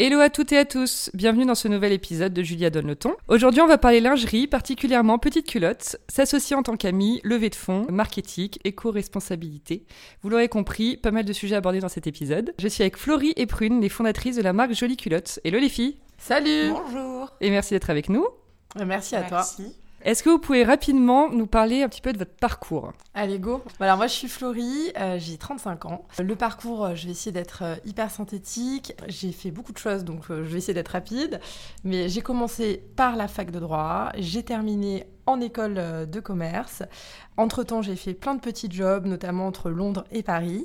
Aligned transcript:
Hello 0.00 0.20
à 0.20 0.30
toutes 0.30 0.52
et 0.52 0.58
à 0.58 0.64
tous, 0.64 1.10
bienvenue 1.12 1.44
dans 1.44 1.56
ce 1.56 1.66
nouvel 1.66 1.90
épisode 1.90 2.32
de 2.32 2.44
Julia 2.44 2.70
Donne 2.70 2.86
le 2.86 2.94
ton. 2.94 3.16
Aujourd'hui 3.26 3.62
on 3.62 3.66
va 3.66 3.78
parler 3.78 3.98
lingerie, 4.00 4.46
particulièrement 4.46 5.18
petite 5.18 5.48
culotte, 5.48 5.96
s'associer 6.08 6.54
en 6.54 6.62
tant 6.62 6.76
qu'ami, 6.76 7.20
levée 7.24 7.50
de 7.50 7.56
fonds, 7.56 7.84
marketing, 7.90 8.50
éco-responsabilité. 8.62 9.86
Vous 10.22 10.28
l'aurez 10.28 10.46
compris, 10.46 10.96
pas 10.96 11.10
mal 11.10 11.24
de 11.24 11.32
sujets 11.32 11.56
abordés 11.56 11.80
dans 11.80 11.88
cet 11.88 12.06
épisode. 12.06 12.54
Je 12.60 12.68
suis 12.68 12.84
avec 12.84 12.96
Florie 12.96 13.32
et 13.34 13.46
Prune, 13.46 13.80
les 13.80 13.88
fondatrices 13.88 14.36
de 14.36 14.42
la 14.42 14.52
marque 14.52 14.72
Jolie 14.72 14.96
Culotte. 14.96 15.40
Hello 15.42 15.58
les 15.58 15.68
filles 15.68 15.96
Salut 16.16 16.70
Bonjour 16.70 17.32
Et 17.40 17.50
merci 17.50 17.74
d'être 17.74 17.90
avec 17.90 18.08
nous. 18.08 18.24
Merci 18.76 19.16
à 19.16 19.22
toi. 19.22 19.44
Est-ce 20.02 20.22
que 20.22 20.30
vous 20.30 20.38
pouvez 20.38 20.62
rapidement 20.62 21.28
nous 21.28 21.48
parler 21.48 21.82
un 21.82 21.88
petit 21.88 22.00
peu 22.00 22.12
de 22.12 22.18
votre 22.18 22.36
parcours 22.36 22.92
Allez, 23.14 23.40
go 23.40 23.62
Alors 23.80 23.96
moi 23.96 24.06
je 24.06 24.12
suis 24.12 24.28
Florie, 24.28 24.92
euh, 24.96 25.18
j'ai 25.18 25.36
35 25.36 25.86
ans. 25.86 26.06
Le 26.22 26.36
parcours, 26.36 26.84
euh, 26.84 26.94
je 26.94 27.06
vais 27.06 27.10
essayer 27.10 27.32
d'être 27.32 27.62
euh, 27.64 27.74
hyper 27.84 28.08
synthétique. 28.08 28.94
J'ai 29.08 29.32
fait 29.32 29.50
beaucoup 29.50 29.72
de 29.72 29.78
choses, 29.78 30.04
donc 30.04 30.22
je 30.28 30.34
vais 30.34 30.58
essayer 30.58 30.72
d'être 30.72 30.92
rapide. 30.92 31.40
Mais 31.82 32.08
j'ai 32.08 32.20
commencé 32.20 32.80
par 32.94 33.16
la 33.16 33.26
fac 33.26 33.50
de 33.50 33.58
droit, 33.58 34.10
j'ai 34.16 34.44
terminé 34.44 35.04
en 35.26 35.40
école 35.40 35.74
de 36.08 36.20
commerce. 36.20 36.84
Entre-temps, 37.36 37.82
j'ai 37.82 37.96
fait 37.96 38.14
plein 38.14 38.36
de 38.36 38.40
petits 38.40 38.70
jobs, 38.70 39.04
notamment 39.04 39.48
entre 39.48 39.68
Londres 39.68 40.04
et 40.12 40.22
Paris. 40.22 40.64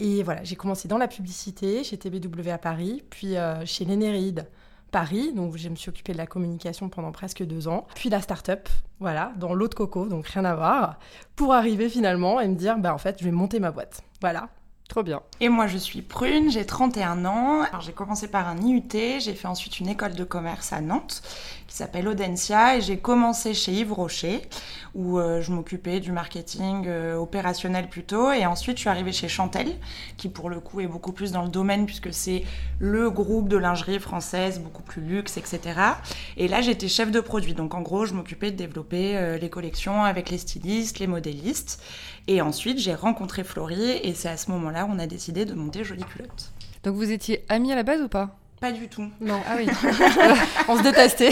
Et 0.00 0.24
voilà, 0.24 0.42
j'ai 0.42 0.56
commencé 0.56 0.88
dans 0.88 0.98
la 0.98 1.08
publicité, 1.08 1.84
chez 1.84 1.96
TBW 1.96 2.50
à 2.50 2.58
Paris, 2.58 3.04
puis 3.08 3.36
chez 3.64 3.84
Lénéride 3.84 4.46
Paris, 4.92 5.32
donc 5.32 5.56
je 5.56 5.68
me 5.68 5.74
suis 5.74 5.88
occupée 5.88 6.12
de 6.12 6.18
la 6.18 6.26
communication 6.26 6.88
pendant 6.88 7.10
presque 7.10 7.42
deux 7.42 7.66
ans, 7.66 7.86
puis 7.94 8.10
la 8.10 8.20
start-up, 8.20 8.68
voilà, 9.00 9.32
dans 9.38 9.54
l'eau 9.54 9.66
de 9.66 9.74
coco, 9.74 10.06
donc 10.06 10.28
rien 10.28 10.44
à 10.44 10.54
voir, 10.54 10.98
pour 11.34 11.54
arriver 11.54 11.88
finalement 11.88 12.40
et 12.40 12.46
me 12.46 12.54
dire, 12.54 12.78
bah 12.78 12.94
en 12.94 12.98
fait, 12.98 13.16
je 13.18 13.24
vais 13.24 13.32
monter 13.32 13.58
ma 13.58 13.72
boîte. 13.72 14.02
Voilà. 14.20 14.50
Trop 14.92 15.02
bien. 15.02 15.22
Et 15.40 15.48
moi, 15.48 15.68
je 15.68 15.78
suis 15.78 16.02
Prune, 16.02 16.50
j'ai 16.50 16.66
31 16.66 17.24
ans. 17.24 17.62
Alors, 17.62 17.80
j'ai 17.80 17.92
commencé 17.92 18.28
par 18.28 18.46
un 18.46 18.58
IUT, 18.58 18.90
j'ai 18.92 19.32
fait 19.32 19.48
ensuite 19.48 19.80
une 19.80 19.88
école 19.88 20.12
de 20.12 20.22
commerce 20.22 20.74
à 20.74 20.82
Nantes 20.82 21.22
qui 21.66 21.74
s'appelle 21.74 22.06
Audencia 22.06 22.76
et 22.76 22.82
j'ai 22.82 22.98
commencé 22.98 23.54
chez 23.54 23.72
Yves 23.72 23.94
Rocher 23.94 24.42
où 24.94 25.18
euh, 25.18 25.40
je 25.40 25.50
m'occupais 25.50 26.00
du 26.00 26.12
marketing 26.12 26.84
euh, 26.86 27.16
opérationnel 27.16 27.88
plutôt. 27.88 28.32
Et 28.32 28.44
ensuite, 28.44 28.76
je 28.76 28.80
suis 28.80 28.90
arrivée 28.90 29.12
chez 29.12 29.28
Chantel 29.28 29.78
qui, 30.18 30.28
pour 30.28 30.50
le 30.50 30.60
coup, 30.60 30.82
est 30.82 30.86
beaucoup 30.86 31.12
plus 31.12 31.32
dans 31.32 31.42
le 31.42 31.48
domaine 31.48 31.86
puisque 31.86 32.12
c'est 32.12 32.44
le 32.78 33.08
groupe 33.08 33.48
de 33.48 33.56
lingerie 33.56 33.98
française, 33.98 34.60
beaucoup 34.60 34.82
plus 34.82 35.00
luxe, 35.00 35.38
etc. 35.38 35.60
Et 36.36 36.48
là, 36.48 36.60
j'étais 36.60 36.88
chef 36.88 37.10
de 37.10 37.20
produit. 37.20 37.54
Donc, 37.54 37.72
en 37.72 37.80
gros, 37.80 38.04
je 38.04 38.12
m'occupais 38.12 38.50
de 38.50 38.56
développer 38.56 39.16
euh, 39.16 39.38
les 39.38 39.48
collections 39.48 40.04
avec 40.04 40.28
les 40.28 40.36
stylistes, 40.36 40.98
les 40.98 41.06
modélistes. 41.06 41.82
Et 42.28 42.40
ensuite, 42.40 42.78
j'ai 42.78 42.94
rencontré 42.94 43.44
Florie 43.44 43.98
et 44.02 44.14
c'est 44.14 44.28
à 44.28 44.36
ce 44.36 44.50
moment-là 44.52 44.86
on 44.88 44.98
a 44.98 45.06
décidé 45.06 45.44
de 45.44 45.54
monter 45.54 45.84
Jolie 45.84 46.04
Culotte. 46.04 46.52
Donc 46.84 46.94
vous 46.94 47.10
étiez 47.10 47.44
amis 47.48 47.72
à 47.72 47.76
la 47.76 47.82
base 47.82 48.00
ou 48.00 48.08
pas? 48.08 48.36
Pas 48.60 48.70
du 48.70 48.86
tout. 48.88 49.10
Non, 49.20 49.40
Ah 49.48 49.56
oui. 49.56 49.66
on 50.68 50.78
se 50.78 50.82
détestait. 50.84 51.30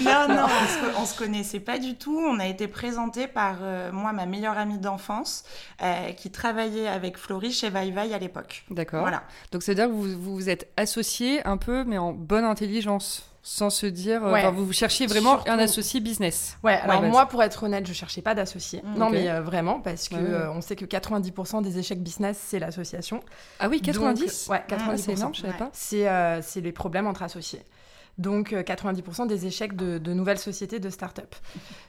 Non, 0.00 0.26
non, 0.26 0.46
on 0.46 0.66
se, 0.66 1.00
on 1.02 1.04
se 1.04 1.18
connaissait 1.18 1.60
pas 1.60 1.78
du 1.78 1.96
tout. 1.96 2.18
On 2.18 2.40
a 2.40 2.46
été 2.46 2.66
présentés 2.66 3.26
par 3.26 3.58
euh, 3.60 3.92
moi, 3.92 4.14
ma 4.14 4.24
meilleure 4.24 4.56
amie 4.56 4.78
d'enfance, 4.78 5.44
euh, 5.82 6.12
qui 6.12 6.30
travaillait 6.30 6.88
avec 6.88 7.18
Florie 7.18 7.52
chez 7.52 7.68
Vai 7.68 7.92
à 8.14 8.18
l'époque. 8.18 8.64
D'accord. 8.70 9.02
Voilà. 9.02 9.24
Donc 9.52 9.62
c'est 9.62 9.72
à 9.72 9.74
dire 9.74 9.86
que 9.86 9.92
vous 9.92 10.18
vous 10.18 10.34
vous 10.34 10.48
êtes 10.48 10.72
associés 10.78 11.46
un 11.46 11.58
peu, 11.58 11.84
mais 11.84 11.98
en 11.98 12.12
bonne 12.14 12.44
intelligence, 12.44 13.30
sans 13.46 13.68
se 13.68 13.84
dire. 13.86 14.24
euh, 14.26 14.32
Ouais. 14.32 14.40
enfin, 14.40 14.50
vous 14.50 14.64
vous 14.64 14.72
cherchiez 14.72 15.06
vraiment 15.06 15.34
Surtout- 15.36 15.50
un 15.52 15.58
associé 15.58 16.00
business. 16.00 16.56
Ouais, 16.64 16.72
alors 16.80 17.02
Ouais, 17.02 17.08
moi, 17.10 17.26
pour 17.26 17.42
être 17.42 17.62
honnête, 17.62 17.86
je 17.86 17.92
cherchais 17.92 18.22
pas 18.22 18.34
d'associé. 18.34 18.80
Mm, 18.82 18.98
non, 18.98 19.10
mais 19.10 19.28
euh, 19.28 19.42
vraiment, 19.42 19.80
parce 19.80 20.08
que 20.08 20.14
Ouais, 20.14 20.20
euh, 20.22 20.50
on 20.50 20.62
sait 20.62 20.76
que 20.76 20.86
90% 20.86 21.60
des 21.62 21.78
échecs 21.78 22.02
business, 22.02 22.38
c'est 22.42 22.58
l'association. 22.58 23.20
Ah 23.60 23.68
oui, 23.68 23.82
90 23.82 24.46
Donc, 24.48 24.52
Ouais, 24.52 24.62
Ah, 24.62 24.66
90%. 24.66 24.96
c'est 25.04 25.12
énorme, 25.12 25.34
je 25.34 25.40
savais 25.42 25.58
pas. 25.58 25.68
c'est 25.74 26.08
euh, 26.08 26.40
c'est 26.40 26.62
les 26.62 26.72
problèmes 26.72 27.06
entre 27.06 27.22
associés. 27.22 27.62
Donc 28.18 28.52
euh, 28.52 28.62
90% 28.62 29.26
des 29.26 29.46
échecs 29.46 29.74
de, 29.76 30.12
nouvelles 30.12 30.38
sociétés 30.38 30.78
de 30.78 30.90
start-up. 30.90 31.34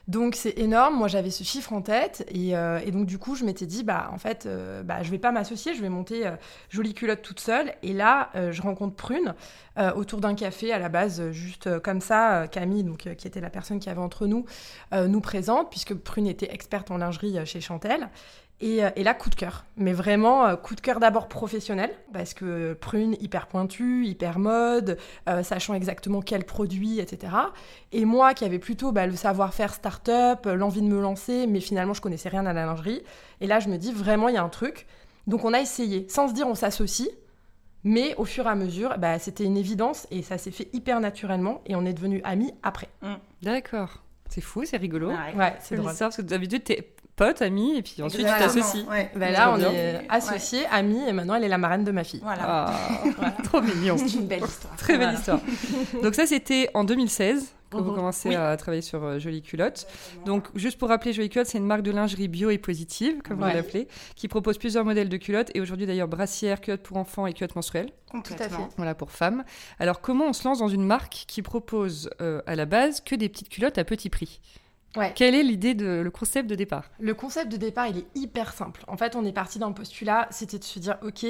Donc 0.08 0.34
c'est 0.34 0.58
énorme, 0.58 0.96
moi 0.96 1.08
j'avais 1.08 1.30
ce 1.30 1.44
chiffre 1.44 1.72
en 1.72 1.82
tête. 1.82 2.26
Et, 2.30 2.56
euh, 2.56 2.80
et 2.84 2.90
donc 2.90 3.06
du 3.06 3.18
coup 3.18 3.34
je 3.34 3.44
m'étais 3.44 3.66
dit 3.66 3.84
bah 3.84 4.10
en 4.12 4.18
fait 4.18 4.46
euh, 4.46 4.82
bah, 4.82 5.02
je 5.02 5.10
vais 5.10 5.18
pas 5.18 5.32
m'associer, 5.32 5.74
je 5.74 5.82
vais 5.82 5.88
monter 5.88 6.26
euh, 6.26 6.32
jolie 6.68 6.94
culotte 6.94 7.22
toute 7.22 7.40
seule. 7.40 7.72
Et 7.82 7.92
là 7.92 8.30
euh, 8.34 8.52
je 8.52 8.62
rencontre 8.62 8.96
Prune 8.96 9.34
euh, 9.78 9.92
autour 9.92 10.20
d'un 10.20 10.34
café 10.34 10.72
à 10.72 10.78
la 10.78 10.88
base 10.88 11.20
euh, 11.20 11.32
juste 11.32 11.66
euh, 11.66 11.80
comme 11.80 12.00
ça 12.00 12.42
euh, 12.42 12.46
Camille 12.46 12.82
donc 12.82 13.06
euh, 13.06 13.14
qui 13.14 13.26
était 13.26 13.42
la 13.42 13.50
personne 13.50 13.78
qui 13.78 13.90
avait 13.90 14.00
entre 14.00 14.26
nous 14.26 14.46
euh, 14.94 15.06
nous 15.06 15.20
présente 15.20 15.68
puisque 15.68 15.94
Prune 15.94 16.26
était 16.26 16.50
experte 16.50 16.90
en 16.90 16.96
lingerie 16.96 17.38
euh, 17.38 17.44
chez 17.44 17.60
Chantel 17.60 18.08
et, 18.60 18.84
euh, 18.84 18.90
et 18.96 19.02
là, 19.04 19.12
coup 19.12 19.28
de 19.28 19.34
cœur. 19.34 19.64
Mais 19.76 19.92
vraiment, 19.92 20.46
euh, 20.46 20.56
coup 20.56 20.74
de 20.74 20.80
cœur 20.80 20.98
d'abord 20.98 21.28
professionnel, 21.28 21.90
parce 22.12 22.32
que 22.34 22.72
prune 22.74 23.14
hyper 23.20 23.46
pointue, 23.48 24.06
hyper 24.06 24.38
mode, 24.38 24.96
euh, 25.28 25.42
sachant 25.42 25.74
exactement 25.74 26.22
quel 26.22 26.44
produit, 26.44 26.98
etc. 27.00 27.32
Et 27.92 28.04
moi, 28.04 28.32
qui 28.34 28.44
avais 28.44 28.58
plutôt 28.58 28.92
bah, 28.92 29.06
le 29.06 29.14
savoir-faire 29.16 29.74
start-up, 29.74 30.46
l'envie 30.46 30.80
de 30.82 30.86
me 30.88 31.00
lancer, 31.00 31.46
mais 31.46 31.60
finalement, 31.60 31.92
je 31.94 32.00
connaissais 32.00 32.28
rien 32.30 32.46
à 32.46 32.52
la 32.52 32.64
lingerie. 32.64 33.02
Et 33.40 33.46
là, 33.46 33.60
je 33.60 33.68
me 33.68 33.76
dis, 33.76 33.92
vraiment, 33.92 34.28
il 34.28 34.34
y 34.34 34.38
a 34.38 34.42
un 34.42 34.48
truc. 34.48 34.86
Donc, 35.26 35.44
on 35.44 35.52
a 35.52 35.60
essayé, 35.60 36.06
sans 36.08 36.28
se 36.28 36.32
dire, 36.32 36.48
on 36.48 36.54
s'associe. 36.54 37.10
Mais 37.84 38.14
au 38.16 38.24
fur 38.24 38.46
et 38.46 38.48
à 38.48 38.54
mesure, 38.56 38.96
bah, 38.98 39.18
c'était 39.20 39.44
une 39.44 39.56
évidence 39.56 40.08
et 40.10 40.22
ça 40.22 40.38
s'est 40.38 40.50
fait 40.50 40.68
hyper 40.72 40.98
naturellement 40.98 41.60
et 41.66 41.76
on 41.76 41.84
est 41.84 41.92
devenus 41.92 42.20
amis 42.24 42.52
après. 42.64 42.88
D'accord. 43.42 44.02
C'est 44.28 44.40
fou, 44.40 44.64
c'est 44.64 44.76
rigolo. 44.76 45.10
Ouais. 45.10 45.34
Ouais, 45.36 45.54
C'est 45.60 45.76
drôle. 45.76 45.92
parce 45.96 46.16
que 46.16 46.22
d'habitude 46.22 46.64
t'es 46.64 46.94
pote, 47.16 47.40
ami, 47.42 47.76
et 47.78 47.82
puis 47.82 48.02
ensuite 48.02 48.26
t'associes. 48.26 48.84
ouais. 48.88 49.10
Bah, 49.16 49.30
là, 49.30 49.52
on 49.52 49.58
est 49.60 50.06
associés, 50.08 50.66
amis 50.70 51.00
et 51.08 51.12
maintenant, 51.12 51.34
elle 51.34 51.44
est 51.44 51.48
la 51.48 51.58
marraine 51.58 51.82
de 51.84 51.90
ma 51.92 52.04
fille. 52.04 52.20
Voilà. 52.22 52.42
Ah, 52.68 53.32
trop 53.44 53.60
mignon. 53.62 53.96
C'est 53.98 54.14
une 54.18 54.26
belle 54.26 54.44
histoire. 54.44 54.76
Très 54.76 54.98
belle 54.98 55.14
Voilà. 55.14 55.18
histoire. 55.18 55.40
Donc 56.02 56.14
ça, 56.14 56.26
c'était 56.26 56.68
en 56.74 56.84
2016 56.84 57.52
que 57.70 57.78
vous 57.78 57.82
Mhm. 57.90 57.94
commencez 57.96 58.28
Oui. 58.28 58.34
à 58.36 58.56
travailler 58.56 58.80
sur 58.82 59.02
euh, 59.02 59.18
Jolie 59.18 59.42
Culotte. 59.42 59.88
Donc, 60.24 60.44
juste 60.54 60.78
pour 60.78 60.88
rappeler, 60.88 61.12
Jolie 61.12 61.28
Culotte, 61.28 61.48
c'est 61.48 61.58
une 61.58 61.66
marque 61.66 61.82
de 61.82 61.90
lingerie 61.90 62.28
bio 62.28 62.48
et 62.50 62.58
positive, 62.58 63.22
comme 63.22 63.42
Ouais. 63.42 63.50
vous 63.50 63.56
l'appelez, 63.56 63.88
qui 64.14 64.28
propose 64.28 64.56
plusieurs 64.56 64.84
modèles 64.84 65.08
de 65.08 65.16
culottes 65.16 65.50
et 65.54 65.60
aujourd'hui 65.60 65.84
d'ailleurs 65.84 66.06
brassière, 66.06 66.60
culotte 66.60 66.82
pour 66.82 66.96
enfants 66.96 67.26
et 67.26 67.32
culotte 67.32 67.56
menstruelle, 67.56 67.90
Complètement. 68.08 68.68
voilà 68.76 68.94
pour 68.94 69.10
femmes. 69.10 69.42
Alors, 69.80 70.00
comment 70.00 70.26
on 70.26 70.32
se 70.32 70.44
lance 70.46 70.58
dans 70.60 70.68
une 70.68 70.84
marque 70.84 71.24
qui 71.26 71.42
propose 71.42 72.08
euh, 72.20 72.40
à 72.46 72.54
la 72.54 72.66
base 72.66 73.00
que 73.00 73.16
des 73.16 73.28
petites 73.28 73.48
culottes 73.48 73.78
à 73.78 73.84
petit 73.84 74.10
prix? 74.10 74.40
Ouais. 74.96 75.12
Quelle 75.14 75.34
est 75.34 75.42
l'idée 75.42 75.74
de 75.74 76.00
le 76.02 76.10
concept 76.10 76.48
de 76.48 76.54
départ? 76.54 76.90
Le 76.98 77.14
concept 77.14 77.52
de 77.52 77.56
départ, 77.56 77.86
il 77.88 77.98
est 77.98 78.06
hyper 78.14 78.52
simple. 78.52 78.82
En 78.88 78.96
fait, 78.96 79.14
on 79.14 79.24
est 79.24 79.32
parti 79.32 79.58
d'un 79.58 79.72
postulat, 79.72 80.26
c'était 80.30 80.58
de 80.58 80.64
se 80.64 80.78
dire, 80.78 80.96
ok, 81.02 81.26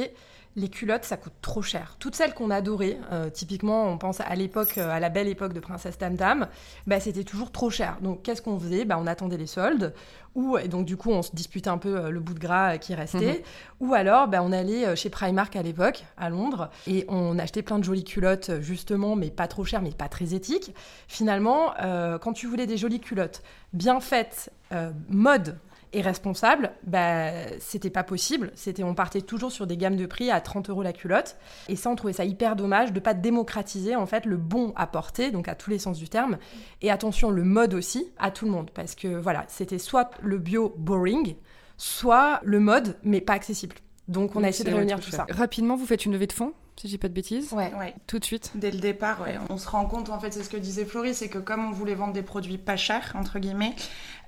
les 0.56 0.69
culottes, 0.69 1.05
ça 1.05 1.17
coûte 1.17 1.35
trop 1.43 1.62
cher. 1.62 1.97
Toutes 1.99 2.14
celles 2.14 2.32
qu'on 2.35 2.50
adorait, 2.50 2.99
euh, 3.12 3.29
typiquement, 3.29 3.85
on 3.85 3.99
pense 3.99 4.20
à 4.20 4.35
l'époque, 4.35 4.79
euh, 4.79 4.91
à 4.91 5.00
la 5.00 5.11
belle 5.11 5.29
époque 5.29 5.53
de 5.53 5.61
Princesse 5.61 5.99
Tam 5.99 6.17
Tam, 6.17 6.49
bah, 6.87 6.99
c'était 6.99 7.25
toujours 7.25 7.53
trop 7.53 7.69
cher. 7.69 7.99
Donc, 8.00 8.23
qu'est-ce 8.23 8.41
qu'on 8.41 8.58
faisait? 8.58 8.87
Bah, 8.87 8.97
On 8.99 9.06
attendait 9.06 9.37
les 9.37 9.47
soldes, 9.47 9.93
ou 10.35 10.56
et 10.56 10.69
donc 10.69 10.87
du 10.87 10.97
coup, 10.97 11.11
on 11.11 11.23
se 11.23 11.31
disputait 11.35 11.69
un 11.69 11.79
peu 11.79 11.97
euh, 11.97 12.11
le 12.11 12.20
bout 12.20 12.35
de 12.35 12.38
gras 12.38 12.79
qui 12.79 12.94
restait, 12.94 13.43
ou 13.81 13.93
alors, 13.93 14.29
bah, 14.29 14.43
on 14.43 14.50
allait 14.50 14.97
chez 14.97 15.11
Primark 15.11 15.55
à 15.56 15.62
l'époque, 15.62 16.05
à 16.17 16.31
Londres, 16.31 16.70
et 16.87 17.05
on 17.08 17.38
achetait 17.38 17.62
plein 17.62 17.79
de 17.79 17.85
jolies 17.85 18.05
culottes, 18.05 18.61
justement, 18.61 19.14
mais 19.14 19.31
pas 19.31 19.49
trop 19.49 19.64
chères, 19.64 19.82
mais 19.82 19.91
pas 19.91 20.08
très 20.08 20.35
éthiques. 20.35 20.75
Finalement, 21.06 21.75
euh, 21.82 22.19
quand 22.19 22.32
tu 22.32 22.47
voulais 22.47 22.67
des 22.67 22.79
jolies 22.79 23.00
culottes 23.00 23.43
bien 23.73 24.00
faites, 24.00 24.50
euh, 24.73 24.91
mode 25.08 25.58
et 25.93 26.00
responsable, 26.00 26.73
bah, 26.85 27.31
c'était 27.59 27.91
pas 27.91 28.03
possible. 28.03 28.50
C'était, 28.55 28.83
on 28.83 28.94
partait 28.94 29.23
toujours 29.23 29.53
sur 29.53 29.67
des 29.67 29.77
gammes 29.77 29.97
de 29.97 30.06
prix 30.06 30.31
à 30.31 30.41
30 30.41 30.71
euros 30.71 30.83
la 30.83 30.93
culotte. 30.93 31.37
Et 31.69 31.77
ça, 31.77 31.91
on 31.91 31.97
trouvait 31.97 32.12
ça 32.12 32.25
hyper 32.25 32.56
dommage 32.56 32.93
de 32.93 33.00
pas 33.00 33.15
démocratiser 33.15 33.97
en 33.97 34.06
fait 34.06 34.27
le 34.27 34.37
bon 34.37 34.73
à 34.77 34.87
porter, 34.87 35.31
donc 35.31 35.49
à 35.49 35.55
tous 35.55 35.71
les 35.71 35.79
sens 35.79 35.99
du 35.99 36.09
terme. 36.09 36.38
Et 36.83 36.91
attention, 36.91 37.31
le 37.31 37.44
mode 37.44 37.75
aussi 37.75 38.12
à 38.19 38.31
tout 38.31 38.44
le 38.44 38.50
monde, 38.50 38.71
parce 38.73 38.94
que 38.94 39.09
voilà, 39.09 39.44
c'était 39.49 39.79
soit 39.79 40.11
le 40.23 40.38
bio 40.38 40.75
boring, 40.77 41.37
soit 41.77 42.41
le 42.44 42.61
mode 42.61 42.97
mais 43.03 43.21
pas 43.21 43.35
accessible. 43.35 43.77
Donc 44.09 44.37
on 44.37 44.44
a 44.44 44.49
essayé 44.49 44.71
de 44.71 44.75
réunir 44.75 45.00
tout 45.00 45.11
ça. 45.11 45.27
Rapidement, 45.31 45.77
vous 45.77 45.87
faites 45.87 46.05
une 46.05 46.12
levée 46.12 46.27
de 46.27 46.32
fonds? 46.32 46.53
Si 46.76 46.88
j'ai 46.88 46.99
pas 46.99 47.08
de 47.08 47.14
bêtises. 47.14 47.52
Ouais. 47.52 47.73
Ouais. 47.78 47.94
Tout 48.06 48.19
de 48.19 48.25
suite. 48.25 48.52
Dès 48.55 48.70
le 48.70 48.78
départ, 48.78 49.20
ouais. 49.23 49.38
on 49.49 49.58
se 49.58 49.69
rend 49.69 49.87
compte, 49.87 50.11
en 50.11 50.20
fait, 50.20 50.32
c'est 50.32 50.43
ce 50.43 50.50
que 50.50 50.56
disait 50.56 50.84
Florie, 50.84 51.14
c'est 51.14 51.28
que 51.28 51.38
comme 51.38 51.64
on 51.64 51.73
voulait 51.73 51.94
vendre 51.94 52.12
des 52.12 52.23
produits 52.23 52.58
pas 52.58 52.76
chers, 52.76 53.12
entre 53.14 53.38
guillemets, 53.38 53.75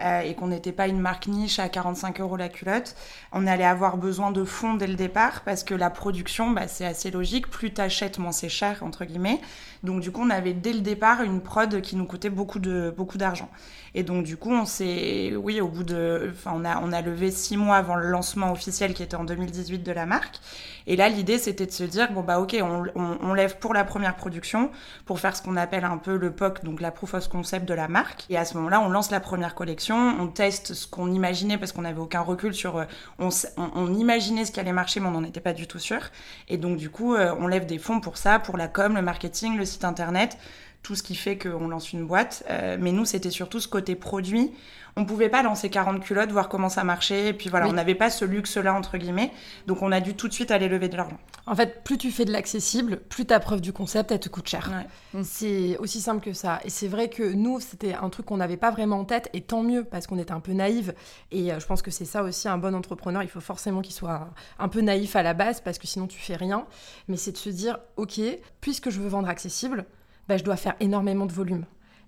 euh, 0.03 0.21
et 0.21 0.35
qu'on 0.35 0.49
n'était 0.49 0.73
pas 0.73 0.89
une 0.89 1.01
marque 1.01 1.27
niche 1.27 1.59
à 1.59 1.69
45 1.69 2.21
euros 2.21 2.37
la 2.37 2.49
culotte, 2.49 2.97
on 3.33 3.47
allait 3.47 3.65
avoir 3.65 3.97
besoin 3.97 4.31
de 4.31 4.45
fonds 4.45 4.75
dès 4.75 4.87
le 4.87 4.95
départ, 4.95 5.43
parce 5.45 5.63
que 5.63 5.75
la 5.75 5.91
production, 5.91 6.51
bah, 6.51 6.69
c'est 6.69 6.87
assez 6.87 7.11
logique, 7.11 7.49
plus 7.49 7.73
t'achètes, 7.73 8.19
moins 8.19 8.33
c'est 8.33 8.49
cher, 8.49 8.83
entre 8.83 9.05
guillemets. 9.05 9.41
Donc 9.83 10.01
du 10.01 10.11
coup, 10.11 10.23
on 10.23 10.31
avait 10.31 10.55
dès 10.55 10.73
le 10.73 10.81
départ 10.81 11.23
une 11.23 11.41
prod 11.41 11.81
qui 11.81 11.97
nous 11.97 12.05
coûtait 12.05 12.31
beaucoup 12.31 12.59
de 12.59 12.93
beaucoup 12.97 13.19
d'argent. 13.19 13.49
Et 13.95 14.03
donc 14.03 14.25
du 14.25 14.37
coup, 14.37 14.51
on 14.51 14.65
s'est, 14.65 15.35
oui, 15.37 15.61
au 15.61 15.69
bout 15.69 15.85
de, 15.85 16.31
enfin, 16.33 16.53
on 16.55 16.65
a 16.65 16.81
on 16.83 16.93
a 16.93 17.01
levé 17.01 17.31
six 17.31 17.57
mois 17.57 17.77
avant 17.77 17.95
le 17.97 18.09
lancement 18.09 18.51
officiel 18.53 18.95
qui 18.95 19.03
était 19.03 19.17
en 19.17 19.25
2018 19.25 19.83
de 19.83 19.93
la 19.93 20.07
marque. 20.07 20.41
Et 20.89 20.97
là, 20.97 21.09
l'idée, 21.11 21.39
c'était 21.39 21.67
de 21.67 21.71
se 21.71 21.85
dire, 21.85 22.11
bon, 22.13 22.23
bah, 22.23 22.41
ok, 22.41 22.57
on, 22.61 22.85
on, 22.97 23.19
on 23.21 23.35
lève 23.35 23.59
pour 23.59 23.75
la 23.75 23.85
première 23.85 24.17
production, 24.17 24.71
pour 25.05 25.21
faire 25.21 25.37
ce 25.37 25.43
qu'on 25.43 25.57
appelle 25.57 25.85
un 25.85 25.99
peu 25.99 26.17
le 26.17 26.33
POC, 26.33 26.65
donc 26.65 26.81
la 26.81 26.91
proof 26.91 27.13
of 27.15 27.29
concept 27.29 27.69
de 27.69 27.75
la 27.75 27.89
marque. 27.89 28.25
Et 28.31 28.39
à 28.39 28.47
ce 28.47 28.57
moment-là, 28.57 28.81
on 28.81 28.89
lance 28.89 29.11
la 29.11 29.21
première 29.21 29.55
collection, 29.55 30.17
on 30.19 30.29
teste 30.29 30.73
ce 30.73 30.87
qu'on 30.87 31.13
imaginait, 31.13 31.59
parce 31.59 31.73
qu'on 31.73 31.83
n'avait 31.83 32.01
aucun 32.01 32.23
recul 32.23 32.55
sur, 32.55 32.79
euh, 32.79 32.85
on, 33.19 33.29
on 33.59 33.95
imaginait 33.95 34.47
ce 34.47 34.51
qui 34.51 34.61
allait 34.61 34.73
marcher, 34.73 34.99
mais 35.01 35.09
on 35.09 35.13
n'en 35.13 35.25
était 35.25 35.41
pas 35.41 35.53
du 35.53 35.67
tout 35.67 35.79
sûr. 35.79 36.01
Et 36.49 36.57
donc, 36.57 36.79
du 36.79 36.89
coup, 36.89 37.15
euh, 37.15 37.35
on 37.39 37.47
lève 37.47 37.67
des 37.67 37.79
fonds 37.79 38.01
pour 38.01 38.17
ça, 38.17 38.39
pour 38.39 38.57
la 38.57 38.67
com, 38.67 38.95
le 38.95 39.03
marketing, 39.03 39.59
le 39.59 39.67
site 39.67 39.85
internet, 39.85 40.39
tout 40.83 40.95
ce 40.95 41.03
qui 41.03 41.15
fait 41.15 41.37
qu'on 41.39 41.69
lance 41.69 41.93
une 41.93 42.07
boîte. 42.07 42.45
Euh, 42.51 42.77
mais 42.81 42.93
nous, 42.93 43.05
c'était 43.05 43.31
surtout 43.31 43.61
ce 43.61 43.69
côté 43.69 43.95
produit. 43.95 44.53
On 44.97 45.05
pouvait 45.05 45.29
pas 45.29 45.43
lancer 45.45 45.71
40 45.71 46.01
culottes, 46.03 46.33
voir 46.33 46.49
comment 46.49 46.69
ça 46.69 46.83
marchait. 46.83 47.29
Et 47.29 47.33
puis 47.33 47.51
voilà, 47.51 47.67
Oui. 47.67 47.73
on 47.73 47.75
n'avait 47.75 47.95
pas 47.95 48.11
ce 48.11 48.25
luxe-là, 48.25 48.75
entre 48.75 48.97
guillemets. 48.99 49.31
Donc 49.67 49.83
on 49.83 49.93
a 49.93 50.01
dû 50.01 50.15
tout 50.15 50.27
de 50.29 50.33
suite 50.33 50.51
aller 50.51 50.67
lever 50.69 50.89
de 50.89 50.97
l'argent. 50.97 51.19
En 51.47 51.55
fait, 51.55 51.85
plus 51.85 51.99
tu 51.99 52.11
fais 52.11 52.25
de 52.25 52.33
l'accessible, 52.33 52.97
plus 53.09 53.25
ta 53.27 53.39
preuve 53.39 53.61
du 53.61 53.73
concept, 53.73 54.11
elle 54.13 54.19
te 54.21 54.29
coûte 54.29 54.49
cher. 54.49 54.71
Ouais. 55.15 55.23
C'est 55.25 55.77
aussi 55.79 56.01
simple 56.01 56.23
que 56.25 56.33
ça. 56.33 56.59
Et 56.65 56.71
c'est 56.71 56.89
vrai 56.89 57.09
que 57.11 57.23
nous, 57.23 57.61
c'était 57.61 57.95
un 57.95 58.09
truc 58.11 58.27
qu'on 58.27 58.37
n'avait 58.39 58.57
pas 58.57 58.71
vraiment 58.71 58.99
en 58.99 59.05
tête, 59.05 59.31
et 59.35 59.41
tant 59.41 59.63
mieux, 59.63 59.85
parce 59.85 60.07
qu'on 60.07 60.19
était 60.19 60.33
un 60.33 60.41
peu 60.41 60.53
naïve. 60.53 60.95
Et 61.31 61.53
euh, 61.53 61.61
je 61.61 61.67
pense 61.67 61.81
que 61.81 61.91
c'est 61.91 62.05
ça 62.05 62.23
aussi, 62.23 62.49
un 62.49 62.59
bon 62.59 62.75
entrepreneur, 62.75 63.23
il 63.23 63.29
faut 63.29 63.41
forcément 63.41 63.83
qu'il 63.83 63.95
soit 63.95 64.29
un 64.59 64.69
peu 64.69 64.81
naïf 64.81 65.15
à 65.17 65.23
la 65.23 65.33
base, 65.33 65.61
parce 65.61 65.79
que 65.79 65.87
sinon 65.87 66.07
tu 66.07 66.19
fais 66.19 66.37
rien. 66.37 66.67
Mais 67.07 67.17
c'est 67.17 67.33
de 67.33 67.39
se 67.39 67.51
dire, 67.51 67.79
ok, 67.97 68.21
puisque 68.61 68.91
je 68.91 69.01
veux 69.01 69.09
vendre 69.09 69.29
accessible, 69.29 69.87
bah, 70.29 70.37
je 70.37 70.45
dois 70.45 70.57
faire 70.57 70.77
énormément 70.81 71.27
de 71.27 71.33
volume. 71.33 71.65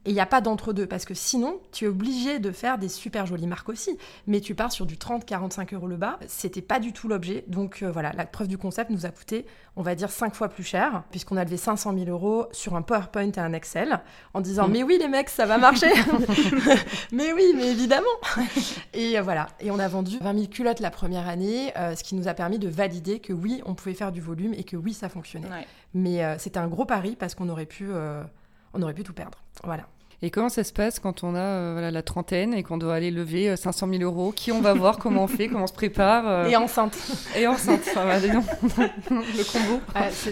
Et 0.06 0.10
il 0.10 0.14
n'y 0.14 0.20
a 0.20 0.26
pas 0.26 0.40
d'entre-deux, 0.40 0.86
parce 0.86 1.04
que 1.04 1.12
sinon, 1.12 1.60
tu 1.72 1.84
es 1.84 1.88
obligé 1.88 2.38
de 2.38 2.52
faire 2.52 2.78
des 2.78 2.88
super 2.88 3.26
jolies 3.26 3.46
marques 3.46 3.68
aussi. 3.68 3.98
Mais 4.26 4.40
tu 4.40 4.54
pars 4.54 4.72
sur 4.72 4.86
du 4.86 4.96
30-45 4.96 5.74
euros 5.74 5.86
le 5.86 5.96
bas. 5.96 6.18
C'était 6.26 6.62
pas 6.62 6.80
du 6.80 6.94
tout 6.94 7.06
l'objet. 7.06 7.44
Donc 7.48 7.82
euh, 7.82 7.90
voilà, 7.90 8.12
la 8.16 8.24
preuve 8.24 8.48
du 8.48 8.56
concept 8.56 8.90
nous 8.90 9.04
a 9.04 9.10
coûté, 9.10 9.44
on 9.76 9.82
va 9.82 9.94
dire, 9.94 10.10
5 10.10 10.34
fois 10.34 10.48
plus 10.48 10.64
cher, 10.64 11.02
puisqu'on 11.10 11.36
a 11.36 11.44
levé 11.44 11.58
500 11.58 11.92
000 11.92 12.08
euros 12.08 12.46
sur 12.52 12.76
un 12.76 12.82
PowerPoint 12.82 13.30
et 13.30 13.38
un 13.38 13.52
Excel, 13.52 14.00
en 14.32 14.40
disant 14.40 14.68
Mm. 14.68 14.72
Mais 14.72 14.82
oui, 14.82 14.96
les 14.98 15.08
mecs, 15.08 15.28
ça 15.28 15.44
va 15.44 15.58
marcher 15.58 15.90
Mais 17.12 17.34
oui, 17.34 17.52
mais 17.54 17.70
évidemment 17.70 18.06
Et 18.94 19.18
euh, 19.18 19.22
voilà. 19.22 19.48
Et 19.60 19.70
on 19.70 19.78
a 19.78 19.88
vendu 19.88 20.18
20 20.18 20.34
000 20.34 20.46
culottes 20.46 20.80
la 20.80 20.90
première 20.90 21.28
année, 21.28 21.72
euh, 21.76 21.94
ce 21.94 22.02
qui 22.02 22.14
nous 22.14 22.26
a 22.26 22.32
permis 22.32 22.58
de 22.58 22.68
valider 22.68 23.20
que 23.20 23.34
oui, 23.34 23.60
on 23.66 23.74
pouvait 23.74 23.94
faire 23.94 24.12
du 24.12 24.22
volume 24.22 24.54
et 24.54 24.64
que 24.64 24.76
oui, 24.78 24.94
ça 24.94 25.10
fonctionnait. 25.10 25.48
Ouais. 25.48 25.66
Mais 25.92 26.38
c'était 26.38 26.58
un 26.58 26.68
gros 26.68 26.84
pari 26.84 27.16
parce 27.18 27.34
qu'on 27.34 27.48
aurait 27.48 27.66
pu. 27.66 27.90
Euh, 28.74 28.78
on 28.78 28.82
aurait 28.82 28.94
pu 28.94 29.02
tout 29.02 29.12
perdre. 29.14 29.38
Voilà. 29.64 29.84
Et 30.22 30.30
comment 30.30 30.50
ça 30.50 30.64
se 30.64 30.72
passe 30.74 30.98
quand 30.98 31.24
on 31.24 31.34
a 31.34 31.38
euh, 31.38 31.72
voilà, 31.72 31.90
la 31.90 32.02
trentaine 32.02 32.52
et 32.52 32.62
qu'on 32.62 32.76
doit 32.76 32.94
aller 32.94 33.10
lever 33.10 33.48
euh, 33.48 33.56
500 33.56 33.88
000 33.88 34.02
euros? 34.02 34.32
Qui 34.36 34.52
on 34.52 34.60
va 34.60 34.74
voir? 34.74 34.98
Comment 35.02 35.22
on 35.24 35.26
fait? 35.26 35.48
Comment 35.48 35.64
on 35.64 35.66
se 35.66 35.72
prépare 35.72 36.28
euh, 36.28 36.44
Et 36.44 36.56
enceinte. 36.56 36.94
et 37.34 37.46
enceinte. 37.46 37.80
Enfin, 37.88 38.04
bah, 38.04 38.18
le 39.10 39.50
combo. 39.50 39.80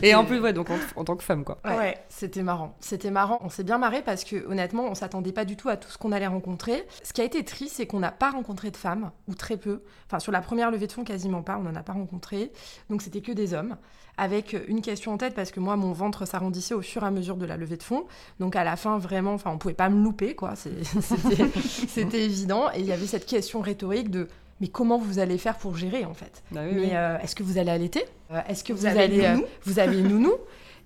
Et 0.02 0.14
en 0.14 0.26
plus, 0.26 0.40
ouais, 0.40 0.52
donc 0.52 0.68
en, 0.68 0.76
en 0.96 1.04
tant 1.04 1.16
que 1.16 1.22
femme, 1.24 1.42
quoi. 1.42 1.56
Ouais, 1.64 1.74
Ouais. 1.76 1.98
C'était 2.10 2.42
marrant. 2.42 2.76
C'était 2.80 3.10
marrant. 3.10 3.38
On 3.40 3.48
s'est 3.48 3.64
bien 3.64 3.78
marré 3.78 4.02
parce 4.02 4.24
que 4.24 4.46
honnêtement, 4.46 4.84
on 4.84 4.94
s'attendait 4.94 5.32
pas 5.32 5.46
du 5.46 5.56
tout 5.56 5.70
à 5.70 5.78
tout 5.78 5.88
ce 5.88 5.96
qu'on 5.96 6.12
allait 6.12 6.26
rencontrer. 6.26 6.86
Ce 7.02 7.14
qui 7.14 7.22
a 7.22 7.24
été 7.24 7.42
triste, 7.42 7.76
c'est 7.76 7.86
qu'on 7.86 8.00
n'a 8.00 8.12
pas 8.12 8.30
rencontré 8.30 8.70
de 8.70 8.76
femmes 8.76 9.10
ou 9.26 9.34
très 9.34 9.56
peu. 9.56 9.80
Enfin, 10.06 10.18
sur 10.18 10.32
la 10.32 10.42
première 10.42 10.70
levée 10.70 10.86
de 10.86 10.92
fonds, 10.92 11.04
quasiment 11.04 11.40
pas. 11.42 11.56
On 11.56 11.62
n'en 11.62 11.74
a 11.74 11.82
pas 11.82 11.94
rencontré. 11.94 12.52
Donc 12.90 13.00
c'était 13.00 13.22
que 13.22 13.32
des 13.32 13.54
hommes. 13.54 13.76
Avec 14.20 14.56
une 14.66 14.82
question 14.82 15.12
en 15.12 15.16
tête 15.16 15.34
parce 15.34 15.52
que 15.52 15.60
moi, 15.60 15.76
mon 15.76 15.92
ventre 15.92 16.26
s'arrondissait 16.26 16.74
au 16.74 16.82
fur 16.82 17.04
et 17.04 17.06
à 17.06 17.10
mesure 17.12 17.36
de 17.36 17.46
la 17.46 17.56
levée 17.56 17.76
de 17.76 17.82
fonds. 17.84 18.04
Donc 18.40 18.56
à 18.56 18.64
la 18.64 18.74
fin, 18.76 18.98
vraiment, 18.98 19.32
enfin, 19.34 19.50
on 19.52 19.58
pouvait 19.58 19.74
pas 19.74 19.88
me 19.88 20.02
louper, 20.02 20.34
quoi. 20.34 20.54
C'était 21.88 22.24
évident. 22.24 22.70
Et 22.74 22.80
il 22.80 22.86
y 22.86 22.92
avait 22.92 23.06
cette 23.06 23.26
question 23.26 23.60
rhétorique 23.60 24.10
de 24.10 24.28
mais 24.60 24.66
comment 24.68 24.98
vous 24.98 25.20
allez 25.20 25.38
faire 25.38 25.56
pour 25.56 25.76
gérer 25.76 26.04
en 26.04 26.14
fait? 26.14 26.42
Bah 26.50 26.62
oui, 26.64 26.72
mais 26.74 26.80
oui. 26.82 26.88
euh, 26.92 27.16
est-ce 27.20 27.36
que 27.36 27.44
vous 27.44 27.58
allez 27.58 27.70
allaiter? 27.70 28.02
Euh, 28.32 28.40
Est-ce 28.48 28.64
que 28.64 28.72
vous, 28.72 28.80
Vous 28.80 28.86
avez 28.86 29.02
allez 29.04 29.24
euh, 29.24 29.34
nounou? 29.34 29.46
vous 29.64 29.78
avez 29.78 30.02
nounou? 30.02 30.32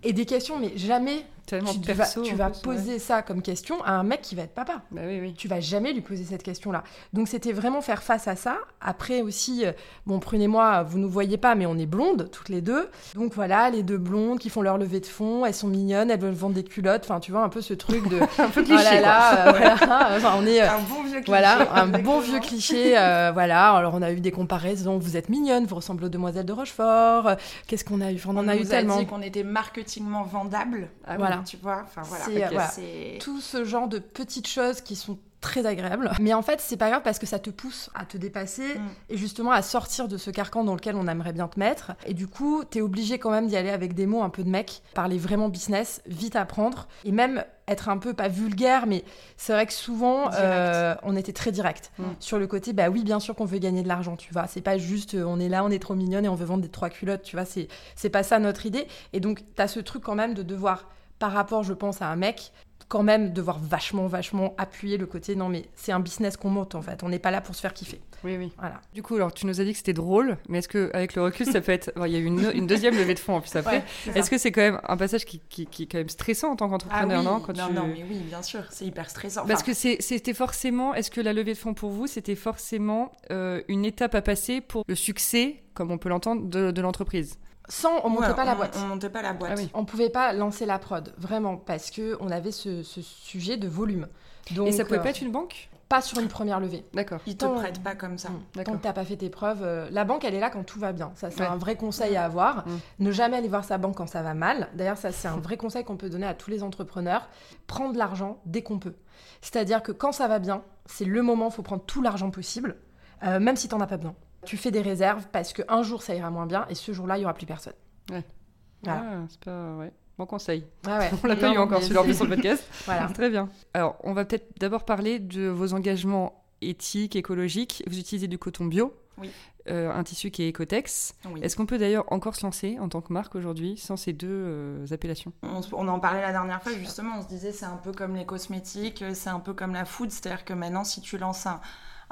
Et 0.05 0.12
des 0.12 0.26
questions, 0.26 0.58
mais 0.58 0.73
jamais 0.76 1.25
Tellement 1.46 1.72
tu, 1.72 1.80
perso. 1.80 2.22
vas, 2.22 2.28
tu 2.28 2.34
vas 2.34 2.50
plus, 2.50 2.56
ouais. 2.68 2.76
poser 2.76 2.98
ça 2.98 3.22
comme 3.22 3.42
question 3.42 3.82
à 3.84 3.92
un 3.92 4.04
mec 4.04 4.22
qui 4.22 4.34
va 4.34 4.42
être 4.42 4.54
papa. 4.54 4.82
Bah 4.90 5.02
oui, 5.06 5.18
oui. 5.20 5.34
Tu 5.34 5.48
vas 5.48 5.60
jamais 5.60 5.92
lui 5.92 6.00
poser 6.00 6.24
cette 6.24 6.42
question-là. 6.42 6.84
Donc 7.12 7.28
c'était 7.28 7.52
vraiment 7.52 7.80
faire 7.82 8.02
face 8.02 8.28
à 8.28 8.36
ça. 8.36 8.58
Après 8.80 9.22
aussi, 9.22 9.66
euh, 9.66 9.72
bon, 10.06 10.18
prenez-moi, 10.20 10.82
vous 10.84 10.98
nous 10.98 11.08
voyez 11.08 11.36
pas, 11.36 11.54
mais 11.54 11.66
on 11.66 11.76
est 11.78 11.86
blondes 11.86 12.28
toutes 12.30 12.48
les 12.48 12.60
deux. 12.60 12.88
Donc 13.16 13.34
voilà, 13.34 13.70
les 13.70 13.82
deux 13.82 13.98
blondes 13.98 14.38
qui 14.38 14.50
font 14.50 14.62
leur 14.62 14.78
levée 14.78 15.00
de 15.00 15.06
fond, 15.06 15.44
elles 15.44 15.52
sont 15.54 15.68
mignonnes, 15.68 16.10
elles 16.10 16.20
veulent 16.20 16.32
vendre 16.32 16.54
des 16.54 16.64
culottes. 16.64 17.02
Enfin, 17.04 17.18
tu 17.20 17.32
vois 17.32 17.42
un 17.42 17.48
peu 17.48 17.60
ce 17.60 17.74
truc 17.74 18.08
de 18.08 18.20
Un 18.38 18.48
peu 18.48 18.60
oh 18.60 18.64
cliché, 18.64 18.84
là 18.84 19.00
là, 19.00 19.46
euh, 19.48 19.50
voilà. 19.50 19.74
Enfin, 20.16 20.34
on 20.38 20.46
est 20.46 20.62
euh, 20.62 20.70
Un 20.70 20.78
bon 20.78 21.02
vieux 21.02 21.10
cliché. 21.20 21.24
voilà, 21.26 21.72
un 21.74 21.86
bon 21.88 22.20
vieux 22.20 22.40
cliché. 22.40 22.96
euh, 22.98 23.30
voilà, 23.32 23.72
alors 23.72 23.94
on 23.94 24.02
a 24.02 24.12
eu 24.12 24.20
des 24.20 24.30
comparaisons. 24.32 24.98
Vous 24.98 25.16
êtes 25.16 25.28
mignonne, 25.28 25.66
vous 25.66 25.76
ressemblez 25.76 26.06
aux 26.06 26.10
demoiselles 26.10 26.46
de 26.46 26.52
Rochefort. 26.52 27.32
Qu'est-ce 27.66 27.84
qu'on 27.84 28.00
a 28.00 28.10
eu? 28.12 28.16
Enfin, 28.16 28.30
On 28.32 28.38
en 28.38 28.48
a 28.48 28.56
eu 28.56 28.60
nous 28.60 28.64
tellement. 28.66 28.98
dit 28.98 29.06
qu'on 29.06 29.22
était 29.22 29.42
marketingement 29.44 30.22
vendable. 30.22 30.88
Ah 31.06 31.16
oui. 31.18 31.26
Voilà. 31.37 31.43
Tu 31.46 31.56
vois, 31.56 31.82
enfin 31.84 32.02
voilà. 32.02 32.25
C'est, 32.25 32.43
euh, 32.43 32.46
Ok, 32.46 32.52
voilà. 32.52 32.69
c'est- 32.69 33.19
Tout 33.20 33.40
ce 33.40 33.64
genre 33.64 33.88
de 33.88 33.99
petites 33.99 34.49
choses 34.49 34.81
qui 34.81 34.96
sont 34.96 35.19
très 35.40 35.67
agréables. 35.67 36.12
Mais 36.20 36.32
en 36.34 36.43
fait, 36.43 36.61
c'est 36.61 36.76
pas 36.76 36.88
grave 36.88 37.02
parce 37.02 37.19
que 37.19 37.26
ça 37.26 37.40
te 37.40 37.50
pousse 37.50 37.90
à 37.96 38.05
te 38.05 38.17
dépasser 38.17 38.76
Mm. 38.79 38.88
et 39.11 39.17
justement 39.17 39.50
à 39.50 39.61
sortir 39.61 40.06
de 40.06 40.17
ce 40.17 40.31
carcan 40.31 40.62
dans 40.62 40.75
lequel 40.76 40.94
on 40.94 41.08
aimerait 41.08 41.32
bien 41.32 41.49
te 41.49 41.58
mettre. 41.58 41.93
Et 42.06 42.14
du 42.14 42.29
coup, 42.29 42.62
t'es 42.62 42.81
obligé 42.81 43.19
quand 43.19 43.32
même 43.32 43.49
d'y 43.49 43.56
aller 43.56 43.70
avec 43.70 43.94
des 43.94 44.06
mots 44.06 44.23
un 44.23 44.29
peu 44.31 44.44
de 44.44 44.49
mec, 44.49 44.82
parler 44.94 45.19
vraiment 45.19 45.49
business, 45.49 46.00
vite 46.06 46.37
apprendre 46.37 46.87
et 47.05 47.11
même 47.11 47.44
être 47.67 47.88
un 47.88 47.99
peu 47.99 48.14
pas 48.14 48.28
vulgaire, 48.28 48.87
mais 48.87 49.02
c'est 49.37 49.52
vrai 49.52 49.67
que 49.67 49.73
souvent 49.73 50.28
Direct. 50.28 50.37
euh, 50.44 50.94
on 51.02 51.17
était 51.17 51.32
très 51.32 51.50
direct 51.50 51.90
Mm. 51.99 52.05
sur 52.20 52.38
le 52.38 52.46
côté. 52.46 52.73
Bah 52.73 52.88
oui, 52.88 53.02
bien 53.02 53.19
sûr 53.19 53.35
qu'on 53.35 53.44
veut 53.44 53.58
gagner 53.58 53.82
de 53.82 53.88
l'argent, 53.88 54.14
tu 54.14 54.32
vois. 54.32 54.46
C'est 54.46 54.61
pas 54.61 54.78
juste 54.78 55.14
euh, 55.14 55.25
on 55.25 55.40
est 55.40 55.49
là, 55.49 55.64
on 55.64 55.71
est 55.71 55.83
trop 55.83 55.97
mignonne 55.97 56.25
et 56.25 56.28
on 56.28 56.37
veut 56.37 56.47
vendre 56.47 56.62
des 56.62 56.68
trois 56.71 56.88
culottes, 56.88 57.23
tu 57.23 57.35
vois. 57.35 57.47
C'est 57.47 57.66
c'est 57.97 58.11
pas 58.11 58.23
ça 58.23 58.38
notre 58.38 58.64
idée. 58.64 58.87
Et 59.12 59.18
donc 59.18 59.42
t'as 59.56 59.66
ce 59.66 59.80
truc 59.80 60.04
quand 60.04 60.14
même 60.14 60.35
de 60.35 60.45
devoir 60.45 60.88
par 61.23 61.31
rapport, 61.33 61.62
je 61.62 61.73
pense, 61.73 62.02
à 62.02 62.09
un 62.09 62.17
mec, 62.17 62.50
quand 62.88 63.05
même 63.05 63.33
devoir 63.33 63.61
vachement, 63.61 64.09
vachement 64.09 64.55
appuyer 64.59 64.99
le 64.99 65.07
côté 65.07 65.37
non, 65.37 65.49
mais 65.49 65.67
c'est 65.76 65.93
un 65.93 66.00
business 66.00 66.37
qu'on 66.37 66.50
monte 66.50 66.75
en 66.75 66.83
fait. 66.83 67.05
On 67.05 67.09
n'est 67.11 67.21
pas 67.21 67.31
là 67.31 67.41
pour 67.41 67.55
se 67.55 67.61
faire 67.61 67.73
kiffer. 67.73 68.00
Oui, 68.25 68.37
oui. 68.37 68.52
Voilà. 68.59 68.81
Du 68.93 69.02
coup, 69.05 69.14
alors, 69.14 69.33
tu 69.33 69.47
nous 69.47 69.61
as 69.61 69.64
dit 69.64 69.71
que 69.71 69.79
c'était 69.79 69.93
drôle, 69.93 70.37
mais 70.49 70.59
est-ce 70.59 70.67
que 70.69 70.91
avec 70.93 71.14
le 71.14 71.23
recul, 71.23 71.47
ça 71.47 71.61
peut 71.61 71.71
être. 71.71 71.93
Il 72.05 72.11
y 72.12 72.17
a 72.17 72.19
eu 72.19 72.25
une, 72.25 72.50
une 72.55 72.67
deuxième 72.67 72.97
levée 72.97 73.14
de 73.14 73.19
fonds 73.21 73.37
en 73.37 73.41
plus 73.41 73.55
après. 73.55 73.85
Ouais. 74.09 74.19
Est-ce 74.19 74.29
que 74.31 74.37
c'est 74.37 74.50
quand 74.50 74.61
même 74.62 74.81
un 74.87 74.97
passage 74.97 75.25
qui, 75.25 75.41
qui, 75.49 75.67
qui 75.67 75.85
est 75.85 75.87
quand 75.87 75.99
même 75.99 76.09
stressant 76.09 76.50
en 76.50 76.57
tant 76.57 76.67
Ah 76.67 76.71
qu'entrepreneur, 76.71 77.21
oui, 77.21 77.25
non 77.25 77.41
quand 77.41 77.57
non, 77.57 77.69
tu- 77.69 77.73
non, 77.75 77.87
mais 77.87 78.05
oui, 78.11 78.19
bien 78.29 78.43
sûr, 78.43 78.64
c'est 78.71 78.85
hyper 78.85 79.09
stressant. 79.09 79.47
Parce 79.47 79.62
que 79.62 79.75
c'était 79.75 80.35
forcément, 80.35 80.93
est-ce 80.93 81.11
que 81.12 81.21
la 81.21 81.33
levée 81.33 81.52
de 81.55 81.59
fonds 81.59 81.75
pour 81.75 81.91
vous, 81.91 82.09
c'était 82.09 82.35
forcément 82.37 83.12
euh, 83.31 83.62
une 83.69 83.85
étape 83.85 84.14
à 84.17 84.23
passer 84.23 84.61
pour 84.61 84.83
le 84.88 84.97
succès, 84.97 85.62
comme 85.75 85.91
on 85.93 85.99
peut 85.99 86.09
l'entendre, 86.11 86.43
de, 86.49 86.73
de 86.73 86.83
l'entreprise? 86.83 87.38
Sans, 87.69 88.00
on 88.04 88.09
montait 88.11 88.28
ouais, 88.28 88.35
pas 88.35 88.45
la 88.45 88.52
on- 88.54 88.57
boîte. 88.57 88.76
On 88.83 88.87
montait 88.87 89.11
pas 89.11 89.23
la 89.23 89.33
boîte. 89.33 89.52
Ah 89.54 89.59
oui. 89.59 89.71
On 89.75 89.85
pouvait 89.85 90.11
pas 90.11 90.33
lancer 90.33 90.66
la 90.66 90.78
prod, 90.78 91.14
vraiment, 91.19 91.57
parce 91.57 91.90
que 91.90 92.16
on 92.21 92.31
avait 92.31 92.50
ce, 92.52 92.83
ce 92.83 93.00
sujet 93.02 93.57
de 93.57 93.69
volume. 93.69 94.09
Donc, 94.50 94.69
Et 94.69 94.73
ça 94.73 94.85
pouvait 94.85 94.99
euh, 94.99 95.02
pas 95.02 95.11
être 95.11 95.23
une 95.23 95.33
banque? 95.33 95.69
pas 95.88 96.00
sur 96.00 96.19
une 96.21 96.28
première 96.28 96.59
levée. 96.59 96.87
D'accord. 96.95 97.21
Ils 97.26 97.37
te 97.37 97.45
prêtent 97.45 97.83
pas 97.83 97.95
comme 97.95 98.16
ça. 98.16 98.31
Mm. 98.31 98.62
Tant 98.64 98.73
que 98.73 98.83
t'as 98.83 98.95
pas 98.95 99.04
fait 99.04 99.16
tes 99.19 99.28
preuves, 99.28 99.61
euh, 99.62 99.88
la 99.90 100.04
banque 100.04 100.25
elle 100.25 100.35
est 100.35 100.40
là 100.40 100.49
quand 100.49 100.64
tout 100.64 100.78
va 100.78 100.92
bien. 100.92 101.12
Ça 101.16 101.31
c'est 101.31 101.42
Ouais. 101.42 101.47
un 101.47 101.57
vrai 101.59 101.76
conseil 101.76 102.16
à 102.16 102.25
avoir. 102.25 102.66
Mm. 102.66 102.71
Ne 103.00 103.11
jamais 103.12 103.37
aller 103.37 103.49
voir 103.49 103.62
sa 103.62 103.76
banque 103.76 103.97
quand 103.99 104.07
ça 104.07 104.23
va 104.23 104.33
mal. 104.33 104.69
D'ailleurs 104.75 104.97
ça 104.97 105.12
c'est 105.12 105.28
un 105.28 105.37
vrai 105.37 105.59
conseil 105.59 105.85
qu'on 105.85 105.99
peut 105.99 106.09
donner 106.09 106.25
à 106.26 106.33
tous 106.33 106.49
les 106.49 106.62
entrepreneurs. 106.62 107.28
Prendre 107.66 107.95
l'argent 107.99 108.38
dès 108.47 108.62
qu'on 108.62 108.78
peut. 108.78 108.95
C'est-à-dire 109.42 109.83
que 109.83 109.92
quand 109.92 110.12
ça 110.12 110.28
va 110.28 110.38
bien, 110.38 110.62
c'est 110.87 111.04
le 111.04 111.21
moment 111.21 111.45
où 111.45 111.49
il 111.50 111.52
faut 111.54 111.61
prendre 111.62 111.83
tout 111.85 112.00
l'argent 112.00 112.31
possible, 112.31 112.76
euh, 113.23 113.38
même 113.38 113.57
si 113.57 113.69
t'en 113.69 113.78
as 113.83 113.87
pas 113.87 113.99
besoin. 113.99 114.14
Tu 114.44 114.56
fais 114.56 114.70
des 114.70 114.82
réserves 114.82 115.26
parce 115.32 115.52
qu'un 115.52 115.82
jour 115.82 116.02
ça 116.02 116.14
ira 116.14 116.30
moins 116.30 116.46
bien 116.46 116.66
et 116.68 116.75
ce 116.75 116.92
jour-là 116.92 117.16
il 117.18 117.22
y 117.22 117.25
aura 117.25 117.34
plus 117.34 117.46
personne. 117.46 117.75
Voilà. 118.08 119.04
Ah, 119.06 119.26
c'est 119.28 119.40
pas. 119.44 119.76
Ouais. 119.76 119.92
Bon 120.18 120.26
conseil. 120.26 120.66
Ah 120.87 120.99
ouais. 120.99 121.11
On 121.25 121.26
l'a 121.26 121.37
pas 121.37 121.52
eu 121.54 121.58
encore 121.58 121.78
mais 121.78 121.84
celui-là 121.84 122.00
en 122.00 122.04
plus 122.04 122.12
c'est- 122.12 122.16
sur 122.18 122.26
le 122.26 122.34
podcast. 122.37 122.64
Voilà. 122.84 123.06
Très 123.08 123.30
bien. 123.30 123.49
Alors, 123.75 123.96
on 124.02 124.12
va 124.12 124.25
peut-être 124.25 124.49
d'abord 124.58 124.84
parler 124.84 125.18
de 125.20 125.46
vos 125.49 125.72
engagements 125.75 126.44
éthiques, 126.61 127.16
écologiques. 127.16 127.82
Vous 127.87 127.99
utilisez 127.99 128.26
du 128.28 128.38
coton 128.38 128.66
bio, 128.66 128.92
Oui. 129.18 129.30
euh, 129.68 129.90
un 129.92 130.02
tissu 130.04 130.30
qui 130.30 130.42
est 130.42 130.49
Ecotex. 130.50 131.14
Oui. 131.30 131.40
Est-ce 131.42 131.56
qu'on 131.56 131.66
peut 131.66 131.78
d'ailleurs 131.78 132.04
encore 132.12 132.34
se 132.37 132.44
lancer 132.44 132.78
en 132.80 132.88
tant 132.88 133.00
que 133.00 133.12
marque 133.12 133.34
aujourd'hui 133.37 133.76
sans 133.76 133.96
ces 133.96 134.12
deux 134.12 134.28
euh, 134.30 134.87
appellations? 134.90 135.32
On, 135.42 135.61
on 135.72 135.88
en 135.88 135.99
parlait 136.00 136.20
la 136.20 136.32
dernière 136.32 136.62
fois, 136.62 136.72
justement, 136.72 137.18
on 137.18 137.22
se 137.22 137.28
disait 137.28 137.52
c'est 137.52 137.64
un 137.64 137.76
peu 137.78 137.92
comme 137.92 138.14
les 138.16 138.26
cosmétiques, 138.26 139.04
c'est 139.14 139.30
un 139.30 139.40
peu 139.40 139.54
comme 139.54 139.72
la 139.72 139.84
food, 139.84 140.11
c'est-à-dire 140.11 140.44
que 140.44 140.52
maintenant, 140.52 140.84
si 140.84 141.00
tu 141.00 141.16
lances 141.18 141.46
un, 141.46 141.61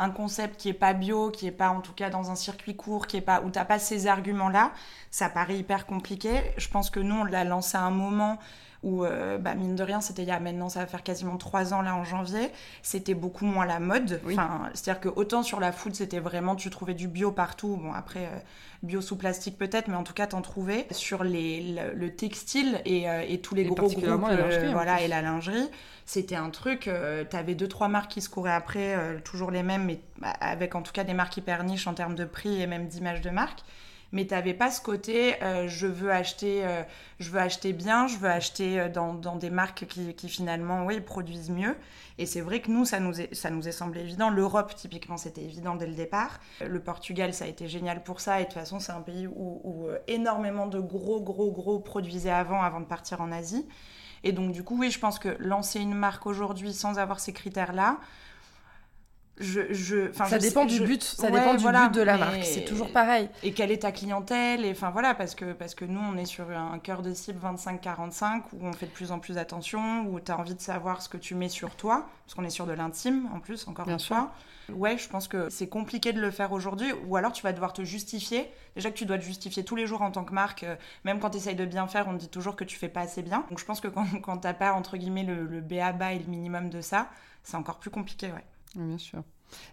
un 0.01 0.11
concept 0.11 0.59
qui 0.59 0.71
est 0.71 0.75
pas 0.75 0.95
bio, 0.95 1.31
qui 1.31 1.47
est 1.47 1.53
pas 1.53 1.69
en 1.69 1.81
tout 1.81 1.93
cas 1.93 2.09
dans 2.09 2.31
un 2.31 2.35
circuit 2.35 2.75
court, 2.75 3.07
qui 3.07 3.19
est 3.19 3.21
pas 3.21 3.43
où 3.43 3.51
t'as 3.51 3.67
pas 3.67 3.79
ces 3.79 4.07
arguments-là, 4.07 4.73
ça 5.11 5.29
paraît 5.29 5.59
hyper 5.59 5.87
compliqué. 5.87 6.41
Je 6.57 6.69
pense 6.69 6.89
que 6.91 7.01
nous, 7.01 7.17
on 7.17 7.25
l'a 7.25 7.45
lancé 7.45 7.77
à 7.77 7.83
un 7.83 7.91
moment 7.91 8.39
où, 8.83 9.05
euh, 9.05 9.37
bah, 9.37 9.55
mine 9.55 9.77
de 9.77 9.83
rien, 9.83 10.01
c'était 10.01 10.23
il 10.23 10.29
y 10.29 10.33
a 10.33 10.41
maintenant, 10.41 10.71
ça 10.71 10.81
va 10.81 10.87
faire 10.87 11.03
quasiment 11.03 11.37
trois 11.37 11.75
ans 11.75 11.83
là 11.83 11.95
en 11.95 12.05
janvier, 12.05 12.51
c'était 12.83 13.13
beaucoup 13.13 13.45
moins 13.45 13.67
la 13.67 13.79
mode. 13.79 14.21
Enfin, 14.27 14.71
C'est-à-dire 14.73 15.01
que 15.01 15.09
autant 15.09 15.43
sur 15.43 15.61
la 15.61 15.71
food, 15.71 15.95
c'était 15.95 16.19
vraiment, 16.19 16.57
tu 16.57 16.71
trouvais 16.71 16.95
du 16.95 17.07
bio 17.07 17.31
partout. 17.31 17.79
Bon, 17.83 17.93
après, 17.93 18.25
euh, 18.25 18.39
bio 18.83 19.03
sous 19.03 19.17
plastique 19.17 19.59
peut-être, 19.59 19.89
mais 19.89 19.97
en 19.97 20.03
tout 20.03 20.15
cas, 20.15 20.27
t'en 20.27 20.41
trouvais. 20.41 20.87
Sur 20.93 21.25
les, 21.25 21.77
le, 21.95 22.17
textile 22.17 22.81
et, 22.87 23.09
euh, 23.11 23.23
et, 23.29 23.41
tous 23.41 23.55
les 23.55 23.65
gros 23.65 23.89
groupes, 23.89 24.05
voilà, 24.73 25.03
et 25.03 25.09
la 25.09 25.21
lingerie, 25.21 25.69
c'était 26.11 26.37
un 26.37 26.51
truc, 26.51 26.91
t'avais 27.31 27.55
deux, 27.55 27.69
trois 27.69 27.89
marques 27.89 28.11
qui 28.11 28.21
se 28.21 28.29
couraient 28.29 28.53
après, 28.53 29.21
toujours 29.23 29.51
les 29.51 29.63
mêmes, 29.63 29.85
mais 29.85 30.01
avec 30.41 30.75
en 30.75 30.83
tout 30.83 30.93
cas 30.93 31.05
des 31.05 31.15
marques 31.15 31.37
hyper 31.37 31.63
niches 31.63 31.87
en 31.87 31.95
termes 31.95 32.15
de 32.15 32.25
prix 32.25 32.61
et 32.61 32.67
même 32.67 32.89
d'image 32.89 33.21
de 33.21 33.31
marque. 33.31 33.61
Mais 34.13 34.27
tu 34.27 34.35
n'avais 34.35 34.55
pas 34.55 34.71
ce 34.71 34.81
côté 34.81 35.41
euh, 35.43 35.69
je 35.69 35.87
veux 35.87 36.11
acheter 36.11 36.65
euh, 36.65 36.83
je 37.21 37.31
veux 37.31 37.39
acheter 37.39 37.73
bien 37.73 38.09
je 38.09 38.17
veux 38.17 38.29
acheter 38.29 38.81
euh, 38.81 38.89
dans, 38.89 39.15
dans 39.15 39.37
des 39.37 39.51
marques 39.51 39.87
qui, 39.87 40.15
qui, 40.15 40.29
finalement 40.29 40.85
oui 40.85 41.01
produisent 41.01 41.51
mieux. 41.51 41.77
Et 42.19 42.27
c'est 42.27 42.41
vrai 42.41 42.61
que 42.61 42.71
nous 42.71 42.85
ça 42.85 42.99
nous 42.99 43.21
est, 43.21 43.33
ça 43.35 43.51
nous 43.51 43.69
est 43.69 43.73
semblé 43.73 44.01
évident. 44.01 44.31
l'Europe 44.31 44.75
typiquement 44.75 45.17
c'était 45.17 45.43
évident 45.43 45.77
dès 45.77 45.87
le 45.87 45.95
départ. 45.95 46.41
Le 46.67 46.81
Portugal 46.81 47.33
ça 47.33 47.45
a 47.45 47.49
été 47.49 47.69
génial 47.69 48.03
pour 48.03 48.21
ça. 48.21 48.41
Et 48.41 48.45
de 48.45 48.49
toute 48.49 48.59
façon 48.59 48.81
c'est 48.81 48.93
un 48.93 49.01
pays 49.01 49.29
où, 49.29 49.61
où 49.65 49.89
énormément 50.09 50.67
de 50.67 50.81
gros 50.81 51.21
gros 51.21 51.53
gros 51.53 51.79
produisaient 51.79 52.31
avant 52.31 52.63
avant 52.63 52.81
de 52.81 52.87
partir 52.87 53.21
en 53.21 53.31
Asie 53.31 53.67
et 54.25 54.33
donc 54.33 54.53
du 54.53 54.63
coup 54.63 54.79
oui 54.79 54.91
je 54.91 54.99
pense 54.99 55.19
que 55.19 55.37
lancer 55.39 55.81
une 55.81 55.95
marque 55.95 56.27
aujourd'hui 56.27 56.73
sans 56.73 56.99
avoir 56.99 57.21
ces 57.21 57.33
critères 57.33 57.73
là 59.41 59.65
je, 59.71 60.13
ça 60.13 60.39
dépend 60.39 60.65
du 60.65 60.81
but, 60.81 61.03
ça 61.03 61.31
dépend 61.31 61.55
du 61.55 61.65
but 61.65 61.95
de 61.95 62.03
la 62.03 62.19
marque. 62.19 62.45
C'est 62.45 62.65
toujours 62.65 62.93
pareil. 62.93 63.29
Et 63.43 63.53
quelle 63.53 63.71
est 63.71 63.83
ta 63.83 63.93
clientèle 63.93 64.65
Et 64.65 64.71
enfin 64.71 64.91
voilà, 64.91 65.15
parce 65.15 65.35
que 65.35 65.53
parce 65.53 65.75
que 65.75 65.85
nous 65.85 66.01
on 66.01 66.17
est 66.17 66.27
sur 66.27 66.51
un 66.51 66.79
cœur 66.79 67.03
de 67.03 67.13
cible 67.13 67.41
25-45 67.45 68.43
où 68.53 68.67
on 68.67 68.73
fait 68.73 68.87
de 68.87 68.93
plus 68.93 69.13
en 69.13 69.19
plus 69.19 69.39
attention, 69.39 70.07
où 70.07 70.21
tu 70.21 70.31
as 70.31 70.39
envie 70.39 70.55
de 70.55 70.61
savoir 70.61 71.03
ce 71.03 71.09
que 71.09 71.17
tu 71.17 71.35
mets 71.35 71.49
sur 71.49 71.75
toi, 71.77 72.07
parce 72.25 72.35
qu'on 72.35 72.45
est 72.45 72.51
sur 72.51 72.67
de 72.67 72.73
l'intime 72.73 73.29
en 73.35 73.41
plus 73.41 73.67
encore 73.69 73.89
une 73.89 74.01
fois. 74.01 74.33
Ouais, 74.73 74.97
je 74.99 75.09
pense 75.09 75.27
que 75.27 75.49
c'est 75.51 75.69
compliqué 75.69 76.13
de 76.13 76.21
le 76.21 76.31
faire 76.31 76.53
aujourd'hui, 76.53 76.93
ou 77.07 77.17
alors 77.17 77.33
tu 77.33 77.43
vas 77.43 77.53
devoir 77.53 77.73
te 77.73 77.83
justifier. 77.83 78.49
Déjà 78.77 78.91
que 78.91 78.97
tu 78.97 79.05
dois 79.05 79.19
te 79.19 79.25
justifier 79.25 79.65
tous 79.65 79.75
les 79.75 79.87
jours 79.87 80.03
en 80.03 80.13
tant 80.13 80.23
que 80.25 80.33
marque, 80.33 80.63
euh, 80.63 80.77
même 81.05 81.19
quand 81.19 81.31
tu 81.31 81.39
essayes 81.39 81.57
de 81.57 81.65
bien 81.65 81.89
faire, 81.89 82.07
on 82.07 82.13
te 82.13 82.19
dit 82.19 82.29
toujours 82.29 82.55
que 82.55 82.63
tu 82.63 82.79
fais 82.79 82.89
pas 82.89 83.01
assez 83.01 83.23
bien. 83.23 83.45
Donc 83.49 83.59
je 83.59 83.65
pense 83.65 83.81
que 83.81 83.89
quand, 83.89 84.07
quand 84.23 84.39
t'as 84.39 84.55
pas 84.55 84.73
entre 84.73 84.97
guillemets 84.97 85.25
le, 85.25 85.45
le 85.45 85.61
BABA 85.61 86.13
et 86.13 86.19
le 86.21 86.27
minimum 86.27 86.71
de 86.71 86.81
ça, 86.81 87.09
c'est 87.43 87.57
encore 87.57 87.79
plus 87.79 87.91
compliqué, 87.91 88.27
ouais. 88.29 88.45
Bien 88.75 88.99
sûr. 88.99 89.25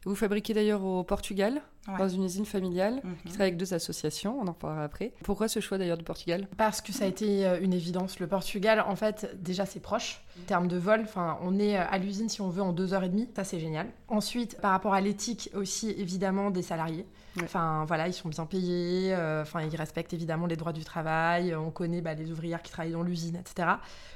Vous 0.05 0.15
fabriquez 0.15 0.53
d'ailleurs 0.53 0.83
au 0.83 1.03
Portugal, 1.03 1.61
dans 1.97 2.09
une 2.09 2.23
usine 2.23 2.45
familiale, 2.45 2.99
qui 3.01 3.07
mhm. 3.07 3.17
travaille 3.29 3.47
avec 3.47 3.57
deux 3.57 3.73
associations, 3.73 4.37
on 4.39 4.47
en 4.47 4.53
parlera 4.53 4.83
après. 4.83 5.13
Pourquoi 5.23 5.47
ce 5.47 5.59
choix 5.59 5.77
d'ailleurs 5.77 5.97
du 5.97 6.03
Portugal? 6.03 6.47
Parce 6.57 6.81
que 6.81 6.91
ça 6.91 7.05
a 7.05 7.07
été 7.07 7.45
euh, 7.45 7.59
une 7.61 7.73
évidence. 7.73 8.19
Le 8.19 8.27
Portugal, 8.27 8.81
en 8.81 8.95
fait, 8.95 9.35
déjà 9.41 9.65
c'est 9.65 9.79
proche. 9.79 10.21
En 10.41 10.45
termes 10.45 10.67
de 10.67 10.77
vol, 10.77 11.05
on 11.41 11.57
est 11.59 11.77
euh, 11.77 11.83
à 11.89 11.97
l'usine 11.97 12.29
si 12.29 12.41
on 12.41 12.49
veut 12.49 12.61
en 12.61 12.73
deux 12.73 12.93
heures 12.93 13.03
et 13.03 13.09
demie, 13.09 13.29
ça 13.35 13.43
c'est 13.43 13.59
génial. 13.59 13.87
Ensuite, 14.09 14.59
par 14.59 14.71
rapport 14.71 14.93
à 14.93 15.01
l'éthique 15.01 15.49
aussi, 15.53 15.91
évidemment, 15.91 16.51
des 16.51 16.61
salariés. 16.61 17.05
Enfin 17.43 17.85
voilà, 17.87 18.07
ils 18.07 18.13
sont 18.13 18.29
bien 18.29 18.45
payés, 18.45 19.13
euh, 19.13 19.43
enfin 19.43 19.61
ils 19.61 19.75
respectent 19.75 20.13
évidemment 20.13 20.47
les 20.47 20.55
droits 20.55 20.73
du 20.73 20.83
travail, 20.83 21.55
on 21.55 21.69
connaît 21.69 22.01
bah, 22.01 22.15
les 22.15 22.31
ouvrières 22.31 22.63
qui 22.63 22.71
travaillent 22.71 22.93
dans 22.93 23.03
l'usine, 23.03 23.35
etc. 23.35 23.73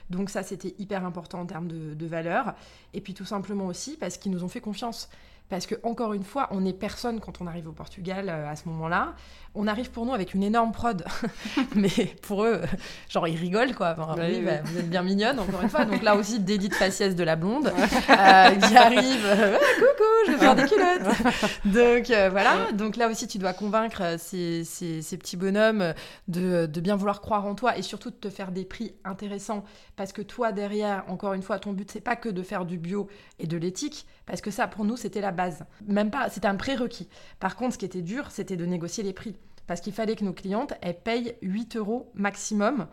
Donc 0.10 0.32
ça 0.32 0.42
c'était 0.42 0.74
hyper 0.80 1.06
important 1.06 1.40
en 1.40 1.46
termes 1.46 1.68
de, 1.68 1.94
de 1.94 2.06
valeur. 2.08 2.56
Et 2.94 3.02
puis 3.02 3.14
tout 3.14 3.26
simplement 3.26 3.68
aussi 3.68 3.96
parce 3.96 4.18
qu'ils 4.18 4.32
nous 4.32 4.44
ont 4.44 4.50
fait 4.50 4.60
confiance. 4.62 5.10
Parce 5.52 5.66
que, 5.66 5.76
encore 5.84 6.14
une 6.14 6.24
fois, 6.24 6.48
on 6.52 6.62
n'est 6.62 6.72
personne 6.72 7.20
quand 7.20 7.42
on 7.42 7.46
arrive 7.46 7.68
au 7.68 7.74
Portugal 7.74 8.30
euh, 8.30 8.50
à 8.50 8.56
ce 8.56 8.70
moment-là. 8.70 9.16
On 9.54 9.68
arrive 9.68 9.92
pour 9.92 10.06
nous 10.06 10.14
avec 10.14 10.34
une 10.34 10.44
énorme 10.44 10.72
prod. 10.72 11.04
Mais 11.76 11.90
pour 12.22 12.46
eux, 12.46 12.62
genre, 13.10 13.28
ils 13.28 13.36
rigolent, 13.36 13.76
quoi. 13.76 13.94
oui, 14.18 14.42
bah, 14.46 14.62
vous 14.64 14.78
êtes 14.78 14.90
bien 14.90 15.04
mignonne, 15.04 15.42
encore 15.42 15.62
une 15.62 15.68
fois. 15.68 15.84
Donc 15.84 16.04
là 16.04 16.16
aussi, 16.16 16.40
dédite 16.40 16.74
faciès 16.74 17.18
de 17.18 17.24
la 17.26 17.36
blonde 17.36 17.68
euh, 17.68 18.50
qui 18.50 18.78
arrive. 18.78 19.26
Euh, 19.26 19.58
coucou, 19.76 20.04
je 20.28 20.32
vais 20.32 20.38
faire 20.38 20.56
des 20.56 20.64
culottes. 20.64 21.66
Donc 21.66 22.32
voilà. 22.32 22.72
Donc 22.72 22.96
là 22.96 23.10
aussi, 23.10 23.28
tu 23.28 23.38
dois 23.38 23.52
convaincre 23.52 24.16
ces, 24.18 24.64
ces, 24.64 25.18
petits 25.18 25.36
bonhommes 25.36 25.94
de, 26.30 26.66
de, 26.66 26.80
bien 26.80 26.96
vouloir 26.96 27.20
croire 27.20 27.46
en 27.46 27.56
toi 27.56 27.78
et 27.78 27.82
surtout 27.82 28.10
de 28.10 28.16
te 28.16 28.30
faire 28.30 28.54
des 28.54 28.64
prix 28.64 28.94
intéressants. 29.04 29.66
Parce 29.98 30.14
que 30.14 30.22
toi, 30.22 30.54
derrière, 30.54 31.04
encore 31.10 31.34
une 31.34 31.44
fois, 31.44 31.60
ton 31.60 31.74
but, 31.74 31.92
c'est 31.92 32.00
pas 32.00 32.16
que 32.16 32.30
de 32.30 32.42
faire 32.42 32.64
du 32.64 32.78
bio 32.78 33.10
et 33.38 33.48
de 33.48 33.58
l'éthique. 33.58 34.06
Parce 34.26 34.40
que 34.40 34.50
ça, 34.50 34.68
pour 34.68 34.86
nous, 34.86 34.96
c'était 34.96 35.20
la 35.20 35.32
base 35.32 35.41
même 35.86 36.12
pas, 36.12 36.30
c'était 36.30 36.48
un 36.48 36.56
prérequis. 36.56 37.10
Par 37.40 37.56
contre, 37.56 37.74
ce 37.74 37.78
qui 37.78 37.86
était 37.86 38.02
dur, 38.02 38.32
c'était 38.32 38.58
de 38.58 38.66
négocier 38.66 39.04
les 39.04 39.14
prix. 39.14 39.36
Parce 39.68 39.80
qu'il 39.80 39.94
fallait 39.94 40.16
que 40.16 40.26
nos 40.26 40.34
clientes, 40.34 40.74
elles 40.82 41.00
payent 41.00 41.36
8 41.42 41.78
euros 41.78 42.12
maximum 42.14 42.88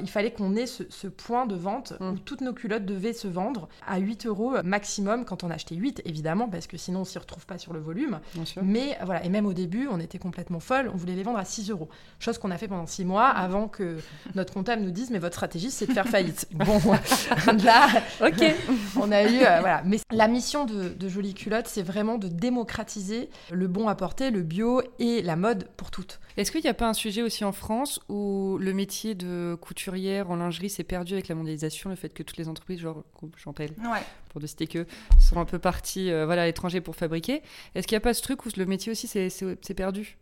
il 0.00 0.08
fallait 0.08 0.32
qu'on 0.32 0.56
ait 0.56 0.66
ce, 0.66 1.06
point 1.06 1.46
de 1.46 1.54
vente 1.54 1.94
où 2.00 2.04
mm. 2.04 2.18
toutes 2.20 2.40
nos 2.40 2.52
culottes 2.52 2.84
devaient 2.84 3.12
se 3.12 3.28
vendre 3.28 3.68
à 3.86 3.98
8 3.98 4.26
euros 4.26 4.54
maximum 4.64 5.24
quand 5.24 5.44
on 5.44 5.50
achetait 5.50 5.74
8, 5.74 6.02
évidemment, 6.04 6.48
parce 6.48 6.66
que 6.66 6.76
sinon 6.76 7.00
on 7.00 7.04
s'y 7.04 7.18
retrouve 7.18 7.46
pas 7.46 7.58
sur 7.58 7.72
le 7.72 7.80
volume. 7.80 8.20
Mais 8.62 8.98
voilà, 9.04 9.24
et 9.24 9.28
même 9.28 9.46
au 9.46 9.52
début, 9.52 9.88
on 9.90 10.00
était 10.00 10.18
complètement 10.18 10.60
folle, 10.60 10.90
on 10.92 10.96
voulait 10.96 11.14
les 11.14 11.22
vendre 11.22 11.38
à 11.38 11.44
6 11.44 11.70
euros. 11.70 11.88
Chose 12.18 12.38
qu'on 12.38 12.50
a 12.50 12.58
fait 12.58 12.68
pendant 12.68 12.86
6 12.86 13.04
mois 13.04 13.28
avant 13.28 13.68
que 13.68 13.98
notre 14.34 14.52
comptable 14.52 14.82
nous 14.82 14.90
dise, 14.90 15.10
mais 15.10 15.18
votre 15.18 15.36
stratégie, 15.36 15.70
c'est 15.70 15.86
de 15.86 15.92
faire 15.92 16.08
faillite. 16.08 16.48
bon, 16.52 16.80
là, 17.64 17.88
ok, 18.20 18.54
on 19.00 19.12
a 19.12 19.22
eu, 19.24 19.42
euh, 19.42 19.60
voilà. 19.60 19.82
Mais 19.84 19.98
la 20.10 20.28
mission 20.28 20.64
de, 20.64 20.88
de 20.88 21.08
Jolie 21.08 21.34
Culotte, 21.34 21.66
c'est 21.66 21.82
vraiment 21.82 22.18
de 22.18 22.28
démocratiser 22.28 23.30
le 23.50 23.68
bon 23.68 23.88
à 23.88 23.94
porter, 23.94 24.30
le 24.30 24.42
bio 24.42 24.82
et 24.98 25.22
la 25.22 25.36
mode 25.36 25.68
pour 25.76 25.90
toutes. 25.90 26.20
Est-ce 26.36 26.52
qu'il 26.52 26.60
n'y 26.60 26.68
a 26.68 26.74
pas 26.74 26.88
un 26.88 26.94
sujet 26.94 27.22
aussi 27.22 27.44
en 27.44 27.52
France 27.52 28.00
où 28.08 28.58
le 28.60 28.74
métier 28.74 29.14
de 29.14 29.56
couturière 29.76 30.30
en 30.30 30.36
lingerie 30.36 30.70
s'est 30.70 30.84
perdu 30.84 31.12
avec 31.12 31.28
la 31.28 31.34
mondialisation, 31.34 31.90
le 31.90 31.96
fait 31.96 32.08
que 32.08 32.22
toutes 32.22 32.38
les 32.38 32.48
entreprises, 32.48 32.80
genre 32.80 33.04
groupe 33.14 33.36
Chantel, 33.36 33.72
pour 34.30 34.40
ne 34.40 34.46
citer 34.46 34.66
que, 34.66 34.86
sont 35.20 35.38
un 35.38 35.44
peu 35.44 35.58
parties 35.58 36.10
euh, 36.10 36.24
voilà, 36.24 36.42
à 36.42 36.46
l'étranger 36.46 36.80
pour 36.80 36.96
fabriquer 36.96 37.42
Est-ce 37.74 37.86
qu'il 37.86 37.94
n'y 37.94 37.98
a 37.98 38.00
pas 38.00 38.14
ce 38.14 38.22
truc 38.22 38.46
où 38.46 38.48
le 38.56 38.64
métier 38.64 38.90
aussi 38.90 39.06
s'est 39.06 39.74
perdu? 39.76 40.16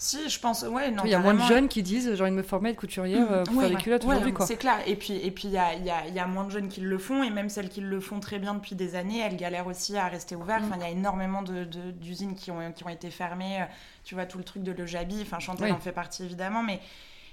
Si, 0.00 0.28
je 0.28 0.38
pense, 0.38 0.62
ouais, 0.62 0.90
non. 0.90 1.02
Il 1.04 1.10
y 1.10 1.14
a 1.14 1.18
moins 1.20 1.34
de 1.34 1.42
jeunes 1.42 1.68
qui 1.68 1.82
disent 1.82 2.12
j'ai 2.14 2.22
envie 2.22 2.32
de 2.32 2.36
me 2.36 2.42
former, 2.42 2.70
être 2.70 2.76
couturière 2.76 3.30
euh, 3.30 3.44
pour 3.44 3.60
faire 3.60 3.70
des 3.70 3.76
culottes 3.76 4.04
aujourd'hui, 4.04 4.32
quoi. 4.32 4.46
C'est 4.46 4.56
clair. 4.56 4.78
Et 4.86 4.96
puis, 4.96 5.14
et 5.14 5.30
puis 5.30 5.48
il 5.48 5.52
y 5.52 5.58
a, 5.58 5.74
y, 5.74 5.90
a, 5.90 6.06
y 6.06 6.18
a, 6.18 6.26
moins 6.26 6.44
de 6.44 6.50
jeunes 6.50 6.68
qui 6.68 6.80
le 6.80 6.98
font, 6.98 7.22
et 7.22 7.30
même 7.30 7.48
celles 7.48 7.68
qui 7.68 7.80
le 7.80 8.00
font 8.00 8.18
très 8.20 8.38
bien 8.38 8.54
depuis 8.54 8.74
des 8.74 8.94
années, 8.96 9.20
elles 9.20 9.36
galèrent 9.36 9.66
aussi 9.66 9.96
à 9.96 10.06
rester 10.06 10.36
ouvertes. 10.36 10.62
Mm. 10.62 10.66
Enfin, 10.66 10.76
il 10.76 10.82
y 10.82 10.86
a 10.86 10.90
énormément 10.90 11.42
d'usines 11.42 12.34
de, 12.34 12.38
qui, 12.38 12.50
ont, 12.50 12.72
qui 12.72 12.84
ont 12.84 12.88
été 12.88 13.10
fermées. 13.10 13.62
Euh, 13.62 13.64
tu 14.04 14.14
vois, 14.14 14.26
tout 14.26 14.38
le 14.38 14.44
truc 14.44 14.62
de 14.62 14.72
le 14.72 14.86
Jabi, 14.86 15.20
enfin, 15.22 15.38
Chantal 15.38 15.72
en 15.72 15.78
fait 15.78 15.92
partie 15.92 16.24
évidemment, 16.24 16.62
mais 16.62 16.80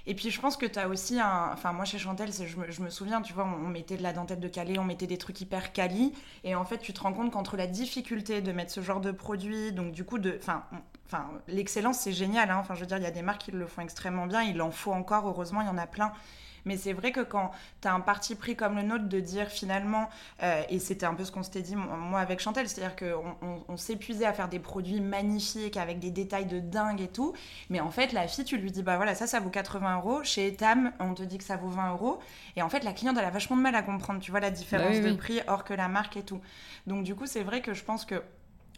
et 0.06 0.14
puis 0.14 0.30
je 0.30 0.40
pense 0.40 0.56
que 0.56 0.66
tu 0.66 0.78
as 0.78 0.88
aussi 0.88 1.18
un. 1.18 1.50
Enfin, 1.52 1.72
moi 1.72 1.84
chez 1.84 1.98
Chantel, 1.98 2.30
je 2.32 2.82
me, 2.82 2.90
souviens, 2.90 3.22
tu 3.22 3.32
vois, 3.32 3.44
on, 3.44 3.68
mettait 3.68 3.96
de 3.96 4.02
la 4.02 4.12
dentelle 4.12 4.40
de 4.40 4.48
Calais, 4.48 4.78
on 4.78 4.84
mettait 4.84 5.06
des 5.06 5.18
trucs 5.18 5.40
hyper 5.40 5.72
quali. 5.72 6.12
Et 6.44 6.54
en 6.54 6.64
fait, 6.64 6.78
tu 6.78 6.92
te 6.92 7.00
rends 7.00 7.12
compte 7.12 7.32
qu'entre 7.32 7.56
la 7.56 7.66
difficulté 7.66 8.40
de 8.40 8.52
mettre 8.52 8.72
ce 8.72 8.80
genre 8.80 9.00
de 9.00 9.10
produit, 9.10 9.72
donc 9.72 9.92
du 9.92 10.04
coup, 10.04 10.18
de. 10.18 10.36
Enfin, 10.40 10.64
Enfin, 11.08 11.30
l'excellence, 11.46 12.00
c'est 12.00 12.12
génial. 12.12 12.50
Hein. 12.50 12.58
Enfin, 12.58 12.74
je 12.74 12.80
veux 12.80 12.86
dire, 12.86 12.96
il 12.96 13.04
y 13.04 13.06
a 13.06 13.12
des 13.12 13.22
marques 13.22 13.42
qui 13.42 13.52
le 13.52 13.66
font 13.66 13.82
extrêmement 13.82 14.26
bien. 14.26 14.42
Il 14.42 14.60
en 14.60 14.72
faut 14.72 14.92
encore, 14.92 15.28
heureusement, 15.28 15.60
il 15.60 15.66
y 15.66 15.70
en 15.70 15.78
a 15.78 15.86
plein. 15.86 16.12
Mais 16.66 16.76
c'est 16.76 16.92
vrai 16.92 17.12
que 17.12 17.20
quand 17.20 17.52
tu 17.80 17.88
as 17.88 17.94
un 17.94 18.00
parti 18.00 18.34
pris 18.34 18.56
comme 18.56 18.76
le 18.76 18.82
nôtre 18.82 19.08
de 19.08 19.20
dire 19.20 19.48
finalement, 19.48 20.10
euh, 20.42 20.62
et 20.68 20.78
c'était 20.78 21.06
un 21.06 21.14
peu 21.14 21.24
ce 21.24 21.32
qu'on 21.32 21.42
s'était 21.42 21.62
dit 21.62 21.76
moi 21.76 22.20
avec 22.20 22.40
Chantel, 22.40 22.68
c'est-à-dire 22.68 22.96
qu'on 22.96 23.62
on, 23.68 23.76
s'épuisait 23.76 24.26
à 24.26 24.32
faire 24.32 24.48
des 24.48 24.58
produits 24.58 25.00
magnifiques 25.00 25.76
avec 25.76 25.98
des 25.98 26.10
détails 26.10 26.46
de 26.46 26.60
dingue 26.60 27.00
et 27.00 27.08
tout. 27.08 27.32
Mais 27.70 27.80
en 27.80 27.90
fait, 27.90 28.12
la 28.12 28.26
fille, 28.28 28.44
tu 28.44 28.58
lui 28.58 28.72
dis, 28.72 28.82
bah 28.82 28.96
voilà, 28.96 29.14
ça, 29.14 29.26
ça 29.26 29.40
vaut 29.40 29.50
80 29.50 29.96
euros. 29.96 30.22
Chez 30.24 30.48
Etam, 30.48 30.92
on 30.98 31.14
te 31.14 31.22
dit 31.22 31.38
que 31.38 31.44
ça 31.44 31.56
vaut 31.56 31.68
20 31.68 31.92
euros. 31.92 32.18
Et 32.56 32.62
en 32.62 32.68
fait, 32.68 32.84
la 32.84 32.92
cliente, 32.92 33.16
elle 33.18 33.24
a 33.24 33.30
vachement 33.30 33.56
de 33.56 33.62
mal 33.62 33.74
à 33.74 33.82
comprendre, 33.82 34.20
tu 34.20 34.30
vois, 34.30 34.40
la 34.40 34.50
différence 34.50 35.00
bah 35.00 35.10
de 35.10 35.14
prix, 35.14 35.40
hors 35.46 35.64
que 35.64 35.74
la 35.74 35.88
marque 35.88 36.16
et 36.16 36.22
tout. 36.22 36.40
Donc, 36.86 37.04
du 37.04 37.14
coup, 37.14 37.26
c'est 37.26 37.42
vrai 37.42 37.60
que 37.60 37.74
je 37.74 37.84
pense 37.84 38.04
que 38.04 38.22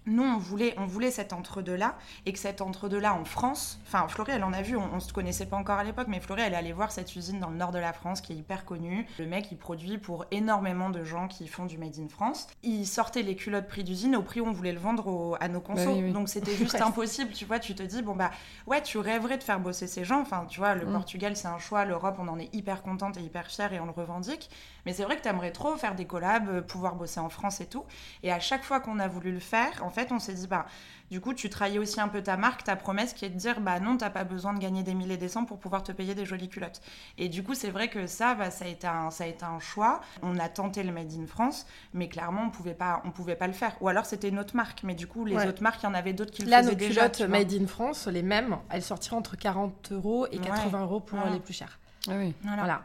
nous, 0.07 0.23
on 0.23 0.39
voulait, 0.39 0.75
on 0.79 0.87
voulait 0.87 1.11
cet 1.11 1.33
entre-deux-là, 1.33 1.97
et 2.27 2.33
que 2.33 2.39
cet 2.39 2.61
entre-deux-là 2.61 3.15
en 3.15 3.25
France, 3.25 3.81
enfin, 3.87 4.07
Florie, 4.09 4.33
elle 4.33 4.45
en 4.45 4.53
a 4.53 4.63
vu, 4.63 4.77
on, 4.77 4.95
ne 4.95 5.01
se 5.01 5.13
connaissait 5.13 5.47
pas 5.47 5.57
encore 5.57 5.79
à 5.79 5.85
l'époque, 5.85 6.07
mais 6.09 6.21
Florie, 6.21 6.43
elle 6.43 6.53
est 6.55 6.57
allée 6.57 6.73
voir 6.73 6.93
cette 6.93 7.15
usine 7.17 7.41
dans 7.41 7.51
le 7.51 7.57
nord 7.57 7.73
de 7.73 7.79
la 7.79 7.93
France 7.93 8.21
qui 8.21 8.33
est 8.33 8.37
hyper 8.37 8.65
connue. 8.65 9.07
Le 9.19 9.27
mec, 9.27 9.49
il 9.51 9.59
produit 9.59 9.99
pour 9.99 10.27
énormément 10.31 10.91
de 10.91 11.05
gens 11.05 11.29
qui 11.29 11.49
font 11.49 11.67
du 11.67 11.79
Made 11.79 11.99
in 11.99 12.09
France. 12.09 12.47
Il 12.63 12.87
sortait 12.87 13.23
les 13.23 13.37
culottes 13.37 13.69
prix 13.69 13.85
d'usine 13.85 14.17
au 14.17 14.23
prix 14.23 14.41
où 14.41 14.47
on 14.47 14.53
voulait 14.53 14.73
le 14.73 14.79
vendre 14.79 15.37
à 15.41 15.49
nos 15.49 15.61
consos. 15.61 16.01
Bah 16.01 16.13
Donc 16.13 16.29
c'était 16.29 16.55
juste 16.55 16.81
impossible, 16.81 17.33
tu 17.33 17.45
vois, 17.45 17.59
tu 17.59 17.75
te 17.75 17.83
dis, 17.83 18.03
bon 18.03 18.15
bah, 18.15 18.31
ouais, 18.67 18.83
tu 18.83 18.99
rêverais 18.99 19.39
de 19.39 19.43
faire 19.43 19.61
bosser 19.61 19.87
ces 19.87 20.05
gens. 20.05 20.21
Enfin, 20.21 20.47
tu 20.49 20.61
vois, 20.61 20.75
le 20.75 20.87
mm. 20.87 20.93
Portugal, 20.93 21.37
c'est 21.37 21.49
un 21.49 21.59
choix, 21.59 21.85
l'Europe, 21.85 22.17
on 22.19 22.29
en 22.29 22.39
est 22.39 22.55
hyper 22.55 22.83
contente 22.83 23.17
et 23.17 23.21
hyper 23.21 23.47
fière 23.47 23.73
et 23.73 23.81
on 23.81 23.87
le 23.87 23.93
revendique. 23.93 24.51
Mais 24.87 24.93
c'est 24.93 25.05
vrai 25.05 25.17
que 25.17 25.23
tu 25.23 25.29
aimerais 25.29 25.51
trop 25.53 25.77
faire 25.77 25.95
des 25.95 26.05
collabs, 26.07 26.49
euh, 26.49 26.61
pouvoir 26.63 26.95
bosser 26.95 27.21
en 27.21 27.29
France 27.29 27.61
et 27.61 27.67
tout. 27.67 27.85
Et 28.23 28.33
à 28.33 28.41
chaque 28.41 28.63
fois 28.65 28.81
qu'on 28.81 28.99
a 28.99 29.09
voulu 29.09 29.33
le 29.33 29.41
faire, 29.41 29.83
en 29.83 29.91
fait, 29.91 30.13
on 30.13 30.19
s'est 30.19 30.35
dit, 30.35 30.47
bah, 30.47 30.67
du 31.11 31.21
coup, 31.21 31.33
tu 31.35 31.49
trahis 31.51 31.79
aussi 31.79 32.01
un 32.01 32.09
peu 32.09 32.23
ta 32.23 32.37
marque, 32.37 32.65
ta 32.65 32.77
promesse 32.77 33.13
qui 33.15 33.25
est 33.25 33.31
de 33.31 33.37
dire, 33.39 33.61
bah 33.61 33.81
non, 33.81 33.97
t'as 33.97 34.11
pas 34.11 34.25
besoin 34.25 34.53
de 34.53 34.59
gagner 34.59 34.83
des 34.83 34.95
milliers 34.95 35.17
des 35.17 35.29
cents 35.29 35.45
pour 35.45 35.59
pouvoir 35.59 35.83
te 35.83 35.91
payer 35.93 36.15
des 36.15 36.25
jolies 36.27 36.49
culottes. 36.49 36.81
Et 37.17 37.29
du 37.29 37.43
coup, 37.43 37.55
c'est 37.55 37.71
vrai 37.71 37.89
que 37.89 38.07
ça, 38.07 38.35
bah, 38.35 38.51
ça, 38.51 38.65
a 38.67 38.69
été 38.69 38.87
un, 38.87 39.11
ça 39.11 39.25
a 39.25 39.27
été 39.27 39.45
un 39.45 39.59
choix. 39.59 40.01
On 40.23 40.39
a 40.39 40.49
tenté 40.49 40.83
le 40.83 40.93
Made 40.93 41.13
in 41.13 41.27
France, 41.27 41.67
mais 41.95 42.09
clairement, 42.09 42.43
on 42.47 42.51
pouvait 42.51 42.75
pas, 42.75 43.03
on 43.05 43.11
pouvait 43.11 43.37
pas 43.37 43.47
le 43.47 43.53
faire. 43.55 43.75
Ou 43.81 43.89
alors, 43.89 44.05
c'était 44.07 44.29
une 44.29 44.39
autre 44.39 44.55
marque. 44.57 44.83
Mais 44.85 44.95
du 44.95 45.07
coup, 45.07 45.25
les 45.25 45.37
autres 45.47 45.63
marques, 45.63 45.83
il 45.83 45.87
y 45.87 45.89
en 45.89 45.95
avait 45.95 46.13
d'autres 46.13 46.31
qui 46.33 46.43
le 46.43 46.51
Là, 46.51 46.59
faisaient 46.59 46.71
nos 46.73 46.77
déjà. 46.77 47.09
culottes 47.09 47.29
Made 47.31 47.53
in 47.55 47.67
France, 47.67 48.07
les 48.07 48.23
mêmes, 48.23 48.59
elles 48.71 48.83
sortiront 48.83 49.19
entre 49.19 49.37
40 49.37 49.93
euros 49.93 50.27
et 50.31 50.39
80 50.39 50.79
Ouais. 50.79 50.85
euros 50.85 51.01
pour 51.01 51.19
les 51.33 51.41
plus 51.41 51.55
chères. 51.55 51.79
Ah 52.09 52.13
oui. 52.17 52.35
Voilà. 52.43 52.59
Voilà. 52.63 52.83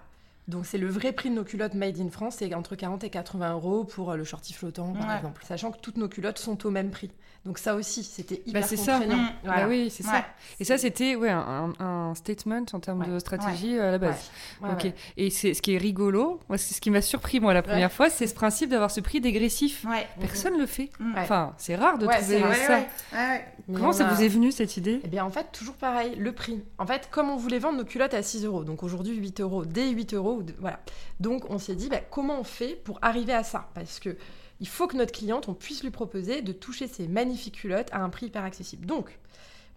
Donc 0.47 0.65
c'est 0.65 0.77
le 0.77 0.87
vrai 0.87 1.11
prix 1.13 1.29
de 1.29 1.35
nos 1.35 1.43
culottes 1.43 1.73
made 1.73 1.99
in 1.99 2.09
France, 2.09 2.35
c'est 2.39 2.53
entre 2.53 2.75
40 2.75 3.03
et 3.05 3.09
80 3.09 3.53
euros 3.53 3.83
pour 3.85 4.11
euh, 4.11 4.17
le 4.17 4.23
shorty 4.23 4.53
flottant 4.53 4.93
par 4.93 5.07
Ouais. 5.07 5.15
exemple. 5.17 5.41
Sachant 5.47 5.71
que 5.71 5.79
toutes 5.79 5.97
nos 5.97 6.09
culottes 6.09 6.37
sont 6.39 6.65
au 6.65 6.69
même 6.71 6.89
prix. 6.91 7.11
Donc 7.45 7.57
ça 7.57 7.75
aussi, 7.75 8.03
c'était 8.05 8.41
hyper 8.45 8.61
Bah, 8.61 8.67
c'est 8.67 8.77
ça. 8.77 8.93
contraignant. 8.99 9.21
Mm. 9.21 9.29
Voilà. 9.43 9.61
Bah 9.63 9.67
oui, 9.67 9.89
c'est 9.89 10.05
Ouais. 10.05 10.11
ça. 10.11 10.25
Et 10.61 10.63
ça, 10.63 10.77
c'était 10.77 11.15
ouais, 11.17 11.29
un, 11.29 11.73
un 11.77 12.15
statement 12.15 12.63
en 12.71 12.79
termes 12.79 13.01
Ouais. 13.01 13.07
de 13.09 13.19
stratégie 13.19 13.77
euh, 13.77 13.89
à 13.89 13.91
la 13.91 13.97
base. 13.97 14.29
Ouais, 14.61 14.69
ouais, 14.69 14.73
ok. 14.75 14.83
ouais. 14.85 14.95
Et 15.17 15.29
c'est 15.29 15.53
ce 15.53 15.61
qui 15.61 15.73
est 15.73 15.77
rigolo, 15.77 16.39
c'est 16.55 16.73
ce 16.73 16.79
qui 16.79 16.89
m'a 16.89 17.01
surpris 17.01 17.41
moi 17.41 17.53
la 17.53 17.61
première 17.61 17.91
fois, 17.91 18.09
c'est 18.09 18.27
ce 18.27 18.33
principe 18.33 18.69
d'avoir 18.69 18.91
ce 18.91 19.01
prix 19.01 19.19
dégressif. 19.19 19.85
Ouais. 19.89 20.07
Personne 20.21 20.57
le 20.57 20.65
fait. 20.65 20.89
Mm. 20.99 21.13
Ouais. 21.15 21.19
Enfin, 21.19 21.53
c'est 21.57 21.75
rare 21.75 21.97
de 21.97 22.05
Ouais, 22.07 22.17
trouver 22.17 22.39
vrai, 22.39 22.55
ça. 22.55 22.73
Ouais, 22.77 22.87
ouais, 23.13 23.17
ouais. 23.19 23.45
Mais 23.67 23.75
Comment 23.77 23.91
ça 23.93 24.07
a- 24.07 24.13
vous 24.13 24.21
est 24.23 24.27
venu 24.29 24.51
cette 24.53 24.77
idée? 24.77 25.01
Eh 25.03 25.07
bien, 25.09 25.25
en 25.25 25.29
fait, 25.29 25.47
toujours 25.51 25.75
pareil, 25.75 26.15
le 26.17 26.31
prix. 26.31 26.63
En 26.77 26.85
fait, 26.85 27.09
comme 27.11 27.29
on 27.29 27.35
voulait 27.37 27.59
vendre 27.59 27.77
nos 27.77 27.85
culottes 27.85 28.13
à 28.13 28.23
6 28.23 28.45
euros, 28.45 28.63
donc 28.63 28.83
aujourd'hui 28.83 29.15
8 29.17 29.41
euros, 29.41 29.65
dès 29.65 29.89
8 29.89 30.13
euros, 30.13 30.32
ou 30.33 30.43
de- 30.43 30.53
voilà. 30.59 30.79
Donc, 31.19 31.49
on 31.49 31.57
s'est 31.57 31.75
dit, 31.75 31.89
bah, 31.89 31.99
comment 32.09 32.39
on 32.39 32.43
fait 32.43 32.75
pour 32.75 32.99
arriver 33.01 33.33
à 33.33 33.43
ça? 33.43 33.69
Parce 33.73 33.99
que 33.99 34.15
il 34.59 34.67
faut 34.67 34.87
que 34.87 34.95
notre 34.95 35.11
cliente, 35.11 35.49
on 35.49 35.53
puisse 35.53 35.83
lui 35.83 35.89
proposer 35.91 36.41
de 36.41 36.51
toucher 36.53 36.87
ces 36.87 37.07
magnifiques 37.07 37.55
culottes 37.55 37.89
à 37.91 37.99
un 38.01 38.09
prix 38.09 38.27
hyper 38.27 38.43
accessible. 38.43 38.85
Donc, 38.85 39.17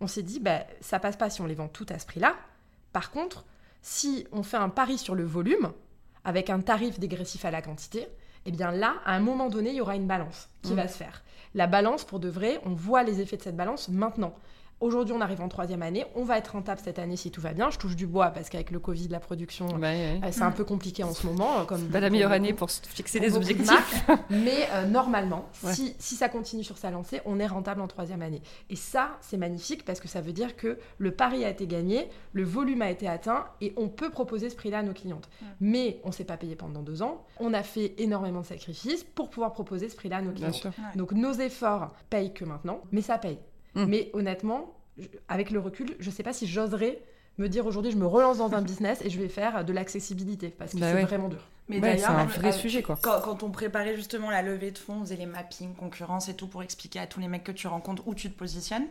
on 0.00 0.06
s'est 0.06 0.22
dit, 0.22 0.38
bah, 0.40 0.60
ça 0.80 0.98
passe 1.00 1.16
pas 1.16 1.30
si 1.30 1.40
on 1.40 1.46
les 1.46 1.54
vend 1.54 1.68
toutes 1.68 1.90
à 1.90 1.98
ce 1.98 2.06
prix-là. 2.06 2.34
Par 2.92 3.10
contre, 3.10 3.44
si 3.82 4.26
on 4.32 4.42
fait 4.42 4.56
un 4.58 4.68
pari 4.68 4.98
sur 4.98 5.14
le 5.14 5.24
volume, 5.24 5.72
avec 6.24 6.50
un 6.50 6.60
tarif 6.60 6.98
dégressif 6.98 7.44
à 7.44 7.50
la 7.50 7.62
quantité, 7.62 8.06
eh 8.44 8.50
bien 8.52 8.70
là, 8.70 8.94
à 9.04 9.14
un 9.14 9.20
moment 9.20 9.48
donné, 9.48 9.70
il 9.70 9.76
y 9.76 9.80
aura 9.80 9.96
une 9.96 10.06
balance 10.06 10.48
qui 10.62 10.72
Mm. 10.72 10.76
va 10.76 10.88
se 10.88 10.96
faire. 10.96 11.22
La 11.54 11.66
balance, 11.66 12.04
pour 12.04 12.20
de 12.20 12.28
vrai, 12.28 12.60
on 12.64 12.74
voit 12.74 13.02
les 13.02 13.20
effets 13.20 13.36
de 13.38 13.42
cette 13.42 13.56
balance 13.56 13.88
maintenant. 13.88 14.34
Aujourd'hui, 14.78 15.14
on 15.14 15.22
arrive 15.22 15.40
en 15.40 15.48
troisième 15.48 15.80
année. 15.80 16.04
On 16.16 16.24
va 16.24 16.36
être 16.36 16.48
rentable 16.48 16.82
cette 16.84 16.98
année 16.98 17.16
si 17.16 17.30
tout 17.30 17.40
va 17.40 17.54
bien. 17.54 17.70
Je 17.70 17.78
touche 17.78 17.96
du 17.96 18.06
bois 18.06 18.26
parce 18.28 18.50
qu'avec 18.50 18.70
le 18.70 18.78
Covid, 18.78 19.08
la 19.08 19.20
production, 19.20 19.66
Ouais, 19.68 19.80
ouais. 19.80 20.20
euh, 20.22 20.28
c'est 20.32 20.42
un 20.42 20.50
peu 20.50 20.64
compliqué 20.64 21.02
en 21.02 21.14
ce 21.14 21.26
moment. 21.26 21.60
euh, 21.60 21.64
Comme 21.64 21.88
Pas 21.88 21.98
la 22.00 22.08
pour 22.08 22.12
meilleure 22.12 22.32
année 22.32 22.52
pour 22.52 22.68
se 22.68 22.82
fixer 22.86 23.18
des 23.18 23.36
objectifs. 23.36 23.66
marques. 24.06 24.20
mais 24.30 24.68
euh, 24.72 24.84
normalement, 24.86 25.46
Ouais. 25.64 25.72
si, 25.72 25.96
si 25.98 26.14
ça 26.14 26.28
continue 26.28 26.62
sur 26.62 26.76
sa 26.76 26.90
lancée, 26.90 27.22
on 27.24 27.40
est 27.40 27.46
rentable 27.46 27.80
en 27.80 27.86
troisième 27.88 28.20
année. 28.20 28.42
Et 28.68 28.76
ça, 28.76 29.16
c'est 29.22 29.38
magnifique 29.38 29.82
parce 29.86 29.98
que 29.98 30.08
ça 30.08 30.20
veut 30.20 30.32
dire 30.34 30.56
que 30.56 30.78
le 30.98 31.10
pari 31.10 31.42
a 31.46 31.48
été 31.48 31.66
gagné, 31.66 32.10
le 32.34 32.44
volume 32.44 32.82
a 32.82 32.90
été 32.90 33.08
atteint 33.08 33.46
et 33.62 33.72
on 33.78 33.88
peut 33.88 34.10
proposer 34.10 34.50
ce 34.50 34.56
prix-là 34.56 34.80
à 34.80 34.82
nos 34.82 34.92
clientes. 34.92 35.30
Mais 35.58 36.00
on 36.04 36.08
ne 36.08 36.12
s'est 36.12 36.24
pas 36.24 36.36
payé 36.36 36.54
pendant 36.54 36.82
deux 36.82 37.00
ans. 37.00 37.24
On 37.40 37.54
a 37.54 37.62
fait 37.62 37.94
énormément 37.96 38.42
de 38.42 38.46
sacrifices 38.46 39.04
pour 39.04 39.30
pouvoir 39.30 39.54
proposer 39.54 39.88
ce 39.88 39.96
prix-là 39.96 40.18
à 40.18 40.22
nos 40.22 40.32
clientes. 40.32 40.66
Donc 40.96 41.12
nos 41.12 41.32
efforts 41.32 41.94
payent 42.10 42.34
que 42.34 42.44
maintenant, 42.44 42.82
mais 42.92 43.00
ça 43.00 43.16
paye. 43.16 43.38
Mm. 43.76 43.84
Mais 43.86 44.10
honnêtement, 44.14 44.74
je- 44.98 45.06
avec 45.28 45.50
le 45.50 45.60
recul, 45.60 45.94
je 46.00 46.10
sais 46.10 46.22
pas 46.22 46.32
si 46.32 46.46
j'oserais 46.46 46.98
me 47.38 47.48
dire 47.48 47.66
aujourd'hui 47.66 47.92
je 47.92 47.96
me 47.98 48.06
relance 48.06 48.38
dans 48.38 48.52
un 48.54 48.62
business 48.72 49.00
et 49.04 49.10
je 49.10 49.20
vais 49.20 49.28
faire 49.28 49.64
de 49.64 49.72
l'accessibilité 49.72 50.48
parce 50.48 50.72
que 50.72 50.78
Bah 50.78 50.86
c'est 50.90 50.94
ouais. 50.96 51.04
vraiment 51.04 51.28
dur. 51.28 51.46
Mais 51.68 51.80
Ouais, 51.80 51.98
c'est 51.98 52.04
un 52.06 52.28
je- 52.28 52.38
vrai 52.38 52.48
euh, 52.50 52.52
sujet, 52.52 52.82
quoi. 52.82 52.96
Quand, 53.02 53.20
quand 53.20 53.42
on 53.42 53.50
préparait 53.50 53.96
justement 53.96 54.30
la 54.30 54.42
levée 54.42 54.70
de 54.70 54.78
fonds, 54.78 54.98
on 54.98 55.00
faisait 55.00 55.16
les 55.16 55.26
mappings, 55.26 55.74
concurrence 55.74 56.28
et 56.28 56.34
tout 56.34 56.46
pour 56.46 56.62
expliquer 56.62 57.00
à 57.00 57.06
tous 57.08 57.18
les 57.18 57.26
mecs 57.28 57.42
que 57.44 57.52
tu 57.52 57.66
rencontres 57.66 58.02
où 58.06 58.14
tu 58.14 58.30
te 58.30 58.38
positionnes. 58.38 58.86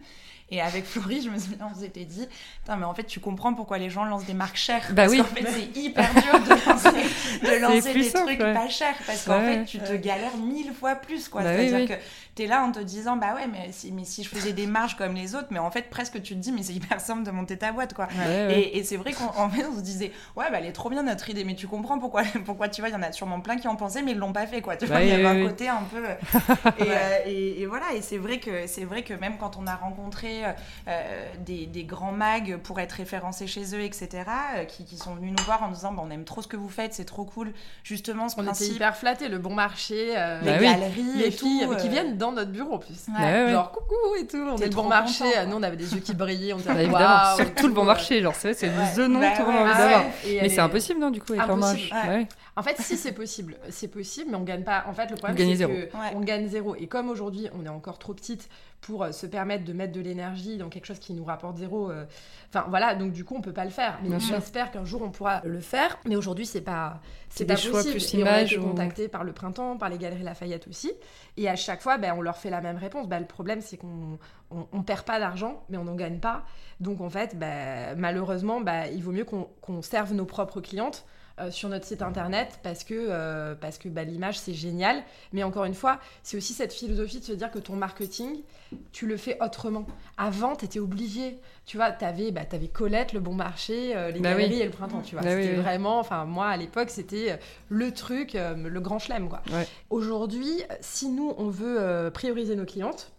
Et 0.52 0.62
avec 0.62 0.86
Florie, 0.86 1.22
je 1.22 1.30
me 1.30 1.40
souviens, 1.40 1.70
on 1.74 1.80
s'était 1.80 2.04
dit, 2.04 2.28
Putain, 2.62 2.76
mais 2.76 2.86
en 2.86 2.94
fait, 2.94 3.06
tu 3.06 3.20
comprends 3.22 3.54
pourquoi 3.54 3.78
les 3.78 3.90
gens 3.90 4.04
lancent 4.04 4.26
des 4.26 4.34
marques 4.34 4.58
chères. 4.58 4.86
Bah 4.90 5.04
parce 5.08 5.12
oui. 5.14 5.18
qu'en 5.20 5.24
fait, 5.24 5.48
c'est 5.50 5.80
hyper 5.80 6.14
dur 6.14 6.34
de 6.34 6.70
lancer, 6.70 7.40
de 7.58 7.62
lancer 7.62 7.94
des 7.94 8.04
simple, 8.04 8.26
trucs 8.28 8.40
ouais. 8.42 8.54
pas 8.54 8.68
chers 8.70 8.96
parce 9.08 9.24
qu'en 9.24 9.40
Ouais. 9.40 9.60
fait, 9.60 9.66
tu 9.66 9.80
te 9.80 9.94
galères 9.96 10.36
mille 10.38 10.74
fois 10.74 10.96
plus, 10.96 11.30
quoi. 11.30 11.42
Bah 11.44 11.54
C'est-à-dire 11.56 11.78
oui. 11.78 11.88
que 11.88 11.94
t'es 12.36 12.46
là 12.46 12.64
en 12.64 12.72
te 12.74 12.80
disant, 12.80 13.16
bah 13.16 13.34
ouais, 13.36 13.48
mais 13.48 13.72
si, 13.72 13.92
mais 13.94 14.04
si 14.04 14.24
je 14.24 14.30
faisais 14.30 14.52
des 14.54 14.68
marges 14.68 14.98
comme 14.98 15.16
les 15.16 15.34
autres, 15.34 15.48
mais 15.50 15.60
en 15.60 15.72
fait, 15.72 15.90
presque 15.90 16.22
tu 16.22 16.34
te 16.36 16.40
dis, 16.40 16.52
mais 16.52 16.62
c'est 16.62 16.74
hyper 16.74 17.00
simple 17.00 17.24
de 17.24 17.32
monter 17.32 17.58
ta 17.58 17.72
boîte, 17.72 17.94
quoi. 17.94 18.10
Et, 18.50 18.78
et 18.78 18.84
c'est 18.84 18.98
vrai 18.98 19.14
qu'en 19.14 19.34
en 19.38 19.50
fait, 19.50 19.66
on 19.66 19.76
se 19.76 19.82
disait, 19.82 20.12
ouais, 20.36 20.46
bah, 20.52 20.58
elle 20.60 20.66
est 20.66 20.74
trop 20.74 20.90
bien 20.90 21.04
notre 21.04 21.30
idée, 21.30 21.44
mais 21.46 21.56
tu 21.56 21.68
comprends 21.68 21.98
pourquoi, 21.98 22.24
pourquoi 22.46 22.65
tu 22.70 22.82
vois, 22.82 22.90
il 22.90 22.94
y 22.94 22.96
en 22.96 23.02
a 23.02 23.12
sûrement 23.12 23.40
plein 23.42 23.58
qui 23.58 23.68
ont 23.68 23.76
pensé, 23.76 24.02
mais 24.02 24.12
ils 24.12 24.18
l'ont 24.18 24.34
pas 24.34 24.48
fait, 24.48 24.62
quoi. 24.62 24.76
Tu 24.78 24.86
vois, 24.86 24.98
Bah 24.98 25.04
il 25.04 25.10
y 25.10 25.12
avait 25.12 25.24
oui, 25.24 25.30
un 25.30 25.36
oui. 25.44 25.48
côté 25.48 25.68
un 25.70 25.84
peu. 25.92 26.04
et, 26.80 26.90
euh, 26.90 27.18
et- 27.26 27.62
et 27.62 27.66
voilà, 27.66 27.94
et 27.96 28.02
c'est 28.02 28.18
vrai 28.18 28.40
que 28.40 28.68
c'est 28.68 28.86
vrai 28.86 29.04
que 29.04 29.14
même 29.14 29.38
quand 29.38 29.58
on 29.58 29.68
a 29.68 29.76
rencontré 29.76 30.44
euh, 30.88 31.26
des, 31.46 31.66
des 31.66 31.84
grands 31.84 32.12
mags 32.12 32.58
pour 32.58 32.80
être 32.80 32.94
référencés 32.94 33.48
chez 33.48 33.76
eux, 33.76 33.82
etc., 33.82 34.10
euh, 34.58 34.66
qui, 34.66 34.86
qui 34.86 34.98
sont 34.98 35.16
venus 35.16 35.34
nous 35.38 35.44
voir 35.46 35.64
en 35.64 35.68
nous 35.70 35.76
disant, 35.76 35.92
bah, 35.92 36.04
on 36.06 36.10
aime 36.12 36.24
trop 36.26 36.42
ce 36.42 36.48
que 36.48 36.58
vous 36.58 36.70
faites, 36.70 36.94
c'est 36.94 37.06
trop 37.06 37.26
cool, 37.26 37.54
justement, 37.84 38.30
ce 38.30 38.36
On 38.38 38.42
était 38.42 38.52
principe. 38.52 38.76
hyper 38.76 38.96
flattés, 38.96 39.28
le 39.30 39.38
bon 39.38 39.54
marché, 39.54 40.14
euh, 40.18 40.42
Les 40.42 40.52
Bah 40.52 40.58
oui. 40.60 40.66
galeries 40.66 41.18
les 41.18 41.26
et 41.28 41.32
filles 41.32 41.66
tout, 41.68 41.76
qui 41.78 41.88
euh, 41.88 41.92
viennent 41.92 42.18
dans 42.18 42.32
notre 42.32 42.52
bureau 42.52 42.74
en 42.76 42.78
plus. 42.80 42.90
ouais. 43.08 43.14
Bah 43.18 43.24
ouais, 43.24 43.46
ouais. 43.46 43.52
Genre 43.52 43.72
coucou 43.72 43.96
et 44.20 44.28
tout, 44.28 44.38
on 44.38 44.58
est 44.58 44.66
le 44.66 44.70
bon 44.76 44.84
marché. 44.84 45.24
content. 45.24 45.46
Nous 45.48 45.56
on 45.58 45.64
avait 45.64 45.78
des 45.78 45.94
yeux 45.94 46.02
qui 46.02 46.14
brillaient, 46.14 46.54
on 46.54 46.58
Bah, 46.66 46.74
était 46.74 46.84
évidemment, 46.84 47.06
waouh, 47.06 47.34
et 47.40 47.44
surtout 47.46 47.64
le 47.68 47.70
tout, 47.70 47.74
bon 47.76 47.82
euh. 47.82 47.86
marché, 47.86 48.22
genre 48.22 48.36
c'est 48.36 48.54
the 48.56 49.00
nom 49.00 49.20
Bah 49.20 49.32
qu'on 49.38 49.44
a 49.44 49.48
ouais, 49.48 49.60
envie 49.60 49.78
d'avoir. 49.78 50.04
Mais 50.26 50.50
c'est 50.50 50.56
est- 50.56 50.60
impossible, 50.60 51.00
non, 51.00 51.10
du 51.12 51.22
coup, 51.22 51.34
avec 51.34 51.42
ouais. 52.08 52.28
En 52.58 52.64
fait, 52.64 52.80
si 52.82 52.96
c'est 52.96 53.12
possible, 53.12 53.58
c'est 53.70 53.90
possible, 53.90 54.30
mais 54.32 54.38
on 54.38 54.44
gagne 54.44 54.64
pas. 54.64 54.86
En 54.88 54.94
fait, 54.94 55.10
le 55.12 55.18
problème 55.18 55.38
c'est 55.38 55.66
que 55.66 55.72
Ouais. 55.72 55.90
on 56.16 56.22
gagne 56.22 56.48
zéro. 56.48 56.74
Et 56.76 56.88
comme 56.88 57.10
aujourd'hui, 57.10 57.50
on 57.54 57.66
est 57.66 57.70
encore 57.70 58.00
trop 58.00 58.14
petite 58.14 58.48
pour 58.80 59.04
euh, 59.04 59.12
se 59.12 59.26
permettre 59.26 59.66
de 59.66 59.74
mettre 59.74 59.92
de 59.92 60.00
l'énergie 60.00 60.58
dans 60.58 60.70
quelque 60.70 60.86
chose 60.86 61.00
qui 61.00 61.12
nous 61.14 61.26
rapporte 61.26 61.58
zéro. 61.58 61.92
euh, 61.92 62.06
Enfin 62.50 62.66
voilà, 62.70 62.96
donc 62.96 63.12
du 63.12 63.26
coup, 63.26 63.36
on 63.36 63.42
peut 63.42 63.52
pas 63.52 63.66
le 63.66 63.72
faire. 63.72 64.00
Mais 64.04 64.18
j'espère 64.22 64.72
qu'un 64.72 64.86
jour 64.86 65.02
on 65.02 65.10
pourra 65.12 65.42
le 65.44 65.60
faire. 65.60 65.98
Mais 66.06 66.16
aujourd'hui, 66.16 66.46
c'est 66.46 66.62
pas, 66.62 67.02
C'est 67.28 67.44
pas 67.46 67.58
choix 67.58 67.74
possible. 67.84 67.96
plus 67.96 68.14
Et 68.14 68.18
on 68.24 68.26
a 68.26 68.30
images 68.30 68.54
été 68.54 68.62
ou- 68.62 68.68
contacté 68.70 69.08
par 69.10 69.26
le 69.26 69.34
printemps, 69.34 69.76
par 69.78 69.90
les 69.90 69.98
galeries 69.98 70.24
Lafayette 70.24 70.68
aussi. 70.70 70.94
Et 71.36 71.50
à 71.50 71.58
chaque 71.58 71.82
fois, 71.82 71.98
ben, 71.98 72.14
on 72.18 72.22
leur 72.22 72.38
fait 72.38 72.50
la 72.50 72.62
même 72.62 72.78
réponse. 72.78 73.10
Ben, 73.10 73.20
le 73.20 73.26
problème, 73.26 73.60
c'est 73.60 73.76
qu'on 73.76 74.18
on, 74.52 74.66
on 74.72 74.82
perd 74.82 75.04
pas 75.04 75.20
d'argent, 75.20 75.64
mais 75.68 75.78
on 75.78 75.84
n'en 75.84 75.96
gagne 75.96 76.20
pas. 76.20 76.46
Donc 76.80 77.02
en 77.02 77.10
fait, 77.10 77.38
ben, 77.38 77.98
malheureusement, 77.98 78.62
ben, 78.62 78.86
il 78.94 79.04
vaut 79.04 79.12
mieux 79.12 79.26
qu'on 79.26 79.50
qu'on 79.60 79.82
serve 79.82 80.14
nos 80.14 80.26
propres 80.26 80.62
clientes 80.62 81.06
euh, 81.40 81.52
sur 81.52 81.68
notre 81.70 81.86
site 81.86 82.02
internet 82.02 82.60
parce 82.64 82.84
que, 82.84 82.94
euh, 82.94 83.56
parce 83.56 83.78
que 83.78 83.90
bah, 83.90 84.04
l'image 84.04 84.40
c'est 84.40 84.54
génial. 84.54 85.04
Mais 85.34 85.44
encore 85.44 85.66
une 85.66 85.74
fois, 85.74 86.00
c'est 86.24 86.38
aussi 86.38 86.54
cette 86.54 86.72
philosophie 86.74 87.20
de 87.20 87.26
se 87.26 87.34
dire 87.34 87.52
que 87.52 87.60
ton 87.60 87.76
marketing, 87.76 88.42
tu 88.92 89.06
le 89.06 89.18
fais 89.18 89.38
autrement. 89.42 89.86
Avant, 90.18 90.56
tu 90.56 90.66
étais 90.66 90.80
obligé. 90.80 91.38
Tu 91.66 91.78
vois, 91.78 91.92
tu 91.92 92.06
avais, 92.06 92.32
bah, 92.32 92.42
Colette, 92.74 93.12
le 93.14 93.20
bon 93.20 93.34
marché, 93.34 93.96
euh, 93.96 94.12
les 94.12 94.20
Bah 94.20 94.34
oui. 94.36 94.44
et 94.44 94.64
le 94.66 94.72
printemps. 94.72 95.02
Tu 95.02 95.16
vois, 95.16 95.24
Bah 95.24 95.32
c'était 95.32 95.56
oui. 95.56 95.62
vraiment, 95.62 96.00
enfin, 96.00 96.26
moi 96.26 96.48
à 96.48 96.58
l'époque, 96.58 96.90
c'était 96.90 97.32
euh, 97.32 97.38
le 97.70 97.92
truc, 97.92 98.34
le 98.36 98.80
grand 98.80 99.00
chelem. 99.00 99.28
Quoi. 99.30 99.42
Ouais. 99.52 99.68
Aujourd'hui, 99.90 100.62
si 100.82 101.10
nous, 101.10 101.34
on 101.38 101.48
veut 101.50 102.10
prioriser 102.14 102.56
nos 102.56 102.66
clientes, 102.66 103.12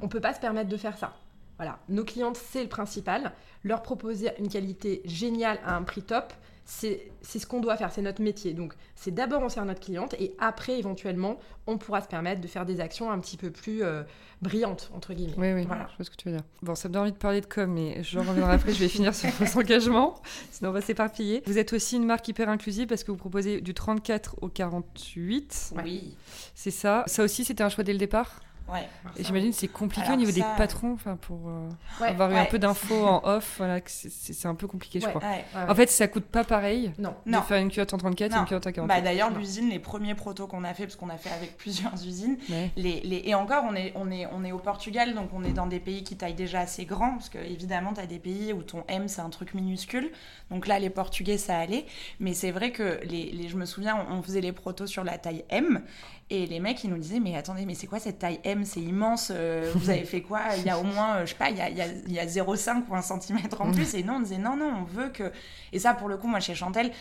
on 0.00 0.08
peut 0.08 0.20
pas 0.20 0.34
se 0.34 0.40
permettre 0.40 0.68
de 0.68 0.76
faire 0.76 0.96
ça. 0.96 1.12
Voilà, 1.56 1.78
nos 1.88 2.04
clientes, 2.04 2.36
c'est 2.36 2.62
le 2.62 2.68
principal. 2.68 3.32
Leur 3.62 3.82
proposer 3.82 4.30
une 4.38 4.48
qualité 4.48 5.02
géniale 5.04 5.58
à 5.64 5.76
un 5.76 5.82
prix 5.82 6.02
top, 6.02 6.32
c'est 6.64 7.10
ce 7.22 7.46
qu'on 7.46 7.60
doit 7.60 7.76
faire, 7.76 7.92
c'est 7.92 8.00
notre 8.02 8.22
métier. 8.22 8.54
Donc, 8.54 8.74
c'est 8.94 9.12
d'abord 9.12 9.42
on 9.42 9.48
sert 9.48 9.64
notre 9.64 9.80
cliente 9.80 10.14
et 10.18 10.34
après, 10.38 10.78
éventuellement, 10.78 11.38
on 11.66 11.76
pourra 11.78 12.00
se 12.00 12.08
permettre 12.08 12.40
de 12.40 12.46
faire 12.48 12.64
des 12.64 12.80
actions 12.80 13.10
un 13.10 13.18
petit 13.18 13.36
peu 13.36 13.50
plus 13.50 13.82
euh, 13.82 14.02
brillantes, 14.42 14.90
entre 14.94 15.12
guillemets. 15.14 15.34
Oui, 15.36 15.52
oui, 15.52 15.64
Voilà. 15.66 15.86
je 15.92 15.96
vois 15.96 16.04
ce 16.04 16.10
que 16.10 16.16
tu 16.16 16.28
veux 16.28 16.34
dire. 16.36 16.44
Bon, 16.62 16.74
ça 16.74 16.88
me 16.88 16.94
donne 16.94 17.02
envie 17.02 17.12
de 17.12 17.16
parler 17.18 17.40
de 17.42 17.46
com, 17.46 17.70
mais 17.70 18.02
je 18.02 18.18
reviendrai 18.18 18.54
après, 18.54 18.72
je 18.72 18.78
vais 18.80 18.88
finir 18.88 19.14
sur 19.14 19.28
vos 19.40 19.58
engagements, 19.60 20.14
sinon 20.50 20.70
on 20.70 20.72
va 20.72 20.80
s'éparpiller. 20.80 21.42
Vous 21.46 21.58
êtes 21.58 21.72
aussi 21.74 21.96
une 21.96 22.06
marque 22.06 22.26
hyper 22.28 22.48
inclusive 22.48 22.86
parce 22.86 23.04
que 23.04 23.10
vous 23.10 23.18
proposez 23.18 23.60
du 23.60 23.74
34 23.74 24.36
au 24.40 24.48
48, 24.48 25.74
Oui, 25.84 26.16
c'est 26.54 26.70
ça. 26.70 27.04
Ça 27.06 27.22
aussi, 27.24 27.44
c'était 27.44 27.62
un 27.64 27.68
choix 27.68 27.84
dès 27.84 27.92
le 27.92 27.98
départ? 27.98 28.40
Ouais. 28.72 28.88
Et 29.16 29.24
j'imagine 29.24 29.50
que 29.50 29.56
c'est 29.56 29.68
compliqué 29.68 30.10
au 30.12 30.16
niveau 30.16 30.32
des 30.32 30.40
ça- 30.40 30.54
patrons, 30.56 30.92
enfin 30.92 31.16
pour 31.16 31.48
euh, 31.48 31.68
Ouais, 32.00 32.08
avoir 32.08 32.30
eu 32.30 32.36
un 32.36 32.44
peu 32.46 32.58
d'infos 32.58 33.04
en 33.06 33.20
off, 33.24 33.54
voilà, 33.58 33.80
c'est- 33.86 34.46
un 34.46 34.54
peu 34.54 34.66
compliqué, 34.66 35.00
je 35.00 35.06
crois. 35.06 35.20
ouais. 35.22 35.44
Ouais, 35.54 35.60
ouais. 35.64 35.70
En 35.70 35.74
fait, 35.74 35.90
ça 35.90 36.08
coûte 36.08 36.24
pas 36.24 36.44
pareil 36.44 36.92
non. 36.98 37.14
Non. 37.26 37.40
de 37.40 37.44
faire 37.44 37.58
une 37.60 37.70
culotte 37.70 37.94
en 37.94 37.98
34 37.98 38.32
et 38.32 38.34
Non. 38.34 38.40
une 38.42 38.46
culotte 38.46 38.66
en 38.66 38.72
48. 38.72 38.88
Bah, 38.96 39.00
D'ailleurs, 39.00 39.30
l'usine, 39.30 39.68
les 39.70 39.78
premiers 39.78 40.14
protos 40.14 40.46
qu'on 40.46 40.64
a 40.64 40.74
fait, 40.74 40.84
parce 40.84 40.96
qu'on 40.96 41.08
a 41.10 41.16
fait 41.16 41.30
avec 41.30 41.56
plusieurs 41.58 41.94
usines, 41.94 42.36
Ouais. 42.50 42.70
les, 42.76 43.00
les- 43.00 43.22
et 43.24 43.34
encore, 43.34 43.64
on 43.68 43.74
est, 43.74 43.92
on, 43.96 44.10
est, 44.10 44.26
on 44.32 44.44
est 44.44 44.52
au 44.52 44.58
Portugal, 44.58 45.14
donc 45.14 45.30
on 45.32 45.44
est 45.44 45.52
dans 45.52 45.66
des 45.66 45.80
pays 45.80 46.02
qui 46.04 46.16
taillent 46.16 46.34
déjà 46.34 46.60
assez 46.60 46.84
grand, 46.84 47.12
parce 47.12 47.28
que 47.28 47.38
évidemment, 47.38 47.92
tu 47.94 48.00
as 48.00 48.06
des 48.06 48.18
pays 48.18 48.52
où 48.52 48.62
ton 48.62 48.84
M, 48.88 49.08
c'est 49.08 49.20
un 49.20 49.30
truc 49.30 49.54
minuscule. 49.54 50.10
Donc 50.50 50.66
là, 50.66 50.78
les 50.78 50.90
Portugais, 50.90 51.38
ça 51.38 51.58
allait. 51.58 51.86
Mais 52.20 52.34
c'est 52.34 52.50
vrai 52.50 52.70
que, 52.70 53.00
les, 53.04 53.30
les- 53.32 53.48
je 53.48 53.56
me 53.56 53.64
souviens, 53.66 54.04
on, 54.10 54.14
on 54.18 54.22
faisait 54.22 54.40
les 54.40 54.52
protos 54.52 54.86
sur 54.86 55.04
la 55.04 55.18
taille 55.18 55.44
M, 55.50 55.82
et 56.30 56.46
les 56.46 56.58
mecs, 56.58 56.82
ils 56.84 56.90
nous 56.90 56.98
disaient, 56.98 57.20
mais 57.20 57.36
attendez, 57.36 57.66
mais 57.66 57.74
c'est 57.74 57.86
quoi 57.86 57.98
cette 57.98 58.18
taille 58.18 58.40
M? 58.44 58.64
C'est 58.64 58.80
immense. 58.80 59.30
euh, 59.34 59.70
vous 59.74 59.90
avez 59.90 60.04
fait 60.04 60.22
quoi? 60.22 60.40
Il 60.56 60.64
y 60.64 60.70
a 60.70 60.78
au 60.78 60.82
moins, 60.82 61.16
euh, 61.16 61.26
je 61.26 61.30
sais 61.30 61.36
pas, 61.36 61.50
il 61.50 61.56
y 61.56 61.60
a, 61.60 61.66
a, 61.66 62.22
a 62.22 62.26
0,5 62.26 62.84
ou 62.88 62.94
1 62.94 63.02
cm 63.02 63.38
en 63.58 63.72
plus. 63.72 63.94
Et 63.94 64.02
non, 64.02 64.14
on 64.14 64.20
disait 64.20 64.38
non, 64.38 64.56
non, 64.56 64.72
on 64.80 64.84
veut 64.84 65.10
que. 65.10 65.32
Et 65.72 65.78
ça, 65.78 65.92
pour 65.92 66.08
le 66.08 66.16
coup, 66.16 66.26
moi, 66.26 66.40
chez 66.40 66.54
Chantel, 66.54 66.92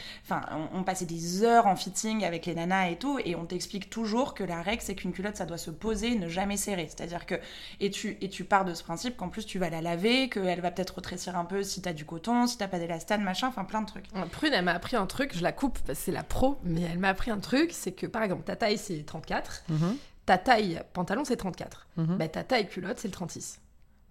on, 0.73 0.83
passait 0.83 1.05
des 1.05 1.43
heures 1.43 1.67
en 1.67 1.75
fitting 1.75 2.25
avec 2.25 2.45
les 2.45 2.55
nanas 2.55 2.89
et 2.89 2.97
tout. 2.97 3.19
Et 3.23 3.35
on 3.35 3.45
t'explique 3.45 3.89
toujours 3.89 4.33
que 4.33 4.43
la 4.43 4.61
règle, 4.61 4.81
c'est 4.81 4.95
qu'une 4.95 5.13
culotte, 5.13 5.37
ça 5.37 5.45
doit 5.45 5.57
se 5.57 5.71
poser, 5.71 6.15
ne 6.15 6.27
jamais 6.27 6.57
serrer. 6.57 6.87
C'est-à-dire 6.87 7.25
que. 7.25 7.35
Et 7.79 7.89
tu, 7.91 8.17
et 8.19 8.29
tu 8.29 8.43
pars 8.43 8.65
de 8.65 8.73
ce 8.73 8.83
principe 8.83 9.15
qu'en 9.15 9.29
plus, 9.29 9.45
tu 9.45 9.57
vas 9.57 9.69
la 9.69 9.81
laver, 9.81 10.27
qu'elle 10.29 10.61
va 10.61 10.71
peut-être 10.71 10.95
rétrécir 10.95 11.37
un 11.37 11.45
peu 11.45 11.63
si 11.63 11.81
t'as 11.81 11.93
du 11.93 12.03
coton, 12.05 12.45
si 12.45 12.57
t'as 12.57 12.67
pas 12.67 12.79
d'élastane, 12.79 13.21
machin, 13.23 13.47
enfin, 13.47 13.63
plein 13.63 13.81
de 13.81 13.87
trucs. 13.87 14.05
Prune, 14.31 14.51
elle 14.53 14.65
m'a 14.65 14.73
appris 14.73 14.95
un 14.95 15.05
truc, 15.05 15.31
je 15.35 15.43
la 15.43 15.51
coupe 15.51 15.79
parce 15.85 15.99
que 15.99 16.05
c'est 16.05 16.11
la 16.11 16.23
pro, 16.23 16.57
mais 16.63 16.81
elle 16.81 16.99
m'a 16.99 17.09
appris 17.09 17.31
un 17.31 17.39
truc, 17.39 17.71
c'est 17.71 17.91
que 17.91 18.05
par 18.05 18.23
exemple, 18.23 18.43
ta 18.43 18.55
taille 18.55 18.77
c'est 18.77 19.03
34, 19.13 19.63
Mhm, 19.69 19.95
ta 20.25 20.37
taille 20.37 20.81
pantalon 20.93 21.23
c'est 21.25 21.35
34, 21.37 21.87
mhm. 21.97 22.17
bah, 22.17 22.27
ta 22.27 22.43
taille 22.43 22.67
culotte 22.67 22.97
c'est 22.99 23.07
le 23.07 23.13
36. 23.13 23.59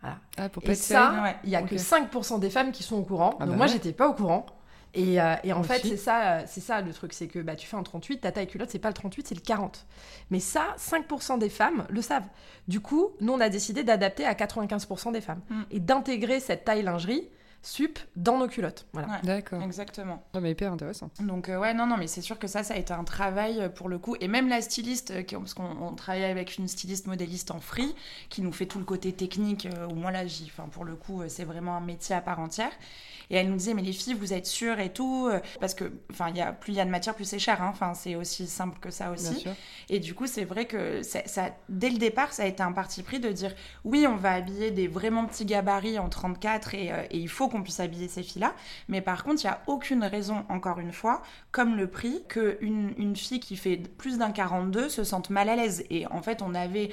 Voilà. 0.01 0.17
Ah, 0.37 0.49
pour 0.49 0.63
Et 0.69 0.75
ça, 0.75 1.23
ouais. 1.23 1.37
il 1.45 1.51
y 1.51 1.57
a 1.57 1.63
Ok. 1.63 1.69
que 1.71 1.77
5% 1.77 2.39
des 2.41 2.51
femmes 2.51 2.73
qui 2.73 2.83
sont 2.83 2.97
au 2.97 3.03
courant. 3.03 3.37
Ah 3.39 3.45
Donc 3.45 3.51
bah 3.51 3.57
moi, 3.57 3.67
ouais. 3.67 3.73
j'étais 3.73 3.93
pas 3.93 4.09
au 4.09 4.15
courant. 4.15 4.47
Et, 4.95 5.21
euh, 5.21 5.37
et 5.45 5.53
en 5.55 5.63
fait, 5.63 5.81
c'est 5.87 5.97
ça, 5.97 6.45
c'est 6.47 6.61
ça 6.61 6.81
le 6.83 6.93
truc, 6.93 7.13
c'est 7.15 7.29
que 7.29 7.39
bah, 7.39 7.55
tu 7.57 7.67
fais 7.69 7.77
un 7.77 7.83
38, 7.85 8.19
ta 8.19 8.33
taille 8.33 8.47
culotte, 8.49 8.69
c'est 8.71 8.79
pas 8.81 8.89
le 8.89 8.95
38, 8.95 9.29
c'est 9.29 9.35
le 9.37 9.41
40. 9.41 9.87
Mais 10.31 10.41
ça, 10.41 10.75
5% 10.77 11.39
des 11.39 11.49
femmes 11.49 11.87
le 11.89 12.03
savent. 12.03 12.27
Du 12.69 12.81
coup, 12.81 13.11
nous, 13.21 13.33
on 13.33 13.41
a 13.41 13.49
décidé 13.49 13.85
d'adapter 13.85 14.27
à 14.27 14.35
95% 14.35 15.13
des 15.13 15.21
femmes 15.23 15.41
Mm. 15.49 15.63
et 15.71 15.81
d'intégrer 15.81 16.41
cette 16.41 16.65
taille 16.65 16.83
lingerie 16.83 17.29
sup 17.63 17.99
dans 18.17 18.39
nos 18.39 18.49
culottes. 18.49 18.87
Voilà. 18.93 19.09
Ouais. 19.09 19.19
D'accord. 19.23 19.63
Exactement. 19.63 20.23
Non, 20.35 20.41
mais 20.41 20.51
hyper 20.51 20.73
intéressant. 20.73 21.11
Donc 21.21 21.49
euh, 21.49 21.59
ouais, 21.59 21.75
non, 21.75 21.87
non, 21.87 21.97
mais 21.97 22.07
c'est 22.09 22.21
sûr 22.21 22.39
que 22.39 22.47
ça, 22.49 22.63
ça 22.65 22.75
a 22.75 22.77
été 22.77 22.93
un 22.93 23.05
travail 23.05 23.61
euh, 23.61 23.69
pour 23.69 23.89
le 23.89 23.99
coup. 23.99 24.17
Et 24.21 24.29
même 24.29 24.49
la 24.49 24.61
styliste, 24.61 25.13
euh, 25.13 25.23
qui- 25.23 25.37
parce 25.37 25.55
qu'on 25.55 25.65
on 25.81 25.95
travaille 25.95 26.25
avec 26.25 26.59
une 26.59 26.67
styliste 26.69 27.07
modéliste 27.07 27.51
en 27.53 27.61
free, 27.61 27.95
qui 28.29 28.43
nous 28.43 28.53
fait 28.53 28.67
tout 28.67 28.79
le 28.81 28.85
côté 28.85 29.13
technique, 29.13 29.67
euh, 29.67 29.87
où 29.89 29.95
moi 29.95 30.11
là, 30.11 30.27
j'y, 30.27 30.45
enfin 30.53 30.69
pour 30.71 30.85
le 30.85 30.97
coup, 30.97 31.23
c'est 31.29 31.45
vraiment 31.45 31.77
un 31.77 31.81
métier 31.81 32.15
à 32.17 32.21
part 32.21 32.41
entière. 32.41 32.73
Et 33.31 33.37
elle 33.37 33.49
nous 33.49 33.57
disait, 33.57 33.73
mais 33.73 33.83
les 33.83 33.93
filles, 33.93 34.13
vous 34.15 34.35
êtes 34.35 34.45
sûres 34.47 34.79
et 34.79 34.93
tout, 34.93 35.31
parce 35.59 35.73
que, 35.73 35.91
enfin, 36.11 36.29
il 36.29 36.37
y 36.37 36.43
a 36.43 36.53
plus 36.53 36.73
il 36.75 36.77
y 36.77 36.81
a 36.81 36.85
de 36.85 36.91
matière, 36.91 37.15
plus 37.15 37.25
c'est 37.25 37.39
cher. 37.39 37.63
hein. 37.63 37.69
Enfin, 37.71 37.95
c'est 37.95 38.15
aussi 38.15 38.47
simple 38.47 38.79
que 38.79 38.91
ça 38.91 39.11
Bien 39.11 39.15
aussi. 39.31 39.41
sûr. 39.41 39.53
Et 39.89 40.01
du 40.01 40.13
coup, 40.15 40.27
c'est 40.27 40.45
vrai 40.45 40.67
que 40.67 41.03
ça, 41.03 41.21
ça- 41.25 41.51
dès 41.71 41.89
le 41.89 41.97
départ, 41.97 42.33
ça 42.35 42.43
a 42.43 42.47
été 42.47 42.63
un 42.63 42.73
parti 42.73 43.03
pris 43.03 43.21
de 43.21 43.31
dire 43.31 43.55
oui, 43.85 44.07
on 44.07 44.17
va 44.17 44.33
habiller 44.33 44.71
des 44.71 44.87
vraiment 44.87 45.25
petits 45.25 45.47
gabarits 45.47 45.99
en 45.99 46.11
34 46.11 46.75
et, 46.75 46.93
euh, 46.93 47.03
et 47.11 47.17
il 47.19 47.29
faut 47.29 47.49
qu'on 47.53 47.63
puisse 47.63 47.81
habiller 47.81 48.09
ces 48.09 48.23
filles-là. 48.23 48.55
Mais 48.89 49.01
par 49.01 49.23
contre, 49.23 49.45
il 49.45 49.47
n'y 49.47 49.53
a 49.53 49.63
aucune 49.67 50.03
raison, 50.03 50.45
encore 50.49 50.81
une 50.81 50.93
fois, 50.93 51.23
comme 51.53 51.77
le 51.77 51.87
prix, 51.87 52.23
qu'une 52.29 52.93
une 52.99 53.17
fille 53.17 53.41
qui 53.41 53.57
fait 53.57 53.77
plus 53.77 54.19
d'un 54.19 54.33
42 54.33 54.89
se 54.89 55.05
sente 55.05 55.31
mal 55.31 55.49
à 55.49 55.57
l'aise. 55.57 55.85
Et 55.91 56.07
en 56.09 56.23
fait, 56.23 56.43
on 56.43 56.55
avait 56.55 56.91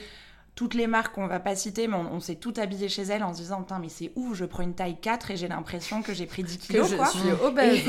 toutes 0.60 0.74
les 0.74 0.88
marques 0.88 1.16
qu'on 1.16 1.26
va 1.26 1.40
pas 1.40 1.56
citer, 1.56 1.88
mais 1.88 1.96
on, 1.96 2.16
on 2.16 2.20
s'est 2.20 2.36
tout 2.36 2.54
habillé 2.58 2.90
chez 2.90 3.04
elle 3.04 3.24
en 3.24 3.34
se 3.34 3.40
disant 3.40 3.62
Putain, 3.62 3.80
mais 3.80 3.88
c'est 3.88 4.12
ouf, 4.18 4.36
je 4.36 4.44
prends 4.44 4.62
une 4.62 4.74
taille 4.74 4.98
4 5.00 5.32
et 5.32 5.38
j'ai 5.38 5.48
l'impression 5.48 6.02
que 6.02 6.14
j'ai 6.14 6.26
pris 6.26 6.44
10 6.44 6.58
Que 6.58 6.64
kilos. 6.64 6.90
je 6.90 6.96
quoi. 6.98 7.06
suis 7.06 7.32
obèse. 7.42 7.80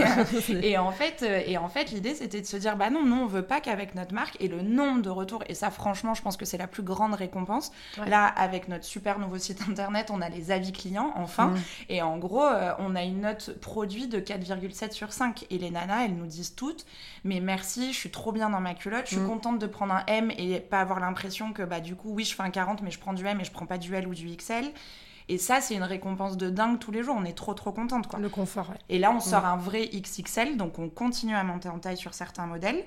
Et 0.62 0.78
en 0.78 0.92
fait, 0.92 1.24
euh, 1.24 1.42
et 1.44 1.58
en 1.58 1.68
fait 1.68 1.90
l'idée, 1.90 2.14
c'était 2.14 2.40
de 2.40 2.46
se 2.46 2.56
dire, 2.56 2.76
bah 2.76 2.90
non, 2.90 3.04
nous, 3.04 3.16
on 3.16 3.26
veut 3.26 3.42
pas 3.42 3.60
qu'avec 3.60 3.96
notre 3.96 4.14
marque 4.14 4.36
et 4.38 4.46
le 4.46 4.62
nombre 4.62 5.02
de 5.02 5.10
retours, 5.10 5.42
et 5.48 5.54
ça, 5.54 5.72
franchement, 5.72 6.14
je 6.14 6.22
pense 6.22 6.36
que 6.36 6.44
c'est 6.44 6.58
la 6.58 6.68
plus 6.68 6.84
grande 6.84 7.14
récompense. 7.14 7.72
Ouais. 7.98 8.08
Là, 8.08 8.26
avec 8.26 8.68
notre 8.68 8.84
super 8.84 9.18
nouveau 9.18 9.38
site 9.38 9.62
internet, 9.68 10.12
on 10.12 10.20
a 10.20 10.28
les 10.28 10.52
avis 10.52 10.70
clients, 10.70 11.12
enfin. 11.16 11.48
Mm. 11.48 11.58
Et 11.88 12.02
en 12.02 12.18
gros, 12.18 12.44
euh, 12.44 12.70
on 12.78 12.94
a 12.94 13.02
une 13.02 13.22
note 13.22 13.58
produit 13.60 14.06
de 14.06 14.20
4,7 14.20 14.92
sur 14.92 15.12
5. 15.12 15.44
Et 15.50 15.58
les 15.58 15.72
nanas, 15.72 16.04
elles 16.04 16.14
nous 16.14 16.26
disent 16.26 16.54
toutes, 16.54 16.86
mais 17.24 17.40
merci, 17.40 17.92
je 17.92 17.98
suis 17.98 18.10
trop 18.10 18.32
bien 18.32 18.50
dans 18.50 18.60
ma 18.60 18.74
culotte, 18.74 19.04
je 19.06 19.14
suis 19.14 19.18
Mm. 19.24 19.26
contente 19.28 19.58
de 19.58 19.66
prendre 19.66 19.92
un 19.94 20.04
M 20.06 20.30
et 20.38 20.60
pas 20.60 20.80
avoir 20.80 21.00
l'impression 21.00 21.52
que, 21.52 21.62
bah, 21.62 21.80
du 21.80 21.94
coup, 21.96 22.10
oui, 22.12 22.24
je 22.24 22.34
fais 22.34 22.42
un 22.42 22.50
40, 22.50 22.82
mais 22.82 22.90
je 22.90 22.98
prends 22.98 23.12
du 23.12 23.26
M 23.26 23.40
et 23.40 23.44
je 23.44 23.50
prends 23.52 23.66
pas 23.66 23.78
du 23.78 23.94
L 23.94 24.06
ou 24.08 24.14
du 24.14 24.26
XL. 24.36 24.66
Et 25.28 25.38
ça, 25.38 25.60
c'est 25.60 25.74
une 25.76 25.84
récompense 25.84 26.36
de 26.36 26.50
dingue 26.50 26.78
tous 26.80 26.90
les 26.90 27.02
jours. 27.04 27.14
On 27.16 27.24
est 27.24 27.36
trop, 27.36 27.54
trop 27.54 27.70
contente, 27.70 28.08
quoi. 28.08 28.18
Le 28.18 28.28
confort, 28.28 28.70
ouais. 28.70 28.78
Et 28.88 28.98
là, 28.98 29.12
on 29.12 29.20
sort 29.20 29.44
un 29.46 29.56
vrai 29.56 29.88
XXL, 29.92 30.56
donc 30.56 30.78
on 30.80 30.88
continue 30.88 31.34
à 31.36 31.44
monter 31.44 31.68
en 31.68 31.78
taille 31.78 31.96
sur 31.96 32.14
certains 32.14 32.46
modèles. 32.46 32.84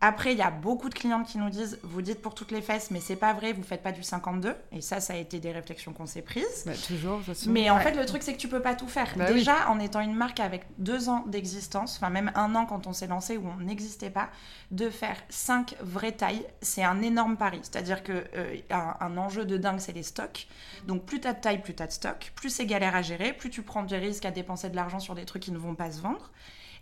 Après, 0.00 0.32
il 0.32 0.38
y 0.38 0.42
a 0.42 0.50
beaucoup 0.50 0.88
de 0.88 0.94
clientes 0.94 1.26
qui 1.26 1.38
nous 1.38 1.50
disent, 1.50 1.80
vous 1.82 2.02
dites 2.02 2.22
pour 2.22 2.34
toutes 2.34 2.52
les 2.52 2.62
fesses, 2.62 2.92
mais 2.92 3.00
c'est 3.00 3.16
pas 3.16 3.32
vrai, 3.32 3.52
vous 3.52 3.64
faites 3.64 3.82
pas 3.82 3.90
du 3.90 4.04
52. 4.04 4.54
Et 4.70 4.80
ça, 4.80 5.00
ça 5.00 5.14
a 5.14 5.16
été 5.16 5.40
des 5.40 5.50
réflexions 5.50 5.92
qu'on 5.92 6.06
s'est 6.06 6.22
prises. 6.22 6.62
Bah, 6.66 6.72
toujours. 6.86 7.20
Mais 7.48 7.68
en 7.68 7.80
fait, 7.80 7.94
le 7.94 8.06
truc, 8.06 8.22
c'est 8.22 8.32
que 8.32 8.38
tu 8.38 8.46
peux 8.46 8.62
pas 8.62 8.76
tout 8.76 8.86
faire. 8.86 9.12
Bah 9.16 9.26
oui. 9.28 9.34
Déjà, 9.34 9.68
en 9.68 9.80
étant 9.80 10.00
une 10.00 10.14
marque 10.14 10.38
avec 10.38 10.66
deux 10.78 11.08
ans 11.08 11.24
d'existence, 11.26 11.96
enfin 11.96 12.10
même 12.10 12.30
un 12.36 12.54
an 12.54 12.64
quand 12.64 12.86
on 12.86 12.92
s'est 12.92 13.08
lancé 13.08 13.36
où 13.36 13.48
on 13.48 13.60
n'existait 13.60 14.10
pas, 14.10 14.30
de 14.70 14.88
faire 14.88 15.16
cinq 15.30 15.74
vraies 15.80 16.12
tailles, 16.12 16.46
c'est 16.62 16.84
un 16.84 17.02
énorme 17.02 17.36
pari. 17.36 17.58
C'est-à-dire 17.62 18.04
que 18.04 18.24
euh, 18.36 18.56
un, 18.70 18.94
un 19.00 19.16
enjeu 19.18 19.44
de 19.44 19.56
dingue, 19.56 19.80
c'est 19.80 19.92
les 19.92 20.04
stocks. 20.04 20.46
Donc 20.86 21.06
plus 21.06 21.20
t'as 21.20 21.32
de 21.32 21.40
taille, 21.40 21.60
plus 21.60 21.74
t'as 21.74 21.88
de 21.88 21.92
stock, 21.92 22.32
plus 22.36 22.50
c'est 22.50 22.66
galère 22.66 22.94
à 22.94 23.02
gérer, 23.02 23.32
plus 23.32 23.50
tu 23.50 23.62
prends 23.62 23.82
des 23.82 23.98
risques 23.98 24.24
à 24.24 24.30
dépenser 24.30 24.70
de 24.70 24.76
l'argent 24.76 25.00
sur 25.00 25.16
des 25.16 25.24
trucs 25.24 25.42
qui 25.42 25.52
ne 25.52 25.58
vont 25.58 25.74
pas 25.74 25.90
se 25.90 26.00
vendre. 26.00 26.30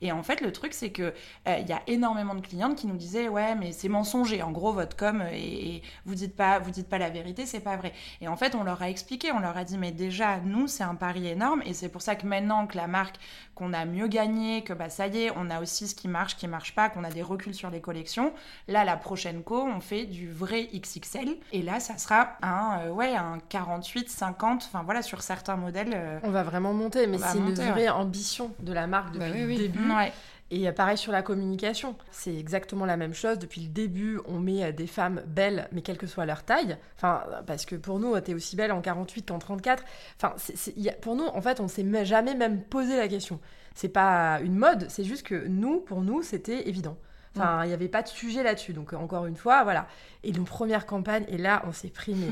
Et 0.03 0.13
en 0.13 0.23
fait, 0.23 0.41
le 0.41 0.53
truc, 0.53 0.75
c'est 0.75 0.91
que 0.91 1.13
euh, 1.49 1.59
il 1.61 1.67
y 1.69 1.73
a 1.73 1.83
énormément 1.87 2.35
de 2.35 2.41
clientes 2.41 2.77
qui 2.77 2.87
nous 2.87 2.97
disaient 2.97 3.29
ouais, 3.29 3.55
mais 3.55 3.73
c'est 3.73 3.89
mensonger. 3.89 4.43
En 4.43 4.51
gros, 4.53 4.73
votre 4.73 4.97
com 4.97 5.21
euh, 5.23 5.31
et, 5.33 5.77
et 5.77 5.83
vous 6.05 6.15
dites 6.15 6.37
pas, 6.37 6.59
vous 6.59 6.71
dites 6.71 6.89
pas 6.89 6.99
la 6.99 7.11
vérité, 7.11 7.47
c'est 7.47 7.61
pas 7.61 7.77
vrai. 7.77 7.93
Et 8.21 8.29
en 8.29 8.37
fait, 8.37 8.55
on 8.55 8.65
leur 8.65 8.83
a 8.83 8.91
expliqué, 8.91 9.33
on 9.33 9.41
leur 9.41 9.57
a 9.57 9.65
dit 9.65 9.79
mais 9.79 9.93
déjà, 9.93 10.39
nous, 10.45 10.67
c'est 10.69 10.85
un 10.85 10.95
pari 10.95 11.27
énorme, 11.29 11.63
et 11.67 11.75
c'est 11.75 11.89
pour 11.89 12.03
ça 12.03 12.15
que 12.17 12.27
maintenant 12.27 12.67
que 12.67 12.77
la 12.77 12.87
marque, 12.87 13.17
qu'on 13.55 13.73
a 13.73 13.85
mieux 13.85 14.07
gagné, 14.09 14.63
que 14.63 14.73
bah 14.73 14.91
ça 14.91 15.07
y 15.07 15.25
est, 15.25 15.31
on 15.37 15.51
a 15.51 15.61
aussi 15.61 15.89
ce 15.89 15.95
qui 15.95 16.09
marche, 16.09 16.33
ce 16.33 16.37
qui 16.37 16.49
marche 16.49 16.75
pas, 16.75 16.89
qu'on 16.91 17.05
a 17.05 17.11
des 17.11 17.23
reculs 17.23 17.55
sur 17.55 17.71
les 17.71 17.81
collections. 17.81 18.33
Là, 18.69 18.85
la 18.85 18.97
prochaine 18.97 19.43
co, 19.43 19.63
on 19.63 19.81
fait 19.81 20.05
du 20.05 20.31
vrai 20.31 20.69
XXL, 20.75 21.37
et 21.53 21.63
là, 21.63 21.81
ça 21.81 21.97
sera 21.99 22.37
un 22.43 22.81
euh, 22.87 22.91
ouais 22.91 23.15
un 23.17 23.39
48, 23.49 24.11
50, 24.11 24.65
enfin 24.67 24.83
voilà 24.85 25.03
sur 25.03 25.23
certains 25.23 25.57
modèles. 25.57 25.93
euh, 25.95 26.19
On 26.23 26.31
va 26.31 26.43
vraiment 26.43 26.73
monter, 26.75 27.07
mais 27.07 27.19
c'est 27.19 27.39
une 27.39 27.55
vraie 27.55 27.89
ambition 27.89 28.51
de 28.61 28.73
la 28.73 28.87
marque 28.87 29.13
depuis 29.13 29.21
Bah 29.31 29.35
oui, 29.35 29.41
le 29.43 29.47
oui. 29.47 29.71
Début. 29.89 29.97
ouais. 29.99 30.13
Et 30.53 30.69
euh, 30.69 30.73
pareil 30.73 30.97
sur 30.97 31.11
la 31.11 31.23
communication, 31.23 31.97
c'est 32.13 32.33
exactement 32.37 32.87
la 32.87 32.97
même 32.97 33.15
chose. 33.15 33.37
Depuis 33.39 33.63
le 33.63 33.67
début, 33.69 34.21
on 34.27 34.39
met 34.39 34.63
euh, 34.63 34.71
des 34.73 34.87
femmes 34.87 35.23
belles, 35.27 35.69
mais 35.73 35.83
quelle 35.83 35.99
que 35.99 36.07
soit 36.07 36.25
leur 36.25 36.45
taille. 36.45 36.77
Enfin, 36.97 37.25
euh, 37.33 37.43
parce 37.43 37.67
que 37.67 37.75
pour 37.75 37.99
nous, 37.99 38.19
t'es 38.21 38.33
aussi 38.33 38.55
belle 38.55 38.71
en 38.71 38.81
48 38.81 39.29
qu'en 39.29 39.41
34. 39.41 39.83
Enfin, 40.17 40.35
y 40.77 40.89
a- 40.89 40.93
pour 40.93 41.17
nous, 41.17 41.25
en 41.27 41.41
fait, 41.41 41.59
on 41.59 41.67
s'est 41.67 41.85
jamais 42.05 42.35
même 42.37 42.63
posé 42.63 42.97
la 42.97 43.09
question. 43.09 43.41
C'est 43.75 43.89
pas 43.89 44.39
une 44.41 44.55
mode, 44.55 44.87
c'est 44.89 45.03
juste 45.05 45.27
que 45.27 45.47
nous, 45.49 45.81
pour 45.81 46.03
nous, 46.03 46.23
c'était 46.23 46.69
évident. 46.69 46.97
Enfin, 47.37 47.65
il 47.65 47.69
n'y 47.69 47.75
avait 47.75 47.89
pas 47.89 48.01
de 48.03 48.09
sujet 48.09 48.43
là-dessus. 48.45 48.73
Donc, 48.73 48.93
euh, 48.95 48.97
encore 48.97 49.27
une 49.27 49.37
fois, 49.37 49.65
voilà. 49.65 49.89
Et 50.23 50.31
nos 50.33 50.45
premières 50.45 50.87
campagnes, 50.87 51.25
et 51.29 51.37
là, 51.39 51.63
on 51.67 51.73
s'est 51.73 51.91
pris 51.91 52.15
mais, 52.15 52.29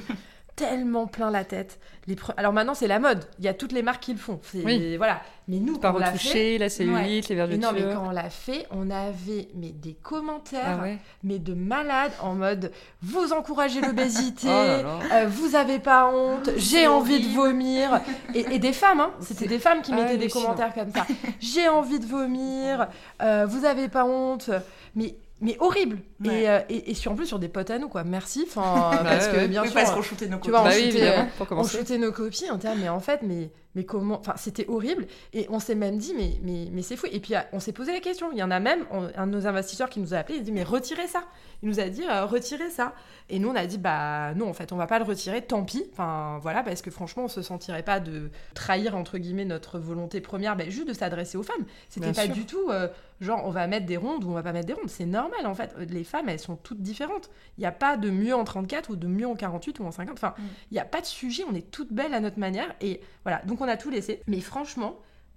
tellement 0.56 1.06
plein 1.06 1.30
la 1.30 1.44
tête. 1.44 1.78
Les 2.06 2.14
pre- 2.14 2.34
Alors 2.36 2.52
maintenant, 2.52 2.74
c'est 2.74 2.86
la 2.86 2.98
mode. 2.98 3.24
Il 3.38 3.44
y 3.44 3.48
a 3.48 3.54
toutes 3.54 3.72
les 3.72 3.82
marques 3.82 4.02
qui 4.02 4.12
le 4.12 4.18
font. 4.18 4.40
Oui. 4.64 4.96
Voilà. 4.96 5.20
Mais 5.48 5.58
nous, 5.58 5.78
quand 5.78 5.94
on 5.94 5.98
l'a 5.98 6.12
fait, 6.12 6.58
la 6.58 6.68
cellulite, 6.68 7.28
les 7.28 7.34
mais 7.34 7.56
non, 7.58 7.68
mais 7.72 7.82
quand 7.82 8.06
on 8.06 8.10
l'a 8.10 8.30
fait, 8.30 8.66
on 8.70 8.90
avait 8.90 9.48
mais 9.54 9.70
des 9.70 9.92
commentaires, 9.94 10.78
Ah 10.80 10.82
ouais. 10.82 10.98
mais 11.22 11.38
de 11.38 11.52
malades 11.54 12.12
en 12.22 12.34
mode 12.34 12.72
vous 13.02 13.32
encouragez 13.32 13.80
l'obésité, 13.82 14.48
Oh 14.48 15.12
euh, 15.12 15.26
vous 15.28 15.54
avez 15.54 15.78
pas 15.78 16.06
honte, 16.08 16.48
j'ai 16.56 16.86
envie 16.86 17.20
de 17.20 17.34
vomir. 17.34 18.00
Et, 18.34 18.54
et 18.54 18.58
des 18.58 18.72
femmes, 18.72 19.00
hein, 19.00 19.10
c'était 19.20 19.46
des 19.48 19.58
femmes 19.58 19.82
qui 19.82 19.92
Ah, 19.92 19.96
mettaient 19.96 20.16
des 20.18 20.28
commentaires 20.30 20.72
comme 20.72 20.90
ça. 20.92 21.06
J'ai 21.40 21.68
envie 21.68 21.98
de 21.98 22.06
vomir, 22.06 22.88
euh, 23.22 23.44
vous 23.46 23.64
avez 23.66 23.88
pas 23.88 24.04
honte, 24.06 24.50
mais. 24.94 25.16
Mais 25.44 25.56
horrible. 25.60 25.98
Ouais. 26.24 26.42
et, 26.42 26.48
euh, 26.48 26.60
et, 26.68 26.90
et 26.90 26.94
sur, 26.94 27.12
en 27.12 27.14
plus 27.14 27.26
sur 27.26 27.38
des 27.38 27.48
potes 27.48 27.70
à 27.70 27.78
nous 27.78 27.88
quoi. 27.88 28.02
Merci. 28.02 28.44
Enfin 28.48 28.90
Bah 28.92 29.00
parce 29.04 29.26
ouais, 29.28 29.42
que 29.42 29.46
bien 29.46 29.62
Oui, 29.62 29.68
sûr 29.68 29.74
parce 29.76 29.92
qu'on 29.92 30.02
shootait 30.02 30.26
nos 30.26 30.38
tu 30.38 30.50
vois. 30.50 30.62
Bah 30.64 30.70
on 30.72 30.76
oui, 30.76 30.90
shootait, 30.90 31.14
pour 31.38 31.46
on 31.58 31.64
shootait 31.64 31.98
nos 31.98 32.10
copines, 32.12 32.48
on 32.50 32.56
était 32.56 32.74
mais 32.74 32.88
en 32.88 33.00
fait, 33.00 33.20
mais, 33.22 33.50
mais 33.74 33.84
comment. 33.84 34.18
Enfin, 34.20 34.34
c'était 34.36 34.66
horrible. 34.68 35.06
Et 35.32 35.46
on 35.50 35.58
s'est 35.58 35.74
même 35.74 35.98
dit, 35.98 36.14
mais, 36.16 36.32
mais, 36.42 36.68
mais 36.72 36.82
c'est 36.82 36.96
fou. 36.96 37.06
Et 37.10 37.20
puis, 37.20 37.34
on 37.52 37.60
s'est 37.60 37.72
posé 37.72 37.92
la 37.92 38.00
question. 38.00 38.30
Il 38.32 38.38
y 38.38 38.42
en 38.42 38.50
a 38.50 38.60
même 38.60 38.84
on- 38.90 39.08
un 39.16 39.26
de 39.26 39.32
nos 39.32 39.46
investisseurs 39.46 39.88
qui 39.90 40.00
nous 40.00 40.14
a 40.14 40.18
appelé. 40.18 40.38
Il 40.38 40.44
dit, 40.44 40.52
mais 40.52 40.62
retirez 40.62 41.06
ça. 41.06 41.24
Il 41.62 41.68
nous 41.68 41.80
a 41.80 41.88
dit, 41.88 42.02
euh, 42.04 42.26
retirez 42.26 42.70
ça. 42.70 42.92
Et 43.30 43.38
nous, 43.38 43.48
on 43.48 43.54
a 43.54 43.64
dit, 43.66 43.78
bah 43.78 44.34
non, 44.34 44.48
en 44.48 44.52
fait, 44.52 44.70
on 44.72 44.76
va 44.76 44.86
pas 44.86 44.98
le 44.98 45.04
retirer. 45.04 45.42
Tant 45.42 45.64
pis. 45.64 45.84
Enfin, 45.92 46.38
voilà, 46.42 46.62
parce 46.62 46.82
que 46.82 46.90
franchement, 46.90 47.24
on 47.24 47.28
se 47.28 47.40
sentirait 47.42 47.82
pas 47.82 48.00
de 48.00 48.30
trahir, 48.54 48.96
entre 48.96 49.18
guillemets, 49.18 49.44
notre 49.46 49.78
volonté 49.78 50.20
première, 50.20 50.56
ben, 50.56 50.70
juste 50.70 50.88
de 50.88 50.92
s'adresser 50.92 51.38
aux 51.38 51.42
femmes. 51.42 51.64
C'était 51.88 52.12
pas 52.12 52.24
sûr. 52.26 52.34
du 52.34 52.44
tout, 52.44 52.68
euh, 52.70 52.88
genre, 53.20 53.42
on 53.46 53.50
va 53.50 53.66
mettre 53.66 53.86
des 53.86 53.96
rondes 53.96 54.24
ou 54.24 54.28
on 54.30 54.34
va 54.34 54.42
pas 54.42 54.52
mettre 54.52 54.66
des 54.66 54.74
rondes. 54.74 54.90
C'est 54.90 55.06
normal, 55.06 55.46
en 55.46 55.54
fait. 55.54 55.74
Les 55.88 56.04
femmes, 56.04 56.28
elles 56.28 56.38
sont 56.38 56.56
toutes 56.56 56.82
différentes. 56.82 57.30
Il 57.56 57.62
n'y 57.62 57.66
a 57.66 57.72
pas 57.72 57.96
de 57.96 58.10
mieux 58.10 58.34
en 58.34 58.44
34 58.44 58.90
ou 58.90 58.96
de 58.96 59.06
mieux 59.06 59.26
en 59.26 59.34
48 59.34 59.78
ou 59.80 59.84
en 59.84 59.90
50. 59.90 60.16
Enfin, 60.18 60.34
Mm. 60.36 60.42
il 60.70 60.74
n'y 60.74 60.80
a 60.80 60.84
pas 60.84 61.00
de 61.00 61.06
sujet, 61.06 61.44
on 61.50 61.54
est 61.54 61.70
toutes 61.70 61.92
belles 61.92 62.12
à 62.14 62.20
notre 62.20 62.38
manière. 62.38 62.74
Et 62.82 63.00
voilà, 63.24 63.40
donc 63.46 63.60
on 63.62 63.63
a 63.68 63.76
tout 63.76 63.90
laissé. 63.90 64.22
Mais 64.26 64.40
franchement, 64.40 64.96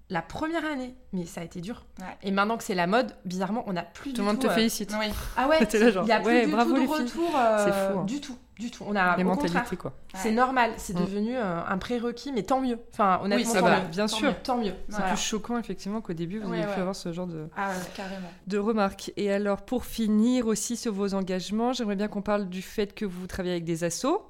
la 0.10 0.22
première 0.22 0.64
année, 0.66 0.96
mais 1.12 1.26
ça 1.26 1.42
a 1.42 1.44
été 1.44 1.60
dur. 1.60 1.86
Ouais. 2.00 2.06
Et 2.24 2.32
maintenant 2.32 2.56
que 2.58 2.64
c'est 2.64 2.76
la 2.76 2.88
mode, 2.88 3.12
bizarrement, 3.26 3.64
on 3.68 3.74
n'a 3.74 3.84
plus 3.84 4.12
Tout 4.12 4.16
du 4.16 4.22
le 4.22 4.28
monde 4.28 4.40
tout, 4.40 4.48
te 4.48 4.52
euh, 4.52 4.56
félicite. 4.56 4.94
Oui. 4.98 5.08
Ah 5.36 5.48
ouais, 5.50 5.58
il 5.74 5.80
n'y 6.06 6.12
a 6.12 6.20
plus 6.20 6.26
ouais, 6.28 6.46
du 6.46 6.52
bravo, 6.52 6.74
tout 6.76 6.82
de 6.84 6.88
retour. 6.88 7.34
euh, 7.38 7.66
C'est 7.66 7.72
fou, 7.94 8.00
hein. 8.00 8.04
Du 8.06 8.22
tout, 8.22 8.38
du 8.58 8.72
tout. 8.72 8.86
On 8.88 8.96
a, 8.96 9.18
Les 9.18 9.24
au 9.24 9.28
mentalités, 9.28 9.76
quoi. 9.76 9.92
c'est 10.16 10.32
normal, 10.32 10.72
c'est 10.78 10.96
Mm. 10.98 11.02
devenu 11.02 11.36
euh, 11.36 11.60
un 11.68 11.78
prérequis, 11.78 12.32
mais 12.32 12.44
tant 12.44 12.62
mieux. 12.62 12.80
Enfin, 12.94 13.20
honnêtement, 13.22 13.52
ça 13.52 13.60
tant 13.60 13.66
va, 13.66 13.82
mieux. 13.82 13.88
bien 13.90 14.06
Tant 14.08 14.16
sûr. 14.16 14.28
mieux, 14.30 14.36
Tant 14.44 14.58
mieux. 14.58 14.74
C'est 14.88 14.96
Voilà. 14.96 15.08
plus 15.14 15.22
choquant, 15.22 15.58
effectivement, 15.58 16.00
qu'au 16.00 16.14
début, 16.14 16.40
vous 16.40 16.52
Ouais, 16.52 16.64
avez 16.64 16.74
pu 16.74 16.80
avoir 16.80 16.96
ce 16.96 17.12
genre 17.12 17.28
de, 17.28 17.50
Ah 17.58 17.72
carrément. 17.94 18.30
de 18.48 18.58
remarques. 18.58 19.12
Et 19.18 19.30
alors, 19.30 19.64
pour 19.64 19.84
finir 19.84 20.48
aussi 20.48 20.78
sur 20.78 20.94
vos 20.94 21.16
engagements, 21.16 21.74
j'aimerais 21.74 21.98
bien 21.98 22.08
qu'on 22.08 22.22
parle 22.22 22.48
du 22.48 22.62
fait 22.62 22.94
que 22.96 23.04
vous 23.04 23.28
travaillez 23.28 23.56
avec 23.56 23.66
des 23.66 23.84
assos. 23.84 24.22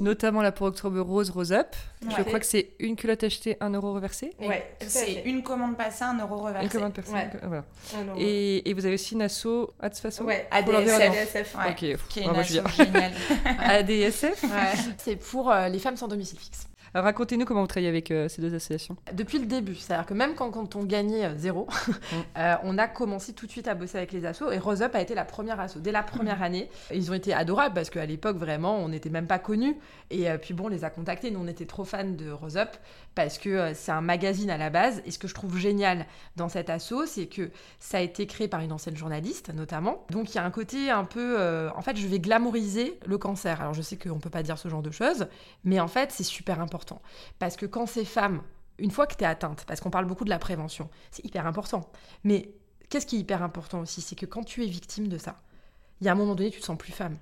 Notamment 0.00 0.42
là 0.42 0.52
pour 0.52 0.66
Octobre 0.66 1.00
Rose, 1.00 1.30
Rose 1.30 1.52
Up. 1.52 1.68
Je 2.16 2.22
crois 2.22 2.40
que 2.40 2.46
c'est 2.46 2.70
une 2.78 2.96
culotte 2.96 3.22
achetée, 3.24 3.56
un 3.60 3.70
euro 3.70 3.92
reversé. 3.94 4.32
Ouais, 4.40 4.76
c'est 4.86 5.22
une 5.24 5.42
commande 5.42 5.76
passée, 5.76 6.04
un 6.04 6.18
euro 6.18 6.38
reversé. 6.38 6.64
Une 6.64 6.70
commande 6.70 6.92
personne. 6.92 7.14
Ouais. 7.14 7.30
Voilà. 7.42 7.64
Et, 8.18 8.68
et 8.68 8.74
vous 8.74 8.84
avez 8.84 8.94
aussi 8.94 9.14
une 9.14 9.22
asso 9.22 9.46
ouais, 9.80 10.48
ADSF. 10.50 11.56
Ouais. 11.56 11.70
Ok, 11.70 11.98
Qui 12.08 12.20
est 12.20 12.24
une 12.24 12.36
asso 12.36 12.60
géniale. 12.76 13.12
ADSF. 13.60 14.42
Ouais. 14.44 14.94
C'est 14.98 15.16
pour 15.16 15.50
euh, 15.50 15.68
les 15.68 15.78
femmes 15.78 15.96
sans 15.96 16.08
domicile 16.08 16.38
fixe. 16.38 16.66
Racontez-nous 16.94 17.46
comment 17.46 17.62
vous 17.62 17.66
travaillez 17.66 17.88
avec 17.88 18.10
euh, 18.10 18.28
ces 18.28 18.42
deux 18.42 18.54
associations. 18.54 18.96
Depuis 19.14 19.38
le 19.38 19.46
début, 19.46 19.74
c'est-à-dire 19.74 20.04
que 20.04 20.12
même 20.12 20.34
quand, 20.34 20.50
quand 20.50 20.76
on 20.76 20.84
gagnait 20.84 21.24
euh, 21.24 21.34
zéro, 21.38 21.66
euh, 22.36 22.54
on 22.64 22.76
a 22.76 22.86
commencé 22.86 23.32
tout 23.32 23.46
de 23.46 23.50
suite 23.50 23.66
à 23.66 23.74
bosser 23.74 23.96
avec 23.96 24.12
les 24.12 24.26
assos 24.26 24.50
et 24.50 24.58
Rose 24.58 24.82
Up 24.82 24.94
a 24.94 25.00
été 25.00 25.14
la 25.14 25.24
première 25.24 25.58
asso. 25.58 25.78
Dès 25.78 25.90
la 25.90 26.02
première 26.02 26.42
année, 26.42 26.68
ils 26.92 27.10
ont 27.10 27.14
été 27.14 27.32
adorables 27.32 27.74
parce 27.74 27.88
qu'à 27.88 28.04
l'époque, 28.04 28.36
vraiment, 28.36 28.76
on 28.76 28.90
n'était 28.90 29.08
même 29.08 29.26
pas 29.26 29.38
connus. 29.38 29.78
Et 30.10 30.28
puis 30.42 30.52
bon, 30.52 30.66
on 30.66 30.68
les 30.68 30.84
a 30.84 30.90
contactés. 30.90 31.30
Nous, 31.30 31.40
on 31.40 31.46
était 31.46 31.64
trop 31.64 31.84
fans 31.84 32.04
de 32.04 32.30
Rose 32.30 32.58
Up 32.58 32.68
parce 33.14 33.38
que 33.38 33.72
c'est 33.74 33.92
un 33.92 34.02
magazine 34.02 34.50
à 34.50 34.58
la 34.58 34.68
base. 34.68 35.02
Et 35.06 35.10
ce 35.10 35.18
que 35.18 35.28
je 35.28 35.34
trouve 35.34 35.56
génial 35.56 36.06
dans 36.36 36.50
cet 36.50 36.68
asso, 36.68 37.06
c'est 37.06 37.26
que 37.26 37.50
ça 37.78 37.98
a 37.98 38.00
été 38.02 38.26
créé 38.26 38.48
par 38.48 38.60
une 38.60 38.72
ancienne 38.72 38.96
journaliste, 38.96 39.50
notamment. 39.54 40.04
Donc 40.10 40.30
il 40.30 40.34
y 40.34 40.38
a 40.38 40.44
un 40.44 40.50
côté 40.50 40.90
un 40.90 41.04
peu. 41.04 41.38
en 41.74 41.80
fait, 41.80 41.96
je 41.96 42.06
vais 42.06 42.18
glamouriser 42.18 42.98
le 43.06 43.16
cancer. 43.16 43.62
Alors 43.62 43.72
je 43.72 43.80
sais 43.80 43.96
qu'on 43.96 44.18
peut 44.18 44.30
pas 44.30 44.42
dire 44.42 44.58
ce 44.58 44.68
genre 44.68 44.82
de 44.82 44.90
choses, 44.90 45.26
mais 45.64 45.80
en 45.80 45.88
fait, 45.88 46.12
c'est 46.12 46.22
super 46.22 46.60
important. 46.60 46.81
Parce 47.38 47.56
que 47.56 47.66
quand 47.66 47.86
ces 47.86 48.04
femmes, 48.04 48.42
une 48.78 48.90
fois 48.90 49.06
que 49.06 49.14
tu 49.14 49.24
es 49.24 49.26
atteinte, 49.26 49.64
parce 49.66 49.80
qu'on 49.80 49.90
parle 49.90 50.06
beaucoup 50.06 50.24
de 50.24 50.30
la 50.30 50.38
prévention, 50.38 50.88
c'est 51.10 51.24
hyper 51.24 51.46
important. 51.46 51.90
Mais 52.24 52.54
qu'est-ce 52.88 53.06
qui 53.06 53.16
est 53.16 53.20
hyper 53.20 53.42
important 53.42 53.80
aussi 53.80 54.00
C'est 54.00 54.16
que 54.16 54.26
quand 54.26 54.44
tu 54.44 54.62
es 54.62 54.66
victime 54.66 55.08
de 55.08 55.18
ça, 55.18 55.40
il 56.00 56.06
y 56.06 56.08
a 56.08 56.12
un 56.12 56.16
moment 56.16 56.34
donné, 56.34 56.50
tu 56.50 56.60
te 56.60 56.66
sens 56.66 56.78
plus 56.78 56.92
femme. 56.92 57.16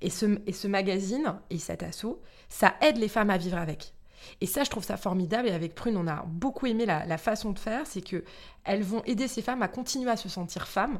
Et 0.00 0.10
ce, 0.10 0.40
et 0.46 0.52
ce 0.52 0.66
magazine 0.66 1.34
et 1.50 1.58
cet 1.58 1.82
assaut, 1.82 2.20
ça 2.48 2.74
aide 2.80 2.98
les 2.98 3.08
femmes 3.08 3.30
à 3.30 3.38
vivre 3.38 3.58
avec. 3.58 3.94
Et 4.40 4.46
ça, 4.46 4.64
je 4.64 4.70
trouve 4.70 4.84
ça 4.84 4.96
formidable. 4.96 5.48
Et 5.48 5.52
avec 5.52 5.74
Prune, 5.74 5.96
on 5.96 6.06
a 6.06 6.24
beaucoup 6.26 6.66
aimé 6.66 6.86
la, 6.86 7.18
façon 7.18 7.52
de 7.52 7.58
faire. 7.58 7.86
C'est 7.86 8.02
que 8.02 8.24
elles 8.64 8.82
vont 8.82 9.02
aider 9.04 9.28
ces 9.28 9.42
femmes 9.42 9.62
à 9.62 9.68
continuer 9.68 10.10
à 10.10 10.16
se 10.16 10.28
sentir 10.28 10.66
femmes 10.66 10.98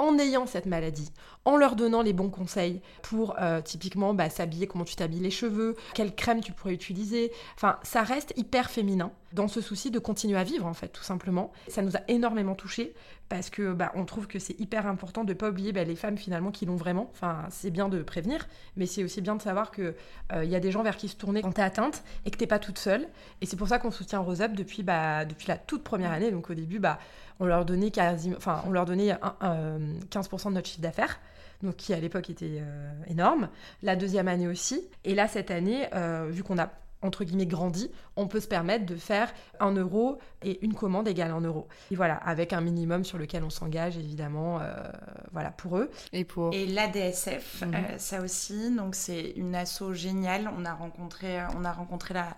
en 0.00 0.18
ayant 0.18 0.46
cette 0.46 0.64
maladie, 0.64 1.12
en 1.44 1.58
leur 1.58 1.76
donnant 1.76 2.00
les 2.00 2.14
bons 2.14 2.30
conseils 2.30 2.80
pour 3.02 3.36
euh, 3.38 3.60
typiquement 3.60 4.14
bah, 4.14 4.30
s'habiller, 4.30 4.66
comment 4.66 4.84
tu 4.84 4.96
t'habilles 4.96 5.20
les 5.20 5.30
cheveux, 5.30 5.76
quelle 5.94 6.14
crème 6.14 6.40
tu 6.40 6.52
pourrais 6.52 6.72
utiliser. 6.72 7.30
Enfin, 7.54 7.78
ça 7.82 8.02
reste 8.02 8.32
hyper 8.36 8.70
féminin 8.70 9.12
dans 9.34 9.46
ce 9.46 9.60
souci 9.60 9.90
de 9.90 9.98
continuer 9.98 10.38
à 10.38 10.42
vivre 10.42 10.66
en 10.66 10.72
fait, 10.72 10.88
tout 10.88 11.02
simplement. 11.02 11.52
Ça 11.68 11.82
nous 11.82 11.96
a 11.96 12.00
énormément 12.08 12.54
touchés 12.54 12.94
parce 13.30 13.48
que 13.48 13.72
bah, 13.72 13.92
on 13.94 14.04
trouve 14.04 14.26
que 14.26 14.38
c'est 14.38 14.58
hyper 14.60 14.86
important 14.88 15.24
de 15.24 15.32
pas 15.32 15.48
oublier 15.48 15.72
bah, 15.72 15.84
les 15.84 15.94
femmes 15.94 16.18
finalement 16.18 16.50
qui 16.50 16.66
l'ont 16.66 16.76
vraiment. 16.76 17.08
Enfin, 17.12 17.46
c'est 17.48 17.70
bien 17.70 17.88
de 17.88 18.02
prévenir, 18.02 18.46
mais 18.76 18.84
c'est 18.86 19.04
aussi 19.04 19.22
bien 19.22 19.36
de 19.36 19.40
savoir 19.40 19.70
que 19.70 19.94
euh, 20.32 20.44
il 20.44 20.50
y 20.50 20.56
a 20.56 20.60
des 20.60 20.72
gens 20.72 20.82
vers 20.82 20.96
qui 20.96 21.08
se 21.08 21.16
tourner 21.16 21.40
quand 21.40 21.52
t'es 21.52 21.62
atteinte 21.62 22.02
et 22.26 22.30
que 22.32 22.36
t'es 22.36 22.48
pas 22.48 22.58
toute 22.58 22.78
seule. 22.78 23.06
Et 23.40 23.46
c'est 23.46 23.56
pour 23.56 23.68
ça 23.68 23.78
qu'on 23.78 23.92
soutient 23.92 24.18
Rose 24.18 24.42
Up 24.42 24.52
depuis 24.52 24.82
bah, 24.82 25.24
depuis 25.24 25.46
la 25.46 25.56
toute 25.56 25.84
première 25.84 26.10
année. 26.10 26.32
Donc 26.32 26.50
au 26.50 26.54
début, 26.54 26.80
bah 26.80 26.98
on 27.38 27.46
leur 27.46 27.64
donnait 27.64 27.92
quasi, 27.92 28.34
enfin 28.36 28.62
on 28.66 28.70
leur 28.72 28.84
donnait 28.84 29.12
un- 29.12 29.36
un, 29.40 29.78
15% 30.10 30.48
de 30.50 30.54
notre 30.54 30.68
chiffre 30.68 30.82
d'affaires. 30.82 31.18
Donc, 31.62 31.76
qui 31.76 31.92
à 31.92 32.00
l'époque 32.00 32.30
était 32.30 32.58
euh, 32.62 32.90
énorme. 33.06 33.50
La 33.82 33.94
deuxième 33.94 34.28
année 34.28 34.48
aussi. 34.48 34.80
Et 35.04 35.14
là, 35.14 35.28
cette 35.28 35.50
année, 35.50 35.88
euh, 35.94 36.26
vu 36.30 36.42
qu'on 36.42 36.56
a 36.58 36.70
entre 37.02 37.24
guillemets 37.24 37.46
grandi, 37.46 37.90
on 38.16 38.26
peut 38.28 38.40
se 38.40 38.48
permettre 38.48 38.84
de 38.86 38.96
faire 38.96 39.32
un 39.58 39.72
euro 39.72 40.18
et 40.42 40.62
une 40.64 40.74
commande 40.74 41.08
égale 41.08 41.30
un 41.30 41.40
euro. 41.40 41.66
Et 41.90 41.96
voilà, 41.96 42.14
avec 42.16 42.52
un 42.52 42.60
minimum 42.60 43.04
sur 43.04 43.16
lequel 43.18 43.42
on 43.44 43.50
s'engage 43.50 43.96
évidemment, 43.96 44.60
euh, 44.60 44.72
voilà 45.32 45.50
pour 45.50 45.78
eux. 45.78 45.90
Et 46.12 46.24
pour. 46.24 46.52
Et 46.52 46.66
l'ADSF, 46.66 47.62
Mhm. 47.62 47.74
euh, 47.74 47.98
ça 47.98 48.20
aussi, 48.20 48.74
donc 48.74 48.94
c'est 48.94 49.30
une 49.36 49.54
asso 49.54 49.92
géniale. 49.92 50.50
On 50.58 50.64
a 50.64 50.74
rencontré, 50.74 51.40
euh, 51.40 51.44
on 51.56 51.64
a 51.64 51.72
rencontré 51.72 52.14
la, 52.14 52.36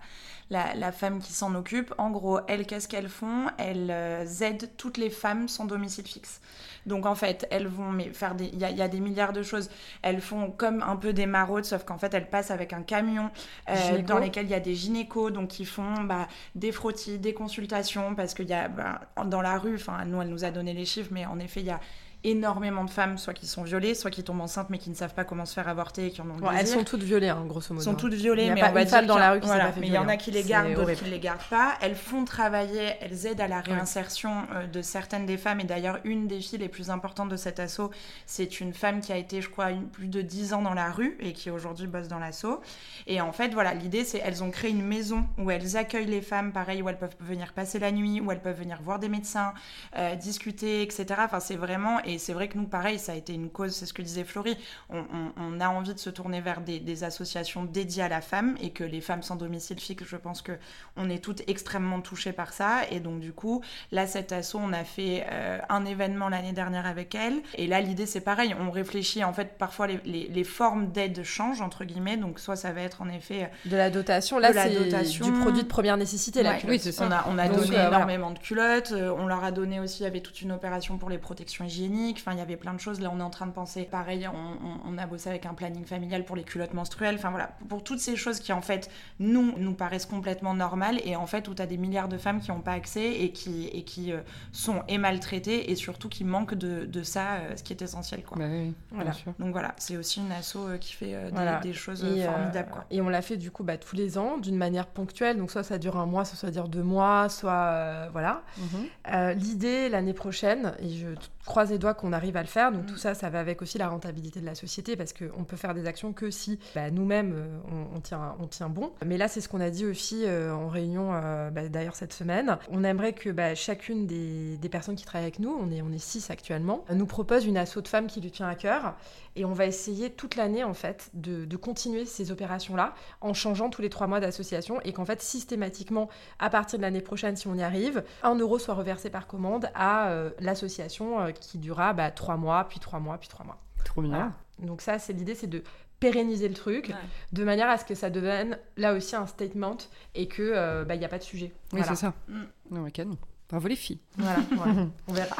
la, 0.49 0.73
la 0.75 0.91
femme 0.91 1.19
qui 1.19 1.33
s'en 1.33 1.55
occupe. 1.55 1.93
En 1.97 2.09
gros, 2.11 2.39
elles, 2.47 2.65
qu'est-ce 2.65 2.87
qu'elles 2.87 3.09
font? 3.09 3.47
Elles 3.57 3.89
euh, 3.91 4.25
aident 4.41 4.69
toutes 4.77 4.97
les 4.97 5.09
femmes 5.09 5.47
sans 5.47 5.65
domicile 5.65 6.05
fixe. 6.07 6.39
Donc 6.85 7.05
en 7.05 7.15
fait, 7.15 7.47
elles 7.49 7.67
vont 7.67 7.91
mais 7.91 8.11
faire 8.11 8.35
des, 8.35 8.45
il 8.45 8.59
y, 8.59 8.65
a- 8.65 8.69
il 8.69 8.77
y 8.77 8.81
a 8.81 8.89
des 8.89 8.99
milliards 8.99 9.31
de 9.33 9.41
choses. 9.41 9.69
Elles 10.01 10.19
font 10.21 10.51
comme 10.51 10.81
un 10.81 10.97
peu 10.97 11.13
des 11.13 11.25
maraudes, 11.25 11.63
sauf 11.65 11.85
qu'en 11.85 11.97
fait, 11.97 12.13
elles 12.13 12.29
passent 12.29 12.51
avec 12.51 12.73
un 12.73 12.81
camion 12.81 13.31
euh, 13.69 14.01
dans 14.01 14.17
lesquels 14.19 14.47
y 14.53 14.57
a 14.57 14.59
des 14.59 14.75
gynécos, 14.75 15.31
donc 15.31 15.49
qui 15.49 15.65
font 15.65 16.03
bah, 16.03 16.27
des 16.55 16.71
frottis, 16.71 17.19
des 17.19 17.33
consultations, 17.33 18.15
parce 18.15 18.33
qu'il 18.33 18.47
y 18.47 18.53
a 18.53 18.67
bah, 18.67 19.01
dans 19.25 19.41
la 19.41 19.57
rue, 19.57 19.75
enfin 19.75 20.05
nous, 20.05 20.21
elle 20.21 20.29
nous 20.29 20.45
a 20.45 20.51
donné 20.51 20.73
les 20.73 20.85
chiffres, 20.85 21.09
mais 21.11 21.25
en 21.25 21.39
effet, 21.39 21.59
il 21.61 21.67
y 21.67 21.71
a 21.71 21.79
énormément 22.23 22.83
de 22.83 22.89
femmes, 22.89 23.17
soit 23.17 23.33
qui 23.33 23.47
sont 23.47 23.63
violées, 23.63 23.95
soit 23.95 24.11
qui 24.11 24.23
tombent 24.23 24.41
enceintes 24.41 24.69
mais 24.69 24.77
qui 24.77 24.89
ne 24.89 24.95
savent 24.95 25.13
pas 25.13 25.23
comment 25.25 25.45
se 25.45 25.53
faire 25.53 25.67
avorter 25.67 26.07
et 26.07 26.11
qui 26.11 26.21
en 26.21 26.29
ont 26.29 26.35
le 26.35 26.41
Bon, 26.41 26.51
elles 26.51 26.67
sont 26.67 26.83
toutes 26.83 27.03
violées, 27.03 27.29
hein, 27.29 27.43
grosso 27.47 27.73
modo. 27.73 27.83
sont 27.83 27.95
toutes 27.95 28.13
violées, 28.13 28.43
Il 28.43 28.47
y 28.47 28.51
a 28.51 28.53
mais 28.55 28.61
pas 28.61 28.69
on 28.69 28.73
va 28.73 28.85
dire 28.85 29.05
dans 29.05 29.17
la 29.17 29.31
rue 29.31 29.39
qui 29.39 29.47
s'est 29.47 29.53
voilà, 29.53 29.65
pas 29.67 29.71
fait 29.73 29.79
mais 29.81 29.87
il 29.87 29.93
y 29.93 29.97
en 29.97 30.07
a 30.07 30.17
qui 30.17 30.29
hein. 30.29 30.33
les 30.33 30.43
C'est 30.43 30.49
gardent, 30.49 30.73
d'autres 30.73 30.91
qui 30.93 31.05
les 31.09 31.19
gardent 31.19 31.39
pas. 31.49 31.73
Elles 31.81 31.95
font 31.95 32.23
travailler, 32.25 32.93
elles 33.01 33.25
aident 33.25 33.41
à 33.41 33.47
la 33.47 33.61
réinsertion 33.61 34.31
euh, 34.53 34.67
de 34.67 34.81
certaines 34.81 35.25
des 35.25 35.37
femmes. 35.37 35.59
Et 35.59 35.63
d'ailleurs, 35.65 35.99
une 36.03 36.27
des 36.27 36.39
filles 36.39 36.59
les 36.59 36.69
plus 36.69 36.89
importantes 36.89 37.29
de 37.29 37.35
cet 37.37 37.59
assaut, 37.59 37.91
c'est 38.25 38.59
une 38.61 38.73
femme 38.73 39.01
qui 39.01 39.11
a 39.11 39.17
été, 39.17 39.41
je 39.41 39.49
crois, 39.49 39.71
une- 39.71 39.87
plus 39.87 40.07
de 40.07 40.21
10 40.21 40.53
ans 40.53 40.61
dans 40.61 40.73
la 40.73 40.91
rue 40.91 41.17
et 41.19 41.33
qui 41.33 41.49
aujourd'hui 41.49 41.87
bosse 41.87 42.07
dans 42.07 42.19
l'assaut. 42.19 42.61
Et 43.07 43.19
en 43.21 43.31
fait, 43.31 43.49
voilà, 43.53 43.73
l'idée, 43.73 44.05
c'est 44.05 44.21
elles 44.23 44.43
ont 44.43 44.51
créé 44.51 44.71
une 44.71 44.85
maison 44.85 45.25
où 45.37 45.51
elles 45.51 45.75
accueillent 45.77 46.05
les 46.05 46.21
femmes, 46.21 46.51
pareil, 46.53 46.81
où 46.81 46.89
elles 46.89 46.97
peuvent 46.97 47.15
venir 47.19 47.53
passer 47.53 47.79
la 47.79 47.91
nuit, 47.91 48.21
où 48.21 48.31
elles 48.31 48.41
peuvent 48.41 48.57
venir 48.57 48.79
voir 48.81 48.99
des 48.99 49.09
médecins, 49.09 49.53
euh, 49.97 50.15
discuter, 50.15 50.81
etc. 50.81 51.05
Enfin, 51.19 51.39
c'est 51.39 51.55
vraiment, 51.55 51.99
et 52.05 52.12
c'est 52.17 52.33
vrai 52.33 52.47
que 52.47 52.57
nous, 52.57 52.65
pareil, 52.67 52.99
ça 52.99 53.11
a 53.11 53.15
été 53.15 53.33
une 53.33 53.49
cause, 53.49 53.73
c'est 53.73 53.85
ce 53.85 53.93
que 53.93 54.01
disait 54.01 54.23
Florie, 54.23 54.57
on, 54.89 54.99
on- 54.99 55.31
on 55.37 55.59
a 55.59 55.67
envie 55.69 55.93
de 55.93 55.99
se 55.99 56.09
tourner 56.09 56.41
vers 56.41 56.61
des, 56.61 56.79
des 56.79 57.03
associations 57.03 57.63
dédiées 57.63 58.03
à 58.03 58.09
la 58.09 58.21
femme 58.21 58.55
et 58.61 58.71
que 58.71 58.83
les 58.83 59.01
femmes 59.01 59.21
sans 59.23 59.35
domicile 59.35 59.79
fixe, 59.79 60.03
je 60.07 60.17
pense 60.17 60.41
que 60.41 60.53
on 60.97 61.09
est 61.09 61.19
toutes 61.23 61.41
extrêmement 61.47 62.01
touchées 62.01 62.33
par 62.33 62.53
ça. 62.53 62.81
Et 62.91 62.99
donc, 62.99 63.19
du 63.19 63.33
coup, 63.33 63.61
là, 63.91 64.07
cet 64.07 64.31
asso, 64.31 64.55
on 64.55 64.73
a 64.73 64.83
fait 64.83 65.25
euh, 65.31 65.59
un 65.69 65.85
événement 65.85 66.29
l'année 66.29 66.53
dernière 66.53 66.85
avec 66.85 67.15
elle. 67.15 67.41
Et 67.55 67.67
là, 67.67 67.81
l'idée, 67.81 68.05
c'est 68.05 68.21
pareil, 68.21 68.55
on 68.59 68.71
réfléchit, 68.71 69.23
en 69.23 69.33
fait, 69.33 69.57
parfois 69.57 69.87
les, 69.87 69.99
les- 70.05 70.27
les 70.27 70.43
formes 70.43 70.91
d'aide 70.91 71.23
changent, 71.23 71.61
entre 71.61 71.83
guillemets. 71.85 72.17
Donc, 72.17 72.39
soit 72.39 72.55
ça 72.55 72.71
va 72.71 72.81
être 72.81 73.01
en 73.01 73.09
effet 73.09 73.49
De 73.65 73.75
la 73.77 73.89
dotation, 73.89 74.39
là, 74.39 74.49
De 74.51 74.55
la 74.55 74.63
c'est 74.69 74.75
dotation. 74.75 75.25
du 75.25 75.31
produit 75.31 75.63
de 75.63 75.67
première 75.67 75.97
nécessité, 75.97 76.43
la 76.43 76.51
Ouais. 76.51 76.57
culotte. 76.59 76.73
Oui, 76.75 76.79
c'est 76.81 76.91
ça. 76.91 77.07
On 77.07 77.11
a, 77.11 77.25
on 77.29 77.37
a 77.37 77.47
Donc, 77.47 77.57
donné 77.57 77.77
euh, 77.77 77.81
voilà. 77.81 77.97
énormément 77.97 78.31
de 78.31 78.39
culottes, 78.39 78.91
euh, 78.91 79.13
on 79.17 79.25
leur 79.27 79.43
a 79.43 79.51
donné 79.51 79.79
aussi, 79.79 80.01
il 80.01 80.03
y 80.03 80.07
avait 80.07 80.21
toute 80.21 80.41
une 80.41 80.51
opération 80.51 80.97
pour 80.97 81.09
les 81.09 81.17
protections 81.17 81.65
hygiéniques, 81.65 81.83
enfin 82.15 82.33
il 82.33 82.37
y 82.37 82.41
avait 82.41 82.57
plein 82.57 82.73
de 82.73 82.79
choses, 82.79 82.99
là 82.99 83.09
on 83.13 83.19
est 83.19 83.23
en 83.23 83.29
train 83.29 83.47
de 83.47 83.51
penser, 83.51 83.83
pareil, 83.83 84.27
on, 84.27 84.35
on- 84.35 84.79
on 84.93 84.97
a 84.97 85.05
bossé 85.05 85.29
avec 85.29 85.45
un 85.45 85.53
planning 85.53 85.85
familial 85.85 86.25
pour 86.25 86.35
les 86.35 86.43
culottes 86.43 86.73
menstruelles, 86.73 87.15
enfin 87.15 87.29
voilà, 87.29 87.51
pour 87.69 87.83
toutes 87.83 87.99
ces 87.99 88.15
choses 88.15 88.39
qui 88.39 88.51
en 88.53 88.61
fait 88.61 88.89
nous, 89.19 89.53
nous 89.57 89.73
paraissent 89.73 90.05
complètement 90.05 90.53
normales 90.53 90.99
et 91.05 91.15
en 91.15 91.25
fait 91.27 91.47
où 91.47 91.55
tu 91.55 91.61
as 91.61 91.65
des 91.65 91.77
milliards 91.77 92.07
de 92.09 92.17
femmes 92.17 92.39
qui 92.41 92.51
n'ont 92.51 92.61
pas 92.61 92.73
accès 92.73 93.11
et 93.21 93.31
qui, 93.31 93.67
et 93.67 93.83
qui 93.83 94.11
euh, 94.11 94.19
sont 94.51 94.83
et 94.87 94.97
maltraitées 94.97 95.71
et 95.71 95.75
surtout 95.75 96.09
qui 96.09 96.23
manquent 96.23 96.55
de, 96.55 96.85
de 96.85 97.03
ça, 97.03 97.33
euh, 97.35 97.55
ce 97.55 97.63
qui 97.63 97.73
est 97.73 97.81
essentiel 97.81 98.23
quoi. 98.23 98.37
Bah 98.37 98.45
oui, 98.49 98.73
Voilà. 98.91 99.11
bien 99.11 99.13
sûr. 99.13 99.33
Donc 99.39 99.51
voilà, 99.51 99.73
c'est 99.77 99.97
aussi 99.97 100.19
une 100.19 100.31
asso 100.31 100.55
euh, 100.57 100.77
qui 100.77 100.93
fait 100.93 101.13
euh, 101.15 101.25
des, 101.27 101.31
Voilà. 101.31 101.59
des 101.59 101.73
choses 101.73 102.03
Et, 102.03 102.23
formidables 102.23 102.69
quoi. 102.71 102.85
et 102.91 103.01
on 103.01 103.09
l'a 103.09 103.21
fait 103.21 103.37
du 103.37 103.51
coup 103.51 103.63
bah, 103.63 103.77
tous 103.77 103.95
les 103.95 104.17
ans, 104.17 104.37
d'une 104.37 104.57
manière 104.57 104.87
ponctuelle. 104.87 105.37
Donc 105.37 105.51
soit 105.51 105.63
ça 105.63 105.77
dure 105.77 105.97
un 105.97 106.05
mois, 106.05 106.25
soit 106.25 106.37
ça 106.37 106.51
dure 106.51 106.67
deux 106.67 106.83
mois, 106.83 107.29
soit 107.29 107.51
euh, 107.53 108.09
voilà. 108.11 108.41
Mhm. 108.57 108.85
Euh, 109.13 109.33
L'idée 109.33 109.89
l'année 109.89 110.13
prochaine, 110.13 110.73
et 110.79 110.89
je 110.89 111.07
croise 111.45 111.71
les 111.71 111.77
doigts 111.77 111.92
qu'on 111.93 112.13
arrive 112.13 112.37
à 112.37 112.41
le 112.41 112.47
faire, 112.47 112.71
donc 112.71 112.83
Mm. 112.83 112.87
tout 112.87 112.97
ça, 112.97 113.13
ça 113.13 113.29
va 113.29 113.39
avec 113.39 113.61
aussi 113.61 113.77
la 113.77 113.87
rentabilité 113.89 114.39
de 114.39 114.45
la 114.45 114.55
société, 114.55 114.95
parce 114.95 115.13
qu'on 115.13 115.43
peut 115.43 115.57
faire 115.57 115.73
des 115.73 115.85
actions 115.85 116.13
que 116.13 116.29
si 116.31 116.59
bah, 116.75 116.89
nous-mêmes, 116.91 117.33
euh, 117.35 117.59
on, 117.93 117.97
on 117.97 117.99
tient, 117.99 118.35
on 118.39 118.47
tient 118.47 118.69
bon. 118.69 118.91
Mais 119.05 119.17
là, 119.17 119.27
c'est 119.27 119.41
ce 119.41 119.49
qu'on 119.49 119.61
a 119.61 119.69
dit 119.69 119.85
aussi 119.85 120.23
euh, 120.25 120.53
en 120.53 120.67
réunion, 120.67 121.11
euh, 121.13 121.49
bah, 121.49 121.67
d'ailleurs 121.69 121.95
cette 121.95 122.13
semaine. 122.13 122.57
On 122.71 122.83
aimerait 122.83 123.13
que 123.13 123.29
bah, 123.29 123.55
chacune 123.55 124.07
des, 124.07 124.57
des 124.57 124.69
personnes 124.69 124.95
qui 124.95 125.05
travaillent 125.05 125.25
avec 125.25 125.39
nous, 125.39 125.55
on 125.59 125.71
est, 125.71 125.81
on 125.81 125.91
est 125.91 125.97
six 126.03 126.29
actuellement, 126.29 126.85
nous 126.93 127.05
propose 127.05 127.45
une 127.45 127.57
asso 127.57 127.77
de 127.81 127.87
femmes 127.87 128.07
qui 128.07 128.21
lui 128.21 128.31
tient 128.31 128.47
à 128.47 128.55
cœur. 128.55 128.95
Et 129.35 129.45
on 129.45 129.53
va 129.53 129.65
essayer 129.65 130.11
toute 130.11 130.35
l'année, 130.35 130.63
en 130.63 130.75
fait, 130.75 131.09
de, 131.15 131.45
de 131.45 131.57
continuer 131.57 132.05
ces 132.05 132.31
opérations-là 132.31 132.93
en 133.19 133.33
changeant 133.33 133.69
tous 133.71 133.81
les 133.81 133.89
trois 133.89 134.05
mois 134.05 134.19
d'association 134.19 134.79
et 134.81 134.93
qu'en 134.93 135.05
fait, 135.05 135.21
systématiquement, 135.23 136.07
à 136.37 136.51
partir 136.51 136.77
de 136.77 136.83
l'année 136.83 137.01
prochaine, 137.01 137.35
si 137.35 137.47
on 137.47 137.55
y 137.55 137.63
arrive, 137.63 138.03
un 138.21 138.35
euro 138.35 138.59
soit 138.59 138.75
reversé 138.75 139.09
par 139.09 139.25
commande 139.25 139.69
à 139.73 140.09
euh, 140.09 140.29
l'association 140.39 141.33
qui 141.39 141.57
durera 141.57 141.82
bah, 141.91 142.11
trois 142.11 142.37
mois, 142.37 142.65
puis 142.69 142.79
trois 142.79 142.99
mois, 142.99 143.17
puis 143.17 143.27
trois 143.27 143.45
mois. 143.45 143.57
Trop 143.83 144.01
bien. 144.01 144.11
Voilà. 144.11 144.31
Donc 144.59 144.81
ça, 144.81 144.99
c'est 144.99 145.11
l'idée, 145.11 145.35
c'est 145.35 145.47
de 145.47 145.61
pérenniser 145.99 146.47
le 146.47 146.53
truc 146.53 146.87
Ouais. 146.89 146.95
de 147.33 147.43
manière 147.43 147.69
à 147.69 147.77
ce 147.77 147.83
que 147.85 147.95
ça 147.95 148.09
devienne 148.09 148.57
là 148.77 148.93
aussi 148.93 149.15
un 149.15 149.25
statement 149.27 149.77
et 150.15 150.27
que 150.27 150.41
euh, 150.41 150.85
bah, 150.85 150.95
il 150.95 150.99
n'y 150.99 151.05
a 151.05 151.09
pas 151.09 151.17
de 151.17 151.23
sujet. 151.23 151.51
Oui, 151.73 151.79
voilà. 151.79 151.87
c'est 151.87 151.95
ça. 151.95 152.13
Mm. 152.29 152.41
Non, 152.71 152.81
mais 152.81 152.91
canon. 152.91 153.17
Bravo 153.49 153.67
les 153.67 153.75
filles. 153.75 153.99
Voilà, 154.17 154.39
on 155.07 155.13
verra. 155.13 155.35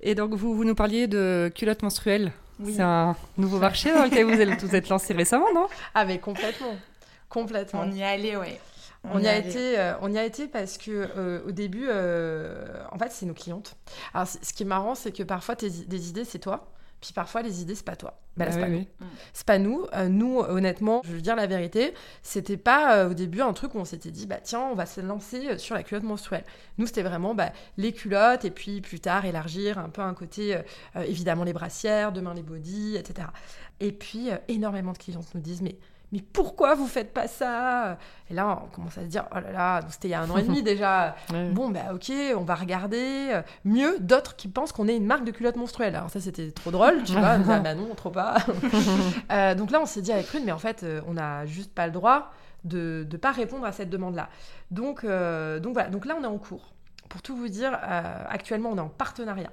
Et 0.00 0.14
donc, 0.14 0.34
vous, 0.34 0.54
vous 0.54 0.64
nous 0.64 0.74
parliez 0.74 1.06
de 1.08 1.50
culottes 1.54 1.82
menstruelles. 1.82 2.32
Oui. 2.58 2.74
C'est 2.74 2.82
un 2.82 3.14
nouveau 3.36 3.58
marché 3.58 3.92
dans 3.92 4.04
lequel 4.04 4.24
vous 4.26 4.40
êtes, 4.40 4.62
vous 4.62 4.74
êtes 4.74 4.88
lancé 4.88 5.12
récemment, 5.12 5.52
non? 5.54 5.66
Ah 5.94 6.04
mais 6.06 6.18
complètement, 6.18 6.74
complètement. 7.28 7.80
On 7.84 7.90
y 7.92 8.00
est 8.00 8.04
allé, 8.04 8.36
ouais. 8.36 8.58
On 9.12 9.22
y 9.22 9.26
est 9.26 9.28
a 9.28 9.32
allé. 9.32 9.48
été, 9.50 9.78
euh, 9.78 9.94
on 10.00 10.12
y 10.12 10.18
a 10.18 10.24
été 10.24 10.48
parce 10.48 10.78
que 10.78 10.90
euh, 11.16 11.44
au 11.46 11.52
début, 11.52 11.86
euh, 11.88 12.82
en 12.90 12.98
fait, 12.98 13.10
c'est 13.12 13.26
nos 13.26 13.34
clientes. 13.34 13.76
Alors, 14.14 14.26
ce 14.28 14.52
qui 14.52 14.62
est 14.64 14.66
marrant, 14.66 14.94
c'est 14.94 15.12
que 15.12 15.22
parfois 15.22 15.56
tes 15.56 15.70
des 15.70 16.08
idées, 16.08 16.24
c'est 16.24 16.38
toi. 16.38 16.72
Puis 17.00 17.12
parfois, 17.12 17.42
les 17.42 17.60
idées, 17.60 17.74
c'est 17.74 17.84
pas 17.84 17.94
toi. 17.94 18.18
Bah, 18.38 18.46
Ah 18.48 18.50
c'est 18.50 18.56
oui, 18.56 18.62
pas 18.62 18.68
nous. 18.68 18.78
oui. 18.78 18.88
C'est 19.34 19.46
pas 19.46 19.58
nous. 19.58 19.86
Euh, 19.94 20.08
nous, 20.08 20.38
honnêtement, 20.40 21.02
je 21.04 21.12
veux 21.12 21.20
dire 21.20 21.36
la 21.36 21.46
vérité, 21.46 21.92
c'était 22.22 22.56
pas 22.56 22.96
euh, 22.96 23.10
au 23.10 23.14
début 23.14 23.42
un 23.42 23.52
truc 23.52 23.74
où 23.74 23.78
on 23.78 23.84
s'était 23.84 24.10
dit, 24.10 24.26
bah 24.26 24.38
tiens, 24.42 24.62
on 24.72 24.74
va 24.74 24.86
se 24.86 25.02
lancer 25.02 25.46
euh, 25.50 25.58
sur 25.58 25.74
la 25.74 25.82
culotte 25.82 26.04
menstruelle. 26.04 26.44
Nous, 26.78 26.86
c'était 26.86 27.02
vraiment 27.02 27.34
bah, 27.34 27.52
les 27.76 27.92
culottes 27.92 28.46
et 28.46 28.50
puis 28.50 28.80
plus 28.80 28.98
tard 28.98 29.26
élargir 29.26 29.78
un 29.78 29.90
peu 29.90 30.00
un 30.00 30.14
côté, 30.14 30.56
euh, 30.56 30.62
euh, 30.96 31.02
évidemment 31.02 31.44
les 31.44 31.52
brassières, 31.52 32.12
demain 32.12 32.32
les 32.32 32.42
bodys, 32.42 32.96
etc. 32.96 33.28
Et 33.80 33.92
puis, 33.92 34.30
euh, 34.30 34.36
énormément 34.48 34.92
de 34.92 34.98
clientes 34.98 35.28
nous 35.34 35.40
disent, 35.42 35.60
mais 35.62 35.76
mais 36.12 36.20
pourquoi 36.32 36.74
vous 36.74 36.86
faites 36.86 37.12
pas 37.12 37.26
ça? 37.26 37.98
Et 38.30 38.34
là, 38.34 38.62
on 38.64 38.68
commence 38.68 38.96
à 38.98 39.02
se 39.02 39.06
dire, 39.06 39.24
oh 39.32 39.40
là 39.40 39.52
là, 39.52 39.80
c'était 39.90 40.08
il 40.08 40.12
y 40.12 40.14
a 40.14 40.20
un 40.20 40.30
an 40.30 40.36
et 40.36 40.42
demi 40.42 40.62
déjà. 40.64 41.16
Bon, 41.52 41.68
bah 41.70 41.92
ok, 41.94 42.12
on 42.36 42.42
va 42.42 42.54
regarder. 42.54 43.40
Mieux, 43.64 43.98
d'autres 44.00 44.36
qui 44.36 44.48
pensent 44.48 44.72
qu'on 44.72 44.88
est 44.88 44.96
une 44.96 45.06
marque 45.06 45.24
de 45.24 45.32
culottes 45.32 45.56
menstruelles. 45.56 45.96
Alors 45.96 46.10
ça, 46.10 46.20
c'était 46.20 46.50
trop 46.50 46.70
drôle, 46.70 47.02
tu 47.04 47.12
vois. 47.12 47.36
Ah 47.48 47.60
bah 47.60 47.74
non, 47.74 47.94
trop 47.94 48.10
pas. 48.10 48.36
Euh, 49.32 49.54
donc 49.54 49.70
là, 49.70 49.80
on 49.80 49.86
s'est 49.86 50.02
dit 50.02 50.12
avec 50.12 50.26
Prune, 50.26 50.44
mais 50.44 50.52
en 50.52 50.58
fait, 50.58 50.82
euh, 50.82 51.00
on 51.06 51.14
n'a 51.14 51.46
juste 51.46 51.72
pas 51.72 51.86
le 51.86 51.92
droit 51.92 52.32
de 52.64 53.06
ne 53.10 53.16
pas 53.16 53.32
répondre 53.32 53.64
à 53.64 53.72
cette 53.72 53.90
demande-là. 53.90 54.28
Donc, 54.70 55.04
euh, 55.04 55.58
donc 55.60 55.74
voilà, 55.74 55.88
donc 55.88 56.04
là, 56.06 56.16
on 56.18 56.22
est 56.22 56.28
en 56.28 56.38
cours. 56.38 56.72
Pour 57.08 57.22
tout 57.22 57.36
vous 57.36 57.48
dire, 57.48 57.78
euh, 57.82 58.24
actuellement, 58.28 58.70
on 58.70 58.76
est 58.76 58.80
en 58.80 58.88
partenariat 58.88 59.50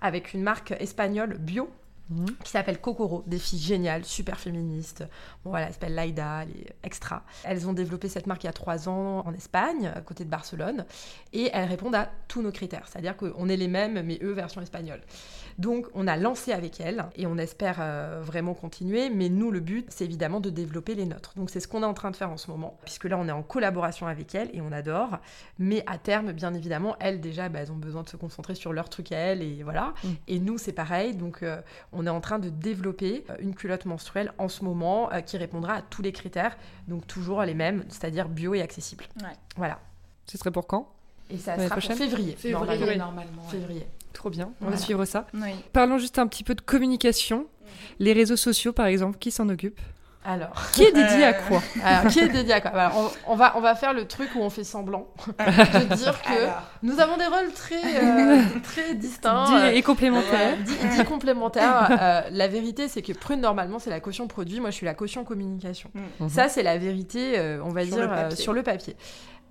avec 0.00 0.34
une 0.34 0.42
marque 0.42 0.72
espagnole 0.72 1.38
bio 1.38 1.70
Mhm. 2.08 2.36
qui 2.44 2.50
s'appelle 2.50 2.80
Kokoro, 2.80 3.24
des 3.26 3.38
filles 3.38 3.58
géniales, 3.58 4.04
super 4.04 4.38
féministes. 4.38 5.04
Bon 5.44 5.50
voilà, 5.50 5.66
elle 5.66 5.72
s'appelle 5.72 5.94
Laïda, 5.96 6.42
elle 6.44 6.50
est 6.50 6.76
extra. 6.84 7.24
Elles 7.42 7.66
ont 7.68 7.72
développé 7.72 8.08
cette 8.08 8.28
marque 8.28 8.44
il 8.44 8.46
y 8.46 8.50
a 8.50 8.52
trois 8.52 8.88
ans 8.88 9.26
en 9.26 9.32
Espagne, 9.34 9.90
à 9.92 10.00
côté 10.02 10.24
de 10.24 10.30
Barcelone, 10.30 10.84
et 11.32 11.50
elles 11.52 11.68
répondent 11.68 11.96
à 11.96 12.08
tous 12.28 12.42
nos 12.42 12.52
critères. 12.52 12.86
C'est-à-dire 12.86 13.16
qu'on 13.16 13.48
est 13.48 13.56
les 13.56 13.66
mêmes, 13.66 14.00
mais 14.02 14.20
eux, 14.22 14.30
version 14.32 14.60
espagnole. 14.60 15.00
Donc 15.58 15.88
on 15.94 16.06
a 16.06 16.16
lancé 16.16 16.52
avec 16.52 16.80
elles, 16.80 17.06
et 17.16 17.26
on 17.26 17.38
espère 17.38 17.78
euh, 17.80 18.20
vraiment 18.22 18.54
continuer, 18.54 19.10
mais 19.10 19.28
nous, 19.28 19.50
le 19.50 19.58
but, 19.58 19.86
c'est 19.90 20.04
évidemment 20.04 20.38
de 20.38 20.50
développer 20.50 20.94
les 20.94 21.06
nôtres. 21.06 21.32
Donc 21.34 21.50
c'est 21.50 21.58
ce 21.60 21.66
qu'on 21.66 21.82
est 21.82 21.86
en 21.86 21.94
train 21.94 22.12
de 22.12 22.16
faire 22.16 22.30
en 22.30 22.36
ce 22.36 22.50
moment, 22.52 22.78
puisque 22.84 23.06
là, 23.06 23.18
on 23.18 23.26
est 23.26 23.32
en 23.32 23.42
collaboration 23.42 24.06
avec 24.06 24.32
elles, 24.36 24.50
et 24.52 24.60
on 24.60 24.70
adore. 24.70 25.18
Mais 25.58 25.82
à 25.86 25.98
terme, 25.98 26.30
bien 26.32 26.54
évidemment, 26.54 26.94
elles, 27.00 27.20
déjà, 27.20 27.48
bah, 27.48 27.60
elles 27.62 27.72
ont 27.72 27.76
besoin 27.76 28.04
de 28.04 28.08
se 28.08 28.16
concentrer 28.16 28.54
sur 28.54 28.72
leur 28.72 28.88
truc 28.90 29.10
à 29.10 29.16
elles, 29.16 29.42
et 29.42 29.64
voilà. 29.64 29.92
Mm. 30.04 30.08
Et 30.28 30.38
nous, 30.38 30.56
c'est 30.56 30.72
pareil, 30.72 31.16
donc... 31.16 31.42
euh, 31.42 31.60
on 31.95 31.95
est 32.04 32.10
en 32.10 32.20
train 32.20 32.38
de 32.38 32.48
développer 32.50 33.24
euh, 33.30 33.36
une 33.38 33.54
culotte 33.54 33.84
menstruelle 33.86 34.32
en 34.38 34.48
ce 34.48 34.64
moment 34.64 35.10
euh, 35.12 35.20
qui 35.20 35.36
répondra 35.38 35.74
à 35.74 35.82
tous 35.82 36.02
les 36.02 36.12
critères, 36.12 36.56
donc 36.88 37.06
toujours 37.06 37.42
les 37.42 37.54
mêmes, 37.54 37.84
c'est-à-dire 37.88 38.28
bio 38.28 38.52
et 38.54 38.60
accessible. 38.60 39.04
Ouais. 39.22 39.28
Voilà. 39.56 39.78
Ce 40.26 40.36
serait 40.36 40.50
pour 40.50 40.66
quand? 40.66 40.92
Et 41.30 41.38
ça 41.38 41.54
sera 41.54 41.62
pour 41.68 41.68
prochaine? 41.78 41.96
février. 41.96 42.36
normalement. 42.50 42.72
Février, 42.76 42.96
normalement. 42.98 43.42
ouais. 43.44 43.50
Février. 43.50 43.86
Trop 44.12 44.30
bien, 44.30 44.46
on 44.60 44.64
Voilà. 44.64 44.76
va 44.76 44.82
suivre 44.82 45.04
ça. 45.04 45.26
Oui. 45.34 45.50
Parlons 45.72 45.98
juste 45.98 46.18
un 46.18 46.26
petit 46.26 46.42
peu 46.44 46.54
de 46.54 46.60
communication. 46.60 47.46
Les 47.98 48.12
réseaux 48.12 48.36
sociaux, 48.36 48.72
par 48.72 48.86
exemple, 48.86 49.18
qui 49.18 49.30
s'en 49.30 49.48
occupe 49.48 49.78
Alors, 50.28 50.70
Qui 50.72 50.82
est 50.82 50.92
dédié 50.92 51.24
à 51.24 51.28
Euh, 51.28 51.32
quoi? 51.48 51.62
Alors, 51.84 52.10
qui 52.10 52.18
est 52.18 52.28
dédié 52.28 52.54
à 52.54 52.60
quoi? 52.60 52.90
On, 52.96 53.32
on 53.32 53.36
va, 53.36 53.56
on 53.56 53.60
va 53.60 53.76
faire 53.76 53.94
le 53.94 54.06
truc 54.08 54.28
où 54.34 54.40
on 54.40 54.50
fait 54.50 54.64
semblant 54.64 55.06
de 55.38 55.94
dire 55.94 56.20
que 56.20 56.28
Alors, 56.42 56.62
nous 56.82 56.98
avons 56.98 57.16
des 57.16 57.26
rôles 57.26 57.52
très, 57.54 57.76
euh, 58.02 58.42
très 58.64 58.94
distincts. 58.94 59.44
Dit 59.46 59.54
euh, 59.54 59.70
et 59.72 59.82
complémentaire. 59.82 60.30
Voilà, 60.30 60.56
dit, 60.56 60.96
dit 60.96 61.04
complémentaire. 61.04 61.88
Euh, 62.06 62.22
la 62.30 62.48
vérité, 62.48 62.88
c'est 62.88 63.02
que 63.02 63.12
Prune, 63.12 63.40
normalement, 63.40 63.78
c'est 63.78 63.90
la 63.90 64.00
caution 64.00 64.26
produit. 64.26 64.58
Moi, 64.60 64.70
je 64.70 64.76
suis 64.76 64.86
la 64.86 64.94
caution 64.94 65.24
communication. 65.24 65.90
Mhm. 66.20 66.28
Ça, 66.28 66.48
c'est 66.48 66.62
la 66.62 66.76
vérité, 66.78 67.38
euh, 67.38 67.60
on 67.64 67.70
va 67.70 67.84
Sur 67.84 67.96
dire, 67.96 68.06
le 68.06 68.12
euh, 68.12 68.30
sur 68.30 68.52
le 68.52 68.62
papier. 68.62 68.96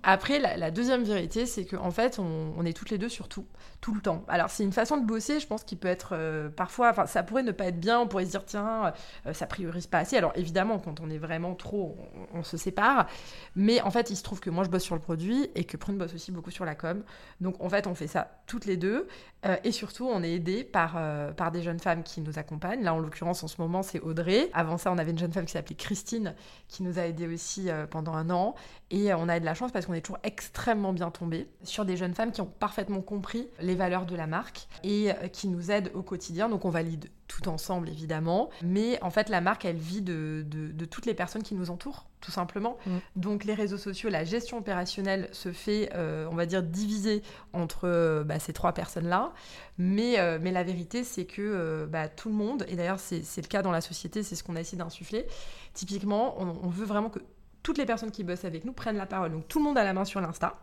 Après, 0.02 0.38
la, 0.38 0.56
la 0.56 0.70
deuxième 0.70 1.02
vérité, 1.02 1.46
c'est 1.46 1.64
qu'en 1.64 1.90
fait, 1.90 2.18
on, 2.18 2.52
on 2.56 2.64
est 2.64 2.72
toutes 2.72 2.90
les 2.90 2.98
deux 2.98 3.08
sur 3.08 3.28
tout, 3.28 3.44
tout 3.80 3.94
le 3.94 4.00
temps. 4.00 4.24
Alors, 4.28 4.50
c'est 4.50 4.64
une 4.64 4.72
façon 4.72 4.96
de 4.96 5.04
bosser, 5.04 5.40
je 5.40 5.46
pense, 5.46 5.64
qui 5.64 5.76
peut 5.76 5.88
être 5.88 6.10
euh, 6.12 6.48
parfois, 6.48 6.90
enfin, 6.90 7.06
ça 7.06 7.22
pourrait 7.22 7.42
ne 7.42 7.52
pas 7.52 7.66
être 7.66 7.78
bien, 7.78 8.00
on 8.00 8.08
pourrait 8.08 8.24
se 8.24 8.30
dire, 8.30 8.44
tiens, 8.44 8.92
euh, 9.26 9.32
ça 9.32 9.46
priorise 9.46 9.86
pas 9.86 9.98
assez. 9.98 10.16
Alors, 10.16 10.32
évidemment, 10.34 10.78
quand 10.78 11.00
on 11.00 11.10
est 11.10 11.18
vraiment 11.18 11.54
trop, 11.54 11.96
on, 12.32 12.42
se 12.42 12.56
sépare. 12.56 13.06
Mais 13.54 13.80
en 13.82 13.90
fait, 13.90 14.10
il 14.10 14.16
se 14.16 14.22
trouve 14.22 14.40
que 14.40 14.50
moi, 14.50 14.64
je 14.64 14.70
bosse 14.70 14.84
sur 14.84 14.94
le 14.94 15.00
produit 15.00 15.50
et 15.54 15.64
que 15.64 15.76
Prune 15.76 15.98
bosse 15.98 16.14
aussi 16.14 16.32
beaucoup 16.32 16.50
sur 16.50 16.64
la 16.64 16.74
com. 16.74 17.02
Donc, 17.40 17.62
en 17.62 17.68
fait, 17.68 17.86
on 17.86 17.94
fait 17.94 18.06
ça 18.06 18.28
toutes 18.46 18.66
les 18.66 18.76
deux. 18.76 19.08
Euh, 19.44 19.56
et 19.64 19.72
surtout, 19.72 20.06
on 20.06 20.22
est 20.22 20.32
aidé 20.32 20.64
par, 20.64 20.94
euh, 20.96 21.32
par 21.32 21.50
des 21.50 21.62
jeunes 21.62 21.80
femmes 21.80 22.02
qui 22.02 22.20
nous 22.20 22.38
accompagnent. 22.38 22.82
Là, 22.82 22.94
en 22.94 22.98
l'occurrence, 22.98 23.42
en 23.42 23.48
ce 23.48 23.60
moment, 23.60 23.82
c'est 23.82 24.00
Audrey. 24.00 24.50
Avant 24.52 24.78
ça, 24.78 24.92
on 24.92 24.98
avait 24.98 25.10
une 25.10 25.18
jeune 25.18 25.32
femme 25.32 25.44
qui 25.44 25.52
s'appelait 25.52 25.76
Christine, 25.76 26.34
qui 26.68 26.82
nous 26.82 26.98
a 26.98 27.02
aidés 27.02 27.26
aussi 27.26 27.68
pendant 27.90 28.14
un 28.14 28.30
an. 28.30 28.54
Et 28.90 29.12
on 29.14 29.28
a 29.28 29.40
de 29.40 29.44
la 29.44 29.54
chance 29.54 29.72
parce 29.72 29.86
qu'on 29.86 29.94
est 29.94 30.00
toujours 30.00 30.20
extrêmement 30.22 30.92
bien 30.92 31.10
tombé 31.10 31.48
sur 31.62 31.84
des 31.84 31.96
jeunes 31.96 32.14
femmes 32.14 32.32
qui 32.32 32.40
ont 32.40 32.46
parfaitement 32.46 33.00
compris 33.00 33.48
les 33.66 33.74
valeurs 33.74 34.06
de 34.06 34.16
la 34.16 34.26
marque 34.26 34.68
et 34.84 35.10
euh, 35.10 35.28
qui 35.28 35.48
nous 35.48 35.70
aident 35.70 35.90
au 35.94 36.02
quotidien. 36.02 36.48
Donc 36.48 36.64
on 36.64 36.70
valide 36.70 37.10
tout 37.28 37.48
ensemble 37.48 37.88
évidemment. 37.88 38.48
Mais 38.62 39.02
en 39.02 39.10
fait, 39.10 39.28
la 39.28 39.40
marque, 39.40 39.64
elle 39.64 39.76
vit 39.76 40.00
de, 40.00 40.44
de- 40.46 40.70
de 40.72 40.84
toutes 40.84 41.06
les 41.06 41.14
personnes 41.14 41.42
qui 41.42 41.54
nous 41.56 41.70
entourent, 41.70 42.06
tout 42.20 42.30
simplement. 42.30 42.76
Mm. 42.86 42.90
Donc 43.16 43.44
les 43.44 43.54
réseaux 43.54 43.78
sociaux, 43.78 44.08
la 44.10 44.24
gestion 44.24 44.58
opérationnelle 44.58 45.28
se 45.32 45.50
fait, 45.52 45.90
euh, 45.94 46.28
on 46.30 46.36
va 46.36 46.46
dire, 46.46 46.62
divisée 46.62 47.22
entre 47.52 47.80
euh, 47.88 48.22
bah, 48.24 48.38
ces 48.38 48.52
trois 48.52 48.72
personnes-là. 48.72 49.32
Mais, 49.78 50.18
euh, 50.20 50.38
mais 50.40 50.52
la 50.52 50.62
vérité, 50.62 51.02
c'est 51.04 51.24
que 51.26 51.42
euh, 51.42 51.86
bah, 51.86 52.08
tout 52.08 52.28
le 52.28 52.34
monde, 52.36 52.64
et 52.68 52.76
d'ailleurs 52.76 53.00
c'est 53.00 53.22
c'est 53.24 53.42
le 53.42 53.48
cas 53.48 53.62
dans 53.62 53.72
la 53.72 53.80
société, 53.80 54.22
c'est 54.22 54.36
ce 54.36 54.44
qu'on 54.44 54.56
a 54.56 54.60
essayé 54.60 54.78
d'insuffler, 54.78 55.26
typiquement, 55.74 56.40
on, 56.40 56.56
on 56.62 56.68
veut 56.68 56.86
vraiment 56.86 57.10
que 57.10 57.18
toutes 57.62 57.78
les 57.78 57.86
personnes 57.86 58.12
qui 58.12 58.22
bossent 58.22 58.44
avec 58.44 58.64
nous 58.64 58.72
prennent 58.72 58.96
la 58.96 59.06
parole. 59.06 59.32
Donc 59.32 59.48
tout 59.48 59.58
le 59.58 59.64
monde 59.64 59.76
a 59.76 59.82
la 59.84 59.92
main 59.92 60.04
sur 60.04 60.20
l'Insta. 60.20 60.56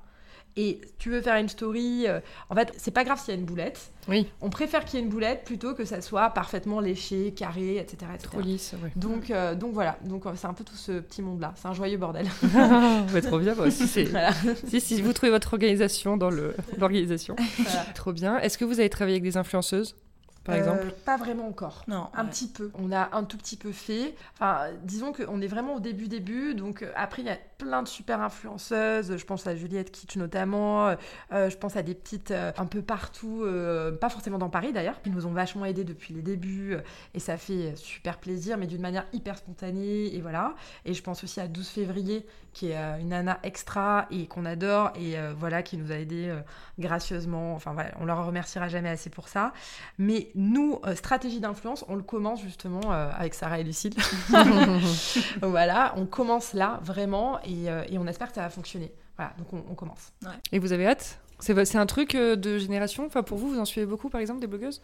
Et 0.55 0.81
tu 0.99 1.09
veux 1.09 1.19
faire 1.21 1.37
une 1.37 1.49
story, 1.49 2.05
euh, 2.07 2.19
en 2.49 2.55
fait, 2.55 2.71
c'est 2.77 2.91
pas 2.91 3.03
grave 3.03 3.19
s'il 3.19 3.33
y 3.33 3.37
a 3.37 3.39
une 3.39 3.45
boulette. 3.45 3.91
Oui, 4.07 4.27
On 4.41 4.49
préfère 4.51 4.85
qu'il 4.85 4.99
y 4.99 5.01
ait 5.01 5.05
une 5.05 5.09
boulette 5.11 5.45
plutôt 5.45 5.73
que 5.73 5.83
ça 5.85 5.99
soit 6.01 6.29
parfaitement 6.29 6.79
léché, 6.79 7.33
carré, 7.33 7.77
etc. 7.77 7.97
etc. 8.13 8.29
trop 8.31 8.41
lisse. 8.41 8.75
Ouais. 8.83 8.91
Donc, 8.95 9.31
euh, 9.31 9.55
donc 9.55 9.73
voilà, 9.73 9.97
donc 10.03 10.25
euh, 10.27 10.33
c'est 10.35 10.45
un 10.45 10.53
peu 10.53 10.63
tout 10.63 10.75
ce 10.75 10.99
petit 10.99 11.21
monde-là. 11.23 11.53
C'est 11.55 11.67
un 11.69 11.73
joyeux 11.73 11.97
bordel. 11.97 12.27
Ouais, 13.13 13.21
trop 13.21 13.39
bien. 13.39 13.55
bah, 13.55 13.71
si, 13.71 13.87
c'est- 13.87 14.03
Voilà. 14.11 14.31
si, 14.67 14.79
si 14.81 15.01
vous 15.01 15.13
trouvez 15.13 15.31
votre 15.31 15.53
organisation 15.53 16.17
dans 16.17 16.29
le- 16.29 16.55
l'organisation. 16.77 17.35
Voilà. 17.57 17.85
Trop 17.95 18.13
bien. 18.13 18.37
Est-ce 18.39 18.57
que 18.57 18.65
vous 18.65 18.79
avez 18.79 18.89
travaillé 18.89 19.15
avec 19.15 19.23
des 19.23 19.37
influenceuses, 19.37 19.95
par 20.43 20.53
Euh, 20.55 20.57
exemple? 20.59 20.93
Pas 21.05 21.17
vraiment 21.17 21.47
encore. 21.47 21.83
non. 21.87 22.07
Un 22.13 22.25
ouais. 22.25 22.29
petit 22.29 22.47
peu. 22.47 22.69
On 22.75 22.91
a 22.91 23.09
un 23.13 23.23
tout 23.23 23.37
petit 23.37 23.55
peu 23.57 23.71
fait. 23.71 24.13
Enfin, 24.35 24.67
disons 24.83 25.13
qu'on 25.13 25.41
est 25.41 25.47
vraiment 25.47 25.75
au 25.75 25.79
début, 25.79 26.07
début. 26.09 26.53
Donc, 26.55 26.85
après, 26.95 27.21
il 27.21 27.25
y 27.25 27.31
a 27.31 27.37
plein 27.63 27.84
de 27.84 27.88
super 27.88 28.21
influenceuses. 28.21 29.17
Je 29.17 29.26
pense 29.26 29.47
à 29.47 29.56
Juliette 29.56 29.91
Kitsch 29.91 30.17
notamment. 30.17 30.95
Euh, 31.32 31.49
je 31.49 31.58
pense 31.58 31.76
à 31.76 31.84
des 31.84 31.95
petites 31.95 32.32
euh, 32.32 32.52
un 32.58 32.65
peu 32.65 32.82
partout. 32.82 33.41
euh, 33.43 33.91
pas 33.91 34.10
forcément 34.10 34.38
dans 34.38 34.49
Paris 34.49 34.73
d'ailleurs. 34.73 35.02
Qui 35.02 35.10
nous 35.10 35.26
ont 35.26 35.32
vachement 35.32 35.65
aidés 35.65 35.84
depuis 35.84 36.13
les 36.13 36.21
débuts. 36.21 36.78
et 37.13 37.19
ça 37.19 37.38
fait 37.38 37.76
super 37.76 38.17
plaisir, 38.17 38.58
mais 38.58 38.67
d'une 38.67 38.82
manière 38.82 39.06
hyper 39.13 39.38
spontanée. 39.38 40.13
Et 40.15 40.21
voilà. 40.21 40.56
Et 40.86 40.93
je 40.93 41.02
pense 41.02 41.23
aussi 41.23 41.39
à 41.39 41.47
12 41.47 41.67
février, 41.67 42.26
qui 42.54 42.69
est 42.69 42.78
une 42.99 43.10
nana 43.10 43.39
extra 43.43 44.08
et 44.12 44.28
qu'on 44.28 44.45
adore. 44.45 44.91
Et 44.95 45.15
voilà, 45.38 45.63
qui 45.63 45.78
nous 45.78 45.91
a 45.91 45.95
aidés 45.95 46.34
gracieusement. 46.80 47.56
Enfin, 47.56 47.73
voilà, 47.73 47.91
on 47.99 48.06
leur 48.06 48.26
remerciera 48.26 48.67
jamais 48.67 48.89
assez 48.89 49.10
pour 49.10 49.28
ça. 49.28 49.54
Mais 49.97 50.30
nous, 50.36 50.80
stratégie 50.95 51.39
d'influence, 51.39 51.86
on 51.88 51.95
le 51.95 52.04
commence 52.04 52.41
justement 52.41 52.91
avec 52.91 53.34
Sarah 53.34 53.60
et 53.60 53.63
Lucille. 53.63 53.95
voilà, 55.41 55.93
on 55.97 56.06
commence 56.06 56.54
là 56.54 56.80
vraiment 56.84 57.39
et, 57.43 57.52
euh, 57.67 57.83
et 57.89 57.97
on 57.97 58.07
espère 58.07 58.29
que 58.29 58.35
ça 58.35 58.41
va 58.41 58.49
fonctionner. 58.49 58.91
Voilà, 59.17 59.33
donc 59.37 59.53
on, 59.53 59.63
on 59.71 59.75
commence. 59.75 60.11
Et 60.51 60.59
vous 60.59 60.73
avez 60.73 60.87
hâte? 60.87 61.19
C'est 61.39 61.65
c'est 61.65 61.77
un 61.77 61.85
truc 61.85 62.15
euh, 62.15 62.35
de 62.35 62.57
génération? 62.57 63.05
Enfin, 63.05 63.21
pour 63.23 63.37
vous, 63.37 63.49
vous 63.49 63.59
en 63.59 63.65
suivez 63.65 63.85
beaucoup, 63.85 64.09
par 64.09 64.21
exemple, 64.21 64.39
des 64.39 64.47
blogueuses? 64.47 64.81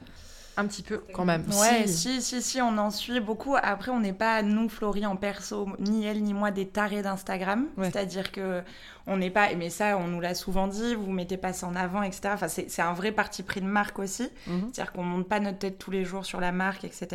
Un 0.57 0.65
petit 0.65 0.83
peu 0.83 1.01
quand 1.13 1.23
même. 1.23 1.45
Ouais, 1.61 1.87
Si. 1.87 2.21
si, 2.21 2.21
si, 2.21 2.41
si, 2.41 2.61
on 2.61 2.77
en 2.77 2.91
suit 2.91 3.21
beaucoup. 3.21 3.55
Après, 3.61 3.91
on 3.91 3.99
n'est 4.01 4.13
pas, 4.13 4.41
nous, 4.41 4.67
Florie, 4.67 5.05
en 5.05 5.15
perso, 5.15 5.69
ni 5.79 6.05
elle, 6.05 6.21
ni 6.21 6.33
moi, 6.33 6.51
des 6.51 6.67
tarés 6.67 7.01
d'Instagram. 7.01 7.67
Ouais. 7.77 7.89
C'est-à-dire 7.89 8.31
que 8.31 8.61
on 9.09 9.17
n'est 9.17 9.29
pas, 9.29 9.53
mais 9.55 9.69
ça, 9.69 9.97
on 9.97 10.07
nous 10.07 10.21
l'a 10.21 10.35
souvent 10.35 10.67
dit, 10.67 10.95
vous 10.95 11.11
mettez 11.11 11.35
pas 11.37 11.51
ça 11.51 11.67
en 11.67 11.75
avant, 11.75 12.01
etc. 12.03 12.29
Enfin, 12.33 12.47
c'est 12.47 12.81
un 12.81 12.93
vrai 12.93 13.11
parti 13.11 13.43
pris 13.43 13.59
de 13.59 13.65
marque 13.65 13.99
aussi. 13.99 14.29
Mhm. 14.47 14.69
C'est-à-dire 14.73 14.93
qu'on 14.93 15.03
monte 15.03 15.27
pas 15.27 15.39
notre 15.39 15.57
tête 15.59 15.77
tous 15.77 15.91
les 15.91 16.05
jours 16.05 16.25
sur 16.25 16.39
la 16.39 16.51
marque, 16.51 16.83
etc. 16.85 17.07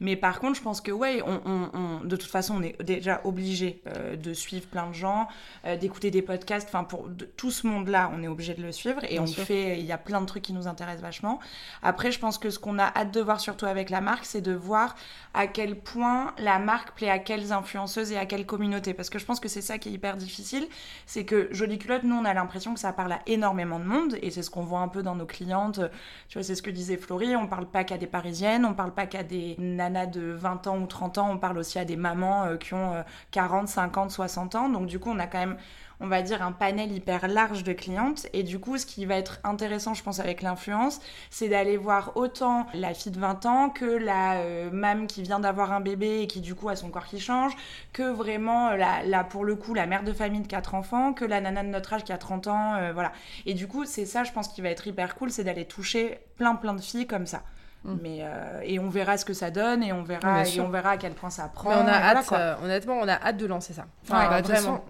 Mais 0.00 0.16
par 0.16 0.40
contre, 0.40 0.58
je 0.58 0.62
pense 0.62 0.80
que, 0.80 0.90
ouais, 0.92 1.22
on, 1.24 1.40
on- 1.46 1.70
on- 1.72 2.00
de 2.04 2.16
toute 2.16 2.30
façon, 2.30 2.56
on 2.58 2.62
est 2.62 2.80
déjà 2.82 3.20
obligé 3.24 3.80
euh, 3.86 4.16
de 4.16 4.34
suivre 4.34 4.66
plein 4.66 4.88
de 4.88 4.94
gens, 4.94 5.28
euh, 5.64 5.76
d'écouter 5.76 6.10
des 6.10 6.22
podcasts. 6.22 6.68
Enfin, 6.68 6.84
pour 6.84 7.08
de- 7.08 7.24
tout 7.24 7.50
ce 7.50 7.66
monde-là, 7.66 8.10
on 8.14 8.22
est 8.22 8.28
obligé 8.28 8.54
de 8.54 8.62
le 8.62 8.72
suivre. 8.72 9.02
Et 9.04 9.14
Bien 9.14 9.22
on 9.22 9.26
sûr. 9.26 9.44
fait, 9.44 9.78
il 9.78 9.86
y 9.86 9.92
a 9.92 9.98
plein 9.98 10.20
de 10.20 10.26
trucs 10.26 10.42
qui 10.42 10.52
nous 10.52 10.66
intéressent 10.66 11.02
vachement. 11.02 11.38
Après, 11.82 12.10
je 12.12 12.18
pense 12.18 12.36
que 12.38 12.50
ce 12.50 12.58
qu'on 12.58 12.78
a 12.78 12.86
hâte 12.96 13.12
de 13.12 13.20
voir, 13.20 13.40
surtout 13.40 13.66
avec 13.66 13.88
la 13.90 14.00
marque, 14.00 14.24
c'est 14.24 14.40
de 14.40 14.52
voir 14.52 14.96
à 15.34 15.46
quel 15.46 15.76
point 15.78 16.34
la 16.38 16.58
marque 16.58 16.92
plaît 16.96 17.08
à 17.10 17.18
quelles 17.20 17.52
influenceuses 17.52 18.10
et 18.12 18.16
à 18.18 18.26
quelle 18.26 18.46
communauté. 18.46 18.94
Parce 18.94 19.10
que 19.10 19.18
je 19.18 19.24
pense 19.24 19.38
que 19.40 19.48
c'est 19.48 19.62
ça 19.62 19.78
qui 19.78 19.88
est 19.90 19.92
hyper 19.92 20.16
difficile. 20.16 20.66
C'est 21.06 21.19
que 21.24 21.48
Jolie 21.52 21.78
Culotte, 21.78 22.04
nous, 22.04 22.14
on 22.14 22.24
a 22.24 22.34
l'impression 22.34 22.74
que 22.74 22.80
ça 22.80 22.92
parle 22.92 23.12
à 23.12 23.20
énormément 23.26 23.78
de 23.78 23.84
monde. 23.84 24.16
Et 24.22 24.30
c'est 24.30 24.42
ce 24.42 24.50
qu'on 24.50 24.64
voit 24.64 24.80
un 24.80 24.88
peu 24.88 25.02
dans 25.02 25.14
nos 25.14 25.26
clientes. 25.26 25.80
Tu 26.28 26.38
vois, 26.38 26.42
c'est 26.42 26.54
ce 26.54 26.62
que 26.62 26.70
disait 26.70 26.96
Florie. 26.96 27.36
On 27.36 27.46
parle 27.46 27.66
pas 27.66 27.84
qu'à 27.84 27.98
des 27.98 28.06
parisiennes, 28.06 28.64
on 28.64 28.74
parle 28.74 28.92
pas 28.92 29.06
qu'à 29.06 29.22
des 29.22 29.56
nanas 29.58 30.06
de 30.06 30.32
20 30.32 30.66
ans 30.66 30.78
ou 30.78 30.86
30 30.86 31.18
ans. 31.18 31.30
On 31.30 31.38
parle 31.38 31.58
aussi 31.58 31.78
à 31.78 31.84
des 31.84 31.96
mamans 31.96 32.44
euh, 32.44 32.56
qui 32.56 32.74
ont 32.74 32.94
euh, 32.94 33.02
40, 33.30 33.68
50, 33.68 34.10
60 34.10 34.54
ans. 34.54 34.68
Donc, 34.68 34.86
du 34.86 34.98
coup, 34.98 35.10
on 35.10 35.18
a 35.18 35.26
quand 35.26 35.38
même 35.38 35.56
on 36.00 36.08
va 36.08 36.22
dire 36.22 36.42
un 36.42 36.52
panel 36.52 36.92
hyper 36.92 37.28
large 37.28 37.64
de 37.64 37.72
clientes 37.72 38.26
et 38.32 38.42
du 38.42 38.58
coup, 38.58 38.78
ce 38.78 38.86
qui 38.86 39.04
va 39.04 39.16
être 39.16 39.38
intéressant, 39.44 39.94
je 39.94 40.02
pense, 40.02 40.18
avec 40.20 40.42
l'influence, 40.42 41.00
c'est 41.30 41.48
d'aller 41.48 41.76
voir 41.76 42.12
autant 42.16 42.66
la 42.74 42.94
fille 42.94 43.12
de 43.12 43.20
20 43.20 43.46
ans 43.46 43.70
que 43.70 43.84
la 43.84 44.38
euh, 44.40 45.06
qui 45.06 45.22
vient 45.22 45.40
d'avoir 45.40 45.72
un 45.72 45.80
bébé 45.80 46.22
et 46.22 46.26
qui, 46.26 46.40
du 46.40 46.54
coup, 46.54 46.68
a 46.68 46.76
son 46.76 46.90
corps 46.90 47.06
qui 47.06 47.20
change, 47.20 47.52
que 47.92 48.02
vraiment, 48.02 48.70
la, 48.70 49.24
pour 49.24 49.44
le 49.44 49.56
coup, 49.56 49.74
la 49.74 49.86
mère 49.86 50.02
de 50.02 50.12
famille 50.12 50.40
de 50.40 50.46
4 50.46 50.74
enfants, 50.74 51.12
que 51.12 51.24
la 51.24 51.40
nana 51.40 51.62
de 51.62 51.68
notre 51.68 51.92
âge 51.92 52.04
qui 52.04 52.12
a 52.12 52.18
30 52.18 52.46
ans, 52.48 52.74
euh, 52.74 52.92
voilà. 52.92 53.12
Et 53.46 53.54
du 53.54 53.66
coup, 53.66 53.84
c'est 53.84 54.06
ça, 54.06 54.24
je 54.24 54.32
pense, 54.32 54.48
qui 54.48 54.60
va 54.62 54.70
être 54.70 54.86
hyper 54.86 55.14
cool, 55.16 55.30
c'est 55.30 55.44
d'aller 55.44 55.64
toucher 55.64 56.18
plein, 56.36 56.54
plein 56.54 56.74
de 56.74 56.80
filles 56.80 57.06
comme 57.06 57.26
ça. 57.26 57.42
Mm. 57.84 57.94
Mais 58.02 58.18
euh, 58.20 58.60
et 58.62 58.78
on 58.78 58.90
verra 58.90 59.16
ce 59.16 59.24
que 59.24 59.32
ça 59.32 59.50
donne 59.50 59.82
et 59.82 59.92
on 59.92 60.02
verra 60.02 60.46
et 60.46 60.60
on 60.60 60.68
verra 60.68 60.90
à 60.90 60.96
quel 60.98 61.12
point 61.12 61.30
ça 61.30 61.50
prend. 61.52 61.70
Mais 61.70 61.76
on 61.76 61.86
a 61.86 61.92
hâte, 61.92 62.32
euh, 62.32 62.54
honnêtement, 62.62 62.98
on 63.00 63.08
a 63.08 63.14
hâte 63.14 63.38
de 63.38 63.46
lancer 63.46 63.72
ça. 63.72 63.86
Enfin, 64.02 64.28
bah, 64.28 64.42
vraiment, 64.42 64.84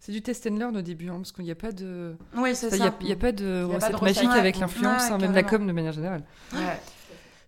C'est 0.00 0.12
du 0.12 0.20
test 0.20 0.46
and 0.50 0.56
learn 0.56 0.76
au 0.76 0.82
début, 0.82 1.08
hein, 1.08 1.16
parce 1.16 1.30
qu'il 1.32 1.44
n'y 1.44 1.50
a 1.50 1.56
pas 1.56 1.70
de. 1.70 2.16
Oui, 2.36 2.56
c'est 2.56 2.70
ça. 2.70 2.76
Il 2.76 3.06
n'y 3.06 3.12
a, 3.12 3.16
pas 3.16 3.32
de 3.32 3.62
recette 3.62 4.02
magique 4.02 4.30
avec 4.30 4.58
l'influence, 4.58 5.10
hein, 5.10 5.18
même 5.18 5.34
la 5.34 5.42
com 5.44 5.66
de 5.66 5.72
manière 5.72 5.92
générale. 5.92 6.22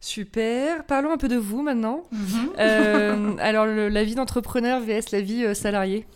Super. 0.00 0.84
Parlons 0.84 1.12
un 1.12 1.16
peu 1.16 1.28
de 1.28 1.36
vous 1.36 1.62
maintenant. 1.62 2.02
Mhm. 2.12 2.50
Euh, 2.58 3.36
alors, 3.38 3.64
la 3.64 4.04
vie 4.04 4.14
d'entrepreneur 4.14 4.80
vs 4.80 5.10
la 5.12 5.20
vie 5.22 5.54
salariée. 5.54 6.06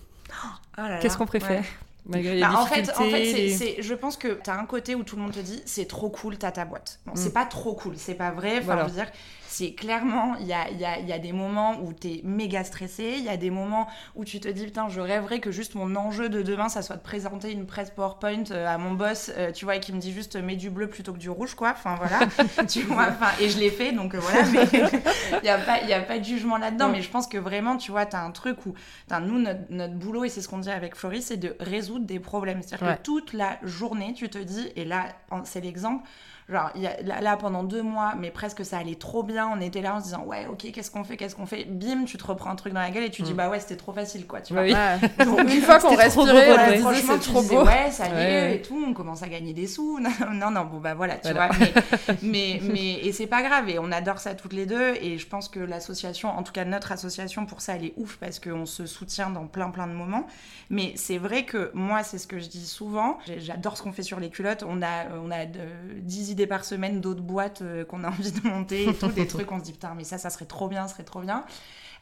Oh 0.79 0.83
Qu'est-ce 1.01 1.17
qu'on 1.17 1.27
préfère? 1.27 1.65
Bah, 2.09 2.19
en 2.57 2.67
fait, 2.67 2.91
en 2.97 3.05
fait 3.05 3.83
je 3.83 3.95
pense 3.95 4.17
que 4.17 4.41
tu 4.43 4.51
as 4.51 4.59
un 4.59 4.65
côté 4.65 4.95
où 4.95 5.03
tout 5.03 5.17
le 5.17 5.23
monde 5.23 5.33
te 5.33 5.41
dit 5.41 5.63
c'est 5.67 5.87
trop 5.87 6.09
cool, 6.09 6.39
t'as 6.39 6.53
ta 6.53 6.65
boîte. 6.65 7.01
Bon, 7.07 7.13
c'est 7.15 7.29
mm. 7.29 7.33
pas 7.33 7.45
trop 7.45 7.75
cool, 7.75 7.95
c'est 7.97 8.15
pas 8.15 8.31
vrai. 8.31 8.59
Enfin, 8.59 8.79
je 8.81 8.85
veux 8.85 8.93
dire, 8.93 9.11
c'est 9.49 9.73
clairement, 9.73 10.35
il 10.41 10.47
y 10.47 10.53
a, 10.53 10.71
y, 10.71 10.85
a, 10.85 10.99
y 10.99 11.11
a, 11.11 11.19
des 11.19 11.33
moments 11.33 11.81
où 11.81 11.95
tu 11.95 12.09
es 12.09 12.21
méga 12.23 12.65
stressé, 12.65 13.15
il 13.17 13.25
y 13.25 13.31
a 13.31 13.39
des 13.39 13.51
moments 13.51 13.89
où 14.15 14.27
tu 14.27 14.41
te 14.41 14.49
dis, 14.49 14.67
putain, 14.67 14.91
je 14.91 15.01
rêverais 15.01 15.41
que 15.41 15.51
juste 15.51 15.75
mon 15.75 15.97
enjeu 15.97 16.29
de 16.29 16.43
demain, 16.43 16.69
ça 16.69 16.83
soit 16.83 16.97
de 16.97 17.03
présenter 17.03 17.51
une 17.51 17.65
presse 17.65 17.91
PowerPoint 17.91 18.45
euh, 18.51 18.67
à 18.67 18.77
mon 18.77 18.93
boss, 18.93 19.33
euh, 19.37 19.51
tu 19.51 19.65
vois, 19.65 19.77
et 19.77 19.81
qui 19.81 19.95
me 19.95 20.01
dit 20.01 20.13
juste, 20.13 20.37
mets 20.37 20.57
du 20.57 20.69
bleu 20.69 20.87
plutôt 20.87 21.15
que 21.15 21.19
du 21.19 21.31
rouge, 21.31 21.55
quoi. 21.55 21.71
Enfin, 21.71 21.95
voilà. 21.95 22.21
tu 22.69 22.83
vois, 22.83 23.07
enfin, 23.09 23.31
et 23.41 23.49
je 23.49 23.59
l'ai 23.59 23.71
fait, 23.71 23.93
donc 23.93 24.15
euh, 24.15 24.19
voilà, 24.21 24.45
mais 24.51 24.69
il 24.73 25.43
n'y 25.43 25.49
a, 25.49 25.59
pas, 25.59 25.83
y 25.83 25.95
a 25.95 26.01
pas 26.01 26.19
de 26.19 26.25
jugement 26.25 26.59
là-dedans. 26.59 26.91
Mais 26.91 27.01
je 27.01 27.11
pense 27.11 27.27
que 27.27 27.39
vraiment, 27.39 27.79
tu 27.79 27.91
vois, 27.91 28.05
tu 28.05 28.17
as 28.17 28.23
un 28.23 28.33
truc 28.33 28.67
où, 28.67 28.75
nous, 29.23 29.39
notre, 29.39 29.61
notre 29.71 29.95
boulot, 29.95 30.25
et 30.25 30.29
c'est 30.29 30.43
ce 30.43 30.49
qu'on 30.49 30.59
dit 30.59 30.71
avec 30.71 30.95
Floris, 30.95 31.25
c'est 31.25 31.39
de 31.39 31.57
résoudre 31.59 32.05
des 32.05 32.21
problèmes. 32.21 32.61
C'est-à-dire 32.63 32.99
que 32.99 33.03
toute 33.03 33.33
la 33.33 33.59
journée, 33.63 34.13
tu 34.13 34.29
te 34.29 34.39
dis, 34.39 34.71
et 34.77 34.85
là, 34.85 35.07
c'est 35.45 35.63
l'exemple, 35.63 36.07
Genre, 36.49 36.71
y 36.77 36.87
a, 36.87 37.21
là, 37.21 37.37
pendant 37.37 37.63
deux 37.63 37.83
mois, 37.83 38.15
mais 38.19 38.31
presque 38.31 38.65
ça 38.65 38.79
allait 38.79 38.95
trop 38.95 39.23
bien. 39.23 39.51
On 39.55 39.61
était 39.61 39.83
là 39.83 39.95
en 39.95 39.99
se 39.99 40.05
disant, 40.05 40.25
ouais, 40.25 40.47
ok, 40.51 40.71
qu'est-ce 40.73 40.91
qu'on 40.91 41.05
fait, 41.05 41.19
qu'est-ce 41.19 41.37
qu'on 41.37 41.45
fait? 41.45 41.67
Bim, 41.67 42.05
tu 42.07 42.17
te 42.17 42.25
reprends 42.25 42.49
un 42.49 42.57
truc 42.57 42.73
dans 42.73 42.81
la 42.81 42.91
gueule 42.91 43.05
et 43.05 43.11
tu 43.11 43.21
dis, 43.21 43.35
mm. 43.35 43.37
bah 43.37 43.51
ouais, 43.51 43.61
c'était 43.61 43.77
trop 43.77 43.93
facile, 43.93 44.27
quoi. 44.27 44.41
Tu 44.41 44.55
vois 44.55 44.65
Donc, 45.25 45.41
une 45.41 45.61
fois 45.61 45.79
qu'on 45.79 45.95
respirait, 45.95 46.79
franchement, 46.79 47.15
c'est 47.21 47.33
trop 47.33 47.43
beau. 47.43 47.67
ouais, 47.67 47.91
ça 47.91 48.09
y 48.09 48.23
est, 48.23 48.57
et 48.57 48.63
tout, 48.63 48.83
on 48.89 48.95
commence 48.95 49.23
à 49.23 49.29
gagner 49.29 49.53
des 49.53 49.67
sous. 49.67 50.01
non, 50.01 50.51
non, 50.51 50.65
bon, 50.65 50.79
bah 50.79 50.95
voilà, 50.95 51.17
tu 51.17 51.33
vois. 51.33 51.51
Mais, 52.23 52.61
mais, 52.63 52.95
et 52.95 53.13
c'est 53.13 53.27
pas 53.27 53.43
grave. 53.43 53.69
Et 53.69 53.79
on 53.79 53.93
adore 53.93 54.19
ça 54.19 54.35
toutes 54.35 54.53
les 54.53 54.67
deux. 54.67 54.95
Et 55.01 55.19
je 55.19 55.27
pense 55.27 55.49
que 55.49 55.61
l'association, 55.61 56.31
en 56.31 56.43
tout 56.43 56.53
cas 56.53 56.65
notre 56.65 56.93
association, 56.93 57.47
pour 57.47 57.61
ça, 57.61 57.77
elle 57.77 57.85
est 57.85 57.93
ouf 57.97 58.17
parce 58.17 58.41
qu'on 58.41 58.67
se 58.67 58.87
soutient 58.87 59.31
dans 59.31 59.47
plein, 59.47 59.71
plein 59.71 59.87
de 59.87 59.93
moments. 59.93 60.27
Mais 60.71 60.93
c'est 60.97 61.19
vrai 61.19 61.45
que 61.45 61.71
moi, 61.75 62.03
c'est 62.03 62.19
ce 62.19 62.27
que 62.27 62.39
je 62.39 62.49
dis 62.49 62.67
souvent. 62.67 63.19
J'adore 63.39 63.77
ce 63.77 63.83
qu'on 63.83 63.93
fait 63.93 64.03
sur 64.03 64.21
les 64.21 64.31
culottes. 64.31 64.65
On 64.67 64.83
a, 64.83 65.05
on 65.23 65.31
a 65.31 65.45
10 65.47 66.31
idées 66.31 66.38
par 66.47 66.65
semaine 66.65 67.01
d'autres 67.01 67.23
boîtes 67.23 67.63
euh, 67.63 67.85
qu'on 67.85 68.05
a 68.05 68.09
envie 68.09 68.33
de 68.33 68.49
monter 68.49 68.89
et 68.89 68.95
tout, 68.95 69.09
des 69.09 69.27
trucs 69.29 69.51
on 69.51 69.59
se 69.59 69.65
dit 69.65 69.73
putain 69.73 69.95
mais 69.97 70.05
ça 70.05 70.19
ça 70.19 70.31
serait 70.31 70.47
trop 70.47 70.69
bien, 70.69 70.87
ça 70.87 70.95
serait 70.95 71.05
trop 71.05 71.21
bien. 71.21 71.45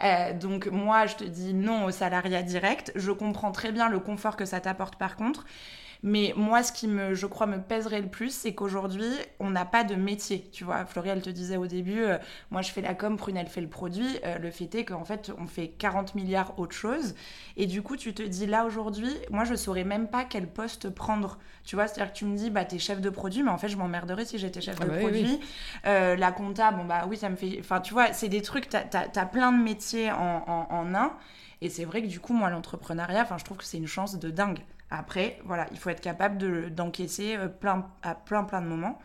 Euh, 0.03 0.33
donc 0.35 0.67
moi 0.67 1.07
je 1.07 1.17
te 1.17 1.25
dis 1.25 1.55
non 1.55 1.85
au 1.85 1.91
salariat 1.91 2.43
direct. 2.43 2.93
Je 2.95 3.13
comprends 3.13 3.53
très 3.53 3.73
bien 3.73 3.89
le 3.89 3.99
confort 3.99 4.37
que 4.37 4.45
ça 4.45 4.61
t'apporte 4.61 4.97
par 4.97 5.17
contre. 5.17 5.45
Mais 6.03 6.33
moi, 6.37 6.63
ce 6.63 6.73
qui, 6.73 6.89
me, 6.89 7.15
je 7.15 7.27
crois, 7.27 7.47
me 7.47 7.61
pèserait 7.61 8.01
le 8.01 8.09
plus, 8.09 8.31
c'est 8.31 8.55
qu'aujourd'hui, 8.55 9.11
on 9.41 9.51
n'a 9.51 9.65
pas 9.65 9.85
de 9.85 9.95
métier. 9.95 10.49
Tu 10.53 10.65
vois, 10.65 10.85
Florie, 10.85 11.21
te 11.21 11.31
disait 11.31 11.57
au 11.57 11.67
début, 11.67 12.03
euh, 12.03 12.19
moi, 12.51 12.63
je 12.63 12.71
fais 12.71 12.81
la 12.81 12.95
com, 12.95 13.17
Prune, 13.17 13.37
elle 13.37 13.49
fait 13.49 13.61
le 13.61 13.69
produit. 13.69 14.19
Euh, 14.25 14.39
le 14.39 14.51
fait 14.51 14.75
est 14.75 14.85
qu'en 14.85 15.05
fait, 15.05 15.33
on 15.39 15.47
fait 15.47 15.69
40 15.69 16.15
milliards 16.15 16.59
autre 16.59 16.75
chose. 16.75 17.15
Et 17.57 17.67
du 17.67 17.83
coup, 17.83 17.97
tu 17.97 18.15
te 18.15 18.23
dis, 18.23 18.47
là, 18.47 18.65
aujourd'hui, 18.65 19.11
moi, 19.31 19.45
je 19.45 19.55
saurais 19.55 19.85
même 19.85 20.09
pas 20.09 20.25
quel 20.25 20.47
poste 20.47 20.91
prendre. 20.91 21.39
Tu 21.65 21.75
vois, 21.75 21.89
c'est-à-dire 21.89 22.13
que 22.13 22.19
tu 22.19 22.25
me 22.25 22.37
dis, 22.37 22.51
bah, 22.51 22.65
t'es 22.65 22.79
chef 22.79 23.01
de 23.01 23.11
produit, 23.11 23.43
mais 23.43 23.51
en 23.51 23.59
fait, 23.59 23.69
je 23.69 23.77
m'emmerderais 23.77 24.25
si 24.25 24.39
j'étais 24.39 24.61
chef 24.61 24.77
ah 24.81 24.85
de 24.85 24.91
bah 24.91 24.99
produit. 24.99 25.41
Euh, 25.87 26.17
la 26.17 26.33
compta, 26.33 26.71
bon, 26.71 26.85
bah 26.85 27.07
oui, 27.09 27.17
ça 27.17 27.29
me 27.29 27.37
fait. 27.37 27.57
Enfin, 27.61 27.81
tu 27.81 27.93
vois, 27.93 28.13
c'est 28.13 28.29
des 28.29 28.43
trucs, 28.43 28.69
t'as 28.69 28.85
as, 28.93 29.27
plein 29.27 29.53
de 29.53 29.63
métiers 29.63 30.11
en, 30.13 30.45
en, 30.47 30.67
en 30.71 30.95
un. 30.95 31.13
Et 31.63 31.71
c'est 31.71 31.85
vrai 31.85 32.03
que 32.03 32.07
du 32.07 32.21
coup, 32.21 32.35
moi, 32.35 32.51
l'entrepreneuriat, 32.51 33.23
enfin, 33.23 33.39
je 33.39 33.45
trouve 33.45 33.57
que 33.57 33.65
c'est 33.65 33.79
une 33.79 33.87
chance 33.87 34.19
de 34.19 34.31
dingue. 34.31 34.61
Après, 34.91 35.39
voilà, 35.45 35.67
il 35.73 35.79
faut 35.79 35.91
être 35.91 36.01
capable 36.01 36.71
d'encaisser 36.73 37.37
euh, 37.37 37.49
plein, 37.49 37.87
à 38.03 38.15
plein, 38.15 38.45
plein 38.45 38.63
de 38.63 38.67
moments. 38.67 38.99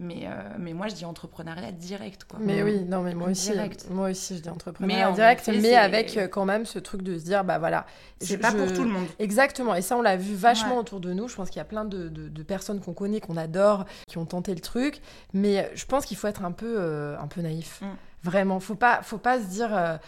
Mais, 0.00 0.22
euh, 0.26 0.30
mais 0.60 0.74
moi, 0.74 0.86
je 0.86 0.94
dis 0.94 1.04
entrepreneuriat 1.04 1.72
direct. 1.72 2.22
Quoi. 2.22 2.38
Mais 2.40 2.62
oui, 2.62 2.84
non, 2.84 3.02
mais 3.02 3.14
moi 3.14 3.30
aussi, 3.30 3.50
moi 3.90 4.10
aussi, 4.10 4.36
je 4.36 4.42
dis 4.42 4.48
entrepreneuriat 4.48 5.10
direct, 5.10 5.48
mais 5.48 5.74
avec 5.74 6.16
euh, 6.16 6.28
quand 6.28 6.44
même 6.44 6.66
ce 6.66 6.78
truc 6.78 7.02
de 7.02 7.18
se 7.18 7.24
dire, 7.24 7.42
bah 7.42 7.58
voilà. 7.58 7.84
C'est 8.20 8.38
pas 8.38 8.52
pour 8.52 8.72
tout 8.72 8.84
le 8.84 8.90
monde. 8.90 9.08
Exactement. 9.18 9.74
Et 9.74 9.82
ça, 9.82 9.96
on 9.96 10.02
l'a 10.02 10.16
vu 10.16 10.34
vachement 10.34 10.78
autour 10.78 11.00
de 11.00 11.12
nous. 11.12 11.26
Je 11.26 11.34
pense 11.34 11.50
qu'il 11.50 11.58
y 11.58 11.62
a 11.62 11.64
plein 11.64 11.84
de, 11.84 12.08
de, 12.08 12.42
personnes 12.44 12.80
qu'on 12.80 12.94
connaît, 12.94 13.20
qu'on 13.20 13.36
adore, 13.36 13.86
qui 14.06 14.18
ont 14.18 14.24
tenté 14.24 14.54
le 14.54 14.60
truc. 14.60 15.00
Mais 15.34 15.68
je 15.74 15.84
pense 15.84 16.06
qu'il 16.06 16.16
faut 16.16 16.28
être 16.28 16.44
un 16.44 16.52
peu, 16.52 17.16
un 17.20 17.26
peu 17.26 17.40
naïf. 17.40 17.80
Mm. 17.82 17.86
Vraiment. 18.22 18.60
Faut 18.60 18.76
pas, 18.76 19.02
faut 19.02 19.18
pas 19.18 19.40
se 19.40 19.46
dire 19.46 19.98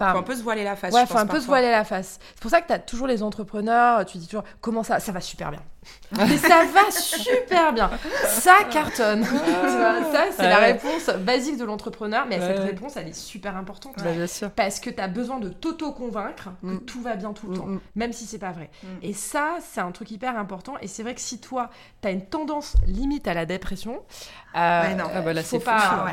Enfin, 0.00 0.12
faut 0.12 0.18
un 0.18 0.22
peu 0.22 0.36
se 0.36 0.42
voiler 0.42 0.64
la 0.64 0.76
face. 0.76 0.94
Ouais, 0.94 1.06
faut 1.06 1.18
un 1.18 1.26
peu 1.26 1.40
se 1.40 1.46
voiler 1.46 1.70
la 1.70 1.84
face. 1.84 2.18
C'est 2.34 2.40
pour 2.40 2.50
ça 2.50 2.60
que 2.60 2.68
tu 2.68 2.72
as 2.72 2.78
toujours 2.78 3.06
les 3.06 3.22
entrepreneurs, 3.22 4.04
tu 4.04 4.18
dis 4.18 4.26
toujours 4.26 4.44
comment 4.60 4.82
ça, 4.82 5.00
ça 5.00 5.10
va 5.10 5.20
super 5.20 5.50
bien. 5.50 5.62
Mais 6.12 6.36
ça 6.38 6.64
va 6.64 6.90
super 6.90 7.72
bien. 7.72 7.90
Ça 8.26 8.64
cartonne. 8.70 9.24
ça, 9.24 10.24
c'est 10.36 10.48
la 10.48 10.58
réponse 10.58 11.10
basique 11.20 11.58
de 11.58 11.64
l'entrepreneur. 11.64 12.26
Mais 12.28 12.40
cette 12.40 12.60
réponse, 12.60 12.96
elle 12.96 13.08
est 13.08 13.16
super 13.16 13.56
importante. 13.56 13.94
Bah, 13.98 14.12
bien 14.12 14.26
sûr. 14.26 14.50
Parce 14.50 14.80
que 14.80 14.90
tu 14.90 15.00
as 15.00 15.08
besoin 15.08 15.38
de 15.38 15.48
t'auto-convaincre 15.48 16.50
que 16.62 16.66
mm. 16.66 16.80
tout 16.84 17.02
va 17.02 17.16
bien 17.16 17.32
tout 17.32 17.46
le 17.48 17.52
mm, 17.52 17.58
temps, 17.58 17.66
mm. 17.66 17.80
même 17.96 18.12
si 18.12 18.26
c'est 18.26 18.38
pas 18.38 18.52
vrai. 18.52 18.70
Et 19.02 19.12
ça, 19.12 19.58
c'est 19.60 19.80
un 19.80 19.92
truc 19.92 20.10
hyper 20.10 20.38
important. 20.38 20.74
Et 20.80 20.86
c'est 20.86 21.02
vrai 21.02 21.14
que 21.14 21.20
si 21.20 21.40
toi, 21.40 21.70
tu 22.02 22.08
as 22.08 22.10
une 22.10 22.24
tendance 22.24 22.76
limite 22.86 23.28
à 23.28 23.34
la 23.34 23.46
dépression, 23.46 24.02
euh, 24.56 24.94
non. 24.94 25.04
Ah, 25.14 25.20
bah 25.20 25.42
faut, 25.42 25.58
pas, 25.58 26.06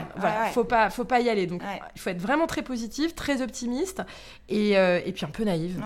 faut 0.51 0.63
pas, 0.65 0.89
faut 0.89 1.05
pas 1.05 1.21
y 1.21 1.29
aller. 1.29 1.47
Donc, 1.47 1.61
il 1.95 2.01
faut 2.01 2.09
être 2.09 2.21
vraiment 2.21 2.47
très 2.47 2.61
positif, 2.61 3.15
très 3.15 3.41
optimiste 3.41 4.01
et, 4.49 4.77
euh, 4.77 4.99
et 5.05 5.11
puis 5.11 5.25
un 5.25 5.29
peu 5.29 5.43
naïve. 5.43 5.81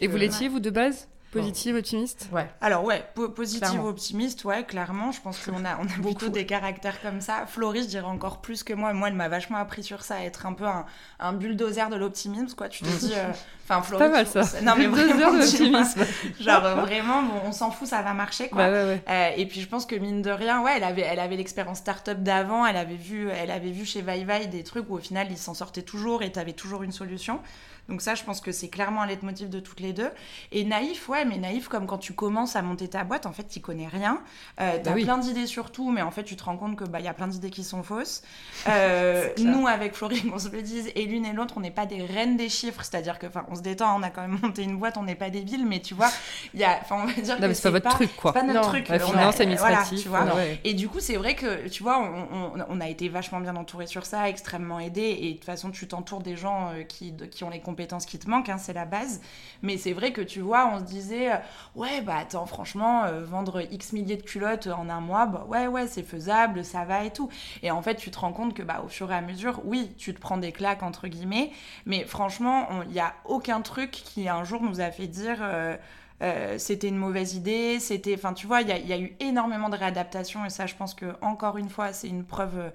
et 0.00 0.06
vous 0.06 0.16
l'étiez, 0.16 0.48
vous, 0.48 0.60
de 0.60 0.70
base? 0.70 1.08
Positive, 1.40 1.76
optimiste? 1.76 2.28
Ouais. 2.32 2.48
Alors 2.60 2.84
ouais, 2.84 3.04
positive, 3.34 3.84
optimiste, 3.84 4.44
ouais, 4.44 4.64
clairement. 4.64 5.12
Je 5.12 5.20
pense 5.20 5.38
qu'on 5.44 5.64
a, 5.64 5.78
on 5.78 5.84
a 5.84 5.98
beaucoup 6.00 6.28
des 6.28 6.46
caractères 6.46 7.00
comme 7.00 7.20
ça. 7.20 7.46
Floris, 7.46 7.84
je 7.84 7.88
dirais 7.88 8.06
encore 8.06 8.40
plus 8.40 8.62
que 8.62 8.72
moi. 8.72 8.92
Moi, 8.92 9.08
elle 9.08 9.14
m'a 9.14 9.28
vachement 9.28 9.58
appris 9.58 9.82
sur 9.82 10.02
ça, 10.02 10.22
être 10.24 10.46
un 10.46 10.52
peu 10.52 10.66
un, 10.66 10.86
un 11.18 11.32
bulldozer 11.32 11.88
de 11.90 11.96
l'optimisme, 11.96 12.54
quoi. 12.56 12.68
Tu 12.68 12.84
te 12.84 12.88
dis... 12.98 13.12
Euh, 13.14 13.32
enfin. 13.68 13.98
Pas 13.98 14.08
mal, 14.08 14.26
ça. 14.26 14.42
Non, 14.62 14.74
mais 14.76 14.86
vraiment, 14.86 15.32
de 15.32 15.38
l'optimisme. 15.38 16.00
Genre, 16.40 16.64
euh, 16.64 16.74
vraiment, 16.76 17.22
bon, 17.22 17.40
on 17.46 17.52
s'en 17.52 17.70
fout, 17.70 17.88
ça 17.88 18.02
va 18.02 18.14
marcher, 18.14 18.48
quoi. 18.48 18.66
Bah, 18.66 18.72
ouais, 18.72 18.84
ouais. 18.84 19.02
Euh, 19.08 19.30
et 19.36 19.46
puis, 19.46 19.60
je 19.60 19.68
pense 19.68 19.86
que, 19.86 19.96
mine 19.96 20.22
de 20.22 20.30
rien, 20.30 20.62
ouais, 20.62 20.72
elle 20.76 20.84
avait, 20.84 21.02
elle 21.02 21.20
avait 21.20 21.36
l'expérience 21.36 21.78
start-up 21.78 22.18
d'avant. 22.18 22.66
Elle 22.66 22.76
avait 22.76 22.94
vu, 22.94 23.28
elle 23.30 23.50
avait 23.50 23.70
vu 23.70 23.84
chez 23.84 24.02
Vai 24.02 24.46
des 24.46 24.64
trucs 24.64 24.88
où, 24.90 24.94
au 24.94 25.00
final, 25.00 25.28
ils 25.30 25.38
s'en 25.38 25.54
sortaient 25.54 25.82
toujours 25.82 26.22
et 26.22 26.32
tu 26.32 26.38
avais 26.38 26.52
toujours 26.52 26.82
une 26.82 26.92
solution. 26.92 27.40
Donc 27.88 28.02
ça, 28.02 28.14
je 28.14 28.24
pense 28.24 28.40
que 28.40 28.52
c'est 28.52 28.68
clairement 28.68 29.02
un 29.02 29.06
leitmotiv 29.06 29.48
de 29.48 29.60
toutes 29.60 29.80
les 29.80 29.92
deux. 29.92 30.10
Et 30.52 30.64
naïf, 30.64 31.08
ouais, 31.08 31.24
mais 31.24 31.38
naïf 31.38 31.68
comme 31.68 31.86
quand 31.86 31.98
tu 31.98 32.12
commences 32.14 32.56
à 32.56 32.62
monter 32.62 32.88
ta 32.88 33.04
boîte, 33.04 33.26
en 33.26 33.32
fait, 33.32 33.44
tu 33.44 33.60
connais 33.60 33.86
rien. 33.86 34.22
Euh, 34.60 34.78
bah 34.78 34.92
plein 34.92 35.18
d'idées 35.18 35.46
sur 35.46 35.70
tout, 35.70 35.90
mais 35.90 36.02
en 36.02 36.10
fait, 36.10 36.24
tu 36.24 36.36
te 36.36 36.44
rends 36.44 36.56
compte 36.56 36.76
que 36.76 36.84
bah, 36.84 37.00
y 37.00 37.08
a 37.08 37.14
plein 37.14 37.28
d'idées 37.28 37.50
qui 37.50 37.64
sont 37.64 37.82
fausses. 37.82 38.22
Euh, 38.68 39.28
nous, 39.38 39.66
avec 39.66 39.94
Florine, 39.94 40.30
on 40.34 40.38
se 40.38 40.48
le 40.48 40.60
dise, 40.60 40.90
et 40.94 41.06
l'une 41.06 41.24
et 41.24 41.32
l'autre, 41.32 41.54
on 41.56 41.60
n'est 41.60 41.70
pas 41.70 41.86
des 41.86 42.04
reines 42.04 42.36
des 42.36 42.48
chiffres. 42.48 42.82
C'est-à-dire 42.82 43.18
que, 43.18 43.26
enfin, 43.26 43.46
on 43.48 43.54
se 43.56 43.62
détend, 43.62 43.98
on 43.98 44.02
a 44.02 44.10
quand 44.10 44.22
même 44.22 44.38
monté 44.42 44.62
une 44.62 44.78
boîte, 44.78 44.96
on 44.96 45.02
n'est 45.02 45.14
pas 45.14 45.30
débiles, 45.30 45.66
mais 45.66 45.80
tu 45.80 45.94
vois, 45.94 46.10
il 46.54 46.60
y 46.60 46.64
a, 46.64 46.78
enfin, 46.80 46.96
on 47.02 47.06
va 47.06 47.20
dire 47.20 47.40
non, 47.40 47.48
que 47.48 47.54
c'est 47.54 47.62
pas 47.62 47.70
votre 47.70 47.90
truc, 47.90 48.16
quoi. 48.16 48.32
pas 48.32 48.42
notre 48.42 48.68
truc. 48.68 48.88
La 48.88 48.98
finance 48.98 49.40
administrative. 49.40 50.00
tu 50.00 50.08
vois. 50.08 50.24
Et 50.64 50.74
du 50.74 50.88
coup, 50.88 51.00
c'est 51.00 51.16
vrai 51.16 51.34
que, 51.34 51.68
tu 51.68 51.82
vois, 51.82 51.98
on, 51.98 52.52
on, 52.68 52.80
a 52.80 52.88
été 52.88 53.08
vachement 53.08 53.40
bien 53.40 53.56
entouré 53.56 53.86
sur 53.86 54.06
ça, 54.06 54.28
extrêmement 54.28 54.80
aidé, 54.80 55.18
et 55.20 55.30
de 55.30 55.36
toute 55.36 55.44
façon, 55.44 55.70
tu 55.70 55.86
t'entoures 55.88 56.22
des 56.22 56.36
gens 56.36 56.70
euh, 56.70 56.82
qui, 56.82 57.14
qui 57.30 57.44
ont 57.44 57.50
les 57.50 57.60
compétences 57.60 58.06
qui 58.06 58.18
te 58.18 58.28
manquent. 58.28 58.48
Hein, 58.48 58.58
c'est 58.58 58.72
la 58.72 58.84
base. 58.84 59.20
Mais 59.62 59.76
c'est 59.76 59.92
vrai 59.92 60.12
que 60.12 60.20
tu 60.20 60.40
vois, 60.40 60.70
on 60.72 60.78
se 60.78 60.84
disait, 60.84 61.32
euh, 61.32 61.36
ouais, 61.74 62.00
bah 62.02 62.16
attends, 62.20 62.46
franchement, 62.46 63.04
euh, 63.04 63.24
vendre 63.24 63.62
X 63.70 63.92
milliers 63.92 64.16
de 64.16 64.22
culottes 64.22 64.66
en 64.66 64.88
un 64.88 65.00
mois, 65.00 65.26
bah 65.26 65.46
ouais, 65.48 65.66
ouais, 65.66 65.86
c'est 65.86 66.02
faisable, 66.02 66.64
ça 66.64 66.84
va 66.84 67.04
et 67.04 67.10
tout. 67.10 67.28
Et 67.62 67.70
en 67.70 67.82
fait, 67.82 67.96
tu 67.96 68.10
te 68.10 68.18
rends 68.18 68.32
compte 68.32 68.54
que 68.54 68.62
bah, 68.62 68.82
au 68.84 68.88
fur 68.88 69.10
et 69.10 69.14
à 69.14 69.20
mesure, 69.20 69.60
oui, 69.64 69.92
tu 69.96 70.14
te 70.14 70.20
prends 70.20 70.36
des 70.38 70.52
claques, 70.52 70.82
entre 70.82 71.08
guillemets, 71.08 71.50
mais 71.86 72.04
franchement, 72.04 72.68
il 72.86 72.92
n'y 72.92 73.00
a 73.00 73.14
aucun 73.24 73.45
truc 73.62 73.90
qui 73.90 74.28
un 74.28 74.44
jour 74.44 74.62
nous 74.62 74.80
a 74.80 74.90
fait 74.90 75.06
dire. 75.06 75.38
Euh, 76.22 76.56
c'était 76.56 76.88
une 76.88 76.96
mauvaise 76.96 77.34
idée, 77.34 77.78
c'était, 77.78 78.14
enfin 78.14 78.32
tu 78.32 78.46
vois, 78.46 78.62
il 78.62 78.68
y, 78.70 78.88
y, 78.88 78.92
a 78.94 78.98
eu 78.98 79.14
énormément 79.20 79.68
de 79.68 79.76
réadaptations 79.76 80.46
et 80.46 80.48
ça, 80.48 80.64
je 80.64 80.74
pense 80.74 80.94
que 80.94 81.14
encore 81.20 81.58
une 81.58 81.68
fois, 81.68 81.92
c'est 81.92 82.08
une 82.08 82.24
preuve 82.24 82.72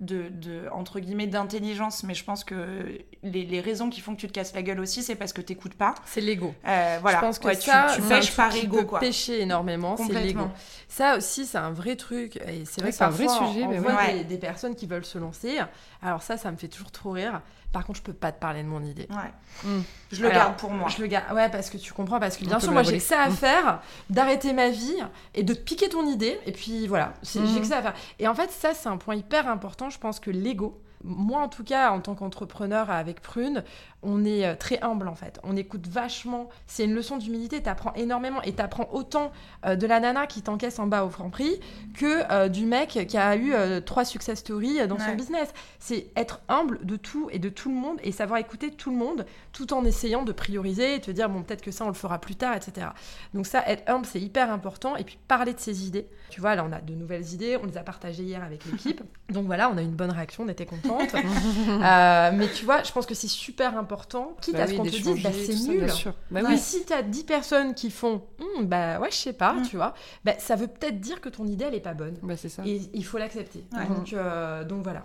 de, 0.00 0.68
entre 0.72 1.00
guillemets 1.00 1.26
d'intelligence 1.26 2.04
mais 2.04 2.14
je 2.14 2.22
pense 2.24 2.44
que 2.44 3.00
les, 3.24 3.60
raisons 3.60 3.90
qui 3.90 4.00
font 4.00 4.14
que 4.14 4.20
tu 4.20 4.28
te 4.28 4.32
casses 4.32 4.54
la 4.54 4.62
gueule 4.62 4.78
aussi 4.78 5.02
c'est 5.02 5.16
parce 5.16 5.32
que 5.32 5.40
t'écoutes 5.40 5.74
pas. 5.74 5.94
C'est 6.04 6.20
l'ego. 6.20 6.54
Euh, 6.66 6.98
voilà. 7.00 7.18
Je 7.18 7.22
pense 7.22 7.38
que 7.38 7.52
ça 7.54 7.88
tu, 7.94 8.02
pêches 8.02 8.34
par 8.36 8.54
ego 8.54 8.84
quoi. 8.84 9.00
pêcher 9.00 9.40
énormément 9.40 9.96
c'est 9.96 10.12
l'ego. 10.12 10.48
Ça 10.86 11.16
aussi 11.16 11.46
c'est 11.46 11.58
un 11.58 11.72
vrai 11.72 11.96
truc 11.96 12.36
et 12.36 12.64
c'est 12.64 12.80
vrai 12.80 12.90
que 12.90 12.96
c'est 12.96 13.04
un 13.04 13.10
vrai 13.10 13.26
sujet 13.26 13.64
on, 13.64 13.68
mais 13.70 13.78
voit 13.78 14.22
des, 14.24 14.38
personnes 14.38 14.76
qui 14.76 14.86
veulent 14.86 15.04
se 15.04 15.18
lancer. 15.18 15.58
Alors 16.00 16.22
ça 16.22 16.36
ça 16.36 16.52
me 16.52 16.56
fait 16.56 16.68
toujours 16.68 16.92
trop 16.92 17.10
rire 17.10 17.42
par 17.72 17.84
contre, 17.84 17.98
je 17.98 18.02
peux 18.02 18.14
pas 18.14 18.32
te 18.32 18.40
parler 18.40 18.62
de 18.62 18.68
mon 18.68 18.82
idée. 18.82 19.06
Ouais. 19.10 19.32
Hmm. 19.62 19.82
Je 20.10 20.22
le 20.22 20.30
garde 20.30 20.56
pour 20.56 20.70
moi. 20.70 20.88
Je 20.88 21.02
le 21.02 21.06
garde. 21.06 21.34
Ouais, 21.34 21.50
parce 21.50 21.68
que 21.68 21.76
tu 21.76 21.92
comprends. 21.92 22.18
Parce 22.18 22.36
que 22.36 22.44
bien 22.44 22.60
sûr, 22.60 22.72
moi, 22.72 22.82
j'ai 22.82 22.98
que 22.98 23.02
ça 23.02 23.22
à 23.22 23.30
faire, 23.30 23.80
d'arrêter 24.08 24.52
ma 24.54 24.70
vie 24.70 24.96
et 25.34 25.42
de 25.42 25.52
te 25.52 25.60
piquer 25.60 25.88
ton 25.88 26.06
idée. 26.06 26.38
Et 26.46 26.52
puis 26.52 26.86
voilà, 26.86 27.12
j'ai 27.22 27.40
hmm. 27.40 27.60
que 27.60 27.66
ça 27.66 27.78
à 27.78 27.82
faire. 27.82 27.94
Et 28.18 28.26
en 28.26 28.34
fait, 28.34 28.50
ça, 28.50 28.72
c'est 28.72 28.88
un 28.88 28.96
point 28.96 29.16
hyper 29.16 29.48
important. 29.48 29.90
Je 29.90 29.98
pense 29.98 30.18
que 30.18 30.30
l'ego, 30.30 30.80
moi, 31.04 31.42
en 31.42 31.48
tout 31.48 31.64
cas, 31.64 31.90
en 31.90 32.00
tant 32.00 32.14
qu'entrepreneur 32.14 32.90
avec 32.90 33.20
Prune, 33.20 33.62
on 34.02 34.24
est 34.24 34.46
euh, 34.46 34.54
très 34.54 34.80
humble 34.80 35.08
en 35.08 35.14
fait. 35.14 35.40
On 35.42 35.56
écoute 35.56 35.86
vachement. 35.88 36.48
C'est 36.66 36.84
une 36.84 36.94
leçon 36.94 37.16
d'humilité. 37.16 37.62
T'apprends 37.62 37.92
énormément 37.94 38.40
et 38.42 38.52
t'apprends 38.52 38.88
autant 38.92 39.32
euh, 39.66 39.76
de 39.76 39.86
la 39.86 40.00
nana 40.00 40.26
qui 40.26 40.42
t'encaisse 40.42 40.78
en 40.78 40.86
bas 40.86 41.04
au 41.04 41.10
franc 41.10 41.30
prix 41.30 41.60
que 41.94 42.30
euh, 42.30 42.48
du 42.48 42.64
mec 42.64 43.06
qui 43.08 43.16
a 43.16 43.36
eu 43.36 43.52
trois 43.84 44.04
success 44.04 44.38
stories 44.38 44.86
dans 44.86 44.98
son 44.98 45.14
business. 45.14 45.52
C'est 45.78 46.08
être 46.16 46.40
humble 46.48 46.84
de 46.84 46.96
tout 46.96 47.28
et 47.32 47.38
de 47.38 47.48
tout 47.48 47.68
le 47.68 47.74
monde 47.74 47.98
et 48.02 48.12
savoir 48.12 48.38
écouter 48.38 48.70
tout 48.70 48.90
le 48.90 48.96
monde 48.96 49.26
tout 49.52 49.72
en 49.72 49.84
essayant 49.84 50.22
de 50.22 50.32
prioriser 50.32 50.94
et 50.94 51.00
te 51.00 51.10
dire 51.10 51.28
bon 51.28 51.42
peut-être 51.42 51.62
que 51.62 51.70
ça 51.70 51.84
on 51.84 51.88
le 51.88 51.94
fera 51.94 52.20
plus 52.20 52.36
tard, 52.36 52.54
etc. 52.54 52.88
Donc 53.34 53.46
ça, 53.46 53.62
être 53.66 53.88
humble, 53.88 54.06
c'est 54.06 54.20
hyper 54.20 54.52
important. 54.52 54.96
Et 54.96 55.04
puis 55.04 55.18
parler 55.26 55.54
de 55.54 55.60
ses 55.60 55.86
idées. 55.86 56.06
Tu 56.30 56.40
vois, 56.40 56.54
là 56.54 56.64
on 56.68 56.72
a 56.72 56.80
de 56.80 56.94
nouvelles 56.94 57.32
idées. 57.32 57.58
On 57.62 57.66
les 57.66 57.76
a 57.76 57.82
partagées 57.82 58.22
hier 58.22 58.42
avec 58.42 58.64
l'équipe. 58.64 59.02
Donc 59.30 59.46
voilà, 59.46 59.70
on 59.70 59.76
a 59.76 59.82
une 59.82 59.94
bonne 59.94 60.10
réaction. 60.10 60.44
On 60.44 60.48
était 60.48 60.66
contente. 60.88 61.14
mais 62.38 62.48
tu 62.54 62.64
vois, 62.64 62.82
je 62.82 62.92
pense 62.92 63.06
que 63.06 63.14
c'est 63.14 63.28
super 63.28 63.76
important 63.76 64.36
quitte 64.40 64.56
bah 64.56 64.62
à 64.62 64.66
ce 64.66 64.74
qu'on 64.74 64.84
te 64.84 64.90
dise, 64.90 65.22
bah, 65.22 65.30
c'est 65.32 65.68
nul. 65.68 65.86
Bah 66.30 66.40
mais 66.48 66.56
si 66.56 66.84
tu 66.84 66.92
as 66.92 67.02
10 67.02 67.24
personnes 67.24 67.74
qui 67.74 67.90
font, 67.90 68.22
hm, 68.38 68.66
bah 68.66 68.98
ouais, 69.00 69.10
je 69.10 69.16
sais 69.16 69.32
pas, 69.32 69.52
mm. 69.52 69.62
tu 69.62 69.76
vois, 69.76 69.94
bah, 70.24 70.34
ça 70.38 70.56
veut 70.56 70.66
peut-être 70.66 71.00
dire 71.00 71.20
que 71.20 71.28
ton 71.28 71.46
idée, 71.46 71.66
elle 71.66 71.74
est 71.74 71.80
pas 71.80 71.94
bonne. 71.94 72.16
Bah, 72.22 72.36
c'est 72.36 72.48
ça. 72.48 72.62
Et 72.66 72.80
il 72.92 73.04
faut 73.04 73.18
l'accepter. 73.18 73.64
Donc, 73.88 74.12
euh, 74.12 74.64
donc 74.64 74.82
voilà. 74.82 75.04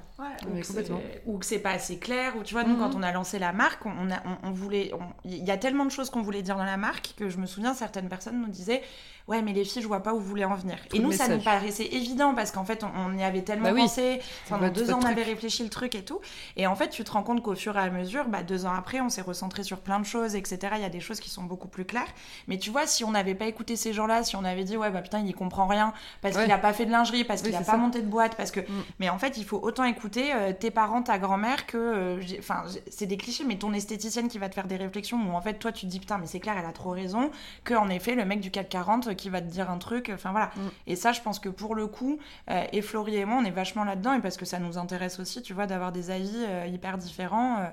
ou, 1.26 1.38
que 1.38 1.46
c'est 1.46 1.60
pas 1.60 1.72
assez 1.72 1.98
clair, 1.98 2.36
ou 2.38 2.44
tu 2.44 2.54
vois, 2.54 2.64
nous, 2.64 2.76
quand 2.78 2.90
mm-hmm. 2.90 2.98
on 2.98 3.04
a 3.04 3.12
lancé 3.12 3.40
la 3.40 3.54
marque, 3.54 3.86
on, 3.86 4.12
a, 4.12 4.22
on, 4.44 4.52
voulait. 4.52 4.92
Il 5.26 5.44
y 5.44 5.52
a 5.52 5.58
tellement 5.58 5.86
de 5.86 5.92
choses 5.92 6.10
qu'on 6.10 6.22
voulait 6.22 6.42
dire 6.42 6.58
dans 6.58 6.64
la 6.64 6.78
marque 6.78 7.14
que 7.18 7.30
je 7.30 7.38
me 7.38 7.46
souviens, 7.46 7.74
certaines 7.74 8.10
personnes 8.10 8.42
nous 8.42 8.50
disaient 8.50 8.82
ouais 9.28 9.42
mais 9.42 9.54
les 9.54 9.64
filles 9.64 9.82
je 9.82 9.88
vois 9.88 10.02
pas 10.02 10.14
où 10.14 10.20
vous 10.20 10.28
voulez 10.28 10.46
en 10.46 10.56
venir. 10.56 10.78
Et 10.94 11.00
nous 11.00 11.12
ça 11.12 11.28
nous 11.28 11.42
paraissait 11.42 11.86
évident 11.86 12.34
parce 12.34 12.52
qu'en 12.52 12.66
fait 12.66 12.84
on, 12.84 13.18
y 13.18 13.24
avait 13.24 13.42
tellement 13.42 13.72
bah 13.72 13.82
pensé. 13.82 14.20
Pendant 14.50 14.70
deux 14.70 14.92
ans 14.92 15.00
on 15.02 15.06
avait 15.06 15.24
réfléchi 15.24 15.64
le 15.64 15.70
truc 15.70 15.96
et 15.96 16.04
tout. 16.04 16.20
Et 16.58 16.68
en 16.68 16.76
fait 16.76 16.90
tu 16.90 17.04
te 17.04 17.12
rends 17.12 17.24
compte 17.24 17.42
qu'au 17.42 17.56
fur 17.56 17.76
et 17.78 17.80
à 17.80 17.90
mesure 17.90 18.28
bah, 18.28 18.44
deux 18.44 18.66
ans 18.66 18.74
après 18.74 19.02
on 19.02 19.10
s'est 19.10 19.22
recentré 19.22 19.64
sur 19.64 19.80
plein 19.80 20.00
de 20.00 20.06
choses 20.06 20.36
etc 20.36 20.74
il 20.76 20.82
y 20.82 20.86
a 20.86 20.90
des 20.90 21.00
choses 21.00 21.20
qui 21.20 21.30
sont 21.30 21.44
beaucoup 21.44 21.68
plus 21.68 21.86
claires. 21.86 22.08
Mais 22.48 22.58
tu 22.58 22.70
vois 22.70 22.88
si 22.88 23.04
on 23.04 23.12
n'avait 23.12 23.36
pas 23.36 23.46
écouté 23.46 23.76
ces 23.76 23.94
gens 23.94 24.08
là 24.08 24.24
si 24.24 24.36
on 24.36 24.44
avait 24.44 24.64
dit 24.64 24.78
ouais 24.78 24.90
bah 24.90 25.02
putain 25.02 25.20
il 25.20 25.34
comprend 25.34 25.68
rien 25.68 25.94
parce 26.22 26.38
qu'il 26.38 26.52
a 26.52 26.58
pas 26.58 26.74
fait 26.74 26.86
de 26.86 26.92
lingerie 26.92 27.24
parce 27.24 27.42
qu'il 27.42 27.56
a 27.56 27.62
pas 27.62 27.78
monté 27.78 28.02
de 28.02 28.08
boîte 28.08 28.36
parce 28.36 28.52
que 28.52 28.60
mm. 28.60 28.84
mais 29.00 29.10
en 29.10 29.18
fait 29.18 29.38
il 29.38 29.46
faut 29.46 29.60
autant 29.62 29.84
écouter 29.86 30.34
euh, 30.34 30.54
tes 30.54 30.72
parents 30.72 31.02
ta 31.02 31.18
grand-mère 31.18 31.66
que 31.66 31.78
euh, 31.78 32.22
enfin 32.40 32.64
c'est 32.90 33.06
des 33.06 33.18
clichés 33.18 33.44
mais 33.46 33.58
ton 33.58 33.74
esthéticienne 33.74 34.28
qui 34.28 34.38
va 34.38 34.50
te 34.50 34.56
faire 34.56 34.68
des 34.68 34.78
réflexions 34.78 35.18
où 35.18 35.34
en 35.34 35.42
fait 35.42 35.56
toi 35.56 35.72
tu 35.72 35.86
te 35.86 35.92
dis 35.92 36.00
putain 36.00 36.18
mais 36.18 36.28
c'est 36.28 36.40
clair 36.40 36.56
elle 36.58 36.66
a 36.66 36.72
trop 36.72 36.92
raison 36.92 37.32
que 37.64 37.74
en 37.74 37.90
effet 37.90 38.16
le 38.16 38.26
mec 38.26 38.40
du 38.40 38.52
440 39.16 39.24
qui 39.24 39.30
va 39.30 39.42
te 39.42 39.48
dire 39.48 39.70
un 39.70 39.78
truc. 39.78 40.12
Enfin 40.14 40.32
voilà. 40.32 40.48
Mm. 40.56 40.60
Et 40.88 40.96
ça, 40.96 41.12
je 41.12 41.22
pense 41.22 41.40
que 41.40 41.50
pour 41.50 41.76
le 41.76 41.88
coup, 41.88 42.20
euh, 42.50 42.66
et 42.72 42.82
Florie 42.82 43.18
et 43.18 43.26
moi, 43.26 43.38
on 43.42 43.46
est 43.46 43.52
vachement 43.52 43.84
là-dedans 43.84 44.14
et 44.14 44.22
parce 44.22 44.38
que 44.38 44.46
ça 44.46 44.60
nous 44.60 44.78
intéresse 44.78 45.20
aussi, 45.20 45.42
tu 45.42 45.54
vois, 45.54 45.68
d'avoir 45.68 45.92
des 45.92 46.12
avis 46.12 46.46
euh, 46.48 46.66
hyper 46.68 46.98
différents. 46.98 47.60
Euh, 47.60 47.68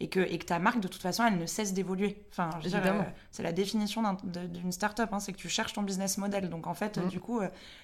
et 0.00 0.08
que, 0.08 0.18
et 0.18 0.36
que 0.38 0.44
ta 0.44 0.58
marque, 0.58 0.80
de 0.80 0.88
toute 0.88 1.02
façon, 1.02 1.24
elle 1.24 1.38
ne 1.38 1.46
cesse 1.46 1.74
d'évoluer. 1.74 2.24
Enfin, 2.32 2.50
c'est 3.30 3.44
la 3.44 3.52
définition 3.52 4.02
d'une 4.24 4.72
start-up, 4.72 5.10
hein, 5.12 5.20
c'est 5.20 5.32
que 5.32 5.38
tu 5.38 5.48
cherches 5.48 5.74
ton 5.74 5.82
business 5.82 6.18
model. 6.18 6.50
Donc, 6.50 6.66
en 6.66 6.74
fait, 6.74 6.98
mm. 6.98 7.06
du 7.06 7.20
coup, 7.20 7.40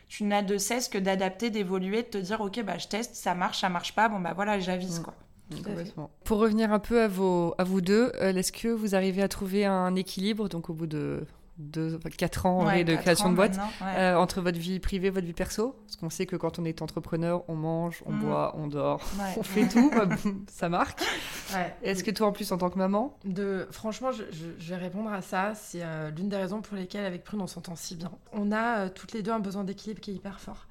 tu 0.08 0.24
n'as 0.24 0.42
de 0.42 0.58
cesse 0.58 0.88
que 0.88 0.98
d'adapter, 0.98 1.50
d'évoluer, 1.50 2.02
de 2.02 2.08
te 2.08 2.18
dire, 2.18 2.40
OK, 2.40 2.60
bah, 2.64 2.76
je 2.76 2.88
teste, 2.88 3.14
ça 3.14 3.36
martre, 3.36 3.54
ça 3.56 3.68
marche 3.68 3.94
pas, 3.94 4.08
bon, 4.08 4.18
bah 4.18 4.32
voilà, 4.34 4.58
j'avise, 4.58 4.98
mm. 4.98 5.02
quoi. 5.04 5.14
Pour 6.24 6.38
revenir 6.38 6.72
un 6.72 6.80
peu 6.80 7.02
à, 7.02 7.06
vos, 7.06 7.54
à 7.56 7.62
vous 7.62 7.80
deux, 7.80 8.10
est-ce 8.18 8.50
que 8.50 8.66
vous 8.66 8.96
arrivez 8.96 9.22
à 9.22 9.28
trouver 9.28 9.64
un 9.64 9.94
équilibre, 9.94 10.48
donc 10.48 10.70
au 10.70 10.74
bout 10.74 10.88
de 10.88 11.24
de 11.58 11.98
4 11.98 12.46
ans 12.46 12.64
de 12.64 12.96
création 12.96 13.30
de 13.30 13.34
boîte 13.34 13.58
euh, 13.82 14.14
entre 14.14 14.40
votre 14.40 14.58
vie 14.58 14.78
privée 14.78 15.08
et 15.08 15.10
votre 15.10 15.26
vie 15.26 15.32
perso 15.32 15.76
Parce 15.84 15.96
qu'on 15.96 16.10
sait 16.10 16.26
que 16.26 16.36
quand 16.36 16.58
on 16.58 16.64
est 16.64 16.82
entrepreneur, 16.82 17.42
on 17.48 17.54
mange, 17.54 18.02
on 18.06 18.12
mm. 18.12 18.20
boit, 18.20 18.54
on 18.56 18.68
dort, 18.68 19.02
on 19.36 19.42
fait 19.42 19.66
tout, 19.66 19.90
ça 20.48 20.68
marque. 20.68 21.00
Est-ce 21.82 22.04
que 22.04 22.10
toi, 22.10 22.28
en 22.28 22.32
plus, 22.32 22.52
en 22.52 22.58
tant 22.58 22.70
que 22.70 22.78
maman? 22.78 23.16
De... 23.24 23.66
Franchement, 23.70 24.10
je, 24.12 24.24
vais 24.70 24.76
répondre 24.76 25.12
à 25.12 25.22
ça. 25.22 25.54
C'est 25.54 25.82
euh, 25.82 26.10
l'une 26.10 26.28
des 26.28 26.36
raisons 26.36 26.60
pour 26.60 26.76
lesquelles, 26.76 27.04
avec 27.04 27.24
Prune, 27.24 27.40
on 27.40 27.46
s'entend 27.46 27.76
si 27.76 27.96
bien. 27.96 28.10
On 28.32 28.52
a 28.52 28.78
euh, 28.78 28.88
toutes 28.88 29.12
les 29.12 29.22
deux 29.22 29.32
un 29.32 29.40
besoin 29.40 29.64
d'équilibre 29.64 30.00
qui 30.00 30.12
est 30.12 30.14
hyper 30.14 30.40
fort. 30.40 30.66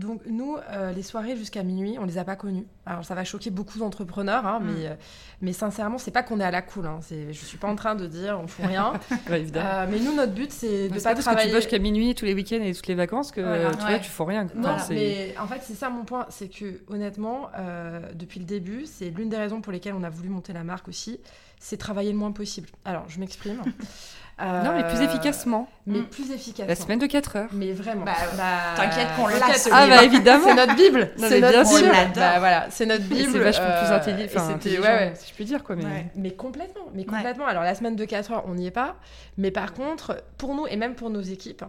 Donc 0.00 0.22
nous, 0.26 0.56
euh, 0.56 0.92
les 0.92 1.02
soirées 1.02 1.36
jusqu'à 1.36 1.62
minuit, 1.62 1.96
on 2.00 2.06
les 2.06 2.16
a 2.16 2.24
pas 2.24 2.34
connues. 2.34 2.66
Alors 2.86 3.04
ça 3.04 3.14
va 3.14 3.22
choquer 3.24 3.50
beaucoup 3.50 3.78
d'entrepreneurs, 3.78 4.46
hein, 4.46 4.58
mais, 4.62 4.72
mm. 4.72 4.86
euh, 4.86 4.94
mais 5.42 5.52
sincèrement, 5.52 5.98
c'est 5.98 6.10
pas 6.10 6.22
qu'on 6.22 6.40
est 6.40 6.44
à 6.44 6.50
la 6.50 6.62
cool. 6.62 6.86
Hein. 6.86 7.00
Je 7.10 7.32
suis 7.32 7.58
pas 7.58 7.68
en 7.68 7.76
train 7.76 7.94
de 7.94 8.06
dire 8.06 8.40
on 8.42 8.46
fout 8.46 8.64
rien. 8.66 8.94
Euh, 9.30 9.86
mais 9.88 10.00
nous, 10.00 10.14
notre 10.14 10.32
but, 10.32 10.50
c'est 10.50 10.88
de 10.88 10.94
pas, 10.94 11.14
pas 11.14 11.22
parce 11.22 11.26
que 11.36 11.42
tu 11.42 11.48
bosses 11.48 11.62
jusqu'à 11.62 11.78
minuit 11.78 12.14
tous 12.14 12.24
les 12.24 12.34
week-ends 12.34 12.62
et 12.62 12.74
toutes 12.74 12.86
les 12.88 12.94
vacances 12.94 13.30
que 13.30 13.70
tu 13.72 13.86
vois, 13.86 13.98
tu 13.98 14.10
fous 14.10 14.24
rien. 14.24 14.46
Non, 14.54 14.76
mais 14.90 15.34
en 15.40 15.46
fait, 15.46 15.60
c'est 15.62 15.74
ça 15.74 15.88
mon 15.88 16.04
point, 16.04 16.26
c'est 16.30 16.48
que 16.48 16.80
honnêtement, 16.88 17.50
depuis 18.14 18.40
le 18.40 18.46
début, 18.46 18.86
c'est 18.86 19.10
l'une 19.10 19.28
des 19.28 19.36
raisons 19.36 19.60
pour 19.60 19.72
lesquelles 19.72 19.94
on 19.94 20.02
a 20.02 20.10
voulu 20.10 20.28
monter 20.28 20.52
la 20.52 20.64
marque 20.64 20.88
aussi, 20.88 21.20
c'est 21.58 21.76
travailler 21.76 22.12
le 22.12 22.18
moins 22.18 22.32
possible. 22.32 22.68
Alors, 22.84 23.04
je 23.08 23.20
m'exprime. 23.20 23.62
non, 24.40 24.72
mais 24.74 24.84
plus 24.84 25.00
efficacement. 25.00 25.68
Mais 25.86 26.00
mm. 26.00 26.06
plus 26.06 26.30
efficacement. 26.30 26.68
La 26.68 26.76
semaine 26.76 26.98
de 26.98 27.06
4 27.06 27.36
heures. 27.36 27.48
Mais 27.52 27.72
vraiment. 27.72 28.04
Bah, 28.04 28.12
bah, 28.36 28.74
T'inquiète 28.76 29.08
qu'on 29.16 29.26
l'a. 29.26 29.36
Ah, 29.72 29.86
bah 29.86 30.04
évidemment. 30.04 30.44
c'est 30.46 30.54
notre 30.54 30.76
Bible. 30.76 31.10
C'est 31.16 31.40
notre 31.40 31.62
bien 31.62 31.80
Bible. 31.80 32.12
Bah, 32.14 32.38
voilà, 32.38 32.66
c'est 32.70 32.86
notre 32.86 33.04
Bible. 33.04 33.32
C'est 33.32 33.38
vachement 33.38 33.66
plus 33.66 33.90
euh, 33.90 34.54
intelligent, 34.54 34.82
ouais, 34.82 35.12
si 35.16 35.30
je 35.30 35.34
puis 35.34 35.44
dire. 35.44 35.62
Quoi, 35.64 35.76
mais... 35.76 36.06
mais 36.14 36.32
complètement. 36.32 36.84
Mais 36.94 37.04
complètement. 37.04 37.46
Alors, 37.46 37.62
la 37.62 37.74
semaine 37.74 37.96
de 37.96 38.04
4 38.04 38.32
heures, 38.32 38.44
on 38.46 38.54
n'y 38.54 38.66
est 38.66 38.72
pas. 38.72 38.96
Mais 39.38 39.50
par 39.50 39.72
contre, 39.72 40.22
pour 40.38 40.54
nous 40.54 40.66
et 40.66 40.76
même 40.76 40.94
pour 40.94 41.10
nos 41.10 41.20
équipes, 41.20 41.64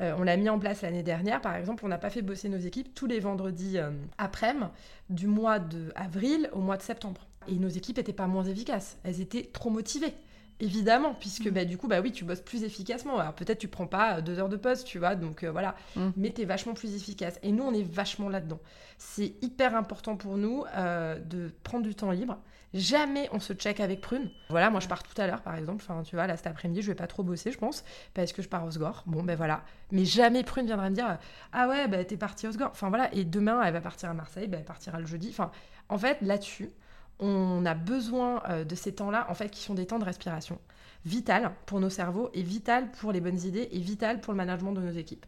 euh, 0.00 0.14
on 0.18 0.24
l'a 0.24 0.36
mis 0.36 0.48
en 0.48 0.58
place 0.58 0.82
l'année 0.82 1.02
dernière, 1.02 1.40
par 1.40 1.56
exemple, 1.56 1.84
on 1.84 1.88
n'a 1.88 1.98
pas 1.98 2.10
fait 2.10 2.22
bosser 2.22 2.48
nos 2.48 2.58
équipes 2.58 2.94
tous 2.94 3.06
les 3.06 3.18
vendredis 3.18 3.78
euh, 3.78 3.90
après-midi 4.18 4.66
du 5.08 5.26
mois 5.26 5.58
d'avril 5.58 6.50
au 6.52 6.60
mois 6.60 6.76
de 6.76 6.82
septembre. 6.82 7.26
Et 7.48 7.54
nos 7.54 7.68
équipes 7.68 7.96
n'étaient 7.96 8.12
pas 8.12 8.26
moins 8.26 8.44
efficaces, 8.44 8.98
elles 9.04 9.20
étaient 9.20 9.48
trop 9.52 9.70
motivées. 9.70 10.14
Évidemment, 10.58 11.14
puisque 11.14 11.46
mm. 11.46 11.50
bah, 11.50 11.64
du 11.64 11.76
coup, 11.76 11.86
bah 11.86 12.00
oui, 12.00 12.12
tu 12.12 12.24
bosses 12.24 12.40
plus 12.40 12.62
efficacement. 12.62 13.18
Alors 13.18 13.34
peut-être 13.34 13.58
tu 13.58 13.68
prends 13.68 13.86
pas 13.86 14.20
deux 14.20 14.38
heures 14.38 14.48
de 14.48 14.56
pause, 14.56 14.84
tu 14.84 14.98
vois, 14.98 15.14
donc 15.14 15.42
euh, 15.42 15.50
voilà, 15.50 15.74
mm. 15.96 16.10
mais 16.16 16.32
tu 16.32 16.42
es 16.42 16.44
vachement 16.44 16.74
plus 16.74 16.94
efficace. 16.94 17.38
Et 17.42 17.52
nous, 17.52 17.62
on 17.62 17.74
est 17.74 17.82
vachement 17.82 18.28
là-dedans. 18.28 18.60
C'est 18.98 19.34
hyper 19.42 19.76
important 19.76 20.16
pour 20.16 20.38
nous 20.38 20.64
euh, 20.74 21.18
de 21.18 21.50
prendre 21.62 21.84
du 21.84 21.94
temps 21.94 22.10
libre. 22.10 22.38
Jamais 22.72 23.28
on 23.32 23.38
se 23.38 23.52
check 23.52 23.80
avec 23.80 24.00
Prune. 24.00 24.30
Voilà, 24.50 24.70
moi 24.70 24.80
je 24.80 24.88
pars 24.88 25.02
tout 25.02 25.18
à 25.20 25.26
l'heure 25.26 25.40
par 25.40 25.56
exemple. 25.56 25.84
Enfin, 25.86 26.02
tu 26.02 26.16
vois, 26.16 26.26
là 26.26 26.36
cet 26.36 26.46
après-midi, 26.46 26.82
je 26.82 26.88
vais 26.88 26.94
pas 26.94 27.06
trop 27.06 27.22
bosser, 27.22 27.52
je 27.52 27.58
pense, 27.58 27.84
parce 28.12 28.32
que 28.32 28.42
je 28.42 28.48
pars 28.48 28.64
au 28.64 28.70
Sgore. 28.70 29.02
Bon, 29.06 29.22
ben 29.22 29.36
voilà. 29.36 29.62
Mais 29.92 30.04
jamais 30.04 30.42
Prune 30.42 30.66
viendra 30.66 30.90
me 30.90 30.94
dire 30.94 31.18
Ah 31.52 31.68
ouais, 31.68 31.86
bah 31.88 32.04
t'es 32.04 32.16
partie 32.16 32.46
au 32.46 32.52
Sgore. 32.52 32.70
Enfin 32.72 32.88
voilà, 32.88 33.12
et 33.14 33.24
demain, 33.24 33.62
elle 33.62 33.72
va 33.72 33.80
partir 33.80 34.10
à 34.10 34.14
Marseille, 34.14 34.48
bah, 34.48 34.58
elle 34.58 34.64
partira 34.64 34.98
le 34.98 35.06
jeudi. 35.06 35.28
Enfin, 35.30 35.50
en 35.88 35.98
fait, 35.98 36.18
là-dessus, 36.22 36.70
on 37.18 37.64
a 37.64 37.74
besoin 37.74 38.42
euh, 38.48 38.64
de 38.64 38.74
ces 38.74 38.94
temps-là, 38.94 39.26
en 39.30 39.34
fait, 39.34 39.48
qui 39.48 39.62
sont 39.62 39.74
des 39.74 39.86
temps 39.86 39.98
de 39.98 40.04
respiration. 40.04 40.58
Vital 41.04 41.52
pour 41.66 41.78
nos 41.78 41.88
cerveaux 41.88 42.30
et 42.34 42.42
vital 42.42 42.90
pour 42.90 43.12
les 43.12 43.20
bonnes 43.20 43.40
idées 43.40 43.68
et 43.70 43.78
vital 43.78 44.20
pour 44.20 44.32
le 44.32 44.38
management 44.38 44.72
de 44.72 44.80
nos 44.80 44.90
équipes. 44.90 45.24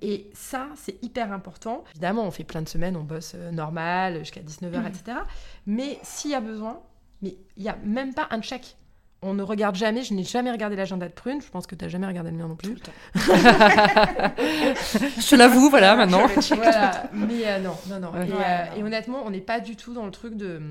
Et 0.00 0.30
ça, 0.32 0.68
c'est 0.74 1.02
hyper 1.04 1.32
important. 1.32 1.84
Évidemment, 1.90 2.24
on 2.24 2.30
fait 2.30 2.44
plein 2.44 2.62
de 2.62 2.68
semaines, 2.68 2.96
on 2.96 3.04
bosse 3.04 3.32
euh, 3.34 3.50
normal, 3.50 4.20
jusqu'à 4.20 4.40
19h, 4.40 4.88
etc. 4.88 5.18
Mais 5.66 5.98
s'il 6.02 6.30
y 6.30 6.34
a 6.34 6.40
besoin, 6.40 6.80
mais 7.20 7.36
il 7.56 7.62
n'y 7.62 7.68
a 7.68 7.76
même 7.84 8.14
pas 8.14 8.26
un 8.30 8.40
check. 8.40 8.76
On 9.20 9.34
ne 9.34 9.42
regarde 9.42 9.74
jamais, 9.74 10.04
je 10.04 10.14
n'ai 10.14 10.22
jamais 10.22 10.52
regardé 10.52 10.76
l'agenda 10.76 11.08
de 11.08 11.12
Prune, 11.12 11.42
je 11.42 11.50
pense 11.50 11.66
que 11.66 11.74
tu 11.74 11.84
n'as 11.84 11.88
jamais 11.88 12.06
regardé 12.06 12.30
le 12.30 12.36
mien 12.36 12.46
non 12.46 12.54
plus. 12.54 12.76
je 13.16 15.34
l'avoue, 15.34 15.70
voilà, 15.70 15.96
maintenant. 15.96 16.28
Mais 17.12 17.48
euh, 17.48 17.58
non, 17.58 17.74
non, 17.88 17.98
non. 17.98 18.12
et, 18.76 18.82
honnêtement, 18.82 19.24
on 19.26 19.30
n'est 19.30 19.40
pas 19.40 19.58
du 19.58 19.74
tout 19.74 19.92
dans 19.92 20.06
le 20.06 20.12
truc 20.12 20.36
de 20.36 20.62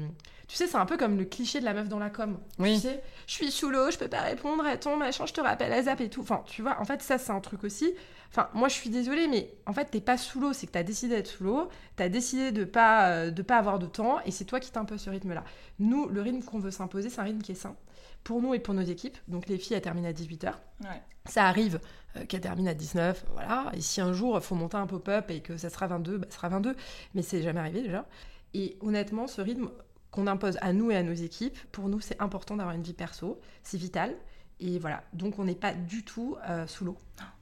tu 0.48 0.56
sais, 0.56 0.68
c'est 0.68 0.78
un 0.78 0.86
peu 0.86 0.98
comme 0.98 1.18
le 1.18 1.26
cliché 1.26 1.60
de 1.60 1.66
la 1.66 1.74
meuf 1.74 1.89
dans 1.89 2.00
la 2.00 2.10
com. 2.10 2.38
Oui. 2.58 2.76
Tu 2.76 2.82
sais, 2.82 3.04
je 3.28 3.34
suis 3.34 3.52
sous 3.52 3.70
l'eau, 3.70 3.91
je 3.91 3.98
peux 3.98 4.08
pas 4.08 4.22
répondre, 4.22 4.66
attends, 4.66 4.95
machin, 4.95 5.26
je 5.26 5.34
te 5.34 5.41
rappelle 5.41 5.74
à 5.74 5.84
zap 5.84 6.00
et 6.00 6.10
tout. 6.10 6.22
Enfin, 6.22 6.43
tu 6.45 6.62
vois, 6.62 6.80
en 6.80 6.86
fait, 6.86 7.02
ça, 7.02 7.18
c'est 7.18 7.32
un 7.32 7.41
truc 7.41 7.66
aussi. 7.66 7.93
Enfin, 8.30 8.50
moi, 8.54 8.70
je 8.70 8.74
suis 8.76 8.89
désolée, 8.89 9.28
mais 9.28 9.54
en 9.66 9.74
fait, 9.74 9.86
t'es 9.86 10.02
pas 10.02 10.18
sous 10.18 10.39
l'eau, 10.39 10.54
c'est 10.54 10.68
que 10.68 10.72
t'as 10.72 10.84
décidé 10.84 11.16
d'être 11.16 11.28
sous 11.28 11.43
l'eau, 11.43 11.70
t'as 11.95 12.08
décidé 12.08 12.52
de 12.52 12.64
pas, 12.64 13.10
euh, 13.10 13.32
de 13.32 13.41
pas 13.41 13.58
avoir 13.58 13.78
de 13.80 13.88
temps, 13.88 14.20
et 14.26 14.32
c'est 14.32 14.45
toi 14.45 14.60
qui 14.60 14.72
t'imposes 14.72 15.02
ce 15.02 15.10
rythme-là. 15.10 15.43
Nous, 15.80 16.08
le 16.08 16.22
rythme 16.22 16.41
qu'on 16.41 16.60
veut 16.60 16.72
s'imposer, 16.72 17.10
c'est 17.10 17.20
un 17.20 17.26
rythme 17.26 17.41
qui 17.41 17.52
est 17.52 17.56
sain 17.56 17.76
pour 18.24 18.41
nous 18.41 18.54
et 18.54 18.60
pour 18.60 18.74
nos 18.74 18.82
équipes. 18.82 19.18
Donc, 19.28 19.48
les 19.48 19.58
filles, 19.58 19.76
elles 19.76 19.82
terminent 19.82 20.10
à 20.10 20.14
18h. 20.14 20.54
Ouais. 20.82 21.02
Ça 21.26 21.45
arrive 21.45 21.80
euh, 22.16 22.26
qu'elles 22.26 22.41
terminent 22.41 22.72
à 22.72 22.74
19, 22.74 23.26
voilà. 23.34 23.72
Et 23.74 23.82
si 23.82 24.00
un 24.00 24.14
jour, 24.14 24.38
il 24.38 24.41
faut 24.41 24.56
monter 24.56 24.78
un 24.78 24.88
pop-up 24.88 25.30
et 25.30 25.41
que 25.41 25.58
ça 25.58 25.70
sera 25.70 25.88
22, 25.88 26.18
bah, 26.18 26.28
ça 26.30 26.38
sera 26.38 26.50
22. 26.50 26.76
Mais 27.16 27.22
c'est 27.22 27.41
jamais 27.41 27.60
arrivé 27.60 27.82
déjà. 27.82 28.06
Et 28.54 28.78
honnêtement, 28.82 29.28
ce 29.28 29.41
rythme 29.41 29.70
qu'on 30.12 30.28
impose 30.28 30.58
à 30.62 30.74
nous 30.74 30.91
et 30.91 30.95
à 30.95 31.03
nos 31.03 31.14
équipes, 31.14 31.58
pour 31.72 31.89
nous, 31.89 31.99
c'est 31.99 32.22
important 32.22 32.55
d'avoir 32.55 32.76
une 32.76 32.84
vie 32.84 32.93
perso. 32.93 33.39
C'est 33.64 33.78
vital. 33.78 34.16
Et 34.60 34.80
voilà, 34.80 35.03
donc 35.14 35.38
on 35.38 35.43
n'est 35.43 35.55
pas 35.55 35.74
du 35.74 36.03
tout 36.03 36.36
euh, 36.49 36.66
sous 36.66 36.86
l'eau. 36.86 36.97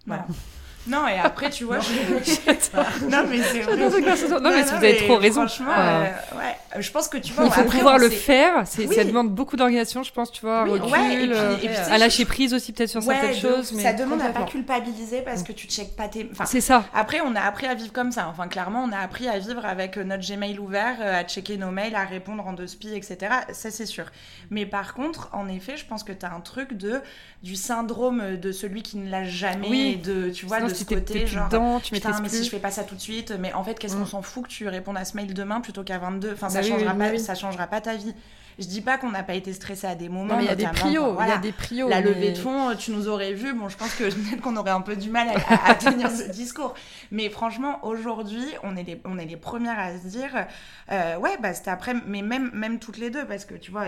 Voilà. 0.05 0.27
Non, 0.87 1.07
et 1.07 1.17
après, 1.17 1.49
tu 1.49 1.63
vois, 1.63 1.79
je... 1.79 1.89
non, 3.09 3.25
mais 3.29 3.41
c'est 3.41 3.61
vrai. 3.61 3.75
Non, 3.75 4.49
mais 4.49 4.61
vous 4.63 4.73
avez 4.75 4.97
trop 4.97 5.17
raison. 5.17 5.47
Franchement, 5.47 5.73
euh, 5.75 6.03
ouais, 6.37 6.81
je 6.81 6.91
pense 6.91 7.07
que 7.07 7.17
tu 7.17 7.33
vois. 7.33 7.45
Il 7.45 7.51
faut 7.51 7.63
pouvoir 7.63 7.97
le 7.97 8.09
faire. 8.09 8.67
Ça 8.67 9.03
demande 9.03 9.29
beaucoup 9.29 9.55
d'organisation, 9.55 10.03
je 10.03 10.11
pense, 10.11 10.31
tu 10.31 10.41
vois, 10.41 10.63
oui, 10.63 10.79
recul, 10.79 10.91
ouais, 10.91 11.13
et 11.13 11.27
puis, 11.27 11.33
euh, 11.33 11.55
et 11.55 11.67
puis, 11.67 11.75
à 11.75 11.97
lâcher 11.97 12.25
prise 12.25 12.53
aussi 12.53 12.71
peut-être 12.71 12.89
sur 12.89 13.01
certaines 13.01 13.35
choses. 13.35 13.71
Mais 13.73 13.83
ça 13.83 13.93
demande 13.93 14.21
à 14.21 14.29
pas 14.29 14.43
culpabiliser 14.43 15.21
parce 15.21 15.43
que 15.43 15.51
tu 15.51 15.67
checkes 15.67 15.95
pas 15.95 16.07
tes. 16.07 16.29
Enfin, 16.31 16.45
c'est 16.45 16.61
ça. 16.61 16.85
Après, 16.93 17.21
on 17.21 17.35
a 17.35 17.41
appris 17.41 17.65
à 17.65 17.73
vivre 17.73 17.93
comme 17.93 18.11
ça. 18.11 18.27
Enfin, 18.29 18.47
clairement, 18.47 18.83
on 18.83 18.91
a 18.91 18.99
appris 18.99 19.27
à 19.27 19.39
vivre 19.39 19.65
avec 19.65 19.97
notre 19.97 20.25
Gmail 20.25 20.59
ouvert, 20.59 20.97
euh, 21.01 21.19
à 21.19 21.23
checker 21.23 21.57
nos 21.57 21.71
mails, 21.71 21.95
à 21.95 22.05
répondre 22.05 22.45
en 22.45 22.53
deux 22.53 22.67
spi, 22.67 22.93
etc. 22.93 23.17
Ça, 23.51 23.71
c'est 23.71 23.85
sûr. 23.85 24.05
Mais 24.49 24.65
par 24.65 24.93
contre, 24.93 25.29
en 25.33 25.47
effet, 25.47 25.77
je 25.77 25.85
pense 25.85 26.03
que 26.03 26.11
tu 26.11 26.25
as 26.25 26.33
un 26.33 26.41
truc 26.41 26.73
de 26.73 27.01
du 27.43 27.55
syndrome 27.55 28.37
de 28.37 28.51
celui 28.51 28.81
qui 28.81 28.97
ne 28.97 29.09
l'a 29.09 29.23
jamais, 29.23 29.69
oui. 29.69 29.97
de 29.97 30.31
tu 30.31 30.47
vois, 30.47 30.59
genre 31.27 31.47
dedans, 31.49 31.79
tu 31.79 31.93
putain, 31.93 32.19
mais 32.21 32.27
plus. 32.29 32.37
si 32.39 32.45
je 32.45 32.49
fais 32.49 32.59
pas 32.59 32.71
ça 32.71 32.83
tout 32.83 32.95
de 32.95 33.01
suite, 33.01 33.33
mais 33.39 33.53
en 33.53 33.63
fait, 33.63 33.77
qu'est-ce 33.79 33.95
Mm. 33.95 33.99
qu'on 33.99 34.05
s'en 34.05 34.21
fout 34.21 34.43
que 34.43 34.49
tu 34.49 34.67
répondes 34.67 34.97
à 34.97 35.05
ce 35.05 35.15
mail 35.15 35.33
demain 35.33 35.61
plutôt 35.61 35.83
qu'à 35.83 35.97
22 35.97 36.33
Enfin, 36.33 36.49
ça 36.49 36.59
Bah 36.59 36.65
oui, 36.65 36.71
changera 36.71 36.91
oui, 36.93 36.99
pas, 36.99 37.09
oui. 37.11 37.19
ça 37.19 37.35
changera 37.35 37.67
pas 37.67 37.81
ta 37.81 37.95
vie. 37.95 38.13
Je 38.59 38.65
dis 38.65 38.81
pas 38.81 38.97
qu'on 38.97 39.11
n'a 39.11 39.23
pas 39.23 39.33
été 39.33 39.51
stressé 39.53 39.85
à 39.87 39.95
des 39.95 40.09
moments. 40.09 40.33
Non, 40.33 40.37
mais 40.37 40.43
il 40.43 40.47
y 40.47 40.51
a 40.51 40.55
des 40.55 40.65
prios. 40.67 41.17
y 41.19 41.31
a 41.31 41.37
des 41.37 41.51
prios. 41.51 41.89
La 41.89 42.01
mais- 42.01 42.07
levée 42.09 42.31
de 42.31 42.37
fonds, 42.37 42.73
tu 42.77 42.91
nous 42.91 43.07
aurais 43.07 43.33
vu. 43.33 43.53
Bon, 43.53 43.69
je 43.69 43.77
pense 43.77 43.93
que 43.95 44.03
peut-être 44.13 44.41
qu'on 44.41 44.55
aurait 44.55 44.71
un 44.71 44.81
peu 44.81 44.95
du 44.95 45.09
mal 45.09 45.27
à, 45.65 45.75
tenir 45.75 46.09
ce 46.09 46.29
discours. 46.31 46.73
Mais 47.11 47.29
franchement, 47.29 47.79
aujourd'hui, 47.83 48.45
on 48.63 48.75
est 48.77 48.83
les, 48.83 49.01
on 49.05 49.17
est 49.17 49.25
les 49.25 49.37
premières 49.37 49.77
à 49.79 49.97
se 49.97 50.07
dire, 50.07 50.29
euh, 50.91 51.17
ouais, 51.17 51.37
bah 51.41 51.53
c'était 51.53 51.71
après, 51.71 51.93
mais 52.07 52.21
même, 52.21 52.49
même 52.53 52.79
toutes 52.79 52.97
les 52.97 53.09
deux, 53.09 53.25
parce 53.25 53.45
que 53.45 53.55
tu 53.55 53.71
vois, 53.71 53.83
a- 53.83 53.87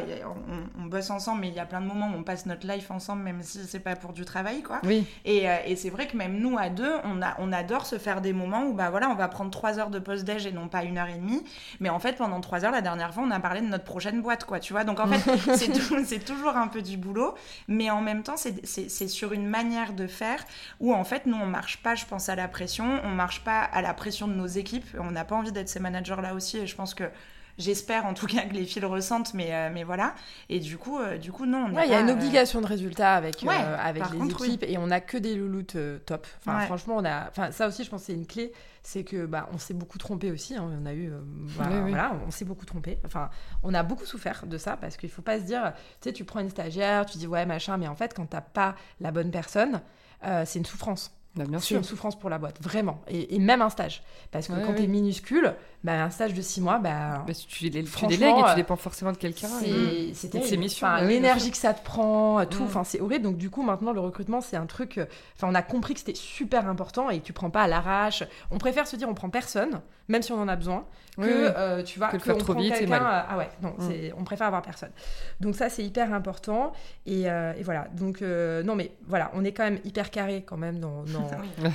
on, 0.78 0.82
on 0.84 0.86
bosse 0.86 1.10
ensemble, 1.10 1.42
mais 1.42 1.48
il 1.50 1.54
y 1.54 1.60
a 1.60 1.66
plein 1.66 1.82
de 1.82 1.86
moments 1.88 2.10
où 2.14 2.18
on 2.18 2.24
passe 2.24 2.46
notre 2.46 2.68
life 2.68 2.92
ensemble, 2.92 3.24
même 3.24 3.42
si 3.44 3.60
c'est 3.68 3.80
pas 3.80 3.96
pour 3.96 4.14
du 4.14 4.26
travail, 4.26 4.62
quoi. 4.64 4.82
Oui. 4.84 5.06
Et, 5.26 5.50
euh, 5.50 5.56
et 5.66 5.76
c'est 5.76 5.90
vrai 5.90 6.08
que 6.08 6.18
même 6.18 6.40
nous 6.40 6.58
à 6.58 6.70
deux, 6.70 6.94
on, 7.04 7.22
a, 7.22 7.36
on 7.40 7.52
adore 7.54 7.86
se 7.86 7.98
faire 7.98 8.22
des 8.22 8.34
moments 8.34 8.64
où 8.66 8.74
bah 8.74 8.90
voilà, 8.90 9.10
on 9.10 9.16
va 9.16 9.28
prendre 9.28 9.52
trois 9.52 9.80
heures 9.80 9.90
de 9.90 10.00
pause 10.00 10.24
déj 10.24 10.46
et 10.46 10.52
non 10.52 10.68
pas 10.68 10.84
une 10.84 10.98
heure 10.98 11.08
et 11.10 11.18
demie. 11.18 11.44
Mais 11.80 11.90
en 11.90 12.00
fait, 12.00 12.14
pendant 12.18 12.42
trois 12.42 12.66
heures, 12.66 12.72
la 12.72 12.82
dernière 12.82 13.14
fois, 13.14 13.24
on 13.26 13.32
a 13.32 13.40
parlé 13.40 13.62
de 13.62 13.68
notre 13.68 13.84
prochaine 13.86 14.22
boîte, 14.22 14.44
quoi. 14.46 14.57
Tu 14.60 14.74
vois, 14.74 14.84
donc 14.84 15.00
en 15.00 15.08
fait, 15.08 15.38
c'est 15.58 15.72
tou- 15.72 16.04
c'est 16.06 16.24
toujours 16.26 16.56
un 16.58 16.68
peu 16.68 16.82
du 16.82 16.98
boulot, 16.98 17.36
mais 17.68 17.90
en 17.90 18.02
même 18.02 18.24
temps, 18.24 18.36
c'est- 18.38 19.08
sur 19.08 19.34
une 19.34 19.48
manière 19.48 19.94
de 19.94 20.08
faire 20.08 20.44
où 20.80 20.94
en 20.94 21.04
fait, 21.04 21.26
nous, 21.26 21.38
on 21.38 21.46
marche 21.46 21.78
pas, 21.84 21.96
je 21.96 22.06
pense, 22.06 22.30
à 22.30 22.36
la 22.36 22.48
pression, 22.48 23.00
on 23.04 23.10
marche 23.10 23.44
pas 23.44 23.62
à 23.62 23.82
la 23.82 23.94
pression 23.94 24.28
de 24.28 24.34
nos 24.34 24.48
équipes. 24.48 24.86
On 25.00 25.12
n'a 25.12 25.26
pas 25.26 25.36
envie 25.36 25.52
d'être 25.52 25.70
ces 25.70 25.80
managers 25.80 26.16
là 26.22 26.34
aussi, 26.34 26.58
et 26.58 26.68
je 26.68 26.76
pense 26.76 26.94
que 26.94 27.06
J'espère 27.60 28.06
en 28.06 28.14
tout 28.14 28.28
cas 28.28 28.42
que 28.44 28.54
les 28.54 28.66
filles 28.66 28.84
le 28.84 28.88
ressentent, 28.88 29.34
mais, 29.34 29.48
euh, 29.52 29.72
mais 29.74 29.84
voilà. 29.84 30.14
Et 30.48 30.60
du 30.60 30.78
coup, 30.78 31.00
euh, 31.00 31.18
du 31.18 31.32
coup 31.32 31.48
non, 31.48 31.72
Ouais, 31.74 31.88
il 31.88 31.92
y 31.92 31.96
a 31.96 32.02
une 32.02 32.12
euh, 32.12 32.14
obligation 32.14 32.62
de 32.62 32.68
résultat 32.68 33.16
avec, 33.16 33.44
euh, 33.44 33.48
Ouais, 33.48 33.56
avec 33.56 34.04
les 34.12 34.20
contre, 34.20 34.42
oui. 34.42 34.48
équipes 34.50 34.66
et 34.68 34.78
on 34.78 34.92
a 34.92 35.00
que 35.00 35.18
des 35.18 35.34
louloutes 35.34 35.76
top. 36.06 36.28
Enfin, 36.46 36.60
Ouais. 36.60 36.66
franchement, 36.68 36.98
on 36.98 37.04
a. 37.06 37.28
Enfin, 37.30 37.52
ça 37.52 37.68
aussi, 37.68 37.84
je 37.84 37.90
pense, 37.90 38.02
que 38.02 38.06
c'est 38.06 38.14
une 38.14 38.28
clé, 38.28 38.52
c'est 38.90 39.04
que 39.04 39.26
bah, 39.26 39.50
on 39.52 39.58
s'est 39.58 39.74
beaucoup 39.74 39.98
trompé 39.98 40.32
aussi. 40.32 40.56
hein. 40.56 40.72
On 40.82 40.86
a 40.86 40.94
eu, 40.94 41.12
euh, 41.12 41.20
voilà, 41.48 41.72
Oui, 41.76 41.82
oui. 41.84 41.90
voilà, 41.90 42.16
on 42.26 42.32
s'est 42.32 42.46
beaucoup 42.46 42.66
trompé. 42.66 43.00
Enfin, 43.06 43.30
on 43.62 43.74
a 43.74 43.84
beaucoup 43.84 44.06
souffert 44.06 44.46
de 44.48 44.58
ça 44.58 44.78
parce 44.78 44.96
qu'il 44.96 45.10
faut 45.10 45.22
pas 45.22 45.40
se 45.40 45.44
dire, 45.44 45.74
tu 46.00 46.08
sais, 46.10 46.14
tu 46.14 46.24
prends 46.24 46.40
une 46.40 46.50
stagiaire, 46.50 47.06
tu 47.06 47.18
dis 47.18 47.28
ouais 47.28 47.46
machin, 47.46 47.76
mais 47.76 47.90
en 47.90 47.96
fait, 47.96 48.14
quand 48.14 48.26
t'as 48.28 48.40
pas 48.40 48.76
la 49.02 49.12
bonne 49.12 49.30
personne, 49.30 49.82
euh, 50.24 50.44
c'est 50.46 50.60
une 50.60 50.66
souffrance. 50.66 51.12
Bah, 51.38 51.46
bien 51.46 51.60
C'est 51.60 51.66
sûr. 51.68 51.78
une 51.78 51.84
souffrance 51.84 52.18
pour 52.18 52.30
la 52.30 52.38
boîte, 52.40 52.58
vraiment. 52.62 53.00
Et, 53.08 53.36
et 53.36 53.40
même 53.40 53.62
un 53.62 53.70
stage. 53.70 54.04
Parce 54.32 54.48
que 54.48 54.54
Ouais, 54.54 54.62
quand 54.64 54.70
ouais. 54.72 54.76
t'es 54.76 54.88
minuscule, 54.88 55.54
bah, 55.84 56.04
un 56.04 56.10
stage 56.10 56.34
de 56.34 56.42
six 56.42 56.60
mois, 56.62 56.80
bah, 56.80 57.24
Bah, 57.28 57.34
tu, 57.48 57.70
délègues, 57.70 57.86
tu 57.88 58.06
et 58.06 58.16
euh, 58.16 58.50
tu 58.50 58.56
dépends 58.56 58.76
forcément 58.76 59.12
de 59.12 59.18
quelqu'un. 59.18 59.48
c'est 60.14 60.30
terrible. 60.30 60.50
ses 60.50 60.58
missions, 60.58 60.88
Enfin, 60.88 61.02
bah 61.02 61.06
l'énergie 61.08 61.52
que 61.52 61.58
ça 61.58 61.74
te 61.74 61.84
prend, 61.84 62.44
tout. 62.46 62.64
Mm. 62.64 62.66
Enfin, 62.66 62.84
c'est 62.84 63.00
horrible. 63.00 63.24
Donc 63.24 63.38
du 63.38 63.50
coup, 63.50 63.62
maintenant, 63.62 63.92
le 63.94 64.00
recrutement, 64.00 64.42
c'est 64.42 64.58
un 64.58 64.66
truc. 64.66 64.98
euh, 64.98 65.06
Enfin, 65.36 65.48
on 65.52 65.56
a 65.56 65.62
compris 65.62 65.94
que 65.94 66.00
c'était 66.00 66.16
super 66.16 66.68
important 66.68 67.10
et 67.10 67.20
que 67.20 67.26
tu 67.26 67.34
prends 67.34 67.50
pas 67.52 67.62
à 67.62 67.68
l'arrache. 67.68 68.24
On 68.52 68.58
préfère 68.58 68.88
se 68.88 68.96
dire, 68.96 69.08
on 69.10 69.14
prend 69.14 69.30
personne, 69.30 69.82
même 70.08 70.22
si 70.22 70.32
on 70.32 70.40
en 70.42 70.48
a 70.48 70.56
besoin, 70.56 70.86
que 71.18 71.22
Oui, 71.22 71.28
oui. 71.30 71.48
euh, 71.58 71.82
tu 71.84 71.98
vois, 71.98 72.10
Que 72.10 72.18
on 72.32 72.38
trop 72.38 72.54
prend 72.54 72.62
vite, 72.62 72.74
quelqu'un, 72.78 72.96
euh, 73.04 73.22
Ah 73.30 73.38
ouais, 73.38 73.50
non, 73.64 73.70
Mm. 73.78 73.82
c'est- 73.90 74.14
on 74.18 74.24
préfère 74.24 74.48
avoir 74.48 74.62
personne. 74.62 74.92
Donc 75.40 75.56
ça, 75.56 75.68
c'est 75.70 75.84
hyper 75.84 76.14
important. 76.14 76.74
Et, 77.08 77.30
euh, 77.30 77.54
et 77.58 77.64
voilà. 77.64 77.88
Donc 77.94 78.22
euh, 78.22 78.62
non, 78.64 78.76
mais 78.76 78.92
voilà, 79.08 79.32
on 79.34 79.44
est 79.44 79.52
quand 79.52 79.64
même 79.64 79.80
hyper 79.84 80.12
carré 80.12 80.44
quand 80.46 80.58
même 80.58 80.80
dans. 80.80 81.04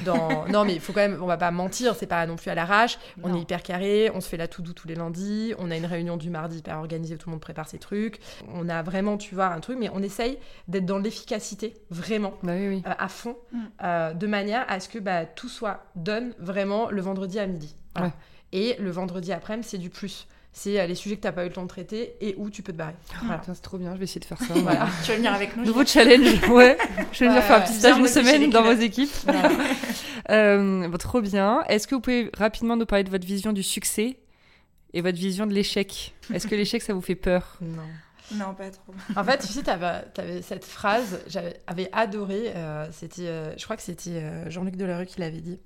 dans- 0.05 0.47
non 0.49 0.64
mais 0.64 0.74
il 0.74 0.80
faut 0.80 0.93
quand 0.93 1.01
même 1.01 1.18
on 1.22 1.26
va 1.26 1.37
pas 1.37 1.51
mentir 1.51 1.95
c'est 1.95 2.07
pas 2.07 2.26
non 2.26 2.37
plus 2.37 2.51
à 2.51 2.55
l'arrache 2.55 2.99
on 3.22 3.28
Non. 3.28 3.37
est 3.37 3.41
hyper 3.41 3.62
carré 3.62 4.11
on 4.14 4.20
se 4.20 4.28
fait 4.28 4.37
la 4.37 4.49
tout 4.49 4.62
doux 4.62 4.72
tous 4.72 4.87
les 4.89 4.95
lundis 4.95 5.55
on 5.59 5.70
a 5.70 5.76
une 5.76 5.87
réunion 5.87 6.16
du 6.16 6.30
mardi 6.30 6.59
hyper 6.59 6.78
organisée 6.78 7.14
où 7.14 7.18
tout 7.18 7.28
le 7.28 7.33
monde 7.33 7.41
prépare 7.41 7.68
ses 7.68 7.78
trucs 7.78 8.18
on 8.55 8.68
a 8.68 8.83
vraiment 8.83 9.16
tu 9.16 9.35
vois 9.35 9.47
un 9.47 9.61
truc 9.61 9.76
mais 9.78 9.89
on 9.93 10.03
essaye 10.03 10.39
d'être 10.68 10.87
dans 10.87 10.99
l'efficacité 10.99 11.74
vraiment 11.91 12.35
Bah 12.43 12.53
oui, 12.57 12.83
à 12.85 13.09
fond 13.09 13.37
Mm. 13.53 14.18
de 14.18 14.26
manière 14.26 14.64
à 14.68 14.80
ce 14.80 14.89
que 14.89 14.99
bah, 14.99 15.24
tout 15.26 15.49
soit 15.49 15.85
done 15.97 16.33
vraiment 16.39 16.91
le 16.91 17.01
vendredi 17.03 17.39
à 17.39 17.47
midi 17.47 17.74
Voilà. 17.95 18.09
Ouais. 18.09 18.14
et 18.53 18.76
le 18.78 18.90
vendredi 18.90 19.32
après-midi 19.32 19.68
c'est 19.68 19.78
du 19.78 19.90
plus 19.90 20.26
c'est 20.53 20.78
euh, 20.78 20.86
les 20.86 20.95
sujets 20.95 21.16
que 21.16 21.22
t'as 21.22 21.32
pas 21.32 21.45
eu 21.45 21.49
le 21.49 21.55
temps 21.55 21.62
de 21.62 21.68
traiter 21.68 22.14
et 22.20 22.34
où 22.36 22.51
tu 22.51 22.62
peux 22.62 22.72
te 22.72 22.76
barrer 22.76 22.95
voilà. 23.22 23.38
Putain, 23.38 23.55
c'est 23.55 23.62
trop 23.62 23.78
bien, 23.78 23.95
je 23.95 23.99
vais 23.99 24.05
essayer 24.05 24.20
de 24.20 24.26
faire 24.26 24.38
ça. 24.38 24.53
Voilà. 24.57 24.86
Tu 25.03 25.11
vas 25.11 25.16
venir 25.16 25.32
avec 25.32 25.57
nous 25.57 25.64
Nouveau 25.64 25.84
challenge, 25.84 26.43
ouais. 26.51 26.76
Je 27.12 27.20
vais 27.20 27.28
venir 27.28 27.40
Ouais, 27.40 27.47
faire 27.47 27.57
un 27.57 27.61
petit 27.62 27.72
stage 27.72 27.99
une 27.99 28.07
semaine 28.07 28.51
dans 28.51 28.62
vos 28.62 28.72
équipes. 28.78 29.11
Voilà. 29.24 29.51
Euh, 30.30 30.88
bon, 30.88 30.99
trop 30.99 31.22
bien. 31.22 31.62
Est-ce 31.68 31.86
que 31.88 31.95
vous 31.95 32.03
pouvez 32.03 32.30
rapidement 32.36 32.76
nous 32.76 32.84
parler 32.84 33.05
de 33.05 33.11
votre 33.11 33.26
vision 33.26 33.53
du 33.53 33.62
succès 33.62 34.18
et 34.93 35.01
votre 35.01 35.18
vision 35.18 35.47
de 35.47 35.55
l'échec? 35.55 36.14
Est-ce 36.32 36.47
que 36.47 36.55
l'échec, 36.55 36.82
ça 36.82 36.93
vous 36.93 37.01
fait 37.01 37.14
peur? 37.14 37.57
Non 37.62 37.82
Non, 38.39 38.55
pas 38.55 38.70
trop. 38.70 38.95
En 39.16 39.24
fait, 39.24 39.39
tu 39.39 39.47
sais, 39.49 39.62
t'avais 39.62 40.05
avais 40.18 40.43
cette 40.43 40.64
phrase, 40.64 41.20
j'avais 41.26 41.91
adoré. 41.93 42.53
euh, 42.57 42.87
c'était, 42.93 43.26
euh, 43.26 43.53
je 43.57 43.64
crois 43.64 43.76
que 43.76 43.83
c'était 43.83 44.11
euh, 44.11 44.49
Jean-Luc 44.51 44.76
Delarue 44.76 45.07
qui 45.07 45.20
l'avait 45.20 45.41
dit. 45.41 45.59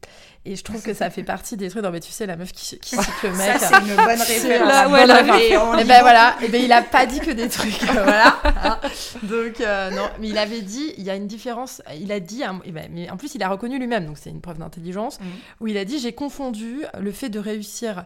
Et 0.44 0.56
je 0.56 0.62
trouve 0.64 0.82
que 0.82 0.94
ça 0.94 1.10
fait 1.10 1.22
partie 1.24 1.56
des 1.56 1.68
trucs. 1.70 1.82
Non, 1.82 1.90
mais 1.90 2.00
tu 2.00 2.10
sais, 2.12 2.26
la 2.26 2.36
meuf 2.36 2.52
qui, 2.52 2.78
qui 2.78 2.96
cite 2.96 3.22
le 3.22 3.32
mec. 3.32 3.58
Ça, 3.58 3.58
c'est 3.58 3.80
une 3.88 3.96
bonne 3.96 4.16
C'est 4.18 4.34
référence. 4.48 5.20
référence. 5.30 5.80
et 5.80 5.84
ben 5.84 6.00
voilà, 6.00 6.36
et 6.42 6.48
ben 6.48 6.62
il 6.62 6.72
a 6.72 6.82
pas 6.82 7.06
dit 7.06 7.20
que 7.20 7.30
des 7.32 7.48
trucs, 7.48 7.82
voilà. 7.92 8.36
hein. 8.62 8.80
Donc 9.24 9.58
non, 9.60 10.08
mais 10.20 10.28
il 10.28 10.38
avait 10.38 10.62
dit, 10.62 10.94
il 10.98 11.04
y 11.04 11.10
a 11.10 11.16
une 11.16 11.26
différence. 11.26 11.82
Il 11.98 12.12
a 12.12 12.20
dit, 12.20 12.42
ben, 12.72 12.88
mais 12.92 13.10
en 13.10 13.16
plus 13.16 13.34
il 13.34 13.42
a 13.42 13.48
reconnu 13.48 13.78
lui-même, 13.78 14.06
donc 14.06 14.18
c'est 14.18 14.30
une 14.30 14.40
preuve 14.40 14.58
d'intelligence. 14.58 15.18
Mhm. 15.20 15.26
Où 15.60 15.66
il 15.68 15.76
a 15.78 15.84
dit, 15.84 15.98
j'ai 15.98 16.12
confondu 16.12 16.82
le 16.98 17.12
fait 17.12 17.28
de 17.28 17.38
réussir 17.38 18.04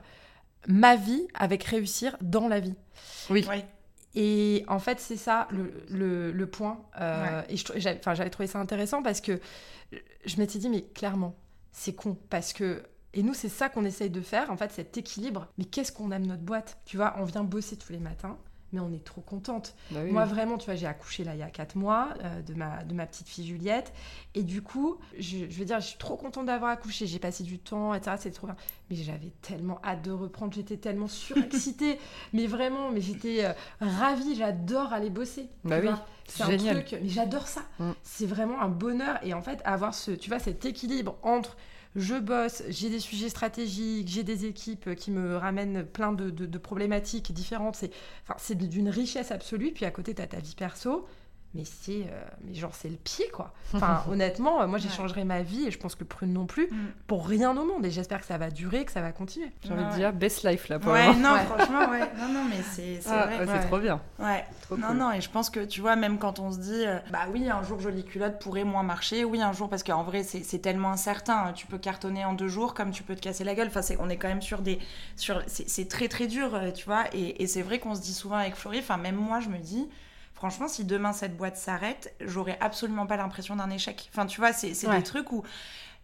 ma 0.66 0.96
vie 0.96 1.26
avec 1.34 1.64
réussir 1.64 2.16
dans 2.20 2.48
la 2.48 2.60
vie. 2.60 2.74
Oui. 3.30 3.46
Et 4.14 4.64
en 4.66 4.78
fait, 4.80 4.98
c'est 4.98 5.16
ça 5.16 5.46
le, 5.50 5.72
le, 5.88 6.32
le 6.32 6.46
point. 6.46 6.84
Euh, 7.00 7.42
Et 7.48 7.56
j'avais 7.76 8.30
trouvé 8.30 8.46
ça 8.48 8.58
intéressant 8.58 9.02
parce 9.02 9.20
que 9.20 9.40
je 10.24 10.36
m'étais 10.38 10.58
dit, 10.58 10.68
mais 10.68 10.82
clairement, 10.82 11.36
c'est 11.72 11.94
con. 11.94 12.18
Parce 12.28 12.52
que. 12.52 12.82
Et 13.12 13.22
nous, 13.24 13.34
c'est 13.34 13.48
ça 13.48 13.68
qu'on 13.68 13.84
essaye 13.84 14.10
de 14.10 14.20
faire, 14.20 14.50
en 14.50 14.56
fait, 14.56 14.70
cet 14.72 14.96
équilibre. 14.96 15.48
Mais 15.58 15.64
qu'est-ce 15.64 15.90
qu'on 15.92 16.12
aime 16.12 16.26
notre 16.26 16.42
boîte? 16.42 16.78
Tu 16.84 16.96
vois, 16.96 17.14
on 17.18 17.24
vient 17.24 17.42
bosser 17.44 17.76
tous 17.76 17.92
les 17.92 17.98
matins, 17.98 18.38
mais 18.72 18.80
on 18.80 18.92
est 18.92 19.04
trop 19.04 19.20
contente. 19.20 19.74
Bah 19.90 20.00
oui, 20.04 20.12
Moi, 20.12 20.22
oui. 20.24 20.28
vraiment, 20.28 20.58
tu 20.58 20.66
vois, 20.66 20.74
j'ai 20.74 20.86
accouché 20.86 21.24
là 21.24 21.34
il 21.34 21.40
y 21.40 21.42
a 21.42 21.50
4 21.50 21.76
mois 21.76 22.08
euh, 22.22 22.42
de, 22.42 22.54
ma, 22.54 22.84
de 22.84 22.94
ma 22.94 23.06
petite 23.06 23.28
fille 23.28 23.46
Juliette. 23.46 23.92
Et 24.34 24.42
du 24.42 24.62
coup, 24.62 24.98
je, 25.18 25.38
je 25.50 25.58
veux 25.58 25.64
dire, 25.64 25.80
je 25.80 25.86
suis 25.86 25.98
trop 25.98 26.16
contente 26.16 26.46
d'avoir 26.46 26.70
accouché. 26.70 27.06
J'ai 27.06 27.18
passé 27.18 27.42
du 27.42 27.58
temps, 27.58 27.94
etc. 27.94 28.16
C'est 28.18 28.30
trop 28.30 28.46
bien. 28.46 28.56
Mais 28.90 28.96
j'avais 28.96 29.32
tellement 29.42 29.80
hâte 29.84 30.02
de 30.02 30.12
reprendre. 30.12 30.52
J'étais 30.52 30.76
tellement 30.76 31.08
surexcitée. 31.08 31.98
mais 32.32 32.46
vraiment, 32.46 32.90
mais 32.90 33.00
j'étais 33.00 33.44
euh, 33.44 33.52
ravie. 33.80 34.34
J'adore 34.36 34.92
aller 34.92 35.10
bosser. 35.10 35.48
Bah 35.64 35.76
oui. 35.82 35.88
C'est 36.26 36.44
un 36.44 36.50
génial. 36.50 36.84
truc, 36.84 37.00
mais 37.02 37.08
j'adore 37.08 37.48
ça. 37.48 37.62
Mm. 37.80 37.90
C'est 38.02 38.26
vraiment 38.26 38.60
un 38.60 38.68
bonheur. 38.68 39.18
Et 39.24 39.34
en 39.34 39.42
fait, 39.42 39.60
avoir 39.64 39.94
ce, 39.94 40.12
tu 40.12 40.30
vois, 40.30 40.38
cet 40.38 40.64
équilibre 40.64 41.16
entre 41.22 41.56
je 41.96 42.14
bosse, 42.14 42.62
j'ai 42.68 42.88
des 42.88 43.00
sujets 43.00 43.28
stratégiques, 43.28 44.08
j'ai 44.08 44.22
des 44.22 44.46
équipes 44.46 44.94
qui 44.94 45.10
me 45.10 45.36
ramènent 45.36 45.84
plein 45.84 46.12
de, 46.12 46.58
problématiques 46.58 47.32
différentes. 47.32 47.82
C'est 48.38 48.54
d'une 48.54 48.88
richesse 48.88 49.32
absolue. 49.32 49.72
Puis 49.72 49.84
à 49.84 49.90
côté, 49.90 50.14
tu 50.14 50.22
as 50.22 50.26
ta 50.26 50.38
vie 50.38 50.54
perso. 50.56 51.06
Mais 51.52 51.64
c'est, 51.64 52.02
euh, 52.12 52.22
mais 52.44 52.54
genre, 52.54 52.72
c'est 52.76 52.88
le 52.88 52.96
pied, 52.96 53.28
quoi. 53.30 53.52
Enfin, 53.74 54.04
honnêtement, 54.08 54.62
euh, 54.62 54.68
moi, 54.68 54.78
j'échangerai 54.78 55.24
ma 55.24 55.42
vie 55.42 55.66
et 55.66 55.72
je 55.72 55.78
pense 55.78 55.96
que 55.96 56.04
Prune 56.04 56.32
non 56.32 56.46
plus 56.46 56.68
Mm. 56.70 56.76
pour 57.08 57.26
rien 57.26 57.50
au 57.56 57.64
monde. 57.64 57.84
Et 57.84 57.90
j'espère 57.90 58.20
que 58.20 58.26
ça 58.26 58.38
va 58.38 58.50
durer, 58.50 58.84
que 58.84 58.92
ça 58.92 59.00
va 59.00 59.10
continuer. 59.10 59.50
J'ai 59.64 59.72
envie 59.72 59.82
de 59.82 59.88
Ouais. 59.88 59.96
dire 59.96 60.12
best 60.12 60.44
life 60.48 60.68
là 60.68 60.78
pour 60.78 60.92
Ouais, 60.92 61.12
non, 61.16 61.32
Ouais. 61.32 61.40
franchement, 61.46 61.90
ouais. 61.90 62.08
Non, 62.20 62.28
non, 62.32 62.44
mais 62.48 62.62
c'est 62.62 63.00
c'est 63.00 63.10
Ah, 63.10 63.26
vrai. 63.26 63.38
ouais, 63.40 63.46
c'est 63.46 63.52
ouais. 63.52 63.66
trop 63.66 63.78
bien. 63.80 64.00
Ouais. 64.20 64.44
Trop 64.62 64.76
non, 64.76 64.88
cool. 64.88 64.96
non, 64.98 65.10
et 65.12 65.20
je 65.20 65.28
pense 65.28 65.50
que 65.50 65.64
tu 65.64 65.80
vois, 65.80 65.96
même 65.96 66.18
quand 66.18 66.38
on 66.38 66.52
se 66.52 66.58
dit, 66.58 66.86
euh, 66.86 66.98
bah 67.10 67.26
oui, 67.32 67.50
un 67.50 67.64
jour 67.64 67.80
jolie 67.80 68.04
culotte 68.04 68.38
pourrait 68.40 68.62
moins 68.62 68.84
marcher, 68.84 69.24
oui, 69.24 69.42
un 69.42 69.52
jour, 69.52 69.68
parce 69.68 69.82
qu'en 69.82 70.04
vrai, 70.04 70.22
c'est 70.22 70.44
c'est 70.44 70.60
tellement 70.60 70.90
incertain. 70.92 71.52
Tu 71.54 71.66
peux 71.66 71.78
cartonner 71.78 72.24
en 72.24 72.32
deux 72.34 72.46
jours 72.48 72.74
comme 72.74 72.92
tu 72.92 73.02
peux 73.02 73.16
te 73.16 73.20
casser 73.22 73.42
la 73.42 73.56
gueule. 73.56 73.66
Enfin, 73.66 73.82
c'est- 73.82 73.96
on 73.98 74.08
est 74.08 74.16
quand 74.18 74.28
même 74.28 74.40
sur 74.42 74.60
des. 74.62 74.78
Sur, 75.16 75.42
c'est 75.48 75.68
c'est 75.68 75.88
très, 75.88 76.06
très 76.06 76.28
dur, 76.28 76.54
euh, 76.54 76.70
tu 76.70 76.84
vois. 76.84 77.06
Et, 77.12 77.42
et 77.42 77.48
c'est 77.48 77.62
vrai 77.62 77.80
qu'on 77.80 77.96
se 77.96 78.02
dit 78.02 78.14
souvent 78.14 78.36
avec 78.36 78.54
Florie, 78.54 78.78
enfin, 78.78 78.98
même 78.98 79.16
moi, 79.16 79.40
je 79.40 79.48
me 79.48 79.58
dis. 79.58 79.88
Franchement, 80.40 80.68
si 80.68 80.86
demain 80.86 81.12
cette 81.12 81.36
boîte 81.36 81.58
s'arrête, 81.58 82.14
j'aurais 82.22 82.56
absolument 82.62 83.06
pas 83.06 83.18
l'impression 83.18 83.56
d'un 83.56 83.68
échec. 83.68 84.08
Enfin, 84.10 84.24
tu 84.24 84.40
vois, 84.40 84.54
c'est 84.54 84.72
Ouais. 84.88 84.96
des 84.96 85.02
trucs 85.02 85.32
où 85.32 85.44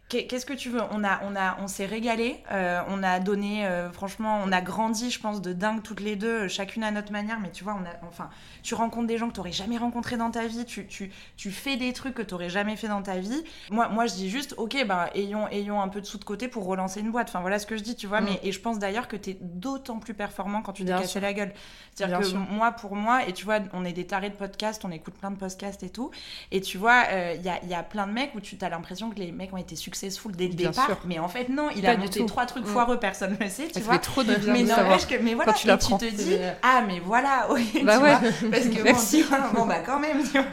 Qu'est-ce 0.08 0.46
que 0.46 0.52
tu 0.52 0.70
veux? 0.70 0.82
On 0.92 1.02
a, 1.02 1.20
on 1.24 1.34
a, 1.34 1.58
on 1.60 1.66
s'est 1.66 1.84
régalé. 1.84 2.40
Euh, 2.52 2.80
on 2.88 3.02
a 3.02 3.18
donné, 3.18 3.66
euh, 3.66 3.90
franchement, 3.90 4.40
on 4.44 4.52
a 4.52 4.60
grandi, 4.60 5.10
je 5.10 5.18
pense, 5.18 5.42
de 5.42 5.52
dingue 5.52 5.82
toutes 5.82 5.98
les 5.98 6.14
deux, 6.14 6.46
chacune 6.46 6.84
à 6.84 6.92
notre 6.92 7.10
manière. 7.10 7.40
Mais 7.40 7.50
tu 7.50 7.64
vois, 7.64 7.74
on 7.74 7.84
a, 7.84 8.06
enfin, 8.06 8.30
tu 8.62 8.74
rencontres 8.74 9.08
des 9.08 9.18
gens 9.18 9.28
que 9.28 9.32
tu 9.32 9.40
n'aurais 9.40 9.50
jamais 9.50 9.78
rencontrés 9.78 10.16
dans 10.16 10.30
ta 10.30 10.46
vie. 10.46 10.64
Tu, 10.64 10.86
tu, 10.86 11.10
tu 11.36 11.50
fais 11.50 11.76
des 11.76 11.92
trucs 11.92 12.14
que 12.14 12.22
tu 12.22 12.34
n'aurais 12.34 12.50
jamais 12.50 12.76
fait 12.76 12.86
dans 12.86 13.02
ta 13.02 13.16
vie. 13.16 13.42
Moi, 13.70 13.88
moi, 13.88 14.06
je 14.06 14.14
dis 14.14 14.30
juste, 14.30 14.54
ok, 14.58 14.76
ben, 14.86 15.08
ayons, 15.16 15.48
ayons 15.48 15.82
un 15.82 15.88
peu 15.88 16.00
de 16.00 16.06
sous 16.06 16.18
de 16.18 16.24
côté 16.24 16.46
pour 16.46 16.66
relancer 16.66 17.00
une 17.00 17.10
boîte. 17.10 17.28
Enfin, 17.28 17.40
voilà 17.40 17.58
ce 17.58 17.66
que 17.66 17.76
je 17.76 17.82
dis, 17.82 17.96
tu 17.96 18.06
vois. 18.06 18.20
Mm. 18.20 18.26
Mais 18.26 18.40
et 18.44 18.52
je 18.52 18.60
pense 18.60 18.78
d'ailleurs 18.78 19.08
que 19.08 19.16
tu 19.16 19.30
es 19.30 19.38
d'autant 19.40 19.98
plus 19.98 20.14
performant 20.14 20.62
quand 20.62 20.72
tu 20.72 20.84
t'es 20.84 20.92
cassé 20.92 21.18
la 21.18 21.32
gueule. 21.32 21.52
C'est-à-dire 21.96 22.20
que 22.20 22.36
moi, 22.36 22.70
pour 22.70 22.94
moi, 22.94 23.26
et 23.26 23.32
tu 23.32 23.44
vois, 23.44 23.58
on 23.72 23.84
est 23.84 23.92
des 23.92 24.06
tarés 24.06 24.30
de 24.30 24.36
podcast, 24.36 24.84
on 24.84 24.92
écoute 24.92 25.14
plein 25.14 25.32
de 25.32 25.36
podcasts 25.36 25.82
et 25.82 25.90
tout. 25.90 26.12
Et 26.52 26.60
tu 26.60 26.78
vois, 26.78 27.04
il 27.10 27.14
euh, 27.14 27.34
y, 27.34 27.48
a, 27.48 27.64
y, 27.64 27.74
a, 27.74 27.82
plein 27.82 28.06
de 28.06 28.12
mecs 28.12 28.34
où 28.36 28.40
tu 28.40 28.56
as 28.60 28.68
l'impression 28.68 29.10
que 29.10 29.18
les 29.18 29.32
mecs 29.32 29.52
ont 29.52 29.56
été 29.56 29.74
successful 29.96 30.32
dès 30.32 30.48
le 30.48 30.54
départ. 30.54 30.98
Mais 31.04 31.18
en 31.18 31.28
fait, 31.28 31.48
non, 31.48 31.68
il 31.74 31.86
a 31.86 31.96
monté 31.96 32.24
trois 32.26 32.46
trucs 32.46 32.64
mm. 32.64 32.68
foireux, 32.68 32.98
personne 32.98 33.36
ne 33.38 33.44
le 33.44 33.50
sait, 33.50 33.68
tu 33.68 33.80
vois. 33.80 33.98
trop 33.98 34.22
de 34.22 34.34
bien 34.34 34.52
mais 34.52 34.62
n'empêche 34.62 35.06
que, 35.06 35.16
mais 35.22 35.34
voilà, 35.34 35.52
tu, 35.52 35.68
et 35.68 35.78
tu 35.78 35.96
te 35.96 36.14
dis, 36.14 36.36
ah, 36.62 36.82
mais 36.86 37.00
voilà, 37.00 37.48
oui, 37.50 37.82
bah 37.84 37.98
ouais. 37.98 38.14
parce 38.50 38.66
que 38.66 38.82
Merci. 38.82 39.24
Bon, 39.54 39.66
bah 39.66 39.80
quand 39.84 39.98
même, 39.98 40.22
tu 40.22 40.38
vois. 40.38 40.44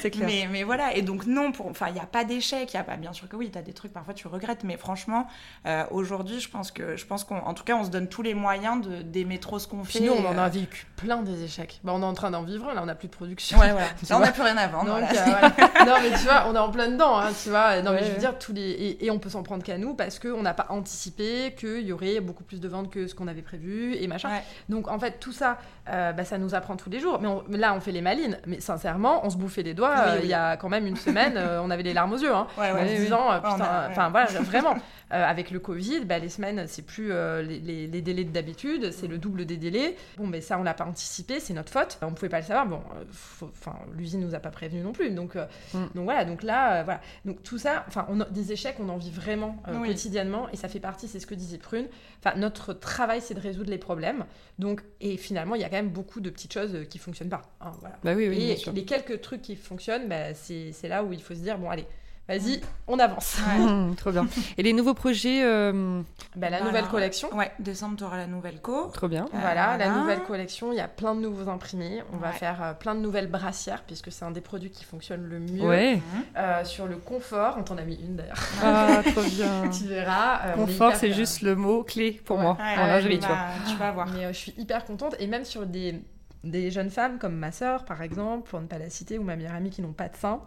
c'est 0.00 0.10
clair. 0.10 0.26
Mais, 0.26 0.48
mais 0.50 0.62
voilà, 0.62 0.94
et 0.96 1.02
donc 1.02 1.26
non, 1.26 1.52
pour, 1.52 1.66
enfin, 1.66 1.86
il 1.88 1.94
n'y 1.94 2.00
a 2.00 2.06
pas 2.06 2.24
d'échec, 2.24 2.72
il 2.72 2.76
y 2.76 2.80
a 2.80 2.84
pas, 2.84 2.96
bien 2.96 3.12
sûr 3.12 3.28
que 3.28 3.36
oui, 3.36 3.50
tu 3.50 3.58
as 3.58 3.62
des 3.62 3.72
trucs, 3.72 3.92
parfois 3.92 4.14
tu 4.14 4.28
regrettes, 4.28 4.64
mais 4.64 4.76
franchement, 4.76 5.26
euh, 5.66 5.84
aujourd'hui, 5.90 6.40
je 6.40 6.48
pense 6.48 6.70
que, 6.70 6.96
je 6.96 7.06
pense 7.06 7.24
qu'en 7.24 7.54
tout 7.54 7.64
cas, 7.64 7.74
on 7.76 7.84
se 7.84 7.90
donne 7.90 8.08
tous 8.08 8.22
les 8.22 8.34
moyens 8.34 8.86
d'aimer 9.04 9.38
trop 9.38 9.58
ce 9.58 9.66
qu'on 9.68 9.84
fait. 9.84 10.00
Nous, 10.00 10.12
on 10.12 10.26
en 10.26 10.38
a 10.38 10.46
euh, 10.46 10.48
vécu 10.48 10.86
plein 10.96 11.22
des 11.22 11.42
échecs. 11.42 11.80
Bah, 11.84 11.92
on 11.94 12.02
est 12.02 12.06
en 12.06 12.14
train 12.14 12.30
d'en 12.30 12.42
vivre, 12.42 12.72
là, 12.72 12.80
on 12.82 12.86
n'a 12.86 12.94
plus 12.94 13.08
de 13.08 13.14
production. 13.14 13.58
Là, 13.64 14.16
on 14.16 14.18
n'a 14.20 14.32
plus 14.32 14.42
rien 14.42 14.56
à 14.56 14.66
vendre. 14.68 14.94
Euh, 14.94 15.84
non, 15.86 15.94
mais 16.02 16.10
tu 16.10 16.24
vois, 16.24 16.44
on 16.48 16.54
est 16.54 16.58
en 16.58 16.70
plein 16.70 16.88
dedans, 16.88 17.18
hein, 17.18 17.30
tu 17.42 17.50
vois. 17.50 17.80
Non, 17.82 17.92
mais 17.92 18.04
je 18.04 18.10
veux 18.10 18.18
dire, 18.18 18.38
tous 18.38 18.52
les. 18.52 18.83
Et, 18.84 19.10
on 19.10 19.18
peut 19.18 19.30
s'en 19.30 19.42
prendre 19.42 19.62
qu'à 19.62 19.78
nous 19.78 19.94
parce 19.94 20.18
qu'on 20.18 20.42
n'a 20.42 20.54
pas 20.54 20.66
anticipé 20.68 21.54
qu'il 21.58 21.80
y 21.80 21.92
aurait 21.92 22.20
beaucoup 22.20 22.44
plus 22.44 22.60
de 22.60 22.68
ventes 22.68 22.90
que 22.90 23.06
ce 23.06 23.14
qu'on 23.14 23.28
avait 23.28 23.42
prévu 23.42 23.94
et 23.96 24.06
machin. 24.06 24.30
Donc, 24.68 24.88
en 24.88 24.98
fait, 24.98 25.18
tout 25.20 25.32
ça, 25.32 25.58
bah, 25.86 26.24
ça 26.24 26.38
nous 26.38 26.54
apprend 26.54 26.76
tous 26.76 26.90
les 26.90 27.00
jours. 27.00 27.20
Mais 27.48 27.58
là, 27.58 27.74
on 27.74 27.80
fait 27.80 27.92
les 27.92 28.02
malines. 28.02 28.38
Mais 28.46 28.60
sincèrement, 28.60 29.24
on 29.24 29.30
se 29.30 29.36
bouffait 29.36 29.62
les 29.62 29.74
doigts. 29.74 30.16
il 30.22 30.28
y 30.28 30.34
a 30.34 30.56
quand 30.56 30.68
même 30.68 30.86
une 30.86 30.96
semaine, 30.96 31.38
on 31.62 31.70
avait 31.70 31.82
les 31.82 31.94
larmes 31.94 32.12
aux 32.12 32.18
yeux. 32.18 32.34
Hein, 32.34 32.46
en 32.58 32.86
se 32.86 32.96
disant, 32.96 33.40
putain, 33.40 33.88
enfin, 33.90 34.10
voilà, 34.10 34.26
vraiment. 34.40 34.74
Euh, 35.12 35.22
avec 35.22 35.50
le 35.50 35.60
Covid, 35.60 36.04
bah, 36.06 36.18
les 36.18 36.30
semaines, 36.30 36.64
c'est 36.66 36.82
plus 36.82 37.12
euh, 37.12 37.42
les, 37.42 37.86
les, 37.86 38.02
délais 38.02 38.24
d'habitude, 38.24 38.90
c'est 38.90 39.06
le 39.06 39.18
double 39.18 39.44
des 39.44 39.58
délais. 39.58 39.96
Bon, 40.16 40.26
mais 40.26 40.40
ça, 40.40 40.58
on 40.58 40.62
l'a 40.62 40.72
pas 40.72 40.86
anticipé, 40.86 41.40
c'est 41.40 41.52
notre 41.52 41.70
faute. 41.70 41.98
On 42.00 42.12
pouvait 42.12 42.30
pas 42.30 42.40
le 42.40 42.46
savoir. 42.46 42.66
Bon, 42.66 42.80
euh, 42.96 43.46
enfin, 43.46 43.76
l'usine 43.92 44.20
nous 44.20 44.34
a 44.34 44.38
pas 44.38 44.50
prévenu 44.50 44.80
non 44.80 44.92
plus. 44.92 45.10
Donc, 45.10 45.36
mm. 45.36 45.78
donc 45.94 46.04
voilà. 46.04 46.24
Donc 46.24 46.42
là, 46.42 46.82
voilà. 46.84 47.00
Donc 47.24 47.42
tout 47.42 47.58
ça, 47.58 47.84
enfin, 47.86 48.06
des 48.30 48.52
échecs, 48.52 48.76
on 48.80 48.88
en 48.88 48.96
vit 48.96 49.10
vraiment 49.10 49.62
quotidiennement, 49.84 50.48
et 50.50 50.56
ça 50.56 50.68
fait 50.68 50.80
partie. 50.80 51.06
C'est 51.06 51.20
ce 51.20 51.26
que 51.26 51.34
disait 51.34 51.58
Prune. 51.58 51.86
Enfin, 52.24 52.36
notre 52.38 52.72
travail, 52.72 53.20
c'est 53.20 53.34
de 53.34 53.40
résoudre 53.40 53.70
les 53.70 53.78
problèmes. 53.78 54.24
Donc, 54.58 54.82
et 55.00 55.16
finalement, 55.16 55.54
il 55.54 55.60
y 55.60 55.64
a 55.64 55.68
quand 55.68 55.76
même 55.76 55.90
beaucoup 55.90 56.20
de 56.20 56.30
petites 56.30 56.52
choses 56.52 56.86
qui 56.88 56.98
fonctionnent 56.98 57.28
pas. 57.28 57.42
Hein, 57.60 57.72
voilà. 57.80 57.98
Bah 58.02 58.14
oui, 58.14 58.28
oui, 58.28 58.50
et 58.50 58.70
les 58.72 58.84
quelques 58.84 59.20
trucs 59.20 59.42
qui 59.42 59.56
fonctionnent, 59.56 60.08
bah, 60.08 60.32
c'est 60.34 60.88
là 60.88 61.04
où 61.04 61.12
il 61.12 61.20
faut 61.22 61.34
se 61.34 61.40
dire 61.40 61.58
bon, 61.58 61.68
allez 61.68 61.86
Vas-y, 62.26 62.60
on 62.86 62.98
avance. 62.98 63.38
Mmh, 63.54 63.94
trop 63.94 64.10
bien. 64.10 64.26
Et 64.58 64.62
les 64.62 64.72
nouveaux 64.72 64.94
projets 64.94 65.42
euh, 65.44 66.00
bah, 66.36 66.50
La 66.50 66.60
nouvelle 66.60 66.86
collection. 66.86 67.34
Ouais, 67.34 67.52
décembre, 67.58 67.96
tu 67.96 68.04
auras 68.04 68.16
la 68.16 68.26
nouvelle 68.26 68.60
co. 68.60 68.88
Trop 68.92 69.08
bien. 69.08 69.26
Euh, 69.26 69.38
voilà, 69.40 69.76
la 69.76 69.90
nouvelle 69.90 70.22
collection. 70.22 70.72
Il 70.72 70.76
y 70.76 70.80
a 70.80 70.88
plein 70.88 71.14
de 71.14 71.20
nouveaux 71.20 71.48
imprimés. 71.48 72.02
On 72.12 72.16
va 72.16 72.32
faire 72.32 72.62
euh, 72.62 72.72
plein 72.72 72.94
de 72.94 73.00
nouvelles 73.00 73.28
brassières, 73.28 73.82
puisque 73.82 74.10
c'est 74.10 74.24
un 74.24 74.30
des 74.30 74.40
produits 74.40 74.70
qui 74.70 74.84
fonctionne 74.84 75.22
le 75.22 75.38
mieux. 75.38 75.66
Ouais. 75.66 75.96
Mmh. 75.96 76.64
sur 76.64 76.86
le 76.86 76.96
confort, 76.96 77.56
on 77.58 77.62
t'en 77.62 77.78
a 77.78 77.82
mis 77.82 77.96
une 77.96 78.16
d'ailleurs. 78.16 78.38
Ah, 78.62 79.02
trop 79.14 79.22
bien. 79.22 79.68
tu 79.70 79.86
verras. 79.86 80.52
confort, 80.54 80.94
c'est 80.96 81.12
juste 81.12 81.42
le 81.42 81.54
mot 81.54 81.84
clé 81.84 82.20
pour 82.24 82.38
moi. 82.38 82.56
Alors, 82.60 83.00
je 83.00 83.08
vais, 83.08 83.18
tu, 83.18 83.28
tu 83.68 83.76
vas 83.76 83.92
voir. 83.92 84.08
Mais 84.08 84.32
je 84.32 84.38
suis 84.38 84.54
hyper 84.58 84.84
contente. 84.84 85.14
Et 85.20 85.26
même 85.26 85.44
sur 85.44 85.66
des 85.66 86.02
des 86.44 86.70
jeunes 86.70 86.90
femmes 86.90 87.18
comme 87.18 87.36
ma 87.36 87.52
sœur, 87.52 87.84
par 87.84 88.02
exemple, 88.02 88.48
pour 88.48 88.60
ne 88.60 88.66
pas 88.66 88.78
la 88.78 88.90
citer, 88.90 89.18
ou 89.18 89.22
ma 89.22 89.36
meilleure 89.36 89.54
amie 89.54 89.70
qui 89.70 89.82
n'ont 89.82 89.92
pas 89.92 90.08
de 90.08 90.16
sein. 90.16 90.40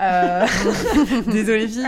Euh... 0.00 0.46
Désolée, 1.26 1.66
fille. 1.66 1.86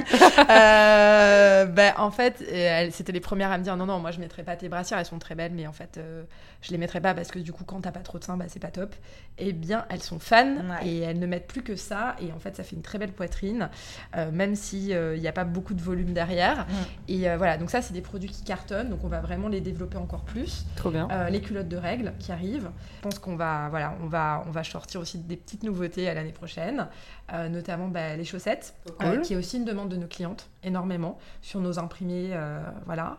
Euh, 0.51 1.67
ben, 1.67 1.93
en 1.99 2.11
fait, 2.11 2.43
c'était 2.91 3.13
les 3.13 3.21
premières 3.21 3.53
à 3.53 3.59
me 3.59 3.63
dire 3.63 3.77
non, 3.77 3.87
non, 3.87 3.99
moi 3.99 4.11
je 4.11 4.21
mettrai 4.21 4.43
pas 4.43 4.57
tes 4.57 4.69
brassières, 4.69 4.99
elles 4.99 5.07
sont 5.07 5.19
très 5.19 5.35
belles, 5.35 5.53
mais 5.55 5.67
en 5.67 5.73
fait, 5.73 5.99
euh, 5.99 6.25
je 6.61 6.71
les 6.71 6.79
mettrai 6.79 7.01
pas 7.01 7.15
parce 7.15 7.31
que 7.31 7.39
du 7.39 7.53
coup, 7.53 7.65
quand 7.65 7.81
t'as 7.83 7.93
pas 7.93 8.01
trop 8.01 8.19
de 8.19 8.25
seins, 8.25 8.37
bah, 8.37 8.47
c'est 8.49 8.61
pas 8.61 8.71
top. 8.71 8.95
Eh 9.39 9.53
bien, 9.53 9.85
elles 9.89 10.03
sont 10.03 10.19
fans 10.19 10.57
et 10.85 11.01
elles 11.01 11.19
ne 11.19 11.27
mettent 11.27 11.47
plus 11.47 11.63
que 11.63 11.77
ça. 11.77 12.17
Et 12.21 12.33
en 12.33 12.39
fait, 12.39 12.57
ça 12.57 12.65
fait 12.65 12.77
une 12.77 12.83
très 12.83 12.99
belle 12.99 13.13
poitrine, 13.13 13.71
euh, 14.17 14.31
même 14.31 14.55
s'il 14.55 14.97
n'y 15.19 15.29
a 15.29 15.33
pas 15.33 15.45
beaucoup 15.45 15.75
de 15.75 15.83
volume 15.83 16.13
derrière. 16.13 16.67
Et 17.09 17.23
voilà, 17.37 17.59
donc 17.59 17.71
ça, 17.71 17.83
c'est 17.83 17.95
des 17.95 18.01
produits 18.01 18.31
qui 18.31 18.45
cartonnent, 18.45 18.89
donc 18.89 19.05
on 19.05 19.09
va 19.09 19.21
vraiment 19.21 19.49
les 19.49 19.61
développer 19.61 19.99
encore 19.99 20.25
plus. 20.25 20.65
Trop 20.77 20.91
bien. 20.91 21.09
les 21.31 21.41
culottes 21.41 21.69
de 21.69 21.77
règles 21.77 22.13
qui 22.19 22.33
arrivent. 22.33 22.71
Je 22.97 23.01
pense 23.03 23.19
qu'on 23.19 23.37
va 23.37 23.42
voilà, 23.71 23.97
on 24.03 24.07
va, 24.07 24.45
on 24.47 24.51
va 24.51 24.65
sortir 24.65 25.01
aussi 25.01 25.19
des 25.19 25.37
petites 25.37 25.63
nouveautés 25.63 26.09
à 26.09 26.15
l'année 26.15 26.33
prochaine, 26.33 26.89
euh, 27.33 27.49
notamment 27.49 27.89
bah, 27.89 28.17
les 28.17 28.25
chaussettes, 28.25 28.75
euh, 29.03 29.21
qui 29.21 29.35
est 29.35 29.37
aussi 29.37 29.57
une 29.57 29.65
demande 29.65 29.89
de 29.89 29.97
nos 29.97 30.07
clientes 30.07 30.49
énormément 30.63 31.19
sur 31.41 31.61
nos 31.61 31.79
imprimés, 31.79 32.31
euh, 32.33 32.63
voilà. 32.87 33.19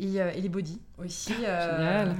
Et, 0.00 0.18
les 0.40 0.48
bodys 0.48 0.80
aussi. 0.98 1.34
Génial. 1.34 2.16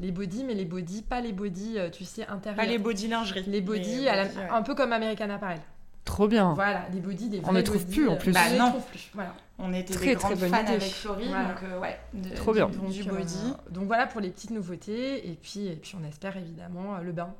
Les 0.00 0.10
bodys, 0.10 0.42
mais 0.42 0.54
les 0.54 0.64
bodys, 0.64 1.02
pas 1.02 1.20
les 1.20 1.32
bodys, 1.32 1.78
tu 1.92 2.04
sais, 2.04 2.26
intérieurs. 2.26 2.56
Pas 2.56 2.66
les 2.66 2.78
bodys 2.78 3.06
lingerie. 3.06 3.44
Les 3.46 3.60
bodys, 3.60 4.08
un 4.50 4.62
peu 4.62 4.74
comme 4.74 4.92
American 4.92 5.30
Apparel. 5.30 5.60
Trop 6.04 6.26
bien. 6.26 6.54
Voilà, 6.54 6.88
des 6.90 7.00
bodys, 7.00 7.28
des 7.28 7.40
On 7.44 7.52
ne 7.52 7.60
trouve 7.60 7.86
plus 7.86 8.08
en 8.08 8.16
plus. 8.16 8.32
Bah, 8.32 8.50
non. 8.58 8.70
trouve 8.70 8.86
plus. 8.86 9.10
Voilà. 9.14 9.34
On 9.58 9.72
était 9.72 9.94
très, 9.94 10.06
des 10.06 10.14
grandes 10.14 10.36
fans 10.36 10.66
avec 10.66 10.82
Florie, 10.82 11.28
donc 11.28 11.62
euh, 11.62 11.78
ouais, 11.78 11.98
trop 12.34 12.52
bien. 12.52 12.68
Du, 12.68 13.04
body. 13.04 13.36
Euh, 13.46 13.70
donc 13.70 13.86
voilà 13.86 14.08
pour 14.08 14.20
les 14.20 14.30
petites 14.30 14.50
nouveautés 14.50 15.28
et 15.28 15.34
puis 15.34 15.68
et 15.68 15.76
puis 15.76 15.94
on 16.00 16.04
espère 16.04 16.36
évidemment 16.36 16.96
euh, 16.96 17.02
le 17.02 17.12
bain 17.12 17.32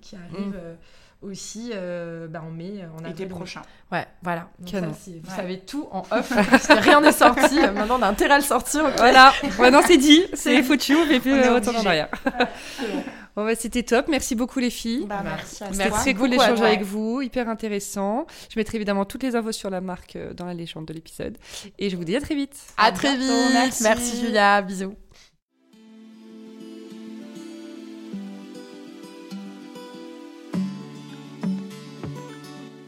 qui 0.00 0.16
arrive. 0.16 0.48
Mm. 0.48 0.76
Aussi 1.20 1.72
bah, 1.72 2.42
en 2.46 2.50
mai, 2.50 2.84
en 2.94 2.98
avril. 2.98 3.12
Été 3.12 3.26
prochain. 3.26 3.62
Ouais, 3.90 4.06
voilà. 4.22 4.48
Ça, 4.66 4.80
vous 4.80 5.30
savez 5.34 5.60
tout 5.60 5.88
en 5.90 6.02
off, 6.10 6.32
parce 6.50 6.66
que 6.66 6.74
rien 6.74 7.00
n'est 7.00 7.12
sorti. 7.12 7.58
Maintenant, 7.74 7.98
on 7.98 8.02
a 8.02 8.08
intérêt 8.08 8.34
à 8.34 8.38
le 8.38 8.44
sortir. 8.44 8.84
Voilà. 8.96 9.32
Maintenant, 9.58 9.82
c'est 9.86 9.96
dit. 9.96 10.24
C'est 10.34 10.62
foutu. 10.62 10.94
On 10.94 11.06
fait 11.06 11.20
plus 11.20 11.48
retourner 11.48 11.78
en 11.78 11.86
arrière. 11.86 12.08
Bon, 13.38 13.44
bah, 13.44 13.54
c'était 13.54 13.84
top. 13.84 14.08
Merci 14.08 14.34
beaucoup, 14.34 14.58
les 14.58 14.68
filles. 14.68 15.06
Bah, 15.06 15.22
merci 15.22 15.62
à 15.62 15.72
C'était 15.72 15.90
très 15.90 16.14
cool 16.14 16.30
d'échanger 16.30 16.64
avec 16.64 16.82
vous. 16.82 17.22
Hyper 17.22 17.48
intéressant. 17.48 18.26
Je 18.52 18.58
mettrai 18.58 18.78
évidemment 18.78 19.04
toutes 19.04 19.22
les 19.22 19.36
infos 19.36 19.52
sur 19.52 19.70
la 19.70 19.80
marque 19.80 20.16
euh, 20.16 20.34
dans 20.34 20.44
la 20.44 20.54
légende 20.54 20.86
de 20.86 20.92
l'épisode. 20.92 21.38
Et 21.78 21.88
je 21.88 21.96
vous 21.96 22.04
dis 22.04 22.16
à 22.16 22.20
très 22.20 22.34
vite. 22.34 22.56
À, 22.76 22.90
très 22.90 23.16
vite. 23.16 23.30
Merci. 23.52 23.82
merci, 23.84 24.20
Julia. 24.20 24.60
Bisous. 24.60 24.96